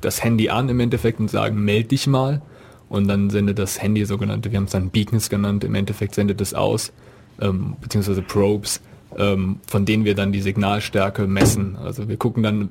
das 0.00 0.24
Handy 0.24 0.48
an 0.48 0.68
im 0.68 0.80
Endeffekt 0.80 1.20
und 1.20 1.30
sagen, 1.30 1.62
meld 1.64 1.90
dich 1.90 2.06
mal. 2.06 2.42
Und 2.88 3.06
dann 3.06 3.30
sendet 3.30 3.58
das 3.58 3.80
Handy 3.80 4.04
sogenannte, 4.04 4.50
wir 4.50 4.56
haben 4.56 4.64
es 4.64 4.72
dann 4.72 4.90
Beacons 4.90 5.30
genannt, 5.30 5.62
im 5.62 5.76
Endeffekt 5.76 6.14
sendet 6.14 6.40
es 6.40 6.54
aus, 6.54 6.92
ähm, 7.40 7.76
beziehungsweise 7.80 8.22
Probes, 8.22 8.80
von 9.16 9.84
denen 9.84 10.04
wir 10.04 10.14
dann 10.14 10.32
die 10.32 10.40
Signalstärke 10.40 11.26
messen. 11.26 11.76
Also 11.76 12.08
wir 12.08 12.16
gucken 12.16 12.42
dann, 12.42 12.68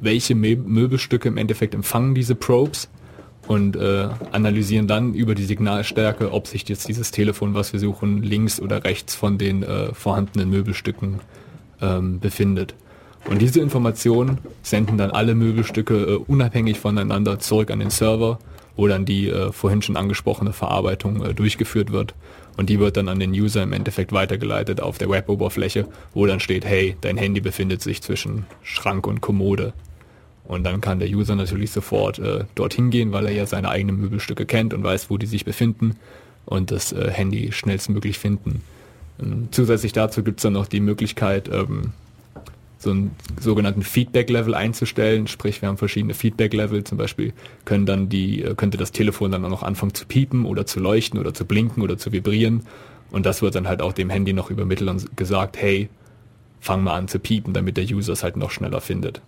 welche 0.00 0.34
Mö 0.34 0.56
Möbelstücke 0.56 1.28
im 1.28 1.36
Endeffekt 1.36 1.74
empfangen 1.74 2.14
diese 2.14 2.34
Probes 2.34 2.88
und 3.46 3.76
äh, 3.76 4.08
analysieren 4.32 4.86
dann 4.86 5.14
über 5.14 5.34
die 5.34 5.44
Signalstärke, 5.44 6.32
ob 6.32 6.46
sich 6.46 6.68
jetzt 6.68 6.88
dieses 6.88 7.10
Telefon, 7.10 7.54
was 7.54 7.72
wir 7.72 7.80
suchen, 7.80 8.22
links 8.22 8.60
oder 8.60 8.84
rechts 8.84 9.14
von 9.14 9.38
den 9.38 9.62
äh, 9.62 9.92
vorhandenen 9.92 10.50
Möbelstücken 10.50 11.20
ähm, 11.80 12.20
befindet. 12.20 12.74
Und 13.26 13.40
diese 13.40 13.60
Informationen 13.60 14.38
senden 14.62 14.98
dann 14.98 15.10
alle 15.10 15.34
Möbelstücke 15.34 15.94
äh, 15.94 16.14
unabhängig 16.16 16.78
voneinander 16.78 17.38
zurück 17.38 17.70
an 17.70 17.80
den 17.80 17.90
Server, 17.90 18.38
wo 18.76 18.86
dann 18.88 19.04
die 19.04 19.28
äh, 19.28 19.52
vorhin 19.52 19.82
schon 19.82 19.96
angesprochene 19.96 20.52
Verarbeitung 20.52 21.24
äh, 21.24 21.34
durchgeführt 21.34 21.92
wird. 21.92 22.14
Und 22.56 22.70
die 22.70 22.78
wird 22.78 22.96
dann 22.96 23.08
an 23.08 23.18
den 23.18 23.32
User 23.32 23.62
im 23.62 23.72
Endeffekt 23.72 24.12
weitergeleitet 24.12 24.80
auf 24.80 24.98
der 24.98 25.10
Web-Oberfläche, 25.10 25.88
wo 26.12 26.26
dann 26.26 26.40
steht, 26.40 26.64
hey, 26.64 26.96
dein 27.00 27.16
Handy 27.16 27.40
befindet 27.40 27.82
sich 27.82 28.00
zwischen 28.02 28.46
Schrank 28.62 29.06
und 29.06 29.20
Kommode. 29.20 29.72
Und 30.44 30.64
dann 30.64 30.80
kann 30.80 30.98
der 30.98 31.08
User 31.08 31.34
natürlich 31.34 31.70
sofort 31.70 32.18
äh, 32.18 32.44
dorthin 32.54 32.90
gehen, 32.90 33.12
weil 33.12 33.26
er 33.26 33.32
ja 33.32 33.46
seine 33.46 33.70
eigenen 33.70 34.00
Möbelstücke 34.00 34.46
kennt 34.46 34.74
und 34.74 34.84
weiß, 34.84 35.10
wo 35.10 35.18
die 35.18 35.26
sich 35.26 35.44
befinden 35.44 35.96
und 36.44 36.70
das 36.70 36.92
äh, 36.92 37.10
Handy 37.10 37.50
schnellstmöglich 37.50 38.18
finden. 38.18 38.62
Ähm, 39.20 39.48
zusätzlich 39.50 39.92
dazu 39.92 40.22
gibt 40.22 40.40
es 40.40 40.42
dann 40.42 40.52
noch 40.52 40.66
die 40.66 40.80
Möglichkeit, 40.80 41.48
ähm, 41.48 41.92
so 42.84 42.90
einen 42.90 43.10
sogenannten 43.40 43.82
Feedback-Level 43.82 44.54
einzustellen. 44.54 45.26
Sprich, 45.26 45.60
wir 45.62 45.68
haben 45.68 45.78
verschiedene 45.78 46.14
Feedback-Level. 46.14 46.84
Zum 46.84 46.98
Beispiel 46.98 47.32
können 47.64 47.86
dann 47.86 48.08
die, 48.08 48.42
äh, 48.42 48.54
könnte 48.54 48.78
das 48.78 48.92
Telefon 48.92 49.32
dann 49.32 49.44
auch 49.44 49.50
noch 49.50 49.62
anfangen 49.62 49.94
zu 49.94 50.06
piepen 50.06 50.44
oder 50.44 50.66
zu 50.66 50.80
leuchten 50.80 51.18
oder 51.18 51.34
zu 51.34 51.44
blinken 51.44 51.82
oder 51.82 51.98
zu 51.98 52.12
vibrieren. 52.12 52.62
Und 53.10 53.26
das 53.26 53.42
wird 53.42 53.54
dann 53.54 53.66
halt 53.68 53.82
auch 53.82 53.92
dem 53.92 54.10
Handy 54.10 54.32
noch 54.32 54.50
übermittelt 54.50 54.88
und 54.90 55.16
gesagt, 55.16 55.56
hey, 55.56 55.88
fang 56.60 56.82
mal 56.82 56.94
an 56.94 57.08
zu 57.08 57.18
piepen, 57.18 57.52
damit 57.52 57.76
der 57.76 57.84
User 57.84 58.12
es 58.12 58.22
halt 58.22 58.36
noch 58.36 58.50
schneller 58.50 58.80
findet. 58.80 59.20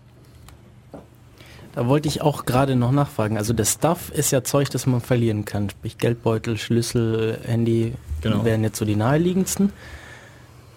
Da 1.75 1.87
wollte 1.87 2.09
ich 2.09 2.23
auch 2.23 2.47
gerade 2.47 2.75
noch 2.75 2.91
nachfragen. 2.91 3.37
Also 3.37 3.53
das 3.53 3.75
Stuff 3.75 4.11
ist 4.11 4.31
ja 4.31 4.43
Zeug, 4.43 4.71
das 4.71 4.87
man 4.87 5.03
verlieren 5.03 5.45
kann. 5.45 5.69
Sprich 5.69 5.99
Geldbeutel, 5.99 6.57
Schlüssel, 6.57 7.39
Handy 7.45 7.93
Genau. 8.23 8.45
wären 8.45 8.63
jetzt 8.63 8.79
so 8.79 8.85
die 8.85 8.97
naheliegendsten. 8.97 9.73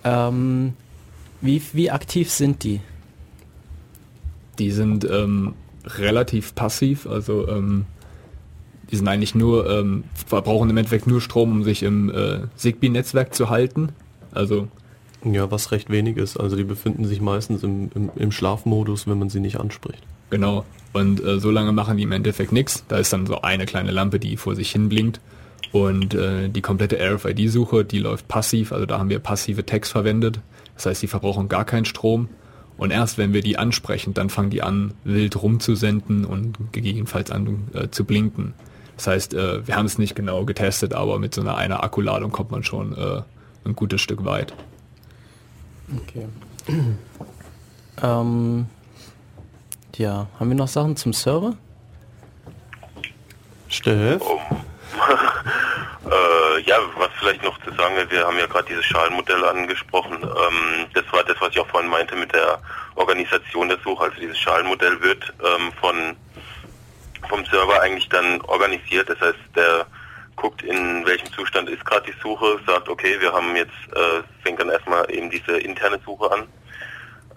Ähm, 0.03 0.73
wie, 1.41 1.61
wie 1.73 1.91
aktiv 1.91 2.31
sind 2.31 2.63
die? 2.63 2.81
Die 4.57 4.71
sind 4.71 5.05
ähm, 5.09 5.53
relativ 5.85 6.55
passiv, 6.55 7.07
also 7.07 7.47
ähm, 7.47 7.85
die 8.91 8.95
sind 8.95 9.07
eigentlich 9.07 9.35
nur, 9.35 9.69
ähm, 9.69 10.03
verbrauchen 10.27 10.69
im 10.69 10.77
Endeffekt 10.77 11.07
nur 11.07 11.21
Strom, 11.21 11.51
um 11.51 11.63
sich 11.63 11.83
im 11.83 12.09
äh, 12.09 12.39
Zigbee-Netzwerk 12.55 13.33
zu 13.33 13.49
halten. 13.49 13.89
Also 14.31 14.67
Ja, 15.23 15.51
was 15.51 15.71
recht 15.71 15.89
wenig 15.89 16.17
ist. 16.17 16.37
Also 16.37 16.55
die 16.55 16.63
befinden 16.63 17.05
sich 17.05 17.21
meistens 17.21 17.63
im, 17.63 17.89
im, 17.93 18.09
im 18.15 18.31
Schlafmodus, 18.31 19.07
wenn 19.07 19.19
man 19.19 19.29
sie 19.29 19.39
nicht 19.39 19.59
anspricht. 19.59 20.01
Genau. 20.29 20.65
Und 20.93 21.23
äh, 21.23 21.39
so 21.39 21.51
lange 21.51 21.71
machen 21.71 21.97
die 21.97 22.03
im 22.03 22.11
Endeffekt 22.11 22.51
nichts. 22.51 22.83
Da 22.87 22.97
ist 22.97 23.13
dann 23.13 23.27
so 23.27 23.41
eine 23.41 23.65
kleine 23.65 23.91
Lampe, 23.91 24.19
die 24.19 24.37
vor 24.37 24.55
sich 24.55 24.71
hin 24.71 24.89
blinkt. 24.89 25.19
Und 25.71 26.15
äh, 26.15 26.49
die 26.49 26.61
komplette 26.61 26.97
RFID-Suche, 26.97 27.85
die 27.85 27.99
läuft 27.99 28.27
passiv. 28.27 28.71
Also 28.71 28.85
da 28.85 28.97
haben 28.97 29.09
wir 29.09 29.19
passive 29.19 29.65
Tags 29.65 29.91
verwendet. 29.91 30.39
Das 30.79 30.85
heißt, 30.85 31.01
die 31.01 31.07
verbrauchen 31.07 31.49
gar 31.49 31.65
keinen 31.65 31.83
Strom. 31.83 32.29
Und 32.77 32.91
erst 32.91 33.17
wenn 33.17 33.33
wir 33.33 33.41
die 33.41 33.57
ansprechen, 33.57 34.13
dann 34.13 34.29
fangen 34.29 34.49
die 34.49 34.61
an, 34.61 34.93
wild 35.03 35.43
rumzusenden 35.43 36.23
und 36.23 36.57
gegebenenfalls 36.71 37.31
an 37.31 37.67
äh, 37.73 37.89
zu 37.89 38.05
blinken. 38.05 38.53
Das 38.95 39.07
heißt, 39.07 39.33
äh, 39.33 39.67
wir 39.67 39.75
haben 39.75 39.87
es 39.87 39.97
nicht 39.97 40.15
genau 40.15 40.45
getestet, 40.45 40.93
aber 40.93 41.19
mit 41.19 41.35
so 41.35 41.41
einer, 41.41 41.57
einer 41.57 41.83
Akkuladung 41.83 42.31
kommt 42.31 42.51
man 42.51 42.63
schon 42.63 42.97
äh, 42.97 43.21
ein 43.65 43.75
gutes 43.75 43.99
Stück 43.99 44.23
weit. 44.23 44.53
Okay. 45.97 46.27
ähm, 48.01 48.65
ja, 49.97 50.27
haben 50.39 50.49
wir 50.49 50.55
noch 50.55 50.69
Sachen 50.69 50.95
zum 50.95 51.11
Server? 51.11 51.57
Steff? 53.67 54.23
Äh, 56.09 56.61
ja, 56.61 56.77
was 56.95 57.09
vielleicht 57.19 57.43
noch 57.43 57.59
zu 57.61 57.71
sagen, 57.75 57.93
wir 58.09 58.25
haben 58.25 58.39
ja 58.39 58.47
gerade 58.47 58.67
dieses 58.67 58.85
Schalenmodell 58.85 59.43
angesprochen. 59.45 60.23
Ähm, 60.23 60.87
das 60.93 61.03
war 61.11 61.23
das, 61.23 61.35
was 61.39 61.49
ich 61.49 61.59
auch 61.59 61.67
vorhin 61.67 61.89
meinte 61.89 62.15
mit 62.15 62.33
der 62.33 62.59
Organisation 62.95 63.69
der 63.69 63.77
Suche. 63.83 64.05
Also 64.05 64.19
dieses 64.19 64.39
Schalenmodell 64.39 64.99
wird 65.01 65.31
ähm, 65.43 65.71
von 65.79 66.15
vom 67.27 67.45
Server 67.45 67.81
eigentlich 67.81 68.09
dann 68.09 68.41
organisiert. 68.41 69.09
Das 69.09 69.19
heißt, 69.19 69.37
der 69.55 69.85
guckt, 70.35 70.63
in 70.63 71.05
welchem 71.05 71.31
Zustand 71.33 71.69
ist 71.69 71.85
gerade 71.85 72.11
die 72.11 72.19
Suche, 72.21 72.59
sagt, 72.65 72.89
okay, 72.89 73.19
wir 73.19 73.31
haben 73.31 73.55
jetzt, 73.55 73.71
äh, 73.93 74.23
fängt 74.41 74.59
dann 74.59 74.69
erstmal 74.69 75.09
eben 75.11 75.29
diese 75.29 75.57
interne 75.59 75.99
Suche 76.05 76.31
an. 76.31 76.47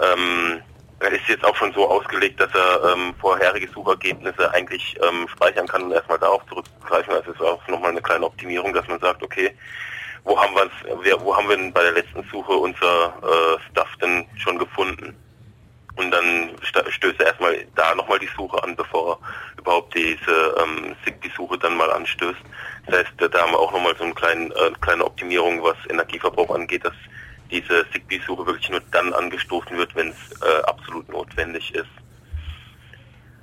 Ähm, 0.00 0.62
ist 1.08 1.28
jetzt 1.28 1.44
auch 1.44 1.56
schon 1.56 1.72
so 1.72 1.88
ausgelegt, 1.88 2.40
dass 2.40 2.50
er 2.54 2.92
ähm, 2.92 3.14
vorherige 3.20 3.68
Suchergebnisse 3.72 4.52
eigentlich 4.52 4.96
ähm, 5.02 5.26
speichern 5.28 5.66
kann 5.66 5.82
und 5.84 5.92
erstmal 5.92 6.18
darauf 6.18 6.44
zurückgreifen. 6.46 7.14
Es 7.14 7.26
ist 7.26 7.40
auch 7.40 7.66
nochmal 7.68 7.90
eine 7.90 8.02
kleine 8.02 8.26
Optimierung, 8.26 8.72
dass 8.72 8.86
man 8.88 9.00
sagt, 9.00 9.22
okay, 9.22 9.54
wo 10.24 10.40
haben 10.40 10.54
wir 11.02 11.20
wo 11.20 11.36
haben 11.36 11.48
wir 11.48 11.56
denn 11.56 11.72
bei 11.72 11.82
der 11.82 11.92
letzten 11.92 12.22
Suche 12.30 12.52
unser 12.52 13.06
äh, 13.22 13.70
Stuff 13.70 13.88
denn 14.00 14.26
schon 14.36 14.58
gefunden? 14.58 15.16
Und 15.96 16.10
dann 16.10 16.50
stößt 16.62 17.20
er 17.20 17.26
erstmal 17.26 17.66
da 17.74 17.94
nochmal 17.94 18.18
die 18.18 18.28
Suche 18.34 18.62
an, 18.62 18.74
bevor 18.74 19.18
er 19.20 19.58
überhaupt 19.58 19.94
diese 19.94 20.54
ähm, 20.62 20.96
Zigbee-Suche 21.04 21.58
dann 21.58 21.76
mal 21.76 21.90
anstößt. 21.92 22.40
Das 22.86 22.98
heißt, 23.00 23.12
da- 23.18 23.28
da 23.28 23.42
haben 23.42 23.52
wir 23.52 23.58
auch 23.58 23.72
nochmal 23.72 23.94
so 23.98 24.04
eine 24.04 24.14
kleine, 24.14 24.46
äh, 24.54 24.72
kleine 24.80 25.04
Optimierung, 25.04 25.62
was 25.62 25.76
Energieverbrauch 25.90 26.54
angeht, 26.54 26.84
dass 26.86 26.94
diese 27.52 27.88
Zigbee-Suche 27.92 28.46
wirklich 28.46 28.70
nur 28.70 28.80
dann 28.90 29.12
angestoßen 29.12 29.76
wird, 29.76 29.94
wenn 29.94 30.08
es 30.08 30.40
äh, 30.40 30.62
absolut 30.64 31.08
notwendig 31.08 31.74
ist. 31.74 31.86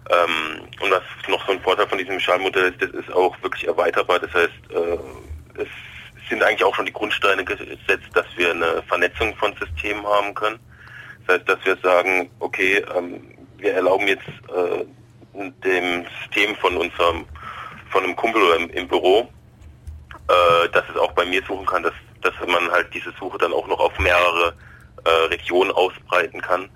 Ähm, 0.09 0.67
und 0.81 0.91
was 0.91 1.03
noch 1.27 1.45
so 1.45 1.51
ein 1.51 1.61
Vorteil 1.61 1.87
von 1.87 1.99
diesem 1.99 2.19
Schallmodell 2.19 2.71
ist, 2.71 2.81
das 2.81 2.89
ist 2.89 3.11
auch 3.13 3.39
wirklich 3.43 3.67
erweiterbar. 3.67 4.19
Das 4.19 4.33
heißt, 4.33 4.71
äh, 4.71 5.61
es 5.61 5.67
sind 6.29 6.43
eigentlich 6.43 6.63
auch 6.63 6.75
schon 6.75 6.87
die 6.87 6.93
Grundsteine 6.93 7.45
gesetzt, 7.45 8.09
dass 8.13 8.25
wir 8.35 8.51
eine 8.51 8.81
Vernetzung 8.87 9.35
von 9.35 9.55
Systemen 9.55 10.05
haben 10.05 10.33
können. 10.33 10.59
Das 11.25 11.37
heißt, 11.37 11.49
dass 11.49 11.63
wir 11.63 11.77
sagen, 11.77 12.29
okay, 12.39 12.83
ähm, 12.95 13.21
wir 13.57 13.73
erlauben 13.73 14.07
jetzt 14.07 14.27
äh, 14.27 14.85
dem 15.63 16.05
System 16.21 16.55
von 16.55 16.75
unserem, 16.77 17.25
von 17.91 18.03
einem 18.03 18.15
Kumpel 18.15 18.41
im, 18.57 18.69
im 18.71 18.87
Büro, 18.87 19.29
äh, 20.27 20.69
dass 20.69 20.83
es 20.89 20.97
auch 20.97 21.11
bei 21.11 21.25
mir 21.25 21.43
suchen 21.43 21.65
kann, 21.65 21.83
dass, 21.83 21.93
dass 22.21 22.33
man 22.47 22.71
halt 22.71 22.93
diese 22.93 23.11
Suche 23.19 23.37
dann 23.37 23.53
auch 23.53 23.67
noch 23.67 23.79
auf 23.79 23.97
mehrere 23.99 24.53
äh, 25.05 25.09
Regionen 25.27 25.71
ausbreiten 25.71 26.41
kann. 26.41 26.69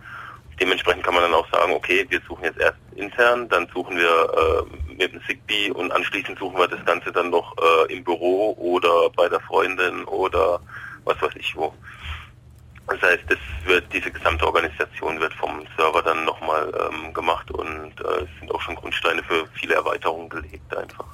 Dementsprechend 0.59 1.03
kann 1.03 1.15
man 1.15 1.23
dann 1.23 1.33
auch 1.33 1.49
sagen, 1.51 1.73
okay, 1.73 2.05
wir 2.09 2.21
suchen 2.27 2.43
jetzt 2.43 2.59
erst 2.59 2.77
intern, 2.95 3.49
dann 3.49 3.67
suchen 3.73 3.97
wir 3.97 4.07
äh, 4.07 4.93
mit 4.93 5.13
dem 5.13 5.21
Zigbee 5.25 5.71
und 5.71 5.91
anschließend 5.91 6.37
suchen 6.37 6.57
wir 6.57 6.67
das 6.67 6.83
Ganze 6.85 7.11
dann 7.11 7.31
noch 7.31 7.55
äh, 7.57 7.93
im 7.93 8.03
Büro 8.03 8.53
oder 8.57 9.09
bei 9.15 9.27
der 9.27 9.39
Freundin 9.41 10.05
oder 10.05 10.59
was 11.03 11.21
weiß 11.21 11.33
ich 11.35 11.55
wo. 11.55 11.73
Das 12.87 13.01
heißt, 13.01 13.23
das 13.29 13.37
wird, 13.65 13.91
diese 13.93 14.11
gesamte 14.11 14.45
Organisation 14.45 15.19
wird 15.19 15.33
vom 15.33 15.65
Server 15.77 16.01
dann 16.01 16.25
nochmal 16.25 16.71
ähm, 16.91 17.13
gemacht 17.13 17.49
und 17.51 17.93
äh, 18.01 18.23
es 18.23 18.39
sind 18.39 18.53
auch 18.53 18.61
schon 18.61 18.75
Grundsteine 18.75 19.23
für 19.23 19.47
viele 19.53 19.75
Erweiterungen 19.75 20.29
gelegt 20.29 20.75
einfach. 20.75 21.07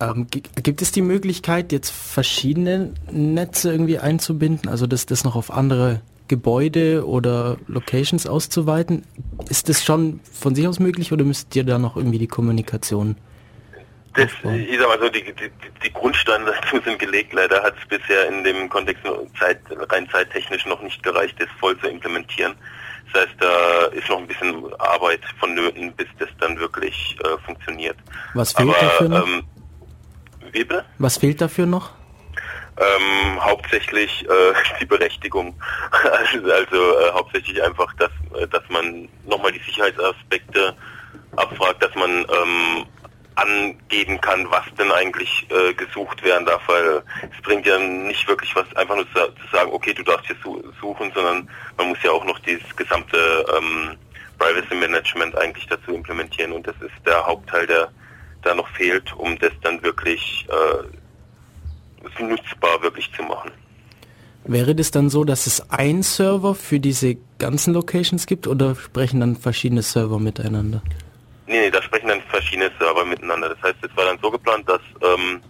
Ähm, 0.00 0.26
gi- 0.30 0.42
gibt 0.62 0.82
es 0.82 0.92
die 0.92 1.02
Möglichkeit, 1.02 1.72
jetzt 1.72 1.90
verschiedene 1.90 2.92
Netze 3.10 3.70
irgendwie 3.72 3.98
einzubinden, 3.98 4.68
also 4.70 4.86
das, 4.86 5.06
das 5.06 5.24
noch 5.24 5.36
auf 5.36 5.50
andere 5.50 6.00
Gebäude 6.28 7.06
oder 7.06 7.56
Locations 7.66 8.26
auszuweiten? 8.26 9.04
Ist 9.48 9.68
das 9.68 9.84
schon 9.84 10.20
von 10.32 10.54
sich 10.54 10.66
aus 10.68 10.78
möglich 10.80 11.12
oder 11.12 11.24
müsst 11.24 11.54
ihr 11.56 11.64
da 11.64 11.78
noch 11.78 11.96
irgendwie 11.96 12.18
die 12.18 12.26
Kommunikation? 12.26 13.16
Das, 14.14 14.24
aufbauen? 14.32 14.60
ich 14.68 14.78
sag 14.78 14.88
mal 14.88 14.98
so, 14.98 15.08
die, 15.08 15.22
die, 15.22 15.50
die 15.84 15.92
Grundsteine 15.92 16.46
dazu 16.46 16.82
sind 16.84 16.98
gelegt. 16.98 17.32
Leider 17.32 17.62
hat 17.62 17.74
es 17.80 17.88
bisher 17.88 18.28
in 18.28 18.44
dem 18.44 18.68
Kontext 18.68 19.02
Zeit, 19.38 19.60
rein 19.90 20.08
zeittechnisch 20.10 20.66
noch 20.66 20.82
nicht 20.82 21.02
gereicht, 21.02 21.36
das 21.38 21.48
voll 21.60 21.78
zu 21.78 21.86
implementieren. 21.86 22.54
Das 23.12 23.22
heißt, 23.22 23.34
da 23.38 23.84
ist 23.92 24.08
noch 24.08 24.18
ein 24.18 24.26
bisschen 24.26 24.54
Arbeit 24.78 25.20
vonnöten, 25.38 25.92
bis 25.92 26.08
das 26.18 26.28
dann 26.40 26.58
wirklich 26.58 27.16
äh, 27.24 27.38
funktioniert. 27.44 27.96
Was 28.34 28.52
fehlt 28.52 28.68
Aber, 28.70 28.78
dafür 28.80 29.08
noch? 29.08 29.26
Ähm, 29.26 29.42
bitte? 30.64 30.84
Was 30.98 31.18
fehlt 31.18 31.40
dafür 31.40 31.66
noch? 31.66 31.90
Ähm, 32.78 33.42
hauptsächlich 33.42 34.24
äh, 34.28 34.54
die 34.80 34.86
Berechtigung. 34.86 35.54
Also, 36.06 36.52
also 36.52 36.98
äh, 36.98 37.12
hauptsächlich 37.12 37.62
einfach, 37.62 37.92
dass, 37.94 38.10
äh, 38.38 38.46
dass 38.48 38.62
man 38.68 39.08
nochmal 39.26 39.52
die 39.52 39.60
Sicherheitsaspekte 39.60 40.74
abfragt, 41.36 41.82
dass 41.82 41.94
man 41.94 42.10
ähm, 42.10 42.86
angeben 43.36 44.20
kann, 44.20 44.50
was 44.50 44.64
denn 44.78 44.90
eigentlich 44.90 45.46
äh, 45.50 45.74
gesucht 45.74 46.22
werden 46.24 46.46
darf, 46.46 46.62
weil 46.66 47.02
es 47.22 47.42
bringt 47.42 47.66
ja 47.66 47.78
nicht 47.78 48.26
wirklich 48.28 48.54
was, 48.56 48.64
einfach 48.76 48.96
nur 48.96 49.06
zu, 49.12 49.20
zu 49.42 49.56
sagen, 49.56 49.70
okay, 49.72 49.92
du 49.92 50.02
darfst 50.02 50.26
hier 50.26 50.36
su 50.42 50.62
suchen, 50.80 51.12
sondern 51.14 51.48
man 51.76 51.88
muss 51.88 52.02
ja 52.02 52.10
auch 52.10 52.24
noch 52.24 52.38
dieses 52.40 52.74
gesamte 52.76 53.44
ähm, 53.56 53.96
Privacy 54.38 54.74
Management 54.74 55.36
eigentlich 55.36 55.66
dazu 55.66 55.92
implementieren 55.92 56.52
und 56.52 56.66
das 56.66 56.76
ist 56.80 56.94
der 57.04 57.26
Hauptteil, 57.26 57.66
der 57.66 57.90
da 58.46 58.54
noch 58.54 58.68
fehlt, 58.68 59.12
um 59.16 59.38
das 59.38 59.52
dann 59.62 59.82
wirklich 59.82 60.46
äh, 60.48 62.22
nutzbar 62.22 62.82
wirklich 62.82 63.10
zu 63.12 63.22
machen. 63.22 63.50
Wäre 64.44 64.74
das 64.76 64.92
dann 64.92 65.10
so, 65.10 65.24
dass 65.24 65.46
es 65.46 65.70
ein 65.70 66.02
Server 66.02 66.54
für 66.54 66.78
diese 66.78 67.16
ganzen 67.38 67.74
Locations 67.74 68.26
gibt 68.26 68.46
oder 68.46 68.76
sprechen 68.76 69.20
dann 69.20 69.34
verschiedene 69.34 69.82
Server 69.82 70.20
miteinander? 70.20 70.82
Nee, 71.48 71.60
nee, 71.60 71.70
da 71.70 71.82
sprechen 71.82 72.08
dann 72.08 72.22
verschiedene 72.22 72.70
Server 72.78 73.04
miteinander. 73.04 73.48
Das 73.48 73.62
heißt, 73.62 73.78
es 73.82 73.96
war 73.96 74.04
dann 74.04 74.18
so 74.22 74.30
geplant, 74.30 74.68
dass 74.68 74.80
ähm, 75.02 75.40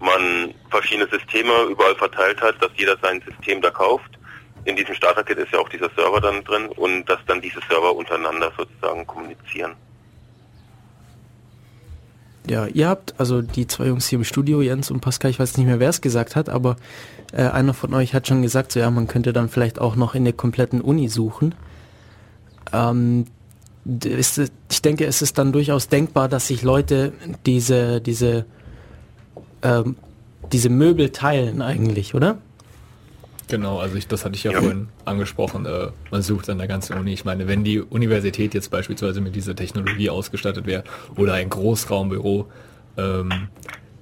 man 0.00 0.54
verschiedene 0.70 1.08
Systeme 1.10 1.52
überall 1.70 1.94
verteilt 1.96 2.40
hat, 2.40 2.62
dass 2.62 2.70
jeder 2.76 2.96
sein 3.02 3.22
System 3.28 3.60
da 3.60 3.70
kauft. 3.70 4.18
in 4.64 4.76
diesem 4.76 4.94
Starter-Kit 4.94 5.38
ist 5.38 5.52
ja 5.52 5.58
auch 5.58 5.68
dieser 5.68 5.90
Server 5.96 6.20
dann 6.20 6.44
drin 6.44 6.68
und 6.68 7.04
dass 7.06 7.18
dann 7.26 7.40
diese 7.40 7.60
Server 7.68 7.94
untereinander 7.94 8.52
sozusagen 8.56 9.06
kommunizieren. 9.06 9.74
Ja, 12.48 12.66
ihr 12.66 12.88
habt, 12.88 13.14
also 13.18 13.42
die 13.42 13.66
zwei 13.66 13.86
Jungs 13.86 14.08
hier 14.08 14.18
im 14.18 14.24
Studio, 14.24 14.62
Jens 14.62 14.90
und 14.90 15.00
Pascal, 15.00 15.30
ich 15.30 15.38
weiß 15.38 15.56
nicht 15.58 15.66
mehr, 15.66 15.80
wer 15.80 15.90
es 15.90 16.00
gesagt 16.00 16.34
hat, 16.34 16.48
aber 16.48 16.76
äh, 17.32 17.42
einer 17.42 17.74
von 17.74 17.92
euch 17.92 18.14
hat 18.14 18.26
schon 18.26 18.42
gesagt, 18.42 18.72
so 18.72 18.80
ja, 18.80 18.90
man 18.90 19.06
könnte 19.06 19.32
dann 19.32 19.48
vielleicht 19.48 19.80
auch 19.80 19.96
noch 19.96 20.14
in 20.14 20.24
der 20.24 20.32
kompletten 20.32 20.80
Uni 20.80 21.08
suchen. 21.08 21.54
Ähm, 22.72 23.26
ist, 24.04 24.40
ich 24.70 24.82
denke, 24.82 25.06
es 25.06 25.22
ist 25.22 25.38
dann 25.38 25.52
durchaus 25.52 25.88
denkbar, 25.88 26.28
dass 26.28 26.48
sich 26.48 26.62
Leute 26.62 27.12
diese, 27.46 28.00
diese, 28.00 28.46
ähm, 29.62 29.96
diese 30.52 30.68
Möbel 30.68 31.10
teilen 31.10 31.62
eigentlich, 31.62 32.14
oder? 32.14 32.38
Genau, 33.48 33.78
also 33.78 33.96
ich, 33.96 34.06
das 34.06 34.24
hatte 34.24 34.36
ich 34.36 34.44
ja, 34.44 34.52
Ja. 34.52 34.60
vorhin 34.60 34.88
angesprochen. 35.04 35.66
Äh, 35.66 35.88
man 36.10 36.22
sucht 36.22 36.48
an 36.50 36.58
der 36.58 36.68
ganzen 36.68 36.96
Uni. 36.98 37.12
Ich 37.12 37.24
meine, 37.24 37.48
wenn 37.48 37.64
die 37.64 37.80
Universität 37.80 38.54
jetzt 38.54 38.70
beispielsweise 38.70 39.20
mit 39.20 39.34
dieser 39.34 39.56
Technologie 39.56 40.10
ausgestattet 40.10 40.66
wäre 40.66 40.84
oder 41.16 41.34
ein 41.34 41.48
Großraumbüro, 41.48 42.46
ähm, 42.96 43.48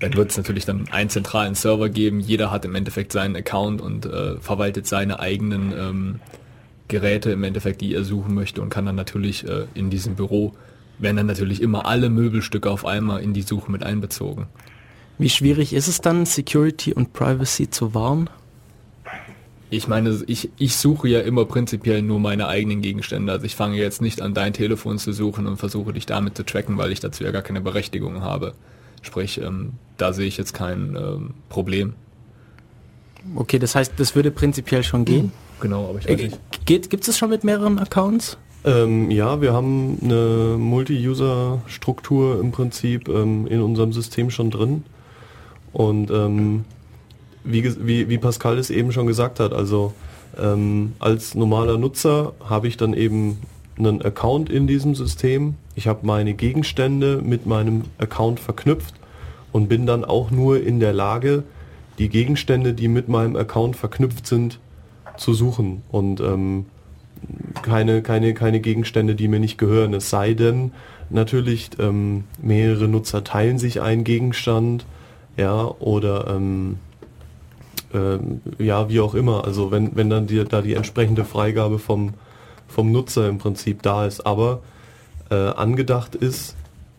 dann 0.01 0.14
wird 0.14 0.31
es 0.31 0.36
natürlich 0.36 0.64
dann 0.66 0.89
einen 0.90 1.09
zentralen 1.10 1.55
Server 1.55 1.89
geben. 1.89 2.20
Jeder 2.20 2.51
hat 2.51 2.64
im 2.64 2.74
Endeffekt 2.74 3.12
seinen 3.12 3.36
Account 3.36 3.81
und 3.81 4.05
äh, 4.05 4.36
verwaltet 4.40 4.86
seine 4.86 5.20
eigenen 5.20 5.73
ähm, 5.73 6.20
Geräte 6.89 7.31
im 7.31 7.43
Endeffekt, 7.44 7.81
die 7.81 7.94
er 7.94 8.05
suchen 8.05 8.35
möchte 8.35 8.60
und 8.60 8.68
kann 8.68 8.85
dann 8.85 8.97
natürlich 8.97 9.47
äh, 9.48 9.66
in 9.74 9.90
diesem 9.90 10.14
Büro 10.16 10.55
werden 10.98 11.16
dann 11.16 11.27
natürlich 11.27 11.60
immer 11.60 11.86
alle 11.86 12.09
Möbelstücke 12.09 12.70
auf 12.70 12.85
einmal 12.86 13.23
in 13.23 13.32
die 13.35 13.43
Suche 13.43 13.70
mit 13.70 13.82
einbezogen. 13.82 14.47
Wie 15.18 15.28
schwierig 15.28 15.73
ist 15.73 15.89
es 15.89 16.01
dann, 16.01 16.27
Security 16.27 16.93
und 16.93 17.12
Privacy 17.12 17.70
zu 17.70 17.94
wahren? 17.94 18.28
Ich 19.68 19.88
meine, 19.88 20.22
ich, 20.28 20.51
ich 20.59 20.76
suche 20.76 21.09
ja 21.09 21.20
immer 21.20 21.44
prinzipiell 21.44 22.01
nur 22.02 22.20
meine 22.20 22.47
eigenen 22.47 22.82
Gegenstände. 22.82 23.32
Also 23.32 23.47
ich 23.47 23.56
fange 23.56 23.76
jetzt 23.76 24.01
nicht 24.01 24.22
an, 24.22 24.32
dein 24.32 24.52
Telefon 24.52 24.98
zu 24.98 25.12
suchen 25.12 25.47
und 25.47 25.56
versuche 25.56 25.93
dich 25.93 26.06
damit 26.06 26.36
zu 26.36 26.44
tracken, 26.44 26.78
weil 26.78 26.93
ich 26.93 27.01
dazu 27.01 27.24
ja 27.24 27.32
gar 27.32 27.43
keine 27.43 27.60
Berechtigung 27.60 28.20
habe. 28.20 28.55
Sprich, 29.02 29.40
ähm, 29.40 29.72
da 29.97 30.12
sehe 30.12 30.26
ich 30.26 30.36
jetzt 30.36 30.55
kein 30.55 30.97
ähm, 30.97 31.30
Problem. 31.48 31.94
Okay, 33.34 33.59
das 33.59 33.74
heißt, 33.74 33.94
das 33.97 34.14
würde 34.14 34.30
prinzipiell 34.30 34.84
schon 34.84 35.05
gehen. 35.05 35.32
Genau, 35.60 35.88
aber 35.88 35.98
ich 35.98 36.09
weiß 36.09 36.20
Äh, 36.20 36.24
nicht. 36.24 36.38
geht, 36.64 36.90
gibt 36.90 37.09
es 37.09 37.18
schon 37.18 37.30
mit 37.30 37.43
mehreren 37.43 37.78
Accounts? 37.80 38.38
Ähm, 38.64 39.10
ja, 39.10 39.40
wir 39.40 39.52
haben 39.52 39.98
eine 40.02 40.56
Multi-User-Struktur 40.59 42.40
im 42.40 42.52
Prinzip 42.52 43.09
ähm, 43.09 43.47
in 43.48 43.60
unserem 43.62 43.93
System 43.93 44.30
schon 44.30 44.51
drin. 44.51 44.84
Und 45.72 46.10
ähm, 46.10 46.64
wie, 47.47 47.86
wie, 47.86 48.09
wie 48.09 48.18
Pascal 48.18 48.59
es 48.59 48.70
eben 48.70 48.93
schon 48.93 49.06
gesagt 49.06 49.40
hat, 49.40 49.52
also 49.52 49.93
ähm, 50.39 50.93
als 50.98 51.35
normaler 51.35 51.78
Nutzer 51.78 52.32
habe 52.44 52.68
ich 52.68 52.77
dann 52.77 52.93
eben 52.93 53.39
einen 53.78 54.02
Account 54.02 54.51
in 54.51 54.66
diesem 54.66 54.94
System. 54.94 55.55
Ich 55.74 55.86
habe 55.86 56.06
meine 56.06 56.35
Gegenstände 56.35 57.20
mit 57.23 57.47
meinem 57.47 57.85
Account 57.98 58.40
verknüpft 58.40 58.94
und 59.52 59.68
bin 59.68 59.86
dann 59.86 60.05
auch 60.05 60.31
nur 60.31 60.62
in 60.62 60.81
der 60.81 60.93
Lage, 60.93 61.44
die 61.98 62.09
Gegenstände, 62.09 62.74
die 62.74 62.89
mit 62.89 63.09
meinem 63.09 63.36
Account 63.36 63.77
verknüpft 63.77 64.27
sind, 64.27 64.59
zu 65.16 65.32
suchen. 65.32 65.82
Und 65.90 66.20
ähm, 66.20 66.66
keine, 67.62 68.02
keine, 68.02 68.35
keine 68.35 68.60
Gegenstände, 68.60 69.14
die 69.14 69.28
mir 69.28 69.40
nicht 69.40 69.59
gehören. 69.59 69.94
Es 69.94 70.10
sei 70.10 70.35
denn, 70.35 70.73
natürlich, 71.09 71.70
ähm, 71.78 72.24
mehrere 72.43 72.89
Nutzer 72.89 73.24
teilen 73.24 73.59
sich 73.59 73.81
einen 73.81 74.05
Gegenstand, 74.05 74.85
ja, 75.36 75.64
oder 75.78 76.28
ähm, 76.28 76.78
ähm, 77.94 78.40
ja, 78.58 78.88
wie 78.88 79.00
auch 79.00 79.14
immer. 79.14 79.44
Also 79.44 79.70
wenn, 79.70 79.96
wenn 79.96 80.10
dann 80.10 80.26
die, 80.26 80.44
da 80.44 80.62
die 80.62 80.74
entsprechende 80.74 81.24
Freigabe 81.24 81.78
vom, 81.78 82.14
vom 82.68 82.92
Nutzer 82.92 83.28
im 83.28 83.38
Prinzip 83.38 83.82
da 83.82 84.06
ist. 84.06 84.26
Aber 84.26 84.60
äh, 85.30 85.34
angedacht 85.34 86.14
ist, 86.14 86.56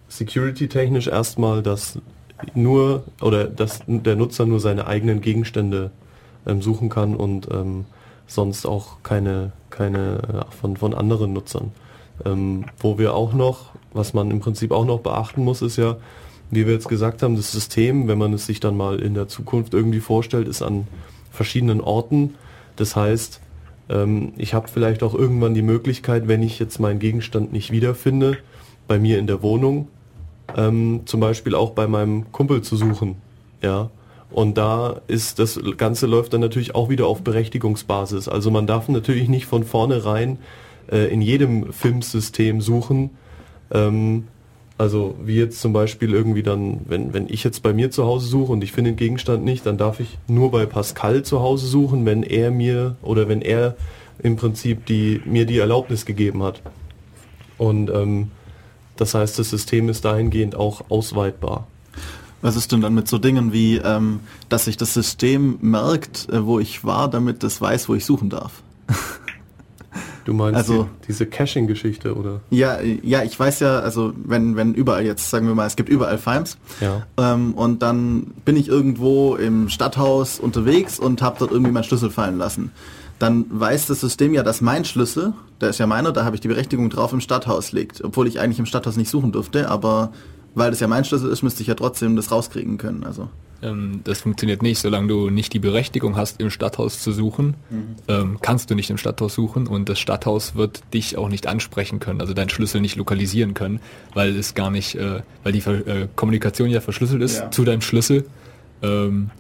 security-technisch 0.10 1.08
erstmal, 1.08 1.62
dass 1.62 2.00
nur 2.54 3.04
oder 3.22 3.46
dass 3.46 3.82
der 3.88 4.16
Nutzer 4.16 4.46
nur 4.46 4.60
seine 4.60 4.88
eigenen 4.88 5.22
Gegenstände 5.22 5.92
ähm, 6.46 6.62
suchen 6.62 6.90
kann 6.90 7.16
und 7.16 7.48
ähm, 7.52 7.86
sonst 8.28 8.66
auch 8.66 8.98
keine, 9.04 9.52
keine 9.70 10.46
äh, 10.50 10.56
von, 10.56 10.78
von 10.78 10.94
anderen 10.94 11.34
Nutzern. 11.34 11.72
Ähm, 12.26 12.66
wo 12.80 12.98
wir 12.98 13.14
auch 13.14 13.34
noch, 13.34 13.72
was 13.94 14.14
man 14.14 14.32
im 14.32 14.40
Prinzip 14.40 14.72
auch 14.72 14.86
noch 14.86 15.00
beachten 15.00 15.44
muss, 15.44 15.62
ist 15.62 15.78
ja, 15.78 15.98
wie 16.52 16.66
wir 16.66 16.74
jetzt 16.74 16.88
gesagt 16.88 17.24
haben, 17.24 17.36
das 17.36 17.52
System, 17.52 18.08
wenn 18.08 18.18
man 18.18 18.34
es 18.34 18.46
sich 18.46 18.60
dann 18.60 18.78
mal 18.78 19.00
in 19.00 19.14
der 19.14 19.28
Zukunft 19.28 19.74
irgendwie 19.74 20.00
vorstellt, 20.00 20.48
ist 20.48 20.62
an 20.62 20.88
verschiedenen 21.32 21.82
Orten. 21.82 22.36
Das 22.76 22.96
heißt, 22.96 23.42
ähm, 23.90 24.34
ich 24.38 24.54
habe 24.54 24.68
vielleicht 24.68 25.04
auch 25.04 25.14
irgendwann 25.14 25.54
die 25.54 25.62
Möglichkeit, 25.62 26.28
wenn 26.28 26.44
ich 26.44 26.60
jetzt 26.60 26.80
meinen 26.80 27.00
Gegenstand 27.00 27.52
nicht 27.52 27.72
wiederfinde, 27.72 28.38
bei 28.88 29.00
mir 29.00 29.20
in 29.20 29.28
der 29.28 29.42
Wohnung, 29.42 29.90
ähm, 30.56 31.02
zum 31.06 31.20
Beispiel 31.20 31.56
auch 31.56 31.72
bei 31.72 31.88
meinem 31.88 32.32
Kumpel 32.32 32.62
zu 32.62 32.78
suchen. 32.78 33.16
Ja. 33.62 33.90
Und 34.30 34.58
da 34.58 35.02
ist 35.08 35.40
das 35.40 35.60
Ganze 35.78 36.06
läuft 36.06 36.34
dann 36.34 36.42
natürlich 36.42 36.76
auch 36.76 36.90
wieder 36.90 37.08
auf 37.08 37.22
Berechtigungsbasis. 37.22 38.28
Also 38.28 38.52
man 38.52 38.68
darf 38.68 38.90
natürlich 38.90 39.30
nicht 39.30 39.46
von 39.46 39.64
vornherein 39.64 40.38
äh, 40.92 41.12
in 41.12 41.22
jedem 41.22 41.72
Filmsystem 41.72 42.62
suchen. 42.62 43.12
Ähm, 43.72 44.28
also 44.78 45.16
wie 45.24 45.36
jetzt 45.36 45.60
zum 45.60 45.74
Beispiel 45.74 46.14
irgendwie 46.14 46.44
dann, 46.44 46.82
wenn, 46.88 47.14
wenn 47.14 47.28
ich 47.30 47.44
jetzt 47.44 47.64
bei 47.64 47.74
mir 47.74 47.90
zu 47.90 48.06
Hause 48.06 48.28
suche 48.28 48.52
und 48.52 48.64
ich 48.64 48.72
finde 48.72 48.92
den 48.92 48.98
Gegenstand 48.98 49.44
nicht, 49.44 49.66
dann 49.66 49.78
darf 49.78 50.00
ich 50.00 50.18
nur 50.28 50.52
bei 50.52 50.66
Pascal 50.66 51.24
zu 51.24 51.42
Hause 51.42 51.66
suchen, 51.66 52.06
wenn 52.06 52.24
er 52.24 52.52
mir 52.52 52.96
oder 53.02 53.28
wenn 53.28 53.42
er 53.42 53.76
im 54.22 54.36
Prinzip 54.36 54.86
die, 54.86 55.22
mir 55.26 55.46
die 55.46 55.58
Erlaubnis 55.58 56.06
gegeben 56.06 56.44
hat. 56.44 56.62
Und 57.58 57.90
ähm, 57.90 58.32
das 58.98 59.14
heißt, 59.14 59.40
das 59.40 59.50
System 59.50 59.90
ist 59.90 60.06
dahingehend 60.06 60.56
auch 60.56 60.90
ausweitbar. 60.90 61.68
Was 62.42 62.56
ist 62.56 62.72
denn 62.72 62.82
dann 62.82 62.94
mit 62.94 63.08
so 63.08 63.18
Dingen 63.18 63.52
wie, 63.52 63.78
ähm, 63.78 64.20
dass 64.48 64.66
sich 64.66 64.78
das 64.78 64.94
System 64.94 65.58
merkt, 65.62 66.30
äh, 66.30 66.46
wo 66.46 66.60
ich 66.60 66.84
war, 66.84 67.10
damit 67.10 67.44
es 67.44 67.60
weiß, 67.60 67.90
wo 67.90 67.96
ich 67.96 68.06
suchen 68.06 68.30
darf? 68.30 68.62
Du 70.28 70.34
meinst 70.34 70.58
Also- 70.58 70.84
die, 71.04 71.08
diese 71.08 71.26
Caching-Geschichte, 71.26 72.14
oder? 72.18 72.42
Ja, 72.50 72.82
ja, 72.82 73.24
ich 73.24 73.40
weiß 73.40 73.62
ja, 73.62 73.80
also 73.80 74.12
wenn, 74.26 74.58
wenn 74.58 74.74
überall 74.74 75.06
jetzt, 75.06 75.30
sagen 75.30 75.48
wir 75.48 75.56
mal, 75.56 75.66
es 75.68 75.78
gibt 75.78 75.88
überall 75.88 76.18
Fimes 76.18 76.58
Ja. 76.82 77.04
ähm, 77.18 77.54
und 77.54 77.82
dann 77.82 78.34
bin 78.44 78.58
ich 78.58 78.68
irgendwo 78.68 79.38
im 79.38 79.70
Stadthaus 79.70 80.38
unterwegs 80.38 81.00
und 81.00 81.22
habe 81.22 81.38
dort 81.40 81.52
irgendwie 81.52 81.72
meinen 81.72 81.86
Schlüssel 81.86 82.10
fallen 82.10 82.38
lassen. 82.38 82.74
Dann 83.20 83.46
weiß 83.50 83.86
das 83.88 84.02
System 84.02 84.34
ja, 84.34 84.44
dass 84.44 84.60
mein 84.60 84.84
Schlüssel, 84.84 85.32
der 85.62 85.70
ist 85.70 85.78
ja 85.78 85.88
meiner, 85.88 86.12
da 86.12 86.26
habe 86.26 86.36
ich 86.36 86.42
die 86.42 86.50
Berechtigung 86.50 86.90
drauf, 86.90 87.14
im 87.14 87.22
Stadthaus 87.22 87.72
liegt. 87.72 88.04
Obwohl 88.04 88.28
ich 88.28 88.42
eigentlich 88.42 88.60
im 88.60 88.66
Stadthaus 88.66 88.98
nicht 88.98 89.10
suchen 89.10 89.32
durfte, 89.32 89.70
aber 89.70 90.12
weil 90.56 90.72
das 90.72 90.82
ja 90.82 90.90
mein 90.90 91.06
Schlüssel 91.06 91.32
ist, 91.32 91.42
müsste 91.42 91.62
ich 91.62 91.68
ja 91.68 91.76
trotzdem 91.76 92.18
das 92.18 92.32
rauskriegen 92.34 92.78
können. 92.78 93.06
Also. 93.06 93.30
Ähm, 93.62 94.02
das 94.04 94.22
funktioniert 94.22 94.62
nicht, 94.62 94.80
solange 94.80 95.08
du 95.08 95.30
nicht 95.30 95.54
die 95.54 95.60
Berechtigung 95.60 96.16
hast, 96.16 96.40
im 96.40 96.50
Stadthaus 96.52 97.00
zu 97.02 97.12
suchen, 97.12 97.56
ähm, 98.08 98.38
kannst 98.42 98.70
du 98.70 98.76
nicht 98.76 98.90
im 98.90 98.98
Stadthaus 98.98 99.34
suchen 99.34 99.68
und 99.68 99.90
das 99.90 100.00
Stadthaus 100.00 100.56
wird 100.56 100.82
dich 100.94 101.18
auch 101.18 101.30
nicht 101.30 101.48
ansprechen 101.48 102.00
können, 102.00 102.22
also 102.22 102.34
deinen 102.34 102.50
Schlüssel 102.50 102.82
nicht 102.82 102.96
lokalisieren 102.96 103.54
können, 103.54 103.80
weil 104.14 104.36
es 104.36 104.54
gar 104.54 104.70
nicht, 104.70 104.96
äh, 104.96 105.22
weil 105.44 105.54
die 105.54 105.62
Ver 105.62 105.88
äh, 105.88 106.08
Kommunikation 106.16 106.70
ja 106.70 106.82
verschlüsselt 106.82 107.22
ist 107.22 107.38
Ja. 107.40 107.52
zu 107.52 107.64
deinem 107.66 107.82
Schlüssel. 107.82 108.26
Ähm, 108.84 109.32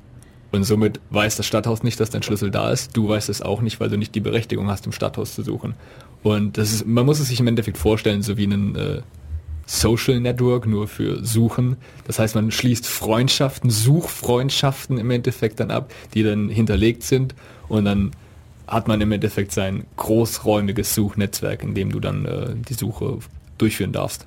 und 0.51 0.63
somit 0.63 0.99
weiß 1.09 1.35
das 1.35 1.45
Stadthaus 1.45 1.83
nicht, 1.83 1.99
dass 1.99 2.09
dein 2.09 2.23
Schlüssel 2.23 2.49
da 2.51 2.71
ist. 2.71 2.95
Du 2.95 3.07
weißt 3.09 3.29
es 3.29 3.41
auch 3.41 3.61
nicht, 3.61 3.79
weil 3.79 3.89
du 3.89 3.97
nicht 3.97 4.15
die 4.15 4.21
Berechtigung 4.21 4.67
hast, 4.69 4.85
im 4.85 4.93
Stadthaus 4.93 5.35
zu 5.35 5.43
suchen. 5.43 5.75
Und 6.23 6.57
das 6.57 6.71
ist, 6.73 6.87
man 6.87 7.05
muss 7.05 7.19
es 7.19 7.27
sich 7.27 7.39
im 7.39 7.47
Endeffekt 7.47 7.77
vorstellen, 7.77 8.21
so 8.23 8.37
wie 8.37 8.45
einen 8.45 8.75
äh, 8.75 9.01
Social 9.67 10.19
Network, 10.21 10.65
nur 10.65 10.87
für 10.87 11.23
Suchen. 11.23 11.75
Das 12.07 12.17
heißt, 12.19 12.33
man 12.35 12.49
schließt 12.51 12.87
Freundschaften, 12.87 13.69
Suchfreundschaften 13.69 14.97
im 14.97 15.11
Endeffekt 15.11 15.59
dann 15.59 15.71
ab, 15.71 15.91
die 16.13 16.23
dann 16.23 16.49
hinterlegt 16.49 17.03
sind 17.03 17.35
und 17.67 17.85
dann 17.85 18.11
hat 18.65 18.87
man 18.87 18.99
im 19.01 19.11
Endeffekt 19.11 19.51
sein 19.51 19.85
großräumiges 19.97 20.93
Suchnetzwerk, 20.95 21.63
in 21.63 21.75
dem 21.75 21.91
du 21.91 21.99
dann 21.99 22.25
äh, 22.25 22.47
die 22.67 22.73
Suche 22.73 23.19
durchführen 23.57 23.91
darfst. 23.91 24.25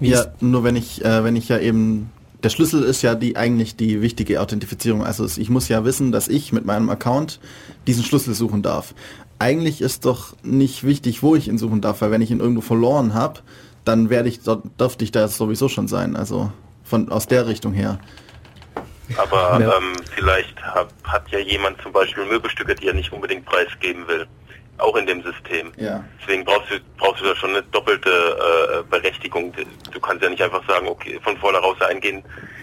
Wie 0.00 0.08
ja, 0.10 0.26
nur 0.40 0.64
wenn 0.64 0.76
ich, 0.76 1.04
äh, 1.04 1.22
wenn 1.24 1.36
ich 1.36 1.48
ja 1.48 1.58
eben, 1.58 2.10
der 2.42 2.48
Schlüssel 2.48 2.82
ist 2.82 3.02
ja 3.02 3.14
die 3.14 3.36
eigentlich 3.36 3.76
die 3.76 4.00
wichtige 4.02 4.40
Authentifizierung. 4.40 5.04
Also 5.04 5.24
es- 5.24 5.36
ich 5.38 5.50
muss 5.50 5.68
ja 5.68 5.84
wissen, 5.84 6.10
dass 6.10 6.26
ich 6.26 6.52
mit 6.52 6.64
meinem 6.64 6.88
Account 6.90 7.38
diesen 7.86 8.02
Schlüssel 8.02 8.34
suchen 8.34 8.62
darf. 8.62 8.94
Eigentlich 9.38 9.80
ist 9.82 10.04
doch 10.04 10.34
nicht 10.42 10.84
wichtig, 10.84 11.22
wo 11.22 11.34
ich 11.36 11.48
ihn 11.48 11.58
suchen 11.58 11.80
darf, 11.80 12.00
weil 12.00 12.10
wenn 12.10 12.22
ich 12.22 12.30
ihn 12.30 12.40
irgendwo 12.40 12.60
verloren 12.62 13.14
habe, 13.14 13.40
dann 13.84 14.10
werde 14.10 14.28
ich 14.28 14.42
dort, 14.42 14.64
dürfte 14.78 15.04
ich 15.04 15.12
da 15.12 15.28
sowieso 15.28 15.68
schon 15.68 15.88
sein. 15.88 16.16
Also 16.16 16.52
von 16.84 17.10
aus 17.10 17.26
der 17.26 17.46
Richtung 17.46 17.72
her. 17.72 17.98
Aber 19.16 19.58
Ja. 19.60 19.76
ähm, 19.76 19.92
vielleicht 20.14 20.60
hat, 20.62 20.88
hat 21.04 21.28
ja 21.30 21.38
jemand 21.38 21.80
zum 21.82 21.92
Beispiel 21.92 22.24
Möbelstücke, 22.26 22.74
die 22.74 22.88
er 22.88 22.94
nicht 22.94 23.12
unbedingt 23.12 23.44
preisgeben 23.44 24.06
will. 24.08 24.26
Auch 24.78 24.96
in 24.96 25.06
dem 25.06 25.22
System. 25.22 25.72
Ja. 25.76 26.02
Deswegen 26.22 26.42
brauchst 26.44 26.70
du, 26.70 26.76
brauchst 26.96 27.20
du 27.20 27.26
da 27.26 27.36
schon 27.36 27.50
eine 27.50 27.62
doppelte 27.64 28.08
äh, 28.10 28.82
Berechtigung. 28.90 29.52
Du 29.92 30.00
kannst 30.00 30.22
ja 30.22 30.30
nicht 30.30 30.40
einfach 30.42 30.66
sagen, 30.66 30.88
okay, 30.88 31.20
von 31.22 31.36
vornherein 31.36 31.74
eingehen, 31.82 32.22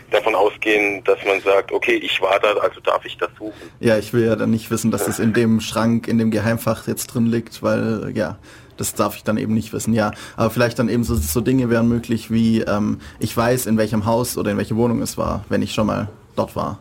davon 0.09 0.33
ausgehen, 0.33 1.03
dass 1.03 1.19
man 1.27 1.39
sagt, 1.41 1.71
okay, 1.71 1.95
ich 1.95 2.19
war 2.21 2.39
da, 2.39 2.53
also 2.53 2.79
darf 2.79 3.05
ich 3.05 3.17
das 3.17 3.29
suchen. 3.37 3.53
Ja, 3.79 3.97
ich 3.99 4.13
will 4.13 4.25
ja 4.25 4.35
dann 4.35 4.49
nicht 4.49 4.71
wissen, 4.71 4.89
dass 4.89 5.07
es 5.07 5.19
in 5.19 5.33
dem 5.33 5.59
Schrank, 5.61 6.07
in 6.07 6.17
dem 6.17 6.31
Geheimfach 6.31 6.87
jetzt 6.87 7.07
drin 7.07 7.27
liegt, 7.27 7.61
weil 7.61 8.11
ja, 8.15 8.37
das 8.77 8.93
darf 8.93 9.15
ich 9.15 9.23
dann 9.23 9.37
eben 9.37 9.53
nicht 9.53 9.73
wissen, 9.73 9.93
ja. 9.93 10.11
Aber 10.35 10.49
vielleicht 10.49 10.79
dann 10.79 10.89
eben 10.89 11.03
so, 11.03 11.15
so 11.15 11.41
Dinge 11.41 11.69
wären 11.69 11.87
möglich 11.87 12.31
wie, 12.31 12.61
ähm, 12.61 12.99
ich 13.19 13.35
weiß, 13.35 13.65
in 13.65 13.77
welchem 13.77 14.05
Haus 14.05 14.37
oder 14.37 14.51
in 14.51 14.57
welche 14.57 14.75
Wohnung 14.75 15.01
es 15.01 15.17
war, 15.17 15.43
wenn 15.49 15.61
ich 15.61 15.73
schon 15.73 15.87
mal 15.87 16.09
dort 16.35 16.55
war. 16.55 16.79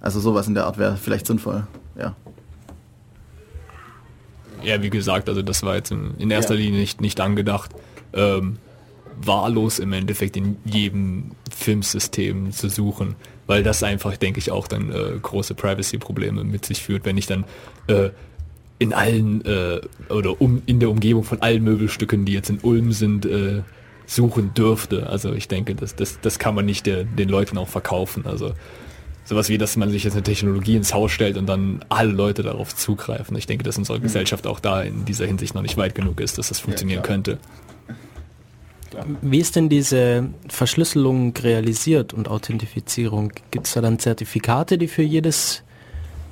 Also 0.00 0.20
sowas 0.20 0.46
in 0.46 0.54
der 0.54 0.66
Art 0.66 0.78
wäre 0.78 0.96
vielleicht 0.96 1.26
sinnvoll, 1.26 1.66
ja. 1.98 2.14
Ja, 4.62 4.82
wie 4.82 4.90
gesagt, 4.90 5.28
also 5.28 5.42
das 5.42 5.62
war 5.62 5.76
jetzt 5.76 5.90
in, 5.90 6.14
in 6.18 6.30
erster 6.30 6.54
Ja. 6.54 6.60
Linie 6.60 6.80
nicht, 6.80 7.00
nicht 7.00 7.20
angedacht, 7.20 7.70
ähm, 8.12 8.58
wahllos 9.22 9.78
im 9.78 9.92
Endeffekt 9.92 10.36
in 10.36 10.56
jedem 10.64 11.32
Filmsystem 11.54 12.52
zu 12.52 12.68
suchen, 12.68 13.16
weil 13.46 13.62
das 13.62 13.82
einfach, 13.82 14.16
denke 14.16 14.38
ich, 14.38 14.50
auch 14.50 14.66
dann 14.68 14.90
äh, 14.90 15.18
große 15.20 15.54
Privacy-Probleme 15.54 16.44
mit 16.44 16.66
sich 16.66 16.82
führt, 16.82 17.04
wenn 17.04 17.16
ich 17.16 17.26
dann 17.26 17.44
äh, 17.86 18.10
in 18.78 18.92
allen 18.92 19.44
äh, 19.44 19.80
oder 20.10 20.40
um, 20.40 20.62
in 20.66 20.80
der 20.80 20.90
Umgebung 20.90 21.24
von 21.24 21.40
allen 21.40 21.64
Möbelstücken, 21.64 22.24
die 22.24 22.32
jetzt 22.32 22.50
in 22.50 22.58
Ulm 22.60 22.92
sind, 22.92 23.24
äh, 23.24 23.62
suchen 24.06 24.54
dürfte. 24.54 25.08
Also 25.08 25.32
ich 25.32 25.48
denke, 25.48 25.74
das, 25.74 25.96
das, 25.96 26.20
das 26.20 26.38
kann 26.38 26.54
man 26.54 26.66
nicht 26.66 26.86
der, 26.86 27.04
den 27.04 27.28
Leuten 27.28 27.58
auch 27.58 27.68
verkaufen. 27.68 28.26
Also 28.26 28.52
sowas 29.24 29.48
wie, 29.48 29.58
dass 29.58 29.76
man 29.76 29.90
sich 29.90 30.04
jetzt 30.04 30.14
eine 30.14 30.22
Technologie 30.22 30.76
ins 30.76 30.94
Haus 30.94 31.10
stellt 31.10 31.36
und 31.36 31.46
dann 31.46 31.84
alle 31.88 32.12
Leute 32.12 32.42
darauf 32.42 32.74
zugreifen. 32.74 33.36
Ich 33.36 33.46
denke, 33.46 33.64
dass 33.64 33.78
unsere 33.78 33.98
Gesellschaft 34.00 34.46
auch 34.46 34.60
da 34.60 34.82
in 34.82 35.04
dieser 35.04 35.26
Hinsicht 35.26 35.54
noch 35.54 35.62
nicht 35.62 35.76
weit 35.76 35.94
genug 35.94 36.20
ist, 36.20 36.38
dass 36.38 36.48
das 36.48 36.60
funktionieren 36.60 37.02
klar. 37.02 37.14
könnte. 37.14 37.38
Wie 39.20 39.40
ist 39.40 39.56
denn 39.56 39.68
diese 39.68 40.28
Verschlüsselung 40.48 41.36
realisiert 41.36 42.14
und 42.14 42.28
Authentifizierung? 42.28 43.32
Gibt 43.50 43.66
es 43.66 43.74
da 43.74 43.80
dann 43.80 43.98
Zertifikate, 43.98 44.78
die 44.78 44.88
für 44.88 45.02
jedes, 45.02 45.64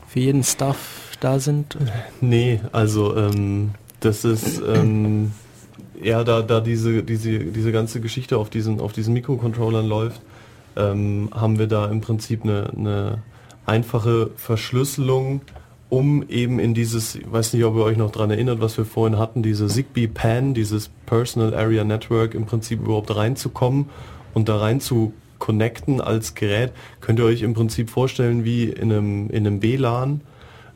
für 0.09 0.21
jeden 0.21 0.45
Stuff 0.45 1.04
da 1.25 1.41
sind? 1.41 1.77
Nee, 2.21 2.61
also 2.73 3.17
ähm, 3.17 3.71
das 4.01 4.25
ist 4.25 4.61
ähm, 4.67 5.33
eher 6.01 6.25
da, 6.25 6.43
da 6.43 6.61
diese, 6.61 7.03
diese, 7.03 7.39
diese 7.39 7.73
ganze 7.73 8.01
Geschichte 8.01 8.37
auf 8.37 8.51
diesen, 8.51 8.81
auf 8.81 8.93
diesen 8.93 9.15
Mikrocontrollern 9.15 9.87
läuft, 9.87 10.21
ähm, 10.77 11.31
haben 11.35 11.59
wir 11.59 11.67
da 11.67 11.87
im 11.87 12.01
Prinzip 12.01 12.45
eine, 12.45 12.71
eine 12.77 13.23
einfache 13.65 14.31
Verschlüsselung, 14.37 15.41
um 15.89 16.29
eben 16.29 16.59
in 16.59 16.75
dieses, 16.75 17.15
ich 17.15 17.31
weiß 17.31 17.55
nicht, 17.55 17.65
ob 17.65 17.77
ihr 17.77 17.85
euch 17.85 17.97
noch 17.97 18.11
dran 18.11 18.31
erinnert, 18.31 18.61
was 18.61 18.77
wir 18.77 18.85
vorhin 18.85 19.19
hatten, 19.19 19.43
diese 19.43 19.67
Zigbee 19.69 20.09
PAN, 20.09 20.53
dieses 20.53 20.91
Personal 21.07 21.55
Area 21.55 21.85
Network 21.85 22.35
im 22.35 22.47
Prinzip 22.47 22.81
überhaupt 22.81 23.15
reinzukommen 23.15 23.87
und 24.35 24.49
da 24.49 24.59
rein 24.59 24.81
zu 24.81 25.15
connecten 25.39 26.01
als 26.01 26.35
Gerät, 26.35 26.73
könnt 27.01 27.19
ihr 27.19 27.25
euch 27.25 27.43
im 27.43 27.55
Prinzip 27.55 27.91
vorstellen 27.91 28.45
wie 28.45 28.65
in 28.65 28.93
einem, 28.93 29.31
in 29.31 29.47
einem 29.47 29.63
WLAN, 29.63 30.21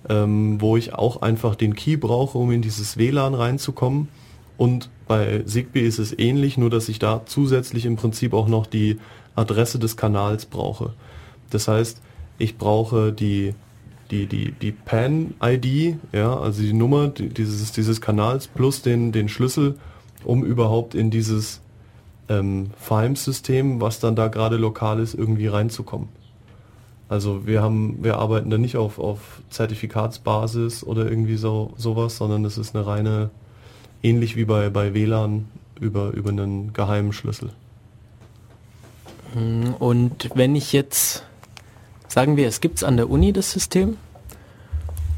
ähm, 0.09 0.60
wo 0.60 0.76
ich 0.76 0.94
auch 0.94 1.22
einfach 1.22 1.55
den 1.55 1.74
Key 1.74 1.97
brauche, 1.97 2.39
um 2.39 2.51
in 2.51 2.62
dieses 2.62 2.97
WLAN 2.97 3.35
reinzukommen. 3.35 4.09
Und 4.56 4.90
bei 5.06 5.43
Zigbee 5.44 5.86
ist 5.86 5.98
es 5.98 6.18
ähnlich, 6.18 6.59
nur 6.59 6.70
dass 6.70 6.89
ich 6.89 6.98
da 6.98 7.22
zusätzlich 7.26 7.86
im 7.86 7.97
Prinzip 7.97 8.32
auch 8.32 8.48
noch 8.48 8.66
die 8.66 8.98
Adresse 9.35 9.78
des 9.78 9.97
Kanals 9.97 10.47
brauche. 10.47 10.94
Das 11.51 11.68
heißt, 11.68 12.02
ich 12.39 12.59
brauche 12.59 13.12
die 13.12 13.55
die, 14.10 14.26
die, 14.26 14.52
die 14.52 14.72
PAN-ID, 14.72 15.97
ja, 16.12 16.39
also 16.39 16.62
die 16.62 16.72
Nummer 16.72 17.09
die, 17.09 17.28
dieses, 17.28 17.72
dieses 17.72 18.01
Kanals 18.01 18.47
plus 18.47 18.82
den, 18.82 19.12
den 19.12 19.28
Schlüssel, 19.28 19.78
um 20.24 20.44
überhaupt 20.44 20.94
in 20.94 21.10
dieses 21.10 21.60
ähm, 22.28 22.70
FIME-System, 22.78 23.80
was 23.80 24.01
dann 24.01 24.16
da 24.16 24.28
gerade 24.28 24.56
lokal 24.56 25.01
ist, 25.01 25.14
irgendwie 25.14 25.47
reinzukommen. 25.47 26.09
Also 27.09 27.47
wir 27.47 27.62
haben, 27.62 28.02
wir 28.02 28.18
arbeiten 28.18 28.51
da 28.51 28.59
nicht 28.59 28.76
auf, 28.76 28.98
auf 28.98 29.40
Zertifikatsbasis 29.51 30.85
oder 30.85 31.09
irgendwie 31.09 31.36
so 31.36 31.72
sowas, 31.76 32.18
sondern 32.18 32.44
es 32.44 32.59
ist 32.59 32.76
eine 32.76 32.86
reine, 32.86 33.30
ähnlich 34.02 34.36
wie 34.36 34.44
bei, 34.44 34.68
bei 34.68 34.93
WLAN 34.93 35.47
über, 35.80 36.10
über 36.10 36.30
einen 36.30 36.72
geheimen 36.74 37.12
Schlüssel. 37.12 37.51
Und 39.78 40.30
wenn 40.35 40.56
ich 40.56 40.72
jetzt, 40.72 41.24
sagen 42.09 42.36
wir, 42.36 42.48
es 42.48 42.60
gibt 42.60 42.78
es 42.78 42.85
an 42.85 42.97
der 42.97 43.09
Uni 43.10 43.32
das 43.32 43.52
System 43.52 43.97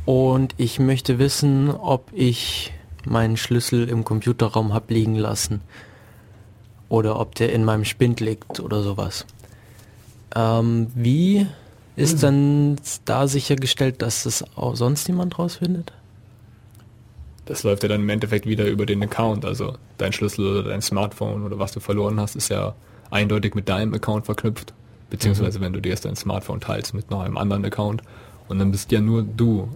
und 0.05 0.55
ich 0.59 0.79
möchte 0.79 1.19
wissen, 1.19 1.71
ob 1.71 2.09
ich 2.13 2.73
meinen 3.05 3.37
Schlüssel 3.37 3.89
im 3.89 4.05
Computerraum 4.05 4.75
habe 4.75 4.93
liegen 4.95 5.15
lassen 5.15 5.61
oder 6.89 7.19
ob 7.19 7.35
der 7.35 7.53
in 7.53 7.65
meinem 7.65 7.85
Spind 7.85 8.21
liegt 8.21 8.61
oder 8.61 8.83
sowas. 8.83 9.27
Ähm, 10.35 10.89
wie 10.95 11.47
ist 12.01 12.23
dann 12.23 12.77
da 13.05 13.29
sichergestellt, 13.29 14.03
dass 14.03 14.25
das 14.25 14.45
auch 14.57 14.75
sonst 14.75 15.09
niemand 15.09 15.39
rausfindet? 15.39 15.93
Das 17.47 17.63
läuft 17.63 17.83
ja 17.83 17.89
dann 17.89 18.03
im 18.03 18.09
Endeffekt 18.09 18.47
wieder 18.47 18.67
über 18.67 18.87
den 18.87 19.03
Account. 19.03 19.45
Also 19.45 19.75
dein 19.99 20.13
Schlüssel 20.13 20.47
oder 20.47 20.69
dein 20.69 20.83
Smartphone 20.83 21.45
oder 21.45 21.59
was 21.59 21.73
du 21.73 21.81
verloren 21.81 22.21
hast, 22.21 22.37
ist 22.37 22.49
ja 22.49 22.75
eindeutig 23.11 23.55
mit 23.55 23.69
deinem 23.69 23.93
Account 23.95 24.27
verknüpft. 24.27 24.73
Beziehungsweise 25.11 25.61
wenn 25.61 25.73
du 25.73 25.81
dir 25.81 25.91
erst 25.91 26.05
dein 26.05 26.17
Smartphone 26.17 26.61
teilst 26.61 26.95
mit 26.95 27.11
noch 27.11 27.21
einem 27.21 27.37
anderen 27.37 27.65
Account. 27.65 28.03
Und 28.49 28.59
dann 28.59 28.71
bist 28.71 28.93
ja 28.93 29.01
nur 29.01 29.23
du, 29.23 29.69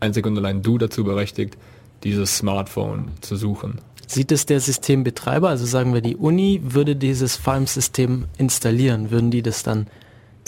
einzig 0.00 0.26
und 0.26 0.36
allein 0.36 0.62
du 0.62 0.78
dazu 0.78 1.04
berechtigt, 1.04 1.56
dieses 2.02 2.36
Smartphone 2.36 3.10
zu 3.20 3.36
suchen. 3.36 3.78
Sieht 4.06 4.32
es 4.32 4.44
der 4.44 4.58
Systembetreiber, 4.58 5.48
also 5.48 5.66
sagen 5.66 5.94
wir 5.94 6.00
die 6.00 6.16
Uni, 6.16 6.60
würde 6.64 6.96
dieses 6.96 7.36
FIME-System 7.36 8.24
installieren, 8.38 9.12
würden 9.12 9.30
die 9.30 9.42
das 9.42 9.62
dann 9.62 9.86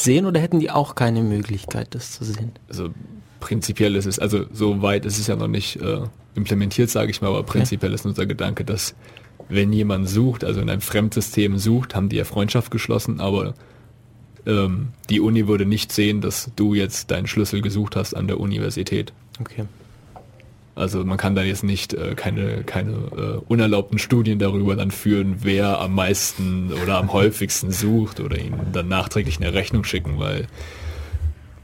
sehen 0.03 0.27
oder 0.27 0.41
hätten 0.41 0.61
die 0.61 0.71
auch 0.71 0.95
keine 0.95 1.23
Möglichkeit, 1.23 1.95
das 1.95 2.13
zu 2.13 2.25
sehen? 2.25 2.53
Also 2.69 2.91
prinzipiell 3.41 3.97
ist 3.97 4.07
es, 4.07 4.19
also 4.19 4.47
so 4.53 4.83
weit 4.83 5.05
ist 5.05 5.19
es 5.19 5.27
ja 5.27 5.37
noch 5.37 5.49
nicht 5.49 5.77
äh, 5.77 6.01
implementiert, 6.35 6.91
sage 6.91 7.11
ich 7.11 7.21
mal, 7.21 7.29
aber 7.29 7.43
prinzipiell 7.43 7.93
ist 7.93 8.07
unser 8.07 8.27
Gedanke, 8.27 8.65
dass 8.65 8.95
wenn 9.49 9.73
jemand 9.73 10.09
sucht, 10.09 10.45
also 10.45 10.61
in 10.61 10.71
einem 10.71 10.81
Fremdsystem 10.81 11.59
sucht, 11.59 11.95
haben 11.95 12.09
die 12.09 12.17
ja 12.17 12.25
Freundschaft 12.25 12.71
geschlossen, 12.71 13.21
aber 13.21 13.55
ähm, 14.47 14.89
die 15.11 15.21
Uni 15.21 15.47
würde 15.47 15.67
nicht 15.67 15.93
sehen, 15.93 16.21
dass 16.21 16.51
du 16.57 16.75
jetzt 16.75 17.11
deinen 17.11 17.27
Schlüssel 17.27 17.61
gesucht 17.61 17.97
hast 17.97 18.15
an 18.15 18.27
der 18.29 18.41
Universität. 18.41 19.13
Okay. 19.41 19.65
Also 20.75 21.05
man 21.05 21.19
kann 21.19 21.35
da 21.35 21.43
jetzt 21.43 21.65
nicht 21.65 21.93
äh, 21.93 22.15
keine, 22.15 22.65
keine 22.65 22.93
äh, 22.93 23.41
unerlaubten 23.47 23.99
Studien 23.99 24.39
darüber 24.39 24.75
dann 24.75 24.91
führen, 24.91 25.37
wer 25.43 25.81
am 25.81 25.95
meisten 25.95 26.73
oder 26.83 26.97
am 26.97 27.13
häufigsten 27.13 27.73
sucht 27.73 28.21
oder 28.21 28.39
ihnen 28.39 28.73
dann 28.73 28.89
nachträglich 28.89 29.39
eine 29.39 29.53
Rechnung 29.53 29.85
schicken, 29.85 30.19
weil 30.19 30.47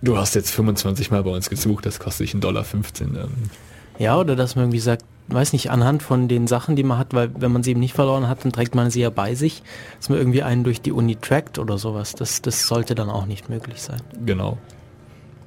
du 0.02 0.18
hast 0.18 0.34
jetzt 0.34 0.50
25 0.50 1.10
Mal 1.10 1.22
bei 1.22 1.30
uns 1.30 1.48
gesucht, 1.48 1.86
das 1.86 1.98
kostet 2.00 2.26
dich 2.26 2.34
1,15 2.34 2.40
Dollar. 2.40 2.64
Ähm, 2.74 3.50
Ja, 3.98 4.18
oder 4.18 4.36
dass 4.36 4.56
man 4.56 4.66
irgendwie 4.66 4.80
sagt, 4.80 5.04
weiß 5.28 5.54
nicht, 5.54 5.70
anhand 5.70 6.02
von 6.02 6.28
den 6.28 6.46
Sachen, 6.46 6.76
die 6.76 6.82
man 6.82 6.98
hat, 6.98 7.14
weil 7.14 7.30
wenn 7.38 7.52
man 7.52 7.62
sie 7.62 7.72
eben 7.72 7.80
nicht 7.80 7.94
verloren 7.94 8.28
hat, 8.28 8.44
dann 8.44 8.52
trägt 8.52 8.74
man 8.74 8.90
sie 8.90 9.00
ja 9.00 9.10
bei 9.10 9.34
sich, 9.34 9.62
dass 9.98 10.10
man 10.10 10.18
irgendwie 10.18 10.42
einen 10.42 10.64
durch 10.64 10.82
die 10.82 10.92
Uni 10.92 11.16
trackt 11.16 11.58
oder 11.58 11.78
sowas. 11.78 12.14
Das, 12.14 12.42
das 12.42 12.66
sollte 12.66 12.94
dann 12.94 13.08
auch 13.08 13.26
nicht 13.26 13.48
möglich 13.48 13.80
sein. 13.82 14.00
genau. 14.24 14.58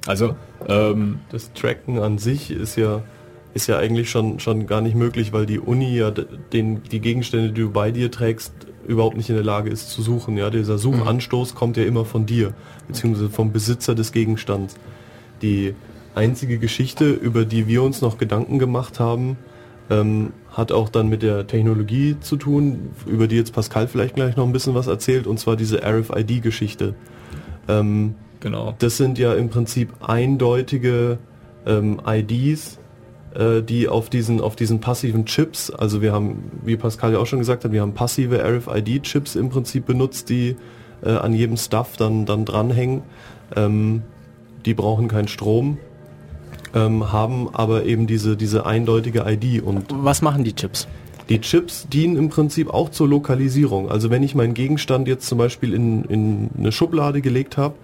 Also, 0.06 0.34
ähm, 0.66 1.20
Das 1.30 1.52
Tracken 1.52 2.00
an 2.00 2.18
sich 2.18 2.50
ist 2.50 2.76
ja, 2.76 3.02
ist 3.54 3.66
ja 3.66 3.78
eigentlich 3.78 4.10
schon, 4.10 4.40
schon 4.40 4.66
gar 4.66 4.80
nicht 4.80 4.94
möglich, 4.94 5.32
weil 5.32 5.46
die 5.46 5.58
Uni 5.58 5.96
ja 5.96 6.10
den, 6.10 6.82
die 6.84 7.00
Gegenstände, 7.00 7.52
die 7.52 7.60
du 7.62 7.70
bei 7.70 7.90
dir 7.90 8.10
trägst, 8.10 8.52
überhaupt 8.86 9.16
nicht 9.16 9.28
in 9.28 9.34
der 9.36 9.44
Lage 9.44 9.70
ist 9.70 9.90
zu 9.90 10.02
suchen. 10.02 10.36
Ja, 10.36 10.50
dieser 10.50 10.78
Suchanstoß 10.78 11.54
kommt 11.54 11.76
ja 11.76 11.84
immer 11.84 12.04
von 12.04 12.26
dir, 12.26 12.54
beziehungsweise 12.88 13.30
vom 13.30 13.52
Besitzer 13.52 13.94
des 13.94 14.12
Gegenstands. 14.12 14.76
Die 15.40 15.74
einzige 16.14 16.58
Geschichte, 16.58 17.10
über 17.10 17.44
die 17.44 17.66
wir 17.66 17.82
uns 17.82 18.00
noch 18.00 18.18
Gedanken 18.18 18.58
gemacht 18.58 19.00
haben, 19.00 19.36
ähm, 19.90 20.32
hat 20.50 20.72
auch 20.72 20.88
dann 20.88 21.08
mit 21.08 21.22
der 21.22 21.46
Technologie 21.46 22.16
zu 22.20 22.36
tun, 22.36 22.90
über 23.06 23.26
die 23.26 23.36
jetzt 23.36 23.52
Pascal 23.52 23.88
vielleicht 23.88 24.14
gleich 24.14 24.36
noch 24.36 24.46
ein 24.46 24.52
bisschen 24.52 24.74
was 24.74 24.86
erzählt, 24.86 25.26
und 25.26 25.38
zwar 25.38 25.56
diese 25.56 25.82
RFID-Geschichte. 25.82 26.94
Ähm, 27.68 28.14
genau. 28.40 28.74
das 28.78 28.96
sind 28.96 29.18
ja 29.18 29.34
im 29.34 29.48
Prinzip 29.48 29.90
eindeutige 30.00 31.18
ähm, 31.66 32.00
IDs, 32.06 32.78
äh, 33.34 33.62
die 33.62 33.88
auf 33.88 34.10
diesen, 34.10 34.40
auf 34.40 34.56
diesen 34.56 34.80
passiven 34.80 35.26
Chips, 35.26 35.70
also 35.70 36.02
wir 36.02 36.12
haben, 36.12 36.50
wie 36.64 36.76
Pascal 36.76 37.12
ja 37.12 37.18
auch 37.18 37.26
schon 37.26 37.38
gesagt 37.38 37.64
hat, 37.64 37.72
wir 37.72 37.80
haben 37.80 37.94
passive 37.94 38.42
RFID-Chips 38.42 39.36
im 39.36 39.48
Prinzip 39.50 39.86
benutzt, 39.86 40.28
die 40.28 40.56
äh, 41.02 41.10
an 41.10 41.32
jedem 41.34 41.56
Stuff 41.56 41.96
dann, 41.96 42.26
dann 42.26 42.44
dranhängen. 42.44 43.02
Ähm, 43.56 44.02
die 44.64 44.74
brauchen 44.74 45.08
keinen 45.08 45.28
Strom, 45.28 45.78
ähm, 46.74 47.12
haben 47.12 47.48
aber 47.52 47.84
eben 47.84 48.06
diese, 48.06 48.36
diese 48.36 48.64
eindeutige 48.66 49.24
ID 49.26 49.62
und 49.62 49.86
Was 49.90 50.22
machen 50.22 50.44
die 50.44 50.54
Chips? 50.54 50.86
die 51.28 51.40
Chips 51.40 51.88
dienen 51.88 52.16
im 52.16 52.28
Prinzip 52.28 52.68
auch 52.68 52.90
zur 52.90 53.08
Lokalisierung. 53.08 53.90
Also 53.90 54.10
wenn 54.10 54.22
ich 54.22 54.34
meinen 54.34 54.54
Gegenstand 54.54 55.08
jetzt 55.08 55.26
zum 55.26 55.38
Beispiel 55.38 55.72
in, 55.72 56.04
in 56.04 56.50
eine 56.58 56.72
Schublade 56.72 57.22
gelegt 57.22 57.56
habe, 57.56 57.74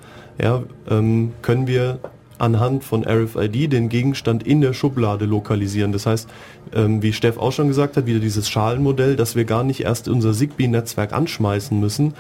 ja, 0.41 0.63
ähm, 0.91 1.33
können 1.43 1.67
wir 1.67 1.99
anhand 2.39 2.85
von 2.85 3.05
RFID 3.05 3.73
den 3.73 3.89
Gegenstand 3.89 4.47
in 4.47 4.61
der 4.61 4.73
Schublade 4.73 5.25
lokalisieren. 5.27 5.93
Das 5.93 6.07
heißt, 6.07 6.29
ähm, 6.75 7.03
wie 7.03 7.13
Steff 7.13 7.37
auch 7.39 7.53
schon 7.53 7.69
gesagt 7.69 7.97
hat, 7.97 8.07
wieder 8.07 8.21
dieses 8.21 8.49
Schalenmodell, 8.49 9.17
dass 9.17 9.37
wir 9.37 9.45
gar 9.45 9.65
nicht 9.65 9.81
erst 9.81 10.09
unser 10.09 10.33
Zigbee-Netzwerk 10.33 11.13
anschmeißen 11.13 11.79
müssen, 11.79 12.15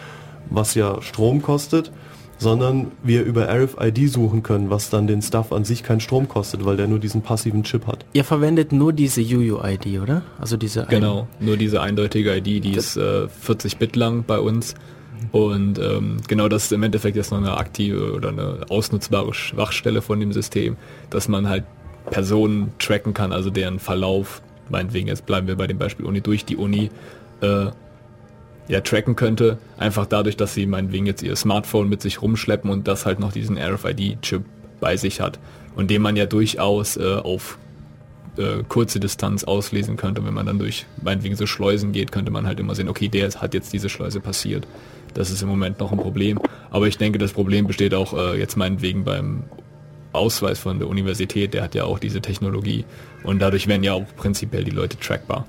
was 0.51 0.75
ja 0.75 1.01
Strom 1.03 1.43
kostet, 1.43 1.93
sondern 2.39 2.93
wir 3.03 3.25
über 3.25 3.49
RFID 3.49 4.11
suchen 4.11 4.43
können, 4.43 4.71
was 4.71 4.91
dann 4.91 5.07
den 5.07 5.23
Stuff 5.23 5.53
an 5.53 5.65
sich 5.65 5.83
keinen 5.83 6.01
Strom 6.01 6.29
kostet, 6.29 6.65
weil 6.65 6.77
der 6.77 6.87
nur 6.87 6.99
diesen 6.99 7.23
passiven 7.23 7.65
Chip 7.65 7.87
hat. 7.87 8.05
Ihr 8.13 8.25
verwendet 8.25 8.73
nur 8.73 8.93
diese 8.93 9.21
UUID, 9.21 10.01
oder? 10.01 10.23
Also 10.39 10.57
diese 10.57 10.87
Genau, 10.89 11.27
nur 11.41 11.57
diese 11.57 11.81
eindeutige 11.81 12.37
ID, 12.37 12.65
die 12.65 12.75
ist 12.75 12.97
äh, 12.97 13.29
40 13.29 13.79
Bit 13.79 13.97
lang 13.97 14.25
bei 14.25 14.39
uns. 14.39 14.75
Und 15.33 15.79
ähm, 15.79 16.19
genau 16.27 16.49
das 16.49 16.65
ist 16.65 16.73
im 16.73 16.83
Endeffekt 16.83 17.17
jetzt 17.17 17.31
noch 17.31 17.39
eine 17.39 17.57
aktive 17.57 18.13
oder 18.13 18.29
eine 18.31 18.67
ausnutzbare 18.69 19.35
Schwachstelle 19.35 20.03
von 20.03 20.21
dem 20.21 20.33
System, 20.33 20.77
dass 21.11 21.29
man 21.29 21.49
halt 21.49 21.65
Personen 22.11 22.73
tracken 22.79 23.15
kann, 23.15 23.33
also 23.33 23.51
deren 23.51 23.79
Verlauf, 23.79 24.43
meinetwegen 24.71 25.09
jetzt 25.09 25.27
bleiben 25.27 25.47
wir 25.47 25.57
bei 25.57 25.67
dem 25.67 25.79
Beispiel 25.79 26.07
Uni, 26.07 26.21
durch 26.21 26.45
die 26.45 26.57
Uni 26.57 26.91
äh, 27.41 27.67
ja, 28.69 28.81
tracken 28.81 29.17
könnte, 29.17 29.59
einfach 29.79 30.07
dadurch, 30.07 30.37
dass 30.37 30.55
sie 30.55 30.67
meinetwegen 30.67 31.07
jetzt 31.07 31.23
ihr 31.23 31.37
Smartphone 31.37 31.89
mit 31.89 32.03
sich 32.03 32.23
rumschleppen 32.23 32.71
und 32.71 32.87
das 32.87 33.07
halt 33.07 33.19
noch 33.19 33.33
diesen 33.33 33.59
RFID-Chip 33.59 34.43
bei 34.81 34.97
sich 34.97 35.21
hat 35.21 35.39
und 35.75 35.91
den 35.91 36.03
man 36.03 36.17
ja 36.17 36.27
durchaus 36.27 36.97
äh, 36.97 37.15
auf 37.17 37.59
äh, 38.37 38.63
kurze 38.69 39.01
Distanz 39.01 39.45
auslesen 39.45 39.97
könnte. 39.97 40.25
Wenn 40.25 40.35
man 40.35 40.47
dann 40.47 40.59
durch 40.59 40.87
meinetwegen 41.03 41.37
so 41.37 41.47
Schleusen 41.47 41.93
geht, 41.93 42.13
könnte 42.13 42.31
man 42.31 42.47
halt 42.47 42.61
immer 42.61 42.75
sehen, 42.75 42.89
okay, 42.89 43.09
der 43.09 43.29
hat 43.31 43.55
jetzt 43.55 43.73
diese 43.73 43.89
Schleuse 43.89 44.21
passiert. 44.21 44.67
Das 45.15 45.31
ist 45.31 45.43
im 45.43 45.49
Moment 45.49 45.79
noch 45.81 45.93
ein 45.93 45.99
Problem. 45.99 46.41
Aber 46.71 46.87
ich 46.87 46.99
denke, 46.99 47.19
das 47.19 47.33
Problem 47.33 47.67
besteht 47.67 47.95
auch 47.95 48.13
äh, 48.15 48.39
jetzt 48.39 48.57
meinetwegen 48.57 49.05
beim 49.05 49.45
Ausweis 50.13 50.59
von 50.59 50.79
der 50.79 50.89
Universität, 50.89 51.55
der 51.55 51.63
hat 51.63 51.75
ja 51.75 51.85
auch 51.85 51.99
diese 51.99 52.21
Technologie 52.21 52.85
und 53.25 53.41
dadurch 53.41 53.67
werden 53.67 53.85
ja 53.85 53.93
auch 53.93 54.05
prinzipiell 54.17 54.65
die 54.65 54.71
Leute 54.71 54.99
trackbar. 54.99 55.47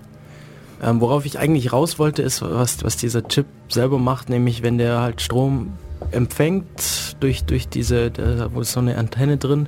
Ähm, 0.82 1.02
worauf 1.02 1.26
ich 1.26 1.40
eigentlich 1.40 1.74
raus 1.74 2.00
wollte, 2.00 2.22
ist, 2.22 2.42
was, 2.42 2.84
was 2.84 2.98
dieser 2.98 3.28
Chip 3.28 3.46
selber 3.68 3.98
macht, 3.98 4.30
nämlich 4.30 4.64
wenn 4.64 4.78
der 4.78 5.02
halt 5.02 5.22
Strom 5.22 5.74
empfängt 6.12 7.18
durch, 7.20 7.44
durch 7.44 7.68
diese, 7.68 8.12
da, 8.12 8.54
wo 8.54 8.62
ist 8.62 8.72
so 8.72 8.80
eine 8.80 8.98
Antenne 8.98 9.38
drin, 9.38 9.68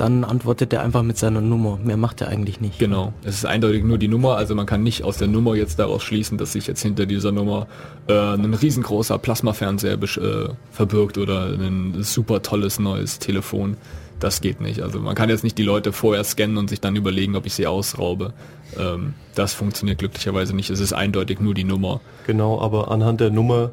dann 0.00 0.24
antwortet 0.24 0.72
er 0.72 0.82
einfach 0.82 1.02
mit 1.02 1.18
seiner 1.18 1.42
Nummer. 1.42 1.78
Mehr 1.82 1.98
macht 1.98 2.22
er 2.22 2.28
eigentlich 2.28 2.60
nicht. 2.60 2.78
Genau, 2.78 3.12
es 3.22 3.36
ist 3.36 3.44
eindeutig 3.44 3.84
nur 3.84 3.98
die 3.98 4.08
Nummer, 4.08 4.36
also 4.36 4.54
man 4.54 4.64
kann 4.64 4.82
nicht 4.82 5.04
aus 5.04 5.18
der 5.18 5.28
Nummer 5.28 5.54
jetzt 5.54 5.78
daraus 5.78 6.02
schließen, 6.02 6.38
dass 6.38 6.52
sich 6.52 6.66
jetzt 6.66 6.82
hinter 6.82 7.04
dieser 7.04 7.32
Nummer 7.32 7.66
äh, 8.08 8.14
ein 8.14 8.54
riesengroßer 8.54 9.18
Plasmafernseher 9.18 9.98
äh, 10.02 10.48
verbirgt 10.70 11.18
oder 11.18 11.46
ein 11.52 12.02
super 12.02 12.40
tolles 12.40 12.78
neues 12.78 13.18
Telefon. 13.18 13.76
Das 14.20 14.40
geht 14.40 14.60
nicht. 14.60 14.80
Also 14.82 15.00
man 15.00 15.14
kann 15.14 15.28
jetzt 15.28 15.44
nicht 15.44 15.58
die 15.58 15.62
Leute 15.62 15.92
vorher 15.92 16.24
scannen 16.24 16.56
und 16.56 16.70
sich 16.70 16.80
dann 16.80 16.96
überlegen, 16.96 17.36
ob 17.36 17.46
ich 17.46 17.54
sie 17.54 17.66
ausraube. 17.66 18.32
Ähm, 18.78 19.14
das 19.34 19.52
funktioniert 19.52 19.98
glücklicherweise 19.98 20.56
nicht. 20.56 20.70
Es 20.70 20.80
ist 20.80 20.92
eindeutig 20.92 21.40
nur 21.40 21.54
die 21.54 21.64
Nummer. 21.64 22.00
Genau, 22.26 22.60
aber 22.60 22.90
anhand 22.90 23.20
der 23.20 23.30
Nummer 23.30 23.70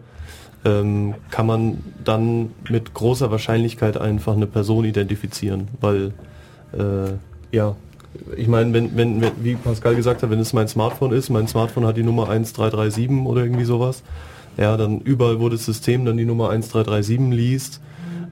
ähm, 0.65 1.15
kann 1.31 1.45
man 1.45 1.83
dann 2.03 2.51
mit 2.69 2.93
großer 2.93 3.31
Wahrscheinlichkeit 3.31 3.97
einfach 3.97 4.33
eine 4.33 4.47
Person 4.47 4.85
identifizieren, 4.85 5.67
weil 5.79 6.13
äh, 6.73 7.55
ja, 7.55 7.75
ich 8.35 8.47
meine, 8.47 8.73
wenn, 8.73 8.95
wenn, 8.95 9.21
wenn, 9.21 9.31
wie 9.41 9.55
Pascal 9.55 9.95
gesagt 9.95 10.23
hat, 10.23 10.29
wenn 10.29 10.39
es 10.39 10.53
mein 10.53 10.67
Smartphone 10.67 11.11
ist, 11.11 11.29
mein 11.29 11.47
Smartphone 11.47 11.85
hat 11.85 11.97
die 11.97 12.03
Nummer 12.03 12.29
1337 12.29 13.25
oder 13.25 13.43
irgendwie 13.43 13.65
sowas, 13.65 14.03
ja, 14.57 14.75
dann 14.75 15.01
überall, 15.01 15.39
wo 15.39 15.49
das 15.49 15.65
System 15.65 16.05
dann 16.05 16.17
die 16.17 16.25
Nummer 16.25 16.49
1337 16.49 17.37
liest, 17.37 17.81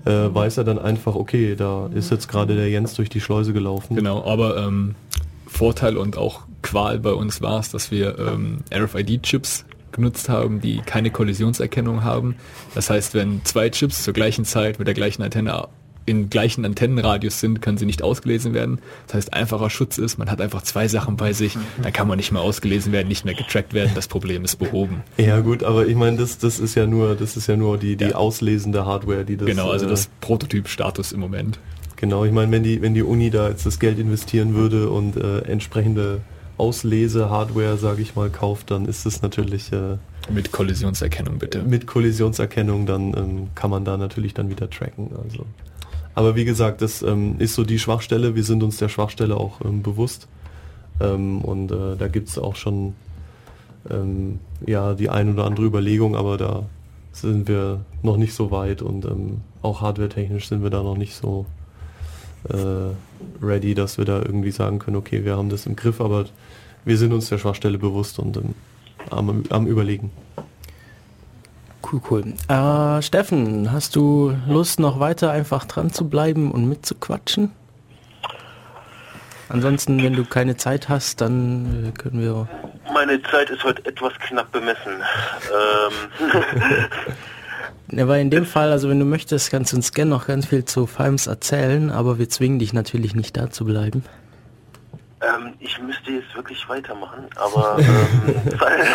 äh, 0.06 0.34
weiß 0.34 0.58
er 0.58 0.64
dann 0.64 0.80
einfach, 0.80 1.16
okay, 1.16 1.56
da 1.56 1.88
ist 1.94 2.12
jetzt 2.12 2.28
gerade 2.28 2.56
der 2.56 2.70
Jens 2.70 2.96
durch 2.96 3.10
die 3.10 3.22
Schleuse 3.22 3.54
gelaufen. 3.54 3.96
Genau, 3.96 4.24
aber 4.26 4.58
ähm, 4.58 4.96
Vorteil 5.48 5.98
und 5.98 6.18
auch 6.18 6.42
Qual 6.62 7.00
bei 7.00 7.12
uns 7.12 7.42
war 7.42 7.60
es, 7.60 7.70
dass 7.70 7.92
wir 7.92 8.18
ähm, 8.18 8.60
RFID-Chips 8.74 9.66
genutzt 9.96 10.30
haben, 10.30 10.62
die 10.62 10.82
keine 10.86 11.10
Kollisionserkennung 11.10 12.04
haben. 12.04 12.36
Das 12.74 12.90
heißt, 12.90 13.14
wenn 13.14 13.44
zwei 13.46 13.70
Chips 13.70 14.04
zur 14.04 14.14
gleichen 14.14 14.46
Zeit 14.46 14.78
mit 14.80 14.88
der 14.88 14.94
gleichen 14.94 15.24
Antenne 15.24 15.68
in 16.06 16.30
gleichen 16.30 16.66
Antennenradius 16.66 17.40
sind, 17.40 17.62
können 17.62 17.78
sie 17.78 17.86
nicht 17.86 18.04
ausgelesen 18.04 18.54
werden. 18.54 18.80
Das 19.08 19.16
heißt, 19.16 19.34
einfacher 19.34 19.70
Schutz 19.70 19.98
ist, 19.98 20.18
man 20.18 20.30
hat 20.30 20.40
einfach 20.40 20.62
zwei 20.62 20.88
Sachen 20.88 21.18
bei 21.18 21.34
sich, 21.34 21.58
dann 21.82 21.92
kann 21.94 22.08
man 22.08 22.18
nicht 22.18 22.32
mehr 22.32 22.42
ausgelesen 22.42 22.92
werden, 22.92 23.08
nicht 23.08 23.26
mehr 23.26 23.34
getrackt 23.34 23.74
werden, 23.74 23.92
das 23.96 24.08
Problem 24.08 24.44
ist 24.44 24.58
behoben. 24.58 25.04
Ja 25.18 25.40
gut, 25.40 25.64
aber 25.64 25.88
ich 25.88 25.96
meine, 25.96 26.18
das, 26.18 26.38
das 26.38 26.60
ist 26.60 26.76
ja 26.76 26.86
nur, 26.86 27.16
das 27.16 27.38
ist 27.38 27.48
ja 27.48 27.58
nur 27.58 27.78
die, 27.78 27.96
die 27.96 28.14
auslesende 28.14 28.86
Hardware, 28.86 29.26
die 29.26 29.38
das. 29.38 29.48
Genau, 29.48 29.72
also 29.72 29.88
äh, 29.88 29.90
das 29.90 30.10
Prototyp-Status 30.22 31.12
im 31.12 31.22
Moment. 31.22 31.60
Genau, 31.96 32.26
ich 32.26 32.32
meine, 32.32 32.52
wenn 32.52 32.64
die, 32.64 32.82
wenn 32.82 32.94
die 32.94 33.04
Uni 33.04 33.32
da 33.32 33.50
jetzt 33.50 33.66
das 33.66 33.80
Geld 33.80 33.98
investieren 33.98 34.54
würde 34.54 34.90
und 34.90 35.18
äh, 35.18 35.40
entsprechende 35.40 36.22
Auslese-Hardware, 36.58 37.78
sage 37.78 38.02
ich 38.02 38.16
mal, 38.16 38.30
kauft, 38.30 38.72
dann 38.72 38.86
ist 38.86 39.06
es 39.06 39.22
natürlich 39.22 39.72
äh, 39.72 39.98
Mit 40.32 40.52
Kollisionserkennung 40.52 41.38
bitte. 41.38 41.64
mit 41.64 41.88
Kollisionserkennung, 41.88 42.86
dann 42.86 43.14
ähm, 43.16 43.48
kann 43.56 43.70
man 43.70 43.86
da 43.86 43.98
natürlich 43.98 44.34
dann 44.34 44.50
wieder 44.50 44.70
tracken. 44.70 45.10
Also. 45.24 45.46
Aber 46.14 46.36
wie 46.36 46.46
gesagt, 46.46 46.82
das 46.82 47.02
ähm, 47.02 47.36
ist 47.40 47.56
so 47.56 47.64
die 47.64 47.80
Schwachstelle. 47.80 48.36
Wir 48.36 48.44
sind 48.44 48.64
uns 48.64 48.78
der 48.78 48.90
Schwachstelle 48.90 49.36
auch 49.36 49.60
ähm, 49.66 49.84
bewusst. 49.84 50.28
Ähm, 51.02 51.42
und 51.42 51.72
äh, 51.72 51.98
da 51.98 52.08
gibt 52.08 52.30
es 52.30 52.38
auch 52.38 52.56
schon 52.56 52.96
ähm, 53.90 54.40
ja, 54.66 54.94
die 54.94 55.10
ein 55.10 55.34
oder 55.34 55.46
andere 55.46 55.66
Überlegung, 55.66 56.16
aber 56.16 56.38
da 56.38 56.64
sind 57.12 57.48
wir 57.48 57.82
noch 58.02 58.18
nicht 58.18 58.34
so 58.34 58.52
weit 58.52 58.82
und 58.82 59.06
ähm, 59.06 59.42
auch 59.62 59.82
hardware-technisch 59.82 60.48
sind 60.50 60.64
wir 60.64 60.70
da 60.70 60.84
noch 60.84 60.98
nicht 60.98 61.16
so 61.16 61.46
ready, 63.42 63.74
dass 63.74 63.98
wir 63.98 64.06
da 64.06 64.18
irgendwie 64.18 64.52
sagen 64.52 64.80
können, 64.80 64.98
okay, 64.98 65.24
wir 65.26 65.36
haben 65.38 65.50
das 65.50 65.66
im 65.66 65.76
Griff, 65.76 66.02
aber 66.02 66.26
wir 66.84 66.98
sind 66.98 67.14
uns 67.14 67.30
der 67.30 67.38
Schwachstelle 67.38 67.78
bewusst 67.78 68.20
und 68.20 68.38
ähm, 68.38 68.54
am, 69.10 69.44
am 69.50 69.68
Überlegen. 69.68 70.12
Cool, 71.92 72.02
cool. 72.10 72.24
Äh, 72.48 73.02
Steffen, 73.02 73.72
hast 73.72 73.96
du 73.96 74.36
Lust, 74.48 74.80
noch 74.80 75.00
weiter 75.00 75.32
einfach 75.32 75.66
dran 75.66 75.92
zu 75.92 76.10
bleiben 76.10 76.52
und 76.52 76.68
mitzuquatschen? 76.68 77.52
Ansonsten, 79.50 80.02
wenn 80.02 80.14
du 80.14 80.26
keine 80.26 80.58
Zeit 80.58 80.90
hast, 80.90 81.22
dann 81.22 81.86
äh, 81.86 81.92
können 81.92 82.22
wir... 82.22 82.48
Meine 82.92 83.22
Zeit 83.24 83.50
ist 83.52 83.64
heute 83.64 83.86
etwas 83.86 84.14
knapp 84.28 84.52
bemessen. 84.52 84.94
Ähm, 85.52 86.32
Ja, 87.96 88.10
weil 88.10 88.20
in 88.20 88.30
dem 88.30 88.46
Fall, 88.46 88.74
also 88.74 88.90
wenn 88.90 89.00
du 89.00 89.06
möchtest, 89.06 89.52
kannst 89.52 89.72
du 89.72 89.78
uns 89.78 89.94
gerne 89.94 90.12
noch 90.12 90.28
ganz 90.28 90.48
viel 90.48 90.66
zu 90.66 90.86
Fimes 90.86 91.28
erzählen, 91.28 91.92
aber 91.92 92.20
wir 92.20 92.28
zwingen 92.28 92.60
dich 92.60 92.74
natürlich 92.74 93.16
nicht 93.16 93.38
da 93.38 93.50
zu 93.50 93.64
bleiben. 93.64 94.04
ähm, 95.22 95.54
ich 95.62 95.80
müsste 95.82 96.12
jetzt 96.12 96.36
wirklich 96.36 96.68
weitermachen, 96.68 97.24
aber 97.36 97.78
ähm, 97.80 98.36
falls, 98.60 98.86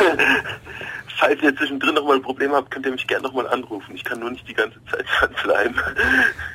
falls 1.17 1.43
ihr 1.43 1.57
zwischendrin 1.57 1.95
nochmal 1.95 2.17
ein 2.17 2.23
Problem 2.23 2.53
habt, 2.53 2.71
könnt 2.71 2.85
ihr 2.85 2.93
mich 2.93 3.07
gerne 3.07 3.27
nochmal 3.27 3.49
anrufen. 3.49 3.95
Ich 3.95 4.05
kann 4.05 4.21
nur 4.21 4.33
nicht 4.33 4.47
die 4.47 4.53
ganze 4.53 4.79
Zeit 4.91 5.07
dranbleiben. 5.43 5.77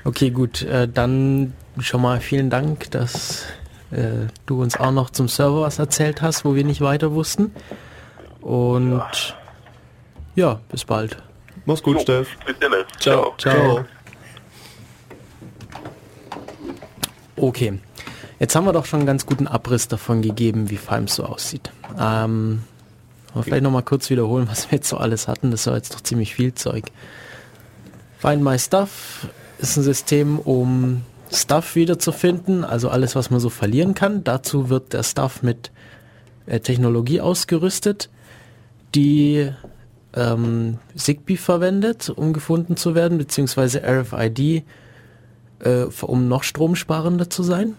Okay, 0.04 0.30
gut, 0.30 0.62
äh, 0.62 0.88
dann 0.88 1.54
schon 1.80 2.04
mal 2.04 2.20
vielen 2.22 2.52
Dank, 2.52 2.92
dass 2.92 3.48
äh, 3.90 4.28
du 4.46 4.62
uns 4.62 4.80
auch 4.80 4.92
noch 4.92 5.10
zum 5.10 5.28
Server 5.28 5.62
was 5.62 5.80
erzählt 5.80 6.22
hast, 6.22 6.46
wo 6.46 6.54
wir 6.54 6.64
nicht 6.64 6.82
weiter 6.82 7.12
wussten. 7.14 7.56
Und 8.42 9.36
ja, 10.36 10.60
bis 10.70 10.86
bald. 10.86 11.25
Mach's 11.66 11.82
gut, 11.82 11.96
Jo, 11.96 12.02
Steff. 12.02 12.38
Bis 12.46 12.56
dann. 12.60 12.72
Ciao. 13.00 13.34
Ciao. 13.38 13.86
Okay, 17.38 17.80
jetzt 18.40 18.56
haben 18.56 18.66
wir 18.66 18.74
doch 18.74 18.86
schon 18.86 19.02
einen 19.02 19.08
ganz 19.08 19.26
guten 19.26 19.48
Abriss 19.48 19.88
davon 19.88 20.22
gegeben, 20.22 20.70
wie 20.70 20.78
Fimes 20.78 21.16
so 21.16 21.26
aussieht. 21.26 21.72
Ähm, 22.00 22.64
aber 23.34 23.44
vielleicht 23.44 23.64
noch 23.64 23.72
mal 23.72 23.82
kurz 23.82 24.10
wiederholen, 24.10 24.48
was 24.50 24.72
wir 24.72 24.78
jetzt 24.78 24.88
so 24.88 24.98
alles 24.98 25.28
hatten. 25.28 25.52
Das 25.52 25.68
war 25.68 25.76
jetzt 25.76 25.94
doch 25.94 26.02
ziemlich 26.02 26.34
viel 26.34 26.54
Zeug. 26.54 26.86
Find 28.20 28.42
My 28.42 28.58
Stuff 28.58 29.28
ist 29.58 29.76
ein 29.76 29.84
System, 29.84 30.40
um 30.40 31.02
Stuff 31.32 31.76
wiederzufinden, 31.76 32.64
also 32.64 32.90
alles, 32.90 33.16
was 33.16 33.30
man 33.30 33.40
so 33.40 33.50
verlieren 33.50 33.94
kann. 33.94 34.24
Dazu 34.24 34.70
wird 34.70 34.94
der 34.94 35.04
Stuff 35.04 35.44
mit 35.44 35.72
äh, 36.46 36.60
Technologie 36.60 37.20
ausgerüstet, 37.20 38.10
die 38.94 39.52
ähm, 40.16 40.78
Zigbee 40.96 41.38
verwendet, 41.38 42.10
um 42.10 42.34
gefunden 42.34 42.78
zu 42.78 42.96
werden, 42.96 43.18
beziehungsweise 43.18 43.82
RFID, 43.84 44.64
äh, 45.60 45.84
um 46.02 46.28
noch 46.28 46.44
stromsparender 46.44 47.30
zu 47.30 47.44
sein. 47.44 47.74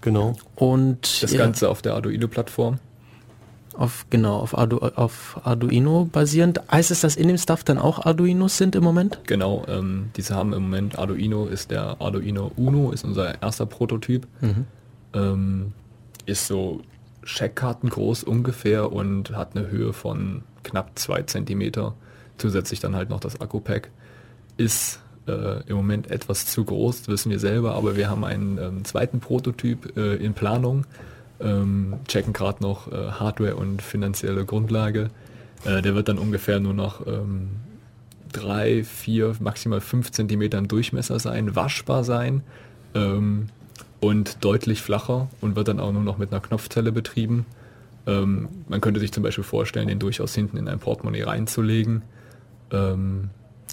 Genau. 0.00 0.36
Und 0.56 1.22
Das 1.22 1.32
ja, 1.32 1.38
Ganze 1.38 1.68
auf 1.70 1.80
der 1.82 1.94
Arduino-Plattform. 1.94 2.78
auf 3.76 4.06
genau 4.10 4.36
auf, 4.36 4.56
Ardu 4.56 4.78
auf 4.78 5.40
Arduino 5.44 6.08
basierend. 6.12 6.60
Heißt 6.70 6.90
es, 6.90 7.00
dass 7.00 7.16
in 7.16 7.28
dem 7.28 7.38
Stuff 7.38 7.64
dann 7.64 7.78
auch 7.78 8.04
Arduinos 8.04 8.56
sind 8.58 8.76
im 8.76 8.84
Moment? 8.84 9.18
Genau, 9.26 9.64
ähm, 9.66 10.10
diese 10.16 10.34
haben 10.34 10.52
im 10.52 10.62
Moment 10.64 10.98
Arduino, 10.98 11.46
ist 11.46 11.70
der 11.70 12.00
Arduino 12.00 12.52
Uno, 12.56 12.92
ist 12.92 13.04
unser 13.04 13.42
erster 13.42 13.66
Prototyp. 13.66 14.26
Ähm, 15.14 15.72
ist 16.26 16.46
so 16.46 16.80
Scheckkarten 17.22 17.88
groß 17.88 18.24
ungefähr 18.24 18.92
und 18.92 19.30
hat 19.30 19.56
eine 19.56 19.70
Höhe 19.70 19.92
von 19.92 20.42
knapp 20.64 20.98
zwei 20.98 21.22
Zentimeter. 21.22 21.94
Zusätzlich 22.38 22.80
dann 22.80 22.96
halt 22.96 23.10
noch 23.10 23.20
das 23.20 23.40
Akku-Pack. 23.40 23.90
Ist 24.56 25.00
äh, 25.26 25.62
im 25.66 25.76
Moment 25.76 26.10
etwas 26.10 26.46
zu 26.46 26.64
groß, 26.64 27.08
wissen 27.08 27.30
wir 27.30 27.38
selber, 27.38 27.74
aber 27.74 27.96
wir 27.96 28.08
haben 28.10 28.24
einen 28.24 28.58
ähm, 28.58 28.84
zweiten 28.84 29.20
Prototyp 29.20 29.96
äh, 29.96 30.16
in 30.16 30.34
Planung. 30.34 30.86
Ähm, 31.40 31.94
checken 32.06 32.32
gerade 32.32 32.62
noch 32.62 32.90
äh, 32.92 33.12
Hardware 33.12 33.56
und 33.56 33.82
finanzielle 33.82 34.44
Grundlage. 34.44 35.10
Äh, 35.64 35.82
der 35.82 35.94
wird 35.94 36.08
dann 36.08 36.18
ungefähr 36.18 36.60
nur 36.60 36.74
noch 36.74 37.06
ähm, 37.06 37.50
drei, 38.32 38.84
vier, 38.84 39.34
maximal 39.40 39.80
fünf 39.80 40.12
Zentimeter 40.12 40.58
im 40.58 40.68
Durchmesser 40.68 41.18
sein, 41.18 41.56
waschbar 41.56 42.04
sein 42.04 42.42
ähm, 42.94 43.48
und 44.00 44.44
deutlich 44.44 44.82
flacher 44.82 45.28
und 45.40 45.56
wird 45.56 45.68
dann 45.68 45.80
auch 45.80 45.92
nur 45.92 46.02
noch 46.02 46.18
mit 46.18 46.32
einer 46.32 46.40
Knopfzelle 46.40 46.92
betrieben. 46.92 47.46
Ähm, 48.06 48.48
man 48.68 48.80
könnte 48.80 49.00
sich 49.00 49.12
zum 49.12 49.22
Beispiel 49.22 49.44
vorstellen, 49.44 49.88
den 49.88 49.98
durchaus 49.98 50.34
hinten 50.34 50.56
in 50.56 50.68
ein 50.68 50.78
Portemonnaie 50.78 51.22
reinzulegen. 51.22 52.02
Ähm, 52.70 53.30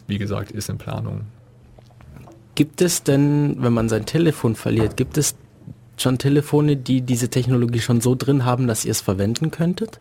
wie 0.07 0.17
gesagt, 0.17 0.51
ist 0.51 0.69
in 0.69 0.77
Planung. 0.77 1.21
Gibt 2.55 2.81
es 2.81 3.03
denn, 3.03 3.57
wenn 3.59 3.73
man 3.73 3.89
sein 3.89 4.05
Telefon 4.05 4.55
verliert, 4.55 4.97
gibt 4.97 5.17
es 5.17 5.35
schon 5.97 6.17
Telefone, 6.17 6.75
die 6.77 7.01
diese 7.01 7.29
Technologie 7.29 7.79
schon 7.79 8.01
so 8.01 8.15
drin 8.15 8.45
haben, 8.45 8.67
dass 8.67 8.85
ihr 8.85 8.91
es 8.91 9.01
verwenden 9.01 9.51
könntet? 9.51 9.99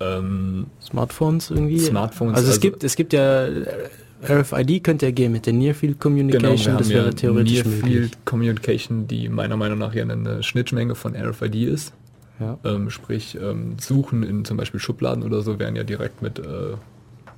Ähm, 0.00 0.66
Smartphones 0.82 1.50
irgendwie? 1.50 1.80
Smartphones, 1.80 2.34
Also, 2.36 2.46
es 2.48 2.54
also- 2.56 2.60
gibt 2.60 2.84
es 2.84 2.94
gibt 2.96 3.12
ja 3.12 3.46
äh, 3.46 3.88
RFID 4.22 4.82
könnte 4.82 5.06
ja 5.06 5.12
gehen 5.12 5.32
mit 5.32 5.46
der 5.46 5.52
Near 5.52 5.74
Field 5.74 6.00
Genau, 6.00 6.16
wir 6.16 6.24
Communication, 6.24 6.72
haben 6.72 6.78
das 6.78 6.88
wäre 6.88 7.14
theoretisch 7.14 7.52
Near 7.52 7.66
möglich. 7.66 7.84
Field 7.84 8.18
Communication, 8.24 9.06
die 9.06 9.28
meiner 9.28 9.56
Meinung 9.56 9.78
nach 9.78 9.94
ja 9.94 10.02
eine 10.02 10.42
Schnittmenge 10.42 10.94
von 10.94 11.14
RFID 11.14 11.54
ist. 11.54 11.92
Ja. 12.40 12.58
Ähm, 12.64 12.90
sprich, 12.90 13.36
ähm, 13.40 13.76
Suchen 13.80 14.22
in 14.22 14.44
zum 14.44 14.56
Beispiel 14.56 14.80
Schubladen 14.80 15.22
oder 15.22 15.42
so 15.42 15.58
wären 15.58 15.76
ja 15.76 15.84
direkt 15.84 16.22
mit 16.22 16.38
äh, 16.38 16.76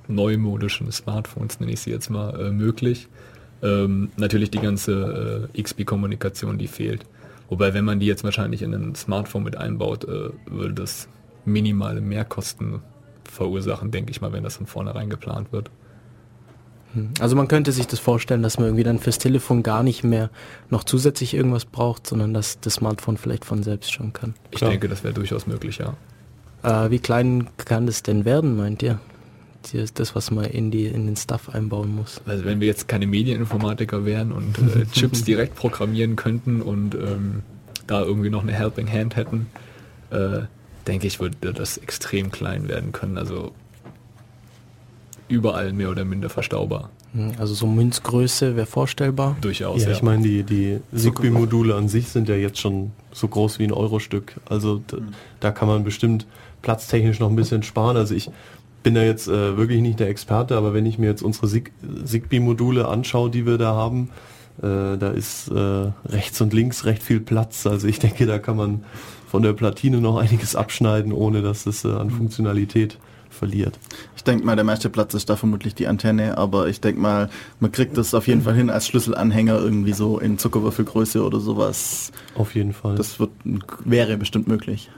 neumodischen 0.07 0.91
Smartphones, 0.91 1.59
nenne 1.59 1.71
ich 1.71 1.81
sie 1.81 1.91
jetzt 1.91 2.09
mal, 2.09 2.39
äh, 2.39 2.51
möglich. 2.51 3.07
Ähm, 3.63 4.11
natürlich 4.17 4.51
die 4.51 4.59
ganze 4.59 5.49
äh, 5.53 5.61
XP-Kommunikation, 5.61 6.57
die 6.57 6.67
fehlt. 6.67 7.05
Wobei, 7.49 7.73
wenn 7.73 7.85
man 7.85 7.99
die 7.99 8.05
jetzt 8.05 8.23
wahrscheinlich 8.23 8.61
in 8.61 8.73
ein 8.73 8.95
Smartphone 8.95 9.43
mit 9.43 9.57
einbaut, 9.57 10.05
äh, 10.05 10.29
würde 10.45 10.73
das 10.73 11.07
minimale 11.45 12.01
Mehrkosten 12.01 12.81
verursachen, 13.23 13.91
denke 13.91 14.11
ich 14.11 14.21
mal, 14.21 14.33
wenn 14.33 14.43
das 14.43 14.57
von 14.57 14.67
vornherein 14.67 15.09
geplant 15.09 15.51
wird. 15.51 15.69
Also 17.19 17.35
man 17.35 17.47
könnte 17.47 17.71
sich 17.71 17.87
das 17.87 17.99
vorstellen, 17.99 18.43
dass 18.43 18.57
man 18.57 18.67
irgendwie 18.67 18.83
dann 18.83 18.99
fürs 18.99 19.17
Telefon 19.17 19.63
gar 19.63 19.83
nicht 19.83 20.03
mehr 20.03 20.29
noch 20.69 20.83
zusätzlich 20.83 21.33
irgendwas 21.33 21.65
braucht, 21.65 22.07
sondern 22.07 22.33
dass 22.33 22.59
das 22.59 22.75
Smartphone 22.75 23.17
vielleicht 23.17 23.45
von 23.45 23.63
selbst 23.63 23.93
schon 23.93 24.13
kann. 24.13 24.33
Ich 24.51 24.57
Klar. 24.57 24.71
denke, 24.71 24.89
das 24.89 25.03
wäre 25.03 25.13
durchaus 25.13 25.47
möglich, 25.47 25.79
ja. 25.79 25.95
Äh, 26.63 26.91
wie 26.91 26.99
klein 26.99 27.47
kann 27.57 27.85
das 27.85 28.03
denn 28.03 28.25
werden, 28.25 28.57
meint 28.57 28.83
ihr? 28.83 28.99
Das, 29.93 30.15
was 30.15 30.31
man 30.31 30.45
in, 30.45 30.71
die, 30.71 30.87
in 30.87 31.05
den 31.05 31.15
Stuff 31.15 31.49
einbauen 31.49 31.95
muss. 31.95 32.19
Also 32.25 32.45
wenn 32.45 32.59
wir 32.59 32.67
jetzt 32.67 32.87
keine 32.87 33.05
Medieninformatiker 33.05 34.05
wären 34.05 34.31
und 34.31 34.57
äh, 34.57 34.85
Chips 34.91 35.23
direkt 35.23 35.55
programmieren 35.55 36.15
könnten 36.15 36.63
und 36.63 36.95
ähm, 36.95 37.43
da 37.85 38.01
irgendwie 38.01 38.31
noch 38.31 38.41
eine 38.41 38.53
Helping 38.53 38.91
Hand 38.91 39.15
hätten, 39.15 39.45
äh, 40.09 40.41
denke 40.87 41.05
ich, 41.05 41.19
würde 41.19 41.53
das 41.53 41.77
extrem 41.77 42.31
klein 42.31 42.69
werden 42.69 42.91
können. 42.91 43.19
Also 43.19 43.53
überall 45.31 45.73
mehr 45.73 45.89
oder 45.89 46.05
minder 46.05 46.29
verstaubar. 46.29 46.89
Hm, 47.13 47.31
Also 47.39 47.53
so 47.53 47.65
Münzgröße 47.67 48.55
wäre 48.55 48.65
vorstellbar. 48.67 49.37
Durchaus. 49.41 49.83
Ja, 49.83 49.91
ich 49.91 50.03
meine, 50.03 50.21
die, 50.23 50.43
die 50.43 50.79
Zigbee-Module 50.95 51.73
an 51.75 51.87
sich 51.87 52.09
sind 52.09 52.29
ja 52.29 52.35
jetzt 52.35 52.59
schon 52.59 52.91
so 53.11 53.27
groß 53.27 53.57
wie 53.59 53.63
ein 53.63 53.71
Euro-Stück. 53.73 54.35
Also 54.49 54.77
d- 54.77 54.97
da 55.39 55.51
kann 55.51 55.67
man 55.67 55.83
bestimmt 55.83 56.27
platztechnisch 56.61 57.19
noch 57.19 57.29
ein 57.29 57.35
bisschen 57.35 57.63
sparen. 57.63 57.97
Also 57.97 58.13
ich 58.13 58.29
bin 58.83 58.93
da 58.95 59.01
jetzt 59.03 59.27
äh, 59.27 59.57
wirklich 59.57 59.81
nicht 59.81 59.99
der 59.99 60.09
Experte, 60.09 60.55
aber 60.57 60.73
wenn 60.73 60.85
ich 60.85 60.97
mir 60.99 61.07
jetzt 61.07 61.21
unsere 61.23 61.47
Zigbee-Module 62.05 62.87
anschaue, 62.87 63.29
die 63.29 63.45
wir 63.45 63.57
da 63.57 63.73
haben, 63.73 64.09
äh, 64.61 64.97
da 64.97 65.09
ist 65.11 65.49
äh, 65.49 65.91
rechts 66.07 66.41
und 66.41 66.53
links 66.53 66.85
recht 66.85 67.03
viel 67.03 67.19
Platz. 67.19 67.65
Also 67.65 67.87
ich 67.87 67.99
denke, 67.99 68.25
da 68.25 68.39
kann 68.39 68.57
man 68.57 68.83
von 69.27 69.43
der 69.43 69.53
Platine 69.53 70.01
noch 70.01 70.17
einiges 70.17 70.55
abschneiden, 70.55 71.13
ohne 71.13 71.41
dass 71.41 71.65
es 71.65 71.85
äh, 71.85 71.89
an 71.91 72.09
Funktionalität 72.09 72.97
verliert. 73.29 73.79
Ich 74.21 74.25
denke 74.25 74.45
mal, 74.45 74.55
der 74.55 74.63
meiste 74.63 74.91
Platz 74.91 75.15
ist 75.15 75.31
da 75.31 75.35
vermutlich 75.35 75.73
die 75.73 75.87
Antenne, 75.87 76.37
aber 76.37 76.67
ich 76.67 76.79
denke 76.79 77.01
mal, 77.01 77.27
man 77.59 77.71
kriegt 77.71 77.97
das 77.97 78.13
auf 78.13 78.27
jeden 78.27 78.43
Fall 78.43 78.53
hin 78.53 78.69
als 78.69 78.85
Schlüsselanhänger 78.85 79.57
irgendwie 79.57 79.93
so 79.93 80.19
in 80.19 80.37
Zuckerwürfelgröße 80.37 81.23
oder 81.23 81.39
sowas. 81.39 82.11
Auf 82.35 82.53
jeden 82.53 82.71
Fall. 82.71 82.93
Das 82.93 83.19
wird, 83.19 83.31
wäre 83.83 84.17
bestimmt 84.17 84.47
möglich. 84.47 84.91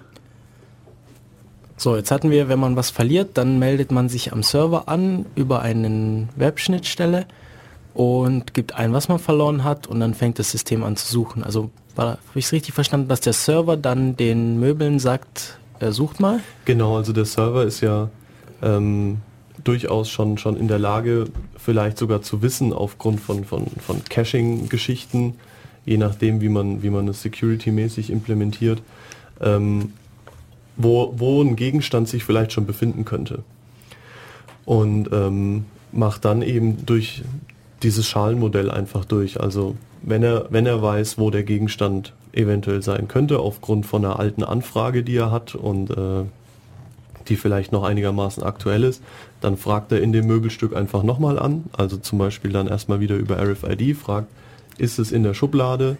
So, 1.78 1.96
jetzt 1.96 2.12
hatten 2.12 2.32
wir, 2.32 2.50
wenn 2.50 2.60
man 2.60 2.76
was 2.76 2.90
verliert, 2.90 3.38
dann 3.38 3.60
meldet 3.60 3.94
man 3.94 4.10
sich 4.10 4.34
am 4.34 4.44
Server 4.44 4.90
an 4.90 5.26
über 5.36 5.62
eine 5.62 6.28
Webschnittstelle 6.36 7.26
und 7.94 8.54
gibt 8.54 8.76
ein, 8.76 8.92
was 8.92 9.08
man 9.08 9.20
verloren 9.20 9.64
hat 9.64 9.88
und 9.88 10.02
dann 10.02 10.16
fängt 10.16 10.38
das 10.38 10.52
System 10.52 10.84
an 10.84 10.98
zu 10.98 11.10
suchen. 11.10 11.46
Also 11.46 11.70
habe 11.96 12.18
ich 12.36 12.44
es 12.44 12.52
richtig 12.52 12.74
verstanden, 12.74 13.08
dass 13.08 13.22
der 13.22 13.32
Server 13.32 13.78
dann 13.78 14.18
den 14.18 14.60
Möbeln 14.60 15.00
sagt, 15.00 15.60
er 15.80 15.94
sucht 15.94 16.20
mal? 16.20 16.42
Genau, 16.66 16.98
also 16.98 17.14
der 17.14 17.24
Server 17.24 17.64
ist 17.64 17.80
ja 17.80 18.10
ähm, 18.64 19.18
durchaus 19.64 20.10
schon, 20.10 20.38
schon 20.38 20.58
in 20.58 20.68
der 20.68 20.80
Lage, 20.80 21.26
vielleicht 21.58 21.98
sogar 21.98 22.22
zu 22.22 22.42
wissen, 22.42 22.74
aufgrund 22.74 23.20
von, 23.20 23.44
von, 23.46 23.68
von 23.68 24.04
Caching-Geschichten, 24.04 25.36
je 25.86 25.98
nachdem, 25.98 26.42
wie 26.42 26.50
man, 26.50 26.82
wie 26.82 26.90
man 26.90 27.08
es 27.08 27.22
security-mäßig 27.22 28.10
implementiert, 28.10 28.82
ähm, 29.42 29.94
wo, 30.76 31.14
wo 31.18 31.42
ein 31.42 31.56
Gegenstand 31.56 32.08
sich 32.08 32.24
vielleicht 32.24 32.52
schon 32.52 32.66
befinden 32.66 33.06
könnte. 33.06 33.44
Und 34.66 35.10
ähm, 35.12 35.66
macht 35.92 36.26
dann 36.26 36.42
eben 36.42 36.86
durch 36.86 37.24
dieses 37.84 38.08
Schalenmodell 38.08 38.72
einfach 38.72 39.06
durch. 39.06 39.40
Also 39.40 39.76
wenn 40.02 40.24
er, 40.24 40.48
wenn 40.50 40.66
er 40.66 40.82
weiß, 40.82 41.18
wo 41.18 41.30
der 41.30 41.44
Gegenstand 41.44 42.14
eventuell 42.32 42.82
sein 42.82 43.08
könnte, 43.08 43.40
aufgrund 43.40 43.86
von 43.86 44.04
einer 44.04 44.20
alten 44.20 44.44
Anfrage, 44.44 45.04
die 45.04 45.18
er 45.18 45.32
hat 45.32 45.54
und 45.54 45.92
äh, 45.92 46.24
die 47.30 47.36
vielleicht 47.36 47.72
noch 47.72 47.84
einigermaßen 47.84 48.44
aktuell 48.44 48.84
ist, 48.84 49.02
dann 49.42 49.58
fragt 49.58 49.92
er 49.92 50.02
in 50.02 50.14
dem 50.14 50.28
Möbelstück 50.28 50.76
einfach 50.76 51.04
nochmal 51.04 51.40
an. 51.40 51.66
Also 51.74 51.98
zum 51.98 52.20
Beispiel 52.20 52.52
dann 52.52 52.68
erstmal 52.68 53.00
wieder 53.00 53.16
über 53.16 53.38
RFID, 53.42 53.96
fragt, 53.96 54.28
ist 54.78 55.00
es 55.00 55.12
in 55.12 55.24
der 55.24 55.34
Schublade? 55.34 55.98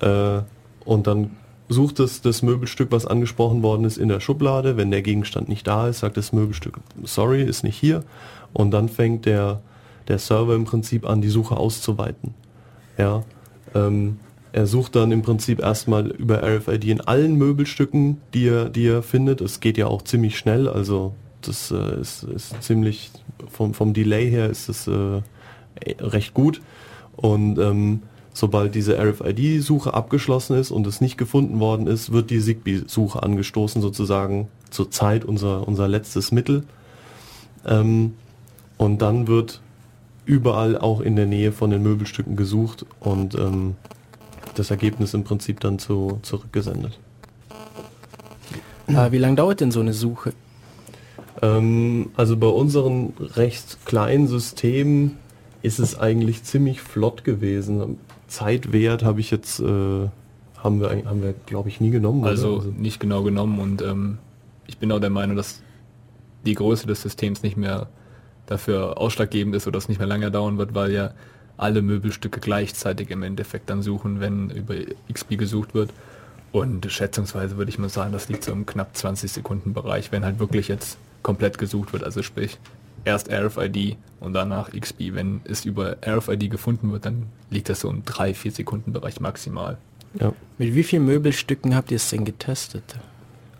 Äh, 0.00 0.40
und 0.84 1.06
dann 1.06 1.30
sucht 1.68 2.00
es 2.00 2.22
das 2.22 2.42
Möbelstück, 2.42 2.90
was 2.90 3.06
angesprochen 3.06 3.62
worden 3.62 3.84
ist, 3.84 3.98
in 3.98 4.08
der 4.08 4.20
Schublade. 4.20 4.76
Wenn 4.76 4.90
der 4.90 5.02
Gegenstand 5.02 5.48
nicht 5.48 5.66
da 5.66 5.88
ist, 5.88 6.00
sagt 6.00 6.16
das 6.16 6.32
Möbelstück, 6.32 6.78
sorry, 7.04 7.42
ist 7.42 7.62
nicht 7.62 7.76
hier. 7.76 8.04
Und 8.52 8.70
dann 8.70 8.88
fängt 8.88 9.26
der, 9.26 9.60
der 10.08 10.18
Server 10.18 10.54
im 10.54 10.64
Prinzip 10.64 11.08
an, 11.08 11.20
die 11.20 11.28
Suche 11.28 11.56
auszuweiten. 11.56 12.34
Ja, 12.96 13.22
ähm, 13.74 14.18
er 14.52 14.66
sucht 14.66 14.96
dann 14.96 15.12
im 15.12 15.22
Prinzip 15.22 15.60
erstmal 15.60 16.08
über 16.08 16.42
RFID 16.42 16.84
in 16.84 17.00
allen 17.00 17.36
Möbelstücken, 17.36 18.18
die 18.34 18.48
er, 18.48 18.68
die 18.68 18.86
er 18.86 19.02
findet. 19.02 19.40
Es 19.40 19.60
geht 19.60 19.76
ja 19.76 19.86
auch 19.86 20.02
ziemlich 20.02 20.38
schnell, 20.38 20.68
also 20.68 21.14
das 21.42 21.70
äh, 21.70 22.00
ist, 22.00 22.24
ist 22.24 22.62
ziemlich 22.62 23.10
vom, 23.50 23.74
vom 23.74 23.92
Delay 23.92 24.30
her 24.30 24.50
ist 24.50 24.68
es 24.68 24.86
äh, 24.88 25.22
recht 26.00 26.34
gut. 26.34 26.60
Und 27.16 27.58
ähm, 27.58 28.02
sobald 28.32 28.74
diese 28.74 28.98
RFID-Suche 28.98 29.94
abgeschlossen 29.94 30.56
ist 30.56 30.70
und 30.70 30.86
es 30.86 31.00
nicht 31.00 31.18
gefunden 31.18 31.60
worden 31.60 31.86
ist, 31.86 32.12
wird 32.12 32.30
die 32.30 32.40
Zigbee-Suche 32.40 33.22
angestoßen, 33.22 33.82
sozusagen 33.82 34.48
zur 34.70 34.90
Zeit 34.90 35.24
unser, 35.24 35.66
unser 35.66 35.88
letztes 35.88 36.32
Mittel. 36.32 36.64
Ähm, 37.66 38.14
und 38.76 39.02
dann 39.02 39.26
wird 39.26 39.60
überall 40.24 40.78
auch 40.78 41.00
in 41.00 41.16
der 41.16 41.26
Nähe 41.26 41.52
von 41.52 41.70
den 41.70 41.82
Möbelstücken 41.82 42.36
gesucht 42.36 42.86
und 43.00 43.34
ähm, 43.34 43.76
das 44.58 44.70
Ergebnis 44.70 45.14
im 45.14 45.24
Prinzip 45.24 45.60
dann 45.60 45.78
zu, 45.78 46.18
zurückgesendet. 46.22 46.98
Äh, 48.88 49.12
wie 49.12 49.18
lange 49.18 49.36
dauert 49.36 49.60
denn 49.60 49.70
so 49.70 49.80
eine 49.80 49.92
Suche? 49.92 50.32
Ähm, 51.42 52.10
also 52.16 52.36
bei 52.36 52.46
unseren 52.46 53.12
recht 53.18 53.84
kleinen 53.84 54.26
Systemen 54.26 55.18
ist 55.62 55.78
es 55.78 55.98
eigentlich 55.98 56.44
ziemlich 56.44 56.80
flott 56.80 57.24
gewesen. 57.24 57.98
Zeitwert 58.28 59.02
habe 59.02 59.20
ich 59.20 59.30
jetzt, 59.30 59.60
äh, 59.60 59.64
haben 60.56 60.80
wir, 60.80 61.04
haben 61.04 61.22
wir 61.22 61.34
glaube 61.46 61.68
ich 61.68 61.80
nie 61.80 61.90
genommen. 61.90 62.22
oder? 62.22 62.30
Also 62.30 62.64
nicht 62.76 63.00
genau 63.00 63.22
genommen 63.22 63.60
und 63.60 63.82
ähm, 63.82 64.18
ich 64.66 64.78
bin 64.78 64.92
auch 64.92 65.00
der 65.00 65.10
Meinung, 65.10 65.36
dass 65.36 65.62
die 66.44 66.54
Größe 66.54 66.86
des 66.86 67.02
Systems 67.02 67.42
nicht 67.42 67.56
mehr 67.56 67.88
dafür 68.46 68.98
ausschlaggebend 68.98 69.54
ist 69.54 69.66
oder 69.66 69.78
es 69.78 69.88
nicht 69.88 69.98
mehr 69.98 70.06
lange 70.06 70.30
dauern 70.30 70.58
wird, 70.58 70.74
weil 70.74 70.92
ja 70.92 71.10
alle 71.58 71.82
Möbelstücke 71.82 72.40
gleichzeitig 72.40 73.10
im 73.10 73.22
Endeffekt 73.22 73.68
dann 73.68 73.82
suchen, 73.82 74.20
wenn 74.20 74.50
über 74.50 74.74
XP 75.12 75.36
gesucht 75.36 75.74
wird. 75.74 75.90
Und 76.50 76.90
schätzungsweise 76.90 77.58
würde 77.58 77.68
ich 77.68 77.78
mal 77.78 77.90
sagen, 77.90 78.12
das 78.12 78.28
liegt 78.28 78.44
so 78.44 78.52
im 78.52 78.64
knapp 78.64 78.96
20 78.96 79.30
Sekunden 79.30 79.74
Bereich, 79.74 80.12
wenn 80.12 80.24
halt 80.24 80.38
wirklich 80.38 80.68
jetzt 80.68 80.96
komplett 81.22 81.58
gesucht 81.58 81.92
wird. 81.92 82.04
Also 82.04 82.22
sprich, 82.22 82.58
erst 83.04 83.30
RFID 83.30 83.96
und 84.20 84.32
danach 84.32 84.70
XP. 84.72 85.12
Wenn 85.12 85.40
es 85.44 85.64
über 85.64 85.96
RFID 86.06 86.50
gefunden 86.50 86.92
wird, 86.92 87.04
dann 87.04 87.26
liegt 87.50 87.68
das 87.68 87.80
so 87.80 87.90
im 87.90 88.04
3-4 88.04 88.52
Sekunden 88.52 88.92
Bereich 88.92 89.20
maximal. 89.20 89.76
ja. 90.18 90.32
Mit 90.56 90.74
wie 90.74 90.82
vielen 90.82 91.04
Möbelstücken 91.04 91.74
habt 91.74 91.90
ihr 91.90 91.96
es 91.96 92.08
denn 92.08 92.24
getestet? 92.24 92.98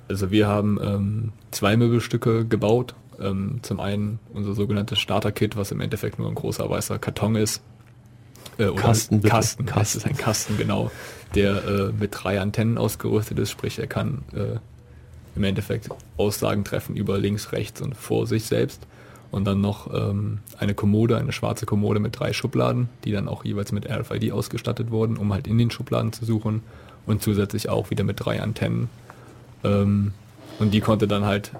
Also 0.08 0.30
wir 0.30 0.48
haben 0.48 0.78
ähm, 0.82 1.32
zwei 1.50 1.76
Möbelstücke 1.76 2.46
gebaut. 2.46 2.94
Ähm, 3.20 3.58
zum 3.62 3.80
einen 3.80 4.20
unser 4.32 4.54
sogenanntes 4.54 4.98
Starter-Kit, 5.00 5.56
was 5.56 5.72
im 5.72 5.80
Endeffekt 5.80 6.18
nur 6.18 6.28
ein 6.28 6.36
großer 6.36 6.70
weißer 6.70 6.98
Karton 6.98 7.34
ist. 7.34 7.62
Äh, 8.58 8.66
oder 8.66 8.82
Kasten, 8.82 9.20
bitte. 9.20 9.34
Kasten, 9.34 9.66
das 9.66 9.94
ist 9.94 10.06
ein 10.06 10.16
Kasten, 10.16 10.56
genau, 10.58 10.90
der 11.34 11.64
äh, 11.64 11.92
mit 11.92 12.10
drei 12.12 12.40
Antennen 12.40 12.78
ausgerüstet 12.78 13.38
ist, 13.38 13.50
sprich 13.50 13.78
er 13.78 13.86
kann 13.86 14.24
äh, 14.34 14.58
im 15.36 15.44
Endeffekt 15.44 15.88
Aussagen 16.16 16.64
treffen 16.64 16.96
über 16.96 17.18
links, 17.18 17.52
rechts 17.52 17.80
und 17.80 17.96
vor 17.96 18.26
sich 18.26 18.44
selbst. 18.44 18.86
und 19.30 19.44
dann 19.44 19.60
noch 19.60 19.92
ähm, 19.92 20.38
eine 20.58 20.74
Kommode, 20.74 21.18
eine 21.18 21.32
schwarze 21.32 21.66
Kommode 21.66 22.00
mit 22.00 22.18
drei 22.18 22.32
Schubladen, 22.32 22.88
die 23.04 23.12
dann 23.12 23.28
auch 23.28 23.44
jeweils 23.44 23.72
mit 23.72 23.86
RFID 23.86 24.32
ausgestattet 24.32 24.90
wurden, 24.90 25.16
um 25.16 25.32
halt 25.32 25.46
in 25.46 25.58
den 25.58 25.70
Schubladen 25.70 26.12
zu 26.12 26.24
suchen 26.24 26.62
und 27.06 27.22
zusätzlich 27.22 27.68
auch 27.68 27.90
wieder 27.90 28.04
mit 28.04 28.24
drei 28.24 28.40
Antennen. 28.40 28.88
Ähm, 29.64 30.12
und 30.58 30.72
die 30.72 30.80
konnte 30.80 31.06
dann 31.06 31.24
halt 31.24 31.52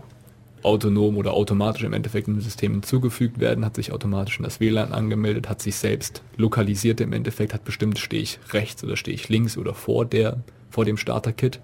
autonom 0.63 1.17
oder 1.17 1.33
automatisch 1.33 1.83
im 1.83 1.93
Endeffekt 1.93 2.29
im 2.29 2.41
System 2.41 2.73
hinzugefügt 2.73 3.39
werden, 3.41 3.65
hat 3.65 3.77
sich 3.77 3.93
automatisch 3.93 4.39
in 4.39 4.45
das 4.45 4.61
WLAN 4.61 4.93
angemeldet, 4.93 5.49
hat 5.49 5.63
sich 5.63 5.77
selbst 5.77 6.23
lokalisiert 6.37 7.01
im 7.01 7.13
Endeffekt, 7.13 7.55
hat 7.55 7.65
bestimmt, 7.65 7.99
stehe 7.99 8.23
ich 8.23 8.39
rechts 8.51 8.83
oder 8.85 8.97
stehe 8.97 9.15
ich 9.15 9.29
links 9.29 9.57
oder 9.57 9.75
vor 9.75 10.05
der, 10.05 10.39
vor 10.71 10.85
dem 10.85 10.97
Starter-Kit 10.97 11.61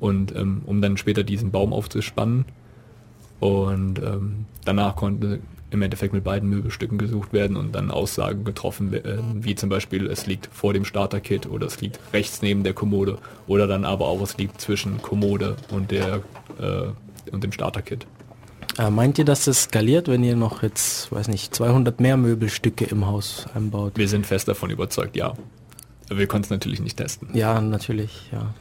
und 0.00 0.34
ähm, 0.34 0.62
um 0.66 0.80
dann 0.82 0.96
später 0.96 1.22
diesen 1.22 1.50
Baum 1.50 1.72
aufzuspannen 1.72 2.44
und 3.40 3.98
ähm, 3.98 4.46
danach 4.64 4.96
konnte 4.96 5.40
im 5.70 5.82
Endeffekt 5.82 6.14
mit 6.14 6.24
beiden 6.24 6.48
Möbelstücken 6.48 6.98
gesucht 6.98 7.32
werden 7.32 7.56
und 7.56 7.74
dann 7.74 7.90
Aussagen 7.90 8.44
getroffen, 8.44 8.92
äh, 8.94 9.18
wie 9.34 9.54
zum 9.54 9.68
Beispiel 9.68 10.06
es 10.06 10.26
liegt 10.26 10.48
vor 10.52 10.72
dem 10.72 10.84
Starter-Kit 10.84 11.46
oder 11.46 11.66
es 11.66 11.80
liegt 11.80 11.98
rechts 12.12 12.42
neben 12.42 12.62
der 12.62 12.74
Kommode 12.74 13.18
oder 13.46 13.66
dann 13.66 13.84
aber 13.84 14.06
auch 14.06 14.20
es 14.22 14.36
liegt 14.38 14.60
zwischen 14.60 15.02
Kommode 15.02 15.56
und 15.70 15.90
der 15.90 16.22
äh, 16.60 16.88
und 17.30 17.42
dem 17.42 17.52
Starter-Kit. 17.52 18.06
Äh, 18.78 18.90
meint 18.90 19.18
ihr, 19.18 19.24
dass 19.24 19.44
das 19.44 19.64
skaliert, 19.64 20.08
wenn 20.08 20.24
ihr 20.24 20.34
noch 20.36 20.62
jetzt, 20.62 21.12
weiß 21.12 21.28
nicht, 21.28 21.54
200 21.54 22.00
mehr 22.00 22.16
Möbelstücke 22.16 22.84
im 22.86 23.06
Haus 23.06 23.46
einbaut? 23.54 23.92
Wir 23.96 24.08
sind 24.08 24.26
fest 24.26 24.48
davon 24.48 24.70
überzeugt, 24.70 25.14
ja. 25.16 25.34
Wir 26.10 26.26
konnten 26.26 26.44
es 26.46 26.50
natürlich 26.50 26.80
nicht 26.80 26.96
testen. 26.96 27.28
Ja, 27.34 27.60
natürlich, 27.60 28.28
ja. 28.32 28.52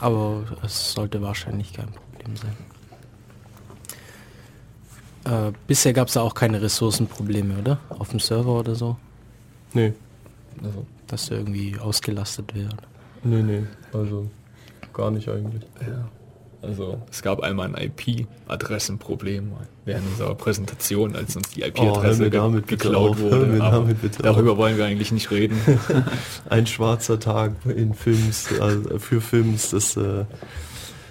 Aber 0.00 0.44
es 0.64 0.92
sollte 0.92 1.20
wahrscheinlich 1.22 1.72
kein 1.74 1.88
Problem 1.92 2.36
sein. 2.36 2.56
Äh, 5.24 5.52
bisher 5.66 5.92
gab 5.92 6.08
es 6.08 6.16
auch 6.16 6.34
keine 6.34 6.60
Ressourcenprobleme, 6.62 7.58
oder? 7.58 7.78
Auf 7.90 8.08
dem 8.08 8.18
Server 8.20 8.58
oder 8.58 8.74
so? 8.74 8.96
Nee, 9.74 9.92
Also, 10.62 10.86
Dass 11.06 11.28
irgendwie 11.30 11.78
ausgelastet 11.78 12.54
wird. 12.54 12.74
nee, 13.22 13.42
nee, 13.42 13.62
also 13.92 14.28
gar 14.92 15.10
nicht 15.10 15.28
eigentlich. 15.28 15.62
ja. 15.80 16.08
Also 16.62 17.02
es 17.10 17.22
gab 17.22 17.40
einmal 17.40 17.74
ein 17.74 17.90
IP-Adressenproblem 17.90 19.52
während 19.84 20.06
unserer 20.06 20.34
Präsentation, 20.34 21.16
als 21.16 21.36
uns 21.36 21.50
die 21.50 21.62
Oh, 21.62 21.66
IP-Adresse 21.66 22.30
bitte 22.30 22.62
geklaut 22.62 23.10
auf, 23.12 23.20
wurde. 23.20 23.60
darüber 24.22 24.56
wollen 24.56 24.76
wir 24.78 24.84
eigentlich 24.84 25.12
nicht 25.12 25.30
reden. 25.30 25.58
Ein 26.48 26.66
schwarzer 26.66 27.18
Tag 27.18 27.52
in 27.66 27.94
Films, 27.94 28.48
also 28.60 28.98
für 28.98 29.20
Films, 29.20 29.70
das 29.70 29.96
äh, 29.96 30.24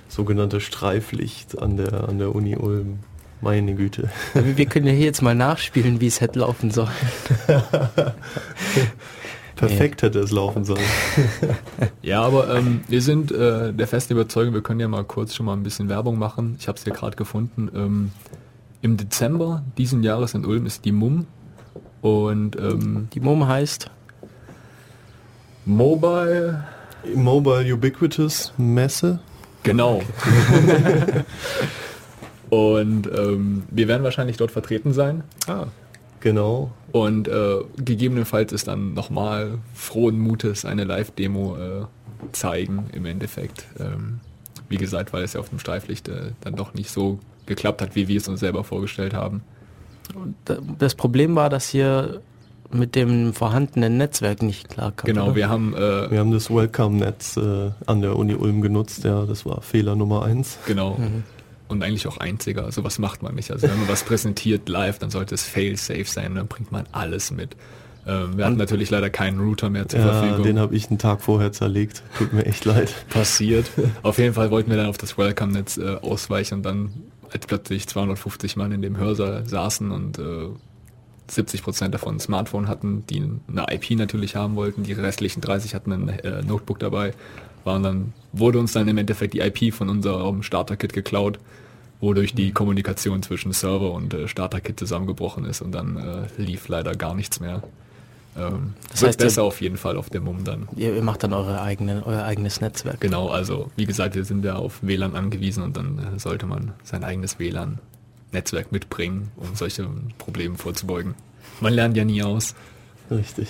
sogenannte 0.07 0.61
Streiflicht 0.61 1.59
an 1.59 1.77
der, 1.77 2.07
an 2.07 2.17
der 2.17 2.33
Uni 2.33 2.55
Ulm. 2.55 2.99
Meine 3.43 3.73
Güte. 3.73 4.09
Wir 4.35 4.67
können 4.67 4.85
ja 4.85 4.93
hier 4.93 5.05
jetzt 5.05 5.23
mal 5.23 5.33
nachspielen, 5.33 5.99
wie 5.99 6.05
es 6.05 6.21
hätte 6.21 6.39
laufen 6.39 6.69
sollen. 6.69 6.91
Perfekt 9.67 10.01
hätte 10.01 10.19
es 10.19 10.31
laufen 10.31 10.65
sollen. 10.65 10.81
Ja, 12.01 12.21
aber 12.23 12.53
ähm, 12.55 12.81
wir 12.87 13.01
sind 13.01 13.31
äh, 13.31 13.71
der 13.73 13.87
festen 13.87 14.13
Überzeugung, 14.13 14.53
wir 14.53 14.61
können 14.61 14.79
ja 14.79 14.87
mal 14.87 15.03
kurz 15.03 15.35
schon 15.35 15.45
mal 15.45 15.53
ein 15.53 15.63
bisschen 15.63 15.87
Werbung 15.87 16.17
machen. 16.17 16.55
Ich 16.59 16.67
habe 16.67 16.77
es 16.77 16.83
hier 16.83 16.93
gerade 16.93 17.15
gefunden. 17.15 17.69
Ähm, 17.75 18.11
Im 18.81 18.97
Dezember 18.97 19.63
diesen 19.77 20.03
Jahres 20.03 20.33
in 20.33 20.45
Ulm 20.45 20.65
ist 20.65 20.83
die 20.85 20.91
MUM 20.91 21.27
und 22.01 22.55
ähm, 22.55 23.07
Die 23.13 23.19
MOM 23.19 23.47
heißt, 23.47 23.89
Mobile, 25.65 26.63
Mobile 27.15 27.71
Ubiquitous 27.73 28.51
Messe. 28.57 29.19
genau. 29.63 30.01
und 32.49 33.07
ähm, 33.15 33.63
wir 33.69 33.87
werden 33.87 34.03
wahrscheinlich 34.03 34.37
dort 34.37 34.51
vertreten 34.51 34.91
sein. 34.93 35.23
Genau. 36.21 36.71
Und 36.91 37.27
äh, 37.27 37.57
gegebenenfalls 37.77 38.53
ist 38.53 38.67
dann 38.67 38.93
nochmal 38.93 39.59
frohen 39.73 40.19
Mutes 40.19 40.65
eine 40.65 40.83
Live-Demo 40.83 41.57
äh, 41.57 41.85
zeigen 42.31 42.85
im 42.93 43.05
Endeffekt. 43.05 43.65
Ähm, 43.79 44.19
wie 44.69 44.77
gesagt, 44.77 45.11
weil 45.13 45.23
es 45.23 45.33
ja 45.33 45.39
auf 45.39 45.49
dem 45.49 45.59
Streiflicht 45.59 46.07
äh, 46.07 46.31
dann 46.41 46.55
doch 46.55 46.73
nicht 46.73 46.91
so 46.91 47.19
geklappt 47.45 47.81
hat, 47.81 47.95
wie 47.95 48.07
wir 48.07 48.17
es 48.17 48.27
uns 48.27 48.39
selber 48.39 48.63
vorgestellt 48.63 49.13
haben. 49.13 49.41
das 50.77 50.95
Problem 50.95 51.35
war, 51.35 51.49
dass 51.49 51.67
hier 51.67 52.21
mit 52.71 52.95
dem 52.95 53.33
vorhandenen 53.33 53.97
Netzwerk 53.97 54.41
nicht 54.41 54.69
klar 54.69 54.93
kam. 54.93 55.07
Genau, 55.07 55.25
oder? 55.25 55.35
wir 55.35 55.49
haben 55.49 55.73
äh, 55.73 56.09
Wir 56.11 56.19
haben 56.19 56.31
das 56.31 56.49
Welcome-Netz 56.49 57.35
äh, 57.37 57.71
an 57.85 58.01
der 58.01 58.15
Uni 58.15 58.35
Ulm 58.35 58.61
genutzt. 58.61 59.03
Ja, 59.03 59.25
das 59.25 59.45
war 59.45 59.61
Fehler 59.61 59.95
Nummer 59.95 60.23
eins. 60.23 60.57
genau 60.65 60.97
und 61.71 61.83
eigentlich 61.83 62.07
auch 62.07 62.17
einziger. 62.17 62.65
Also 62.65 62.83
was 62.83 62.99
macht 62.99 63.23
man 63.23 63.35
nicht? 63.35 63.51
Also 63.51 63.67
wenn 63.69 63.79
man 63.79 63.87
was 63.87 64.03
präsentiert 64.03 64.69
live, 64.69 64.99
dann 64.99 65.09
sollte 65.09 65.33
es 65.35 65.43
fail-safe 65.43 66.05
sein. 66.05 66.35
Dann 66.35 66.47
bringt 66.47 66.71
man 66.71 66.85
alles 66.91 67.31
mit. 67.31 67.55
Ähm, 68.05 68.37
wir 68.37 68.45
hatten 68.45 68.57
natürlich 68.57 68.89
leider 68.89 69.09
keinen 69.09 69.39
Router 69.39 69.69
mehr 69.69 69.87
zur 69.87 69.99
Ja, 69.99 70.11
Verfügung. 70.13 70.43
den 70.43 70.59
habe 70.59 70.75
ich 70.75 70.89
einen 70.89 70.97
Tag 70.99 71.21
vorher 71.21 71.51
zerlegt. 71.51 72.03
Tut 72.17 72.33
mir 72.33 72.45
echt 72.45 72.65
leid. 72.65 72.93
passiert. 73.09 73.69
Auf 74.03 74.17
jeden 74.17 74.33
Fall 74.33 74.51
wollten 74.51 74.69
wir 74.69 74.77
dann 74.77 74.87
auf 74.87 74.97
das 74.97 75.17
Welcome-Netz 75.17 75.77
äh, 75.77 75.95
ausweichen 76.01 76.55
und 76.55 76.63
dann, 76.63 76.93
als 77.31 77.45
plötzlich 77.47 77.87
250 77.87 78.55
Mann 78.57 78.71
in 78.71 78.81
dem 78.81 78.97
Hörsaal 78.97 79.45
saßen 79.47 79.91
und 79.91 80.17
äh, 80.19 80.47
70 81.29 81.63
Prozent 81.63 81.93
davon 81.93 82.15
ein 82.15 82.19
Smartphone 82.19 82.67
hatten, 82.67 83.05
die 83.09 83.23
eine 83.47 83.65
IP 83.71 83.91
natürlich 83.91 84.35
haben 84.35 84.55
wollten, 84.55 84.83
die 84.83 84.93
restlichen 84.93 85.39
30 85.41 85.75
hatten 85.75 85.91
ein 85.93 86.09
äh, 86.09 86.41
Notebook 86.41 86.79
dabei, 86.79 87.13
waren 87.63 87.83
dann, 87.83 88.13
wurde 88.33 88.59
uns 88.59 88.73
dann 88.73 88.87
im 88.87 88.97
Endeffekt 88.97 89.33
die 89.33 89.39
IP 89.39 89.73
von 89.73 89.89
unserem 89.89 90.43
Starter-Kit 90.43 90.93
geklaut, 90.93 91.39
wodurch 91.99 92.33
die 92.33 92.51
Kommunikation 92.51 93.21
zwischen 93.23 93.51
Server 93.53 93.91
und 93.91 94.13
äh, 94.13 94.27
Starter-Kit 94.27 94.79
zusammengebrochen 94.79 95.45
ist 95.45 95.61
und 95.61 95.71
dann 95.71 95.97
äh, 95.97 96.41
lief 96.41 96.67
leider 96.67 96.93
gar 96.95 97.13
nichts 97.13 97.39
mehr. 97.39 97.61
Ähm, 98.37 98.73
Das 98.89 99.03
heißt, 99.03 99.19
ihr- 99.19 99.25
besser 99.25 99.43
auf 99.43 99.59
jeden 99.61 99.77
Fall 99.77 99.97
auf 99.97 100.09
der 100.09 100.21
MUM 100.21 100.43
dann. 100.43 100.67
Ihr, 100.75 100.95
ihr 100.95 101.03
macht 101.03 101.21
dann 101.23 101.33
eure 101.33 101.61
eigene, 101.61 102.01
euer 102.05 102.23
eigenes 102.23 102.61
Netzwerk. 102.61 103.01
Genau, 103.01 103.27
also 103.29 103.69
wie 103.75 103.85
gesagt, 103.85 104.15
wir 104.15 104.23
sind 104.25 104.43
ja 104.45 104.55
auf 104.55 104.79
WLAN 104.81 105.15
angewiesen 105.15 105.63
und 105.63 105.75
dann 105.77 105.99
äh, 105.99 106.19
sollte 106.19 106.45
man 106.45 106.71
sein 106.83 107.03
eigenes 107.03 107.39
WLAN-Netzwerk 107.39 108.71
mitbringen, 108.71 109.29
um 109.35 109.53
solche 109.55 109.87
Probleme 110.17 110.55
vorzubeugen. 110.57 111.13
Man 111.59 111.73
lernt 111.73 111.97
ja 111.97 112.05
nie 112.05 112.23
aus. 112.23 112.55
Richtig. 113.11 113.49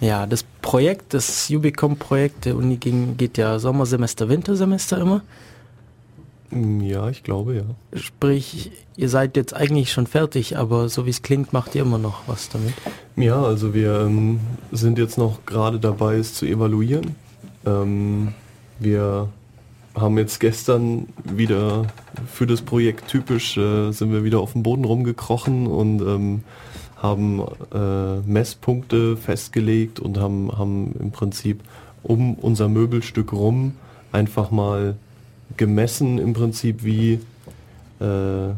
Ja, 0.00 0.26
das 0.26 0.44
Projekt, 0.62 1.14
das 1.14 1.48
Ubicom-Projekt 1.50 2.44
der 2.44 2.56
Uni 2.56 2.76
ging, 2.76 3.16
geht 3.16 3.38
ja 3.38 3.58
Sommersemester, 3.58 4.28
Wintersemester 4.28 4.98
immer. 4.98 5.22
Mm, 6.50 6.80
Ja, 6.80 7.08
ich 7.08 7.22
glaube 7.22 7.54
ja. 7.56 7.98
Sprich, 7.98 8.70
ihr 8.96 9.08
seid 9.08 9.36
jetzt 9.36 9.54
eigentlich 9.54 9.92
schon 9.92 10.06
fertig, 10.06 10.56
aber 10.56 10.88
so 10.88 11.06
wie 11.06 11.10
es 11.10 11.22
klingt, 11.22 11.52
macht 11.52 11.74
ihr 11.74 11.82
immer 11.82 11.98
noch 11.98 12.22
was 12.26 12.48
damit. 12.48 12.74
Ja, 13.16 13.42
also 13.42 13.74
wir 13.74 14.00
ähm, 14.00 14.40
sind 14.72 14.98
jetzt 14.98 15.18
noch 15.18 15.46
gerade 15.46 15.78
dabei, 15.78 16.16
es 16.16 16.34
zu 16.34 16.46
evaluieren. 16.46 17.14
Ähm, 17.64 18.34
wir 18.78 19.28
haben 19.94 20.18
jetzt 20.18 20.40
gestern 20.40 21.06
wieder 21.24 21.86
für 22.32 22.46
das 22.46 22.62
Projekt 22.62 23.08
typisch, 23.08 23.56
äh, 23.56 23.92
sind 23.92 24.12
wir 24.12 24.24
wieder 24.24 24.40
auf 24.40 24.52
dem 24.52 24.62
Boden 24.64 24.84
rumgekrochen 24.84 25.66
und 25.68 26.00
ähm, 26.00 26.42
haben 27.04 27.42
äh, 27.72 28.20
Messpunkte 28.26 29.18
festgelegt 29.18 30.00
und 30.00 30.18
haben, 30.18 30.50
haben 30.56 30.94
im 30.98 31.10
Prinzip 31.10 31.60
um 32.02 32.34
unser 32.34 32.68
Möbelstück 32.68 33.32
rum 33.32 33.74
einfach 34.10 34.50
mal 34.50 34.96
gemessen 35.58 36.18
im 36.18 36.32
Prinzip 36.32 36.82
wie 36.82 37.20
äh, 38.00 38.54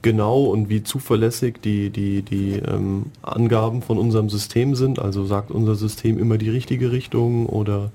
genau 0.00 0.44
und 0.44 0.70
wie 0.70 0.82
zuverlässig 0.82 1.60
die, 1.62 1.90
die, 1.90 2.22
die 2.22 2.54
ähm, 2.54 3.06
Angaben 3.20 3.82
von 3.82 3.98
unserem 3.98 4.30
System 4.30 4.74
sind. 4.74 4.98
Also 4.98 5.26
sagt 5.26 5.50
unser 5.50 5.74
System 5.74 6.18
immer 6.18 6.38
die 6.38 6.50
richtige 6.50 6.90
Richtung 6.90 7.46
oder 7.46 7.90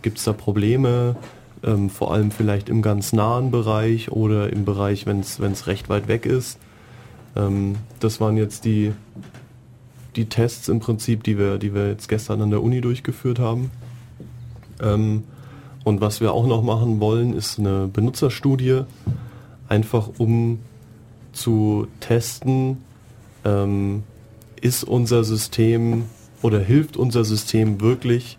gibt 0.00 0.18
es 0.18 0.24
da 0.24 0.32
Probleme, 0.32 1.16
ähm, 1.64 1.90
vor 1.90 2.14
allem 2.14 2.30
vielleicht 2.30 2.70
im 2.70 2.80
ganz 2.80 3.12
nahen 3.12 3.50
Bereich 3.50 4.10
oder 4.10 4.50
im 4.50 4.64
Bereich, 4.64 5.04
wenn 5.04 5.20
es 5.20 5.66
recht 5.66 5.90
weit 5.90 6.08
weg 6.08 6.24
ist. 6.24 6.58
Ähm, 7.36 7.76
das 8.00 8.20
waren 8.20 8.36
jetzt 8.36 8.64
die, 8.64 8.92
die 10.16 10.26
Tests 10.26 10.68
im 10.68 10.80
Prinzip, 10.80 11.24
die 11.24 11.38
wir, 11.38 11.58
die 11.58 11.74
wir 11.74 11.88
jetzt 11.88 12.08
gestern 12.08 12.42
an 12.42 12.50
der 12.50 12.62
Uni 12.62 12.80
durchgeführt 12.80 13.38
haben. 13.38 13.70
Ähm, 14.80 15.24
und 15.84 16.00
was 16.00 16.20
wir 16.20 16.32
auch 16.32 16.46
noch 16.46 16.62
machen 16.62 17.00
wollen, 17.00 17.32
ist 17.34 17.58
eine 17.58 17.88
Benutzerstudie, 17.88 18.82
einfach 19.68 20.10
um 20.18 20.58
zu 21.32 21.86
testen, 22.00 22.78
ähm, 23.44 24.02
ist 24.60 24.84
unser 24.84 25.24
System 25.24 26.04
oder 26.42 26.58
hilft 26.58 26.96
unser 26.96 27.24
System 27.24 27.80
wirklich, 27.80 28.38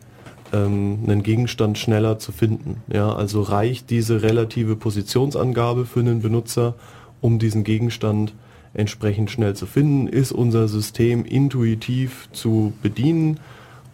ähm, 0.51 0.99
einen 1.07 1.23
Gegenstand 1.23 1.77
schneller 1.77 2.19
zu 2.19 2.31
finden. 2.31 2.83
Ja, 2.91 3.13
also 3.13 3.41
reicht 3.41 3.89
diese 3.89 4.21
relative 4.21 4.75
Positionsangabe 4.75 5.85
für 5.85 5.99
einen 5.99 6.21
Benutzer, 6.21 6.75
um 7.21 7.39
diesen 7.39 7.63
Gegenstand 7.63 8.33
entsprechend 8.73 9.31
schnell 9.31 9.55
zu 9.55 9.65
finden? 9.65 10.07
Ist 10.07 10.31
unser 10.31 10.67
System 10.67 11.25
intuitiv 11.25 12.29
zu 12.31 12.73
bedienen 12.81 13.39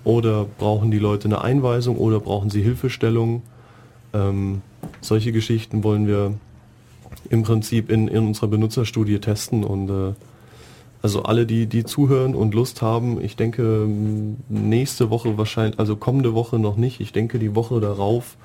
oder 0.03 0.45
brauchen 0.57 0.91
die 0.91 0.99
Leute 0.99 1.27
eine 1.27 1.41
Einweisung 1.41 1.97
oder 1.97 2.19
brauchen 2.19 2.49
sie 2.49 2.61
Hilfestellung? 2.61 3.41
Ähm, 4.13 4.61
solche 5.01 5.31
Geschichten 5.31 5.83
wollen 5.83 6.07
wir 6.07 6.33
im 7.29 7.43
Prinzip 7.43 7.89
in, 7.89 8.07
in 8.07 8.27
unserer 8.27 8.47
Benutzerstudie 8.47 9.19
testen 9.19 9.63
und 9.63 9.89
äh, 9.89 10.13
Also 11.01 11.21
alle, 11.21 11.45
die, 11.45 11.67
die 11.67 11.83
zuhören 11.83 12.33
und 12.33 12.55
Lust 12.55 12.81
haben, 12.81 13.21
ich 13.21 13.35
denke 13.35 13.87
nächste 14.49 15.11
Woche 15.11 15.37
wahrscheinlich, 15.37 15.77
also 15.79 15.95
kommende 15.95 16.33
Woche 16.33 16.57
noch 16.57 16.77
nicht, 16.77 16.99
ich 16.99 17.11
denke 17.11 17.37
die 17.37 17.53
Woche 17.53 17.79
darauf 17.79 18.37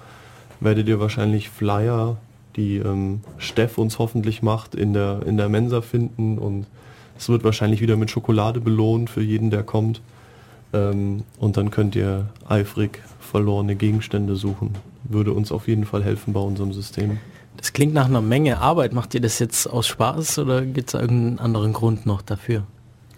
werdet 0.61 0.87
ihr 0.87 1.01
wahrscheinlich 1.01 1.49
Flyer, 1.49 2.19
die 2.57 2.77
ähm, 2.77 3.21
Steff 3.39 3.79
uns 3.79 3.99
hoffentlich 3.99 4.43
macht, 4.43 4.75
in 4.75 4.93
der, 4.93 5.23
in 5.27 5.37
der 5.37 5.49
Mensa 5.49 5.81
finden 5.81 6.39
und 6.39 6.67
es 7.19 7.29
wird 7.29 7.45
wahrscheinlich 7.45 7.81
wieder 7.81 7.97
mit 7.97 8.11
Schokolade 8.11 8.61
belohnt 8.61 9.11
für 9.11 9.23
jeden, 9.23 9.51
der 9.51 9.63
kommt. 9.63 10.01
Ähm, 10.73 11.25
und 11.39 11.57
dann 11.57 11.71
könnt 11.71 11.95
ihr 11.95 12.29
eifrig 12.49 13.03
verlorene 13.21 13.77
Gegenstände 13.77 14.37
suchen. 14.37 14.75
Würde 15.05 15.33
uns 15.33 15.53
auf 15.53 15.69
jeden 15.69 15.85
Fall 15.85 16.03
helfen 16.03 16.33
bei 16.33 16.41
unserem 16.41 16.73
System. 16.73 17.19
Das 17.57 17.73
klingt 17.73 17.93
nach 17.93 18.07
einer 18.07 18.23
Menge 18.23 18.59
Arbeit. 18.59 18.93
Macht 18.93 19.15
ihr 19.15 19.21
das 19.21 19.39
jetzt 19.39 19.67
aus 19.67 19.87
Spaß 19.87 20.39
oder 20.39 20.63
gibt 20.65 20.89
es 20.89 20.95
irgendeinen 20.95 21.39
anderen 21.41 21.73
Grund 21.73 22.07
noch 22.07 22.23
dafür? 22.23 22.65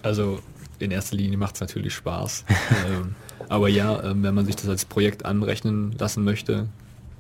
Also 0.03 0.41
in 0.79 0.91
erster 0.91 1.17
Linie 1.17 1.39
macht 1.39 1.55
es 1.55 1.61
natürlich 1.61 1.95
Spaß. 1.95 2.45
ähm, 2.89 3.15
aber 3.49 3.69
ja, 3.69 4.03
ähm, 4.03 4.23
wenn 4.23 4.35
man 4.35 4.47
sich 4.47 4.57
das 4.57 4.69
als 4.69 4.85
Projekt 4.85 5.25
anrechnen 5.25 5.95
lassen 5.99 6.25
möchte, 6.25 6.67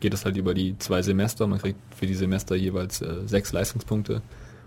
geht 0.03 0.13
es 0.13 0.25
halt 0.25 0.37
über 0.37 0.53
die 0.53 0.77
zwei 0.79 1.01
Semester. 1.01 1.47
Man 1.47 1.61
kriegt 1.61 1.79
für 1.95 2.07
die 2.07 2.15
Semester 2.15 2.57
jeweils 2.57 3.01
äh, 3.01 3.27
sechs 3.27 3.53
Leistungspunkte. 3.53 4.21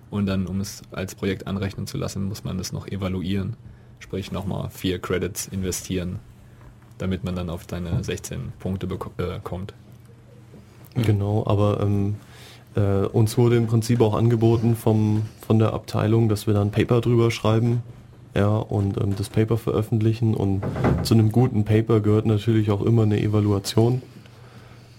Und 0.10 0.26
dann, 0.28 0.48
um 0.48 0.62
es 0.62 0.82
als 0.92 1.14
Projekt 1.14 1.46
anrechnen 1.46 1.88
zu 1.88 1.98
lassen, 1.98 2.24
muss 2.24 2.44
man 2.44 2.58
das 2.58 2.72
noch 2.72 2.88
evaluieren. 2.88 3.58
Sprich 4.00 4.32
nochmal 4.32 4.70
vier 4.70 4.98
Credits 5.00 5.48
investieren, 5.48 6.20
damit 6.98 7.24
man 7.24 7.36
dann 7.36 7.50
auf 7.50 7.66
seine 7.70 8.04
16 8.04 8.54
Punkte 8.60 8.88
äh, 9.18 9.40
kommt. 9.44 9.74
Genau, 10.96 11.46
aber 11.46 11.82
ähm, 11.82 12.16
äh, 12.76 13.06
uns 13.06 13.38
wurde 13.38 13.58
im 13.58 13.68
Prinzip 13.68 14.00
auch 14.00 14.16
angeboten 14.16 14.78
vom, 14.78 15.24
von 15.46 15.60
der 15.60 15.74
Abteilung, 15.74 16.30
dass 16.30 16.48
wir 16.48 16.54
dann 16.54 16.72
Paper 16.72 17.02
drüber 17.02 17.30
schreiben 17.30 17.84
ja, 18.34 18.56
und 18.56 18.98
ähm, 19.02 19.16
das 19.18 19.28
Paper 19.28 19.58
veröffentlichen. 19.58 20.34
Und 20.34 20.64
zu 21.04 21.14
einem 21.14 21.34
guten 21.34 21.66
Paper 21.66 22.00
gehört 22.00 22.26
natürlich 22.26 22.72
auch 22.72 22.82
immer 22.82 23.04
eine 23.04 23.20
Evaluation. 23.22 24.02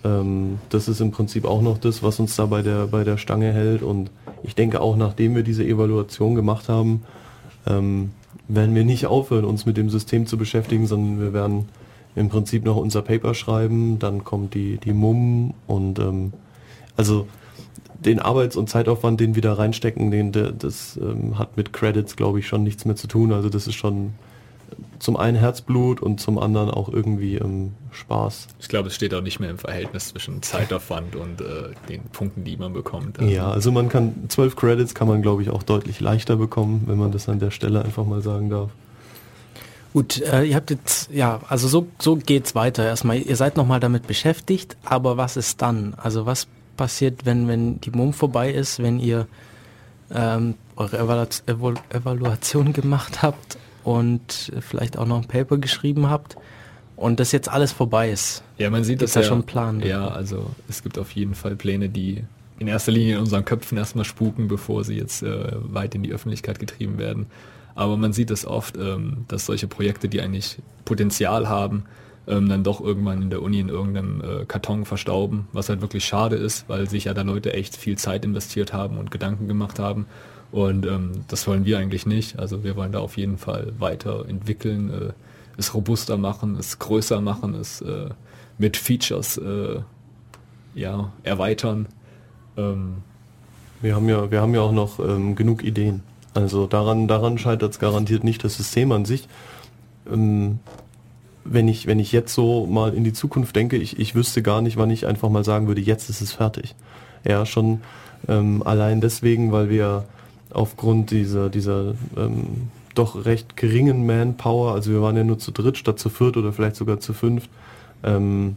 Ähm, 0.07 0.59
das 0.69 0.89
ist 0.89 1.01
im 1.01 1.11
Prinzip 1.11 1.45
auch 1.45 1.62
noch 1.62 1.78
das, 1.78 2.03
was 2.03 2.20
uns 2.20 2.37
da 2.37 2.47
bei 2.47 2.62
der, 2.62 2.87
bei 2.87 3.05
der 3.05 3.19
Stange 3.19 3.53
hält. 3.53 3.83
Und 3.83 4.11
ich 4.43 4.55
denke 4.55 4.81
auch, 4.81 4.97
nachdem 4.97 5.35
wir 5.35 5.43
diese 5.43 5.65
Evaluation 5.65 6.35
gemacht 6.35 6.69
haben, 6.69 7.03
ähm, 7.66 8.11
werden 8.49 8.74
wir 8.74 8.85
nicht 8.85 9.07
aufhören, 9.07 9.45
uns 9.45 9.66
mit 9.66 9.77
dem 9.77 9.91
System 9.91 10.27
zu 10.27 10.39
beschäftigen, 10.39 10.87
sondern 10.87 11.20
wir 11.20 11.33
werden 11.33 11.69
im 12.15 12.28
Prinzip 12.28 12.65
noch 12.65 12.77
unser 12.77 13.03
Paper 13.03 13.35
schreiben, 13.35 13.99
dann 13.99 14.24
kommt 14.24 14.55
die, 14.55 14.78
die 14.78 14.93
MUM 14.93 15.53
und 15.66 15.99
ähm, 15.99 16.33
also 16.97 17.27
den 17.99 18.20
Arbeits- 18.20 18.57
und 18.57 18.70
Zeitaufwand, 18.70 19.20
den 19.20 19.35
wir 19.35 19.43
da 19.43 19.55
reinstecken, 19.55 20.11
den, 20.11 20.33
das 20.33 20.99
ähm, 21.03 21.39
hat 21.39 21.57
mit 21.57 21.73
Credits, 21.73 22.15
glaube 22.16 22.39
ich, 22.39 22.47
schon 22.47 22.62
nichts 22.62 22.85
mehr 22.85 22.97
zu 22.97 23.09
tun. 23.09 23.33
Also 23.33 23.49
das 23.49 23.66
ist 23.66 23.74
schon 23.74 24.15
zum 24.98 25.16
einen 25.16 25.36
Herzblut 25.36 26.01
und 26.01 26.20
zum 26.20 26.38
anderen 26.38 26.70
auch 26.70 26.88
irgendwie 26.88 27.36
ähm, 27.36 27.74
Spaß. 27.93 28.48
Ich 28.60 28.68
glaube, 28.68 28.88
es 28.88 28.94
steht 28.94 29.14
auch 29.14 29.20
nicht 29.20 29.40
mehr 29.40 29.51
im 29.51 29.59
Verhältnis 29.59 30.09
zwischen 30.09 30.43
Zeitaufwand 30.43 31.16
und 31.16 31.40
äh, 31.40 31.70
den 31.88 32.02
Punkten, 32.05 32.44
die 32.44 32.56
man 32.56 32.72
bekommt. 32.72 33.18
Also 33.18 33.30
ja, 33.30 33.51
also 33.51 33.72
man 33.72 33.88
kann 33.88 34.14
zwölf 34.28 34.56
Credits 34.56 34.94
kann 34.94 35.09
man, 35.09 35.22
glaube 35.22 35.43
ich, 35.43 35.51
auch 35.51 35.62
deutlich 35.62 36.01
leichter 36.01 36.36
bekommen, 36.36 36.84
wenn 36.86 36.98
man 36.98 37.12
das 37.12 37.28
an 37.28 37.38
der 37.38 37.51
Stelle 37.51 37.84
einfach 37.84 38.05
mal 38.05 38.22
sagen 38.22 38.51
darf. 38.51 38.70
Gut, 39.93 40.20
äh, 40.20 40.44
ihr 40.44 40.56
habt 40.56 40.70
jetzt, 40.70 41.10
ja, 41.10 41.40
also 41.48 41.68
so, 41.68 41.86
so 41.98 42.16
geht's 42.16 42.55
weiter 42.55 42.84
erstmal. 42.84 43.18
Ihr 43.18 43.36
seid 43.36 43.56
nochmal 43.56 43.80
damit 43.80 44.06
beschäftigt, 44.06 44.76
aber 44.84 45.16
was 45.16 45.36
ist 45.36 45.62
dann? 45.62 45.94
Also 45.97 46.26
was 46.26 46.48
passiert, 46.76 47.24
wenn, 47.24 47.48
wenn 47.48 47.80
die 47.80 47.90
MUM 47.90 48.12
vorbei 48.12 48.51
ist, 48.51 48.82
wenn 48.82 48.98
ihr 49.01 49.26
ähm, 50.14 50.55
eure 50.76 50.98
Evalu 50.98 51.26
Evalu 51.47 51.78
Evaluation 51.90 52.72
gemacht 52.72 53.22
habt 53.22 53.56
und 53.87 54.53
vielleicht 54.61 54.99
auch 54.99 55.07
noch 55.07 55.23
ein 55.23 55.29
Paper 55.29 55.59
geschrieben 55.59 56.11
habt 56.11 56.37
und 56.97 57.21
das 57.21 57.31
jetzt 57.31 57.49
alles 57.49 57.71
vorbei 57.71 58.11
ist? 58.11 58.43
Ja, 58.59 58.69
man 58.69 58.83
sieht 58.83 58.99
Gibt's 58.99 59.15
das 59.15 59.23
da 59.23 59.29
ja 59.29 59.29
schon 59.29 59.45
Plan? 59.45 59.81
Ja, 59.81 60.09
also 60.09 60.51
es 60.69 60.83
gibt 60.83 60.99
auf 60.99 61.13
jeden 61.13 61.37
Fall 61.37 61.55
Pläne, 61.55 61.89
die 61.89 62.25
in 62.59 62.67
erster 62.67 62.91
Linie 62.91 63.15
in 63.15 63.21
unseren 63.21 63.45
Köpfen 63.45 63.79
erstmal 63.79 64.05
spuken, 64.05 64.49
bevor 64.49 64.83
sie 64.83 64.97
jetzt 64.97 65.23
äh, 65.23 65.53
weit 65.53 65.95
in 65.95 66.03
die 66.03 66.13
Öffentlichkeit 66.13 66.59
getrieben 66.59 66.99
werden. 66.99 67.27
Aber 67.77 67.97
man 67.97 68.13
sieht 68.13 68.33
es 68.33 68.45
oft, 68.45 68.77
ähm, 68.77 69.25
dass 69.29 69.47
solche 69.47 69.69
Projekte, 69.69 70.09
die 70.09 70.21
eigentlich 70.21 70.59
Potenzial 70.85 71.49
haben, 71.49 71.85
ähm, 72.27 72.49
dann 72.49 72.65
doch 72.65 72.81
irgendwann 72.81 73.23
in 73.23 73.31
der 73.31 73.41
Uni 73.41 73.61
in 73.61 73.69
irgendeinem 73.69 74.21
äh, 74.21 74.45
Karton 74.47 74.85
verstauben, 74.85 75.47
was 75.53 75.69
halt 75.69 75.81
wirklich 75.81 76.05
schade 76.05 76.35
ist, 76.35 76.69
weil 76.69 76.91
sich 76.91 77.05
ja 77.05 77.15
da 77.15 77.23
Leute 77.23 77.53
echt 77.53 77.77
viel 77.77 77.97
Zeit 77.99 78.25
investiert 78.25 78.73
haben 78.73 78.99
und 78.99 79.13
Gedanken 79.13 79.47
gemacht 79.47 79.79
haben. 79.79 80.07
Und 80.52 80.86
ähm, 80.86 81.24
das 81.28 81.47
wollen 81.47 81.64
wir 81.64 81.78
eigentlich 81.78 82.06
nicht. 82.06 82.39
Also 82.39 82.64
wir 82.64 82.77
wollen 82.77 82.93
da 82.93 83.01
auf 83.01 83.16
jeden 83.16 83.39
Fall 83.39 83.73
weiterentwickeln, 83.78 84.90
äh, 84.93 85.12
es 85.56 85.74
robuster 85.74 86.16
machen, 86.16 86.56
es 86.59 86.78
größer 86.78 87.20
machen, 87.20 87.55
es 87.55 87.81
äh, 87.81 88.10
mit 88.59 88.77
Features 88.77 89.39
äh, 89.39 89.81
ja, 90.74 91.12
erweitern. 91.23 91.86
Ähm, 92.56 92.97
Wir 93.82 93.94
haben 93.97 94.09
ja, 94.09 94.31
wir 94.31 94.40
haben 94.40 94.55
ja 94.55 94.60
auch 94.60 94.73
noch 94.73 94.98
ähm, 94.98 95.35
genug 95.35 95.64
Ideen. 95.64 96.02
Also 96.35 96.66
daran, 96.66 97.09
daran 97.09 97.39
scheitert 97.39 97.73
es 97.73 97.78
garantiert 97.78 98.23
nicht 98.23 98.44
das 98.44 98.56
System 98.56 98.93
an 98.93 99.05
sich. 99.05 99.28
Ähm, 100.10 100.59
wenn 101.44 101.68
ich, 101.68 101.86
wenn 101.86 101.98
ich 101.98 102.12
jetzt 102.12 102.35
so 102.35 102.66
mal 102.66 102.93
in 102.94 103.05
die 103.05 103.12
Zukunft 103.12 103.56
denke, 103.56 103.77
ich, 103.77 103.98
ich 103.98 104.14
wüsste 104.14 104.43
gar 104.43 104.60
nicht, 104.60 104.77
wann 104.77 104.90
ich 104.90 105.06
einfach 105.06 105.28
mal 105.28 105.44
sagen 105.44 105.66
würde, 105.68 105.81
jetzt 105.81 106.10
ist 106.10 106.20
es 106.20 106.32
fertig. 106.32 106.74
Ja, 107.24 107.47
schon 107.47 107.81
ähm, 108.28 108.62
allein 108.64 109.01
deswegen, 109.01 109.52
weil 109.52 109.70
wir 109.70 110.05
aufgrund 110.51 111.10
dieser, 111.10 111.48
dieser 111.48 111.94
ähm, 112.16 112.68
doch 112.94 113.24
recht 113.24 113.56
geringen 113.56 114.06
Manpower, 114.06 114.73
also 114.73 114.90
wir 114.90 115.02
waren 115.02 115.16
ja 115.16 115.24
nur 115.24 115.39
zu 115.39 115.51
dritt 115.51 115.77
statt 115.77 115.98
zu 115.98 116.09
viert 116.09 116.36
oder 116.36 116.52
vielleicht 116.52 116.77
sogar 116.77 117.01
zu 117.01 117.12
fünft, 117.12 117.51
ähm, 118.02 118.56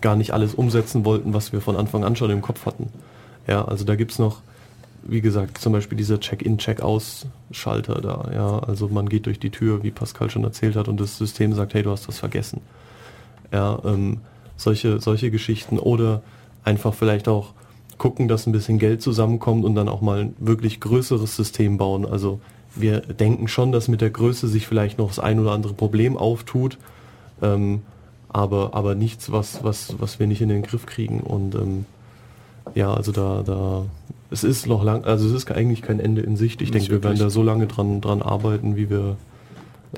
gar 0.00 0.16
nicht 0.16 0.32
alles 0.32 0.54
umsetzen 0.54 1.04
wollten, 1.04 1.34
was 1.34 1.52
wir 1.52 1.60
von 1.60 1.76
Anfang 1.76 2.04
an 2.04 2.16
schon 2.16 2.30
im 2.30 2.42
Kopf 2.42 2.66
hatten. 2.66 2.88
Ja, 3.46 3.64
also 3.64 3.84
da 3.84 3.96
gibt's 3.96 4.18
noch, 4.18 4.40
wie 5.02 5.20
gesagt, 5.20 5.58
zum 5.58 5.72
Beispiel 5.72 5.96
dieser 5.96 6.20
Check-in, 6.20 6.58
Check-aus-Schalter 6.58 8.00
da. 8.00 8.30
Ja, 8.34 8.58
also 8.60 8.88
man 8.88 9.08
geht 9.08 9.26
durch 9.26 9.38
die 9.38 9.50
Tür, 9.50 9.82
wie 9.82 9.90
Pascal 9.90 10.30
schon 10.30 10.44
erzählt 10.44 10.76
hat, 10.76 10.88
und 10.88 11.00
das 11.00 11.18
System 11.18 11.52
sagt, 11.54 11.74
hey, 11.74 11.82
du 11.82 11.90
hast 11.90 12.08
das 12.08 12.18
vergessen. 12.18 12.60
Ja, 13.52 13.78
ähm, 13.84 14.18
solche, 14.56 15.00
solche 15.00 15.30
Geschichten 15.30 15.78
oder 15.78 16.22
einfach 16.64 16.94
vielleicht 16.94 17.28
auch 17.28 17.52
gucken, 18.00 18.28
dass 18.28 18.46
ein 18.46 18.52
bisschen 18.52 18.78
Geld 18.78 19.02
zusammenkommt 19.02 19.62
und 19.62 19.74
dann 19.74 19.88
auch 19.88 20.00
mal 20.00 20.20
ein 20.20 20.34
wirklich 20.38 20.80
größeres 20.80 21.36
System 21.36 21.76
bauen. 21.76 22.06
Also 22.06 22.40
wir 22.74 23.00
denken 23.00 23.46
schon, 23.46 23.72
dass 23.72 23.88
mit 23.88 24.00
der 24.00 24.08
Größe 24.08 24.48
sich 24.48 24.66
vielleicht 24.66 24.98
noch 24.98 25.08
das 25.08 25.18
ein 25.18 25.38
oder 25.38 25.52
andere 25.52 25.74
Problem 25.74 26.16
auftut, 26.16 26.78
ähm, 27.42 27.82
aber, 28.30 28.74
aber 28.74 28.94
nichts, 28.94 29.30
was, 29.30 29.62
was, 29.64 29.96
was 29.98 30.18
wir 30.18 30.26
nicht 30.26 30.40
in 30.40 30.48
den 30.48 30.62
Griff 30.62 30.86
kriegen. 30.86 31.20
Und 31.20 31.54
ähm, 31.54 31.84
ja, 32.74 32.94
also 32.94 33.12
da, 33.12 33.42
da, 33.44 33.84
es 34.30 34.44
ist 34.44 34.66
noch 34.66 34.82
lang, 34.82 35.04
also 35.04 35.26
es 35.26 35.34
ist 35.34 35.50
eigentlich 35.50 35.82
kein 35.82 36.00
Ende 36.00 36.22
in 36.22 36.38
Sicht. 36.38 36.62
Ich 36.62 36.72
Nicht 36.72 36.88
denke, 36.88 36.88
wir 36.88 37.04
werden 37.04 37.18
wirklich. 37.18 37.20
da 37.20 37.30
so 37.30 37.42
lange 37.42 37.66
dran, 37.66 38.00
dran 38.00 38.22
arbeiten, 38.22 38.76
wie 38.76 38.88
wir 38.88 39.18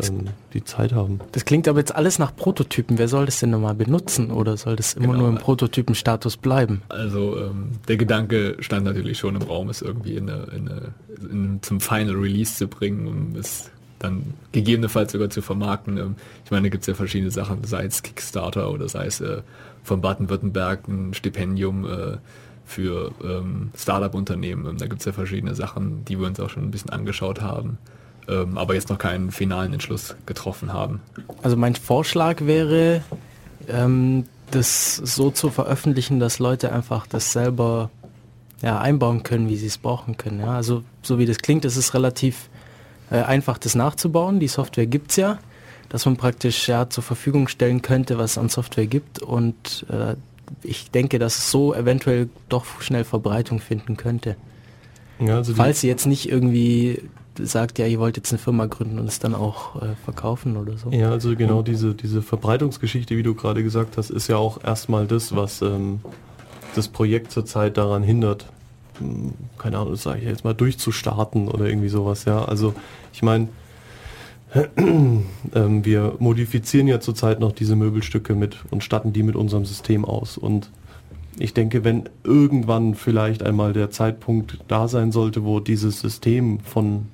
ähm, 0.01 0.25
die 0.55 0.65
Zeit 0.65 0.93
haben. 0.93 1.21
Das 1.33 1.45
klingt 1.45 1.69
aber 1.69 1.79
jetzt 1.79 1.95
alles 1.95 2.19
nach 2.19 2.35
Prototypen. 2.35 2.99
Wer 2.99 3.09
soll 3.09 3.27
das 3.27 3.41
denn 3.41 3.51
nochmal 3.51 3.75
benutzen 3.75 4.31
oder 4.31 4.57
soll 4.57 4.77
das 4.77 4.95
immer 4.95 5.09
Genau. 5.09 5.19
nur 5.19 5.29
im 5.29 5.39
Prototypenstatus 5.39 6.37
bleiben? 6.37 6.83
Also 6.89 7.39
ähm, 7.39 7.71
der 7.89 7.97
Gedanke 7.97 8.57
stand 8.61 8.85
natürlich 8.85 9.19
schon 9.19 9.37
im 9.37 9.43
Raum, 9.43 9.69
es 9.69 9.83
irgendwie 9.83 10.17
in 10.17 10.31
eine, 10.31 10.43
in 10.55 10.69
eine, 10.69 10.95
in, 11.31 11.59
zum 11.63 11.81
Final 11.81 12.15
Release 12.15 12.55
zu 12.57 12.69
bringen, 12.69 13.07
um 13.07 13.37
es 13.39 13.71
dann 13.99 14.35
gegebenenfalls 14.53 15.13
sogar 15.13 15.31
zu 15.31 15.43
vermarkten. 15.43 15.97
Ähm, 15.99 16.17
ich 16.45 16.51
meine, 16.51 16.65
da 16.65 16.69
gibt 16.71 16.83
es 16.83 16.87
ja 16.89 16.95
verschiedene 16.95 17.31
Sachen, 17.31 17.65
sei 17.65 17.85
es 17.85 18.03
Kickstarter 18.03 18.71
oder 18.71 18.89
sei 18.89 19.07
es 19.07 19.21
äh, 19.21 19.43
von 19.85 20.01
Baden-Württemberg 20.01 20.89
ein 20.89 21.15
Stipendium 21.15 21.85
äh, 21.85 22.17
für 22.65 23.13
ähm, 23.23 23.71
Startup-Unternehmen. 23.77 24.77
Da 24.79 24.87
gibt 24.87 25.01
es 25.01 25.05
ja 25.07 25.13
verschiedene 25.13 25.55
Sachen, 25.55 26.05
die 26.05 26.19
wir 26.19 26.27
uns 26.27 26.41
auch 26.41 26.49
schon 26.51 26.63
ein 26.65 26.71
bisschen 26.71 26.91
angeschaut 26.91 27.41
haben, 27.43 27.79
ähm, 28.29 28.59
aber 28.59 28.75
jetzt 28.75 28.89
noch 28.89 28.99
keinen 28.99 29.31
finalen 29.31 29.73
Entschluss 29.73 30.15
getroffen 30.27 30.73
haben. 30.73 31.01
Also 31.43 31.57
mein 31.57 31.75
Vorschlag 31.75 32.43
wäre, 32.43 33.03
ähm, 33.69 34.25
das 34.51 34.97
so 34.97 35.31
zu 35.31 35.51
veröffentlichen, 35.51 36.21
dass 36.21 36.39
Leute 36.39 36.73
einfach 36.73 37.07
das 37.07 37.33
selber 37.33 37.91
ja, 38.63 38.81
einbauen 38.81 39.23
können, 39.23 39.49
wie 39.49 39.57
sie 39.57 39.67
es 39.67 39.79
brauchen 39.79 40.17
können. 40.17 40.41
Ja? 40.41 40.55
Also 40.55 40.85
so 41.03 41.19
wie 41.19 41.27
das 41.27 41.39
klingt, 41.39 41.65
ist 41.65 41.77
es 41.77 41.95
relativ 41.95 42.49
äh, 43.11 43.23
einfach, 43.23 43.59
das 43.59 43.75
nachzubauen. 43.75 44.41
Die 44.41 44.49
Software 44.49 44.87
gibt's 44.87 45.17
ja, 45.17 45.39
dass 45.89 46.07
man 46.07 46.17
praktisch 46.17 46.69
ja, 46.69 46.89
zur 46.89 47.03
Verfügung 47.03 47.49
stellen 47.49 47.83
könnte, 47.83 48.19
was 48.19 48.33
es 48.33 48.39
an 48.39 48.49
Software 48.49 48.87
gibt. 48.87 49.21
Und 49.21 49.85
äh, 49.91 50.15
ich 50.63 50.91
denke, 50.91 51.19
dass 51.19 51.39
es 51.39 51.51
so 51.51 51.75
eventuell 51.75 52.29
doch 52.49 52.83
schnell 52.83 53.05
Verbreitung 53.05 53.59
finden 53.59 53.97
könnte. 53.97 54.37
Ja, 55.19 55.37
also 55.37 55.55
Falls 55.55 55.83
ihr 55.83 55.91
jetzt 55.91 56.07
nicht 56.07 56.29
irgendwie 56.29 57.03
sagt, 57.39 57.79
ja, 57.79 57.87
ihr 57.87 57.99
wollt 57.99 58.17
jetzt 58.17 58.33
eine 58.33 58.39
Firma 58.39 58.67
gründen 58.67 58.99
und 58.99 59.07
es 59.07 59.19
dann 59.19 59.35
auch 59.35 59.81
äh, 59.83 59.95
verkaufen 60.05 60.57
oder 60.57 60.77
so. 60.77 60.91
Ja, 60.91 61.11
also 61.11 61.35
genau 61.37 61.63
diese, 61.63 61.95
diese 61.95 62.23
Verbreitungsgeschichte, 62.23 63.17
wie 63.17 63.23
du 63.23 63.35
gerade 63.35 63.63
gesagt 63.63 63.97
hast, 63.97 64.11
ist 64.11 64.29
ja 64.29 64.37
auch 64.37 64.63
erstmal 64.63 65.07
das, 65.07 65.35
was 65.35 65.63
ähm, 65.63 66.01
das 66.75 66.89
Projekt 66.89 67.33
zurzeit 67.33 67.77
daran 67.77 68.03
hindert, 68.03 68.47
mh, 69.01 69.33
keine 69.59 69.79
Ahnung, 69.79 69.97
sage 69.97 70.21
ich 70.21 70.27
jetzt 70.27 70.45
mal, 70.45 70.55
durchzustarten 70.55 71.49
oder 71.49 71.67
irgendwie 71.67 71.89
sowas, 71.89 72.25
ja. 72.25 72.45
Also 72.45 72.75
ich 73.13 73.23
meine, 73.23 73.49
ähm, 74.77 75.25
wir 75.55 76.17
modifizieren 76.19 76.87
ja 76.87 77.01
zurzeit 77.01 77.41
noch 77.41 77.53
diese 77.53 77.77
Möbelstücke 77.77 78.35
mit 78.35 78.59
und 78.71 78.85
statten 78.85 79.13
die 79.13 79.23
mit 79.23 79.37
unserem 79.37 79.65
System 79.65 80.05
aus. 80.05 80.37
Und 80.37 80.71
ich 81.39 81.55
denke, 81.55 81.85
wenn 81.85 82.09
irgendwann 82.25 82.95
vielleicht 82.95 83.43
einmal 83.43 83.73
der 83.73 83.91
Zeitpunkt 83.91 84.59
da 84.69 84.89
sein 84.89 85.13
sollte, 85.13 85.45
wo 85.45 85.61
dieses 85.61 86.01
System 86.01 86.61
von 86.61 87.07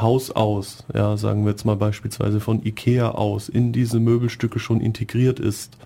Haus 0.00 0.30
aus, 0.30 0.84
ja, 0.94 1.16
sagen 1.16 1.44
wir 1.44 1.50
jetzt 1.50 1.64
mal 1.64 1.76
beispielsweise 1.76 2.40
von 2.40 2.64
Ikea 2.64 3.10
aus, 3.10 3.48
in 3.48 3.72
diese 3.72 4.00
Möbelstücke 4.00 4.58
schon 4.58 4.80
integriert 4.80 5.40
ist, 5.40 5.76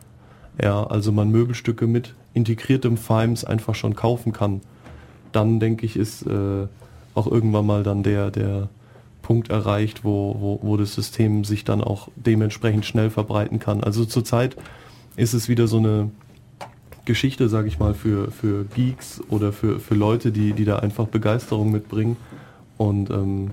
ja, 0.62 0.84
also 0.84 1.12
man 1.12 1.30
Möbelstücke 1.30 1.86
mit 1.86 2.14
integriertem 2.34 2.96
FIMES 2.96 3.44
einfach 3.44 3.74
schon 3.74 3.94
kaufen 3.94 4.32
kann, 4.32 4.60
dann 5.32 5.60
denke 5.60 5.86
ich, 5.86 5.96
ist 5.96 6.22
äh, 6.26 6.66
auch 7.14 7.26
irgendwann 7.26 7.66
mal 7.66 7.82
dann 7.82 8.02
der, 8.02 8.30
der 8.30 8.68
Punkt 9.22 9.50
erreicht, 9.50 10.04
wo, 10.04 10.36
wo, 10.38 10.60
wo 10.62 10.76
das 10.76 10.94
System 10.94 11.44
sich 11.44 11.64
dann 11.64 11.82
auch 11.82 12.08
dementsprechend 12.16 12.86
schnell 12.86 13.10
verbreiten 13.10 13.58
kann. 13.58 13.84
Also 13.84 14.04
zurzeit 14.04 14.56
ist 15.16 15.34
es 15.34 15.48
wieder 15.48 15.66
so 15.66 15.78
eine 15.78 16.10
Geschichte, 17.04 17.48
sage 17.48 17.68
ich 17.68 17.78
mal, 17.78 17.94
für, 17.94 18.30
für 18.30 18.64
Geeks 18.64 19.20
oder 19.28 19.52
für, 19.52 19.80
für 19.80 19.94
Leute, 19.94 20.32
die, 20.32 20.52
die 20.52 20.64
da 20.64 20.78
einfach 20.78 21.08
Begeisterung 21.08 21.70
mitbringen. 21.70 22.16
Und 22.76 23.10
ähm, 23.10 23.50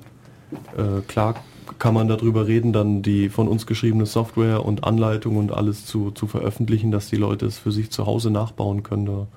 äh, 0.77 1.01
klar 1.07 1.35
kann 1.79 1.93
man 1.93 2.07
darüber 2.07 2.47
reden, 2.47 2.73
dann 2.73 3.01
die 3.01 3.29
von 3.29 3.47
uns 3.47 3.65
geschriebene 3.65 4.05
Software 4.05 4.65
und 4.65 4.83
Anleitung 4.83 5.37
und 5.37 5.51
alles 5.51 5.85
zu, 5.85 6.11
zu 6.11 6.27
veröffentlichen, 6.27 6.91
dass 6.91 7.09
die 7.09 7.15
Leute 7.15 7.45
es 7.45 7.57
für 7.57 7.71
sich 7.71 7.91
zu 7.91 8.05
Hause 8.05 8.29
nachbauen 8.29 8.83
können. 8.83 9.05
Da 9.05 9.27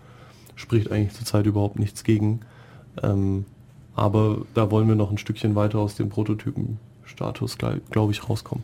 spricht 0.55 0.90
eigentlich 0.90 1.15
zurzeit 1.15 1.47
überhaupt 1.47 1.78
nichts 1.78 2.05
gegen. 2.05 2.40
Ähm, 3.03 3.45
aber 3.95 4.43
da 4.55 4.70
wollen 4.70 4.89
wir 4.89 4.95
noch 4.95 5.11
ein 5.11 5.19
Stückchen 5.19 5.55
weiter 5.55 5.78
aus 5.78 5.97
dem 5.97 6.09
Prototypenstatus, 6.09 7.59
glaube 7.59 8.12
ich, 8.12 8.28
rauskommen. 8.28 8.62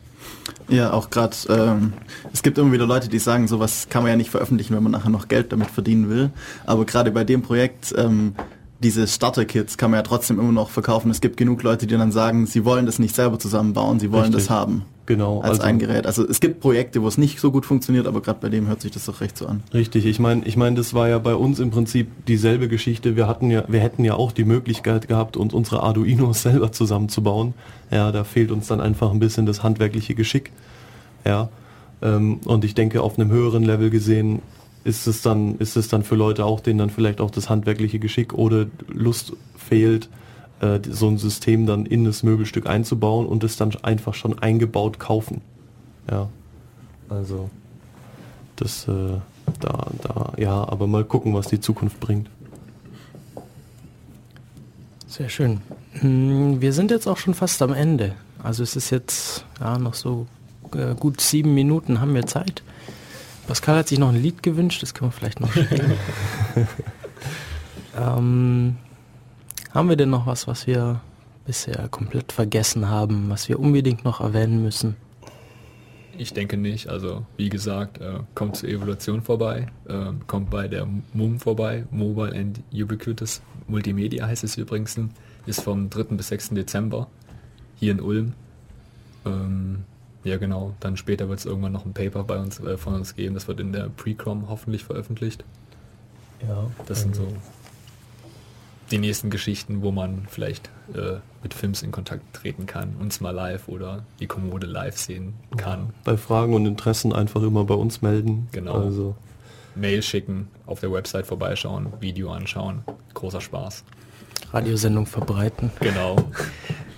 Ja, 0.69 0.93
auch 0.93 1.09
gerade, 1.09 1.35
ähm, 1.49 1.93
es 2.31 2.41
gibt 2.41 2.57
immer 2.57 2.71
wieder 2.71 2.87
Leute, 2.87 3.09
die 3.09 3.19
sagen, 3.19 3.47
sowas 3.47 3.87
kann 3.89 4.03
man 4.03 4.11
ja 4.11 4.17
nicht 4.17 4.29
veröffentlichen, 4.29 4.75
wenn 4.75 4.83
man 4.83 4.93
nachher 4.93 5.09
noch 5.09 5.27
Geld 5.27 5.51
damit 5.51 5.69
verdienen 5.69 6.09
will. 6.09 6.29
Aber 6.65 6.85
gerade 6.85 7.11
bei 7.11 7.23
dem 7.23 7.41
Projekt, 7.41 7.93
ähm, 7.97 8.35
diese 8.85 9.07
Starter-Kits 9.07 9.77
kann 9.77 9.89
man 9.89 9.97
ja 9.97 10.03
trotzdem 10.03 10.39
immer 10.39 10.51
noch 10.51 10.69
verkaufen. 10.69 11.09
Es 11.09 11.19
gibt 11.19 11.37
genug 11.37 11.63
Leute, 11.63 11.87
die 11.87 11.97
dann 11.97 12.11
sagen, 12.11 12.45
sie 12.45 12.65
wollen 12.65 12.85
das 12.85 12.99
nicht 12.99 13.15
selber 13.15 13.39
zusammenbauen, 13.39 13.99
sie 13.99 14.11
wollen 14.11 14.25
Richtig. 14.25 14.43
das 14.43 14.49
haben. 14.51 14.83
Genau. 15.07 15.41
Als 15.41 15.53
also- 15.53 15.63
ein 15.63 15.79
Gerät. 15.79 16.05
Also 16.05 16.27
es 16.27 16.39
gibt 16.39 16.59
Projekte, 16.59 17.01
wo 17.01 17.07
es 17.07 17.17
nicht 17.17 17.39
so 17.39 17.51
gut 17.51 17.65
funktioniert, 17.65 18.05
aber 18.05 18.21
gerade 18.21 18.37
bei 18.41 18.49
dem 18.49 18.67
hört 18.67 18.81
sich 18.81 18.91
das 18.91 19.05
doch 19.05 19.21
recht 19.21 19.39
so 19.39 19.47
an. 19.47 19.63
Richtig, 19.73 20.05
ich 20.05 20.19
meine, 20.19 20.45
ich 20.45 20.55
meine, 20.55 20.75
das 20.75 20.93
war 20.93 21.09
ja 21.09 21.17
bei 21.17 21.33
uns 21.33 21.59
im 21.59 21.71
Prinzip 21.71 22.25
dieselbe 22.27 22.67
Geschichte. 22.67 23.15
Wir 23.15 23.27
hatten 23.27 23.49
ja, 23.49 23.63
wir 23.67 23.79
hätten 23.79 24.03
ja 24.03 24.13
auch 24.13 24.31
die 24.31 24.43
Möglichkeit 24.45 25.07
gehabt, 25.07 25.35
uns 25.35 25.55
unsere 25.55 25.81
Arduinos 25.81 26.41
selber 26.43 26.71
zusammenzubauen. 26.71 27.55
Ja, 27.89 28.11
da 28.11 28.23
fehlt 28.23 28.51
uns 28.51 28.67
dann 28.67 28.81
einfach 28.81 29.09
ein 29.11 29.19
bisschen 29.19 29.47
das 29.47 29.63
handwerkliche 29.63 30.13
Geschick. 30.13 30.51
Ja, 31.25 31.49
ähm, 32.03 32.39
und 32.45 32.63
ich 32.63 32.75
denke, 32.75 33.01
auf 33.01 33.17
einem 33.17 33.31
höheren 33.31 33.63
Level 33.63 33.89
gesehen 33.89 34.43
ist 34.85 35.07
es 35.07 35.21
dann, 35.21 35.57
ist 35.57 35.75
es 35.75 35.87
dann 35.87 36.03
für 36.03 36.15
Leute 36.15 36.45
auch, 36.45 36.59
denen 36.59 36.77
dann 36.77 36.89
vielleicht 36.91 37.19
auch 37.19 37.31
das 37.31 37.49
handwerkliche 37.49 37.97
Geschick 37.99 38.33
oder 38.33 38.67
Lust 38.87 39.33
fehlt, 39.57 40.09
äh, 40.61 40.79
so 40.87 41.07
ein 41.07 41.17
System 41.17 41.65
dann 41.65 41.87
in 41.87 42.05
das 42.05 42.21
Möbelstück 42.21 42.67
einzubauen 42.67 43.25
und 43.25 43.43
es 43.43 43.57
dann 43.57 43.75
einfach 43.81 44.13
schon 44.13 44.37
eingebaut 44.37 44.99
kaufen. 44.99 45.41
Ja, 46.09 46.29
also 47.09 47.49
das, 48.57 48.87
äh, 48.87 49.17
da, 49.59 49.87
da, 50.03 50.33
ja, 50.37 50.69
aber 50.69 50.85
mal 50.85 51.03
gucken, 51.03 51.33
was 51.33 51.47
die 51.47 51.59
Zukunft 51.59 51.99
bringt. 51.99 52.29
Sehr 55.07 55.29
schön. 55.29 55.61
Hm, 55.93 56.61
Wir 56.61 56.73
sind 56.73 56.91
jetzt 56.91 57.07
auch 57.07 57.17
schon 57.17 57.33
fast 57.33 57.63
am 57.63 57.73
Ende. 57.73 58.13
Also 58.43 58.61
es 58.61 58.75
ist 58.75 58.91
jetzt 58.91 59.45
ja, 59.59 59.79
noch 59.79 59.95
so 59.95 60.27
äh, 60.75 60.93
gut 60.93 61.21
sieben 61.21 61.55
Minuten 61.55 62.01
haben 62.01 62.13
wir 62.13 62.27
Zeit. 62.27 62.61
Pascal 63.47 63.77
hat 63.77 63.87
sich 63.87 63.99
noch 63.99 64.09
ein 64.09 64.21
Lied 64.21 64.43
gewünscht, 64.43 64.81
das 64.81 64.93
können 64.93 65.11
wir 65.11 65.13
vielleicht 65.13 65.39
noch 65.39 65.51
spielen. 65.51 65.93
ähm, 67.97 68.77
haben 69.71 69.89
wir 69.89 69.95
denn 69.95 70.09
noch 70.09 70.25
was, 70.25 70.47
was 70.47 70.67
wir 70.67 71.01
bisher 71.45 71.87
komplett 71.89 72.31
vergessen 72.31 72.89
haben, 72.89 73.29
was 73.29 73.49
wir 73.49 73.59
unbedingt 73.59 74.03
noch 74.03 74.19
erwähnen 74.19 74.63
müssen? 74.63 74.95
Ich 76.17 76.33
denke 76.33 76.57
nicht. 76.57 76.87
Also 76.87 77.25
wie 77.37 77.49
gesagt, 77.49 77.99
äh, 77.99 78.19
kommt 78.35 78.55
zur 78.55 78.69
Evaluation 78.69 79.21
vorbei, 79.21 79.67
äh, 79.87 80.11
kommt 80.27 80.49
bei 80.49 80.67
der 80.67 80.87
MUM 81.13 81.39
vorbei, 81.39 81.85
Mobile 81.91 82.33
and 82.33 82.61
Ubiquitous 82.73 83.41
Multimedia 83.67 84.27
heißt 84.27 84.43
es 84.43 84.57
übrigens, 84.57 84.99
ist 85.45 85.61
vom 85.61 85.89
3. 85.89 86.15
bis 86.15 86.27
6. 86.29 86.49
Dezember 86.49 87.07
hier 87.75 87.91
in 87.91 87.99
Ulm. 87.99 88.33
Ähm, 89.25 89.83
ja 90.25 90.37
genau, 90.37 90.73
dann 90.79 90.97
später 90.97 91.29
wird 91.29 91.39
es 91.39 91.45
irgendwann 91.45 91.71
noch 91.71 91.85
ein 91.85 91.93
Paper 91.93 92.23
bei 92.23 92.37
uns 92.37 92.59
äh, 92.59 92.77
von 92.77 92.95
uns 92.95 93.15
geben, 93.15 93.33
das 93.33 93.47
wird 93.47 93.59
in 93.59 93.71
der 93.71 93.89
Pre-Com 93.89 94.49
hoffentlich 94.49 94.83
veröffentlicht. 94.83 95.43
Ja, 96.47 96.69
Das 96.85 97.01
sind 97.01 97.15
so 97.15 97.27
die 98.91 98.97
nächsten 98.97 99.29
Geschichten, 99.29 99.81
wo 99.81 99.91
man 99.91 100.27
vielleicht 100.29 100.69
äh, 100.93 101.17
mit 101.41 101.53
Films 101.53 101.81
in 101.81 101.91
Kontakt 101.91 102.33
treten 102.33 102.65
kann, 102.65 102.95
uns 102.99 103.19
mal 103.19 103.31
live 103.31 103.67
oder 103.67 104.03
die 104.19 104.27
Kommode 104.27 104.67
live 104.67 104.97
sehen 104.97 105.33
kann. 105.57 105.91
Bei 106.03 106.17
Fragen 106.17 106.53
und 106.53 106.65
Interessen 106.65 107.13
einfach 107.13 107.41
immer 107.41 107.63
bei 107.63 107.73
uns 107.73 108.01
melden. 108.01 108.47
Genau. 108.51 108.73
Also, 108.73 109.15
Mail 109.75 110.01
schicken, 110.01 110.47
auf 110.65 110.79
der 110.79 110.91
Website 110.91 111.25
vorbeischauen, 111.25 111.87
Video 111.99 112.31
anschauen. 112.31 112.83
Großer 113.13 113.41
Spaß. 113.41 113.83
Radiosendung 114.51 115.05
verbreiten. 115.05 115.71
Genau. 115.79 116.17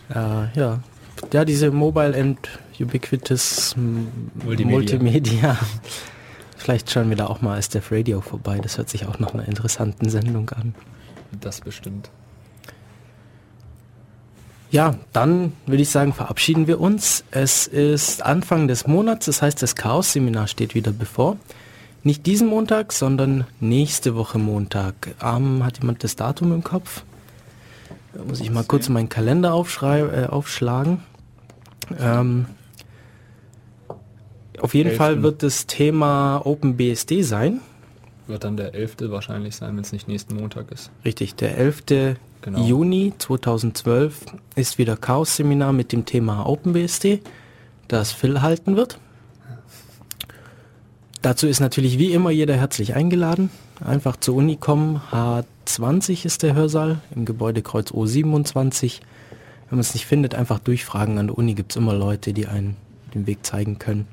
Äh, 0.09 0.57
ja. 0.57 0.79
ja, 1.33 1.43
diese 1.43 1.69
Mobile 1.69 2.17
and 2.17 2.37
Ubiquitous 2.79 3.75
Multimedia. 3.77 4.77
Multimedia. 4.77 5.57
Vielleicht 6.55 6.91
schauen 6.91 7.09
wir 7.09 7.17
da 7.17 7.27
auch 7.27 7.41
mal 7.41 7.55
als 7.55 7.69
Def 7.69 7.91
Radio 7.91 8.21
vorbei. 8.21 8.59
Das 8.61 8.77
hört 8.77 8.89
sich 8.89 9.05
auch 9.05 9.19
nach 9.19 9.33
einer 9.33 9.47
interessanten 9.47 10.09
Sendung 10.09 10.49
an. 10.49 10.75
Das 11.39 11.61
bestimmt. 11.61 12.09
Ja, 14.69 14.95
dann 15.13 15.53
würde 15.65 15.81
ich 15.81 15.89
sagen, 15.89 16.13
verabschieden 16.13 16.67
wir 16.67 16.81
uns. 16.81 17.23
Es 17.31 17.67
ist 17.67 18.21
Anfang 18.21 18.67
des 18.67 18.85
Monats, 18.85 19.25
das 19.27 19.41
heißt, 19.41 19.61
das 19.61 19.75
Chaos-Seminar 19.75 20.47
steht 20.47 20.75
wieder 20.75 20.91
bevor. 20.91 21.37
Nicht 22.03 22.25
diesen 22.25 22.47
Montag, 22.47 22.91
sondern 22.91 23.45
nächste 23.59 24.15
Woche 24.15 24.39
Montag. 24.39 25.15
Ähm, 25.23 25.63
hat 25.63 25.79
jemand 25.79 26.03
das 26.03 26.15
Datum 26.15 26.53
im 26.53 26.63
Kopf? 26.63 27.03
Da 28.13 28.23
muss 28.23 28.41
ich 28.41 28.51
mal 28.51 28.63
kurz 28.63 28.89
meinen 28.89 29.09
Kalender 29.09 29.53
aufschrei- 29.53 30.23
äh, 30.23 30.25
aufschlagen. 30.27 31.01
Ähm, 31.97 32.45
auf 34.61 34.73
jeden 34.73 34.89
Elften. 34.89 35.03
Fall 35.03 35.23
wird 35.23 35.43
das 35.43 35.67
Thema 35.67 36.41
OpenBSD 36.45 37.21
sein. 37.21 37.61
Wird 38.27 38.43
dann 38.43 38.57
der 38.57 38.73
11. 38.73 38.95
wahrscheinlich 39.09 39.55
sein, 39.55 39.75
wenn 39.75 39.83
es 39.83 39.93
nicht 39.93 40.07
nächsten 40.07 40.35
Montag 40.35 40.71
ist. 40.71 40.91
Richtig, 41.05 41.35
der 41.35 41.57
11. 41.57 41.83
Genau. 42.41 42.63
Juni 42.63 43.13
2012 43.17 44.25
ist 44.55 44.77
wieder 44.77 44.95
Chaos-Seminar 44.95 45.73
mit 45.73 45.91
dem 45.91 46.05
Thema 46.05 46.45
OpenBSD, 46.45 47.21
das 47.87 48.11
Phil 48.11 48.41
halten 48.41 48.75
wird. 48.75 48.99
Dazu 51.21 51.47
ist 51.47 51.59
natürlich 51.59 51.97
wie 51.97 52.13
immer 52.13 52.29
jeder 52.29 52.55
herzlich 52.55 52.95
eingeladen. 52.95 53.49
Einfach 53.83 54.17
zur 54.17 54.35
Uni 54.35 54.55
kommen. 54.55 55.01
H20 55.11 56.25
ist 56.25 56.43
der 56.43 56.53
Hörsaal 56.53 56.99
im 57.15 57.25
Gebäudekreuz 57.25 57.91
O27. 57.91 58.99
Wenn 59.69 59.77
man 59.77 59.79
es 59.79 59.93
nicht 59.93 60.05
findet, 60.05 60.35
einfach 60.35 60.59
durchfragen. 60.59 61.17
An 61.17 61.27
der 61.27 61.37
Uni 61.37 61.53
gibt 61.53 61.71
es 61.71 61.75
immer 61.75 61.93
Leute, 61.93 62.33
die 62.33 62.47
einen 62.47 62.77
den 63.13 63.27
Weg 63.27 63.45
zeigen 63.45 63.79
können. 63.79 64.07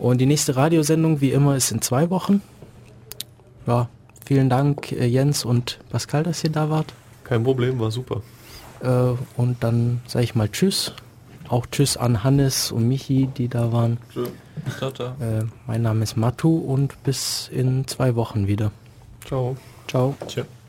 Und 0.00 0.18
die 0.18 0.26
nächste 0.26 0.56
Radiosendung, 0.56 1.20
wie 1.20 1.30
immer, 1.30 1.56
ist 1.56 1.70
in 1.70 1.82
zwei 1.82 2.08
Wochen. 2.08 2.40
Ja, 3.66 3.88
vielen 4.24 4.48
Dank, 4.48 4.92
äh, 4.92 5.04
Jens 5.04 5.44
und 5.44 5.78
Pascal, 5.90 6.22
dass 6.22 6.42
ihr 6.42 6.50
da 6.50 6.70
wart. 6.70 6.94
kein 7.24 7.44
Problem, 7.44 7.78
war 7.78 7.90
super. 7.90 8.22
Äh, 8.82 9.12
und 9.36 9.62
dann 9.62 10.00
sage 10.06 10.24
ich 10.24 10.34
mal 10.34 10.48
Tschüss. 10.48 10.94
Auch 11.48 11.66
Tschüss 11.66 11.96
an 11.96 12.24
Hannes 12.24 12.72
und 12.72 12.88
Michi, 12.88 13.28
die 13.36 13.48
da 13.48 13.72
waren. 13.72 13.98
Tata. 14.78 15.16
Äh, 15.20 15.44
mein 15.66 15.82
Name 15.82 16.02
ist 16.02 16.16
Matu 16.16 16.58
und 16.58 17.02
bis 17.02 17.50
in 17.52 17.86
zwei 17.86 18.14
Wochen 18.14 18.46
wieder. 18.46 18.72
Ciao. 19.26 19.56
Ciao. 19.86 20.16
Tschö. 20.26 20.44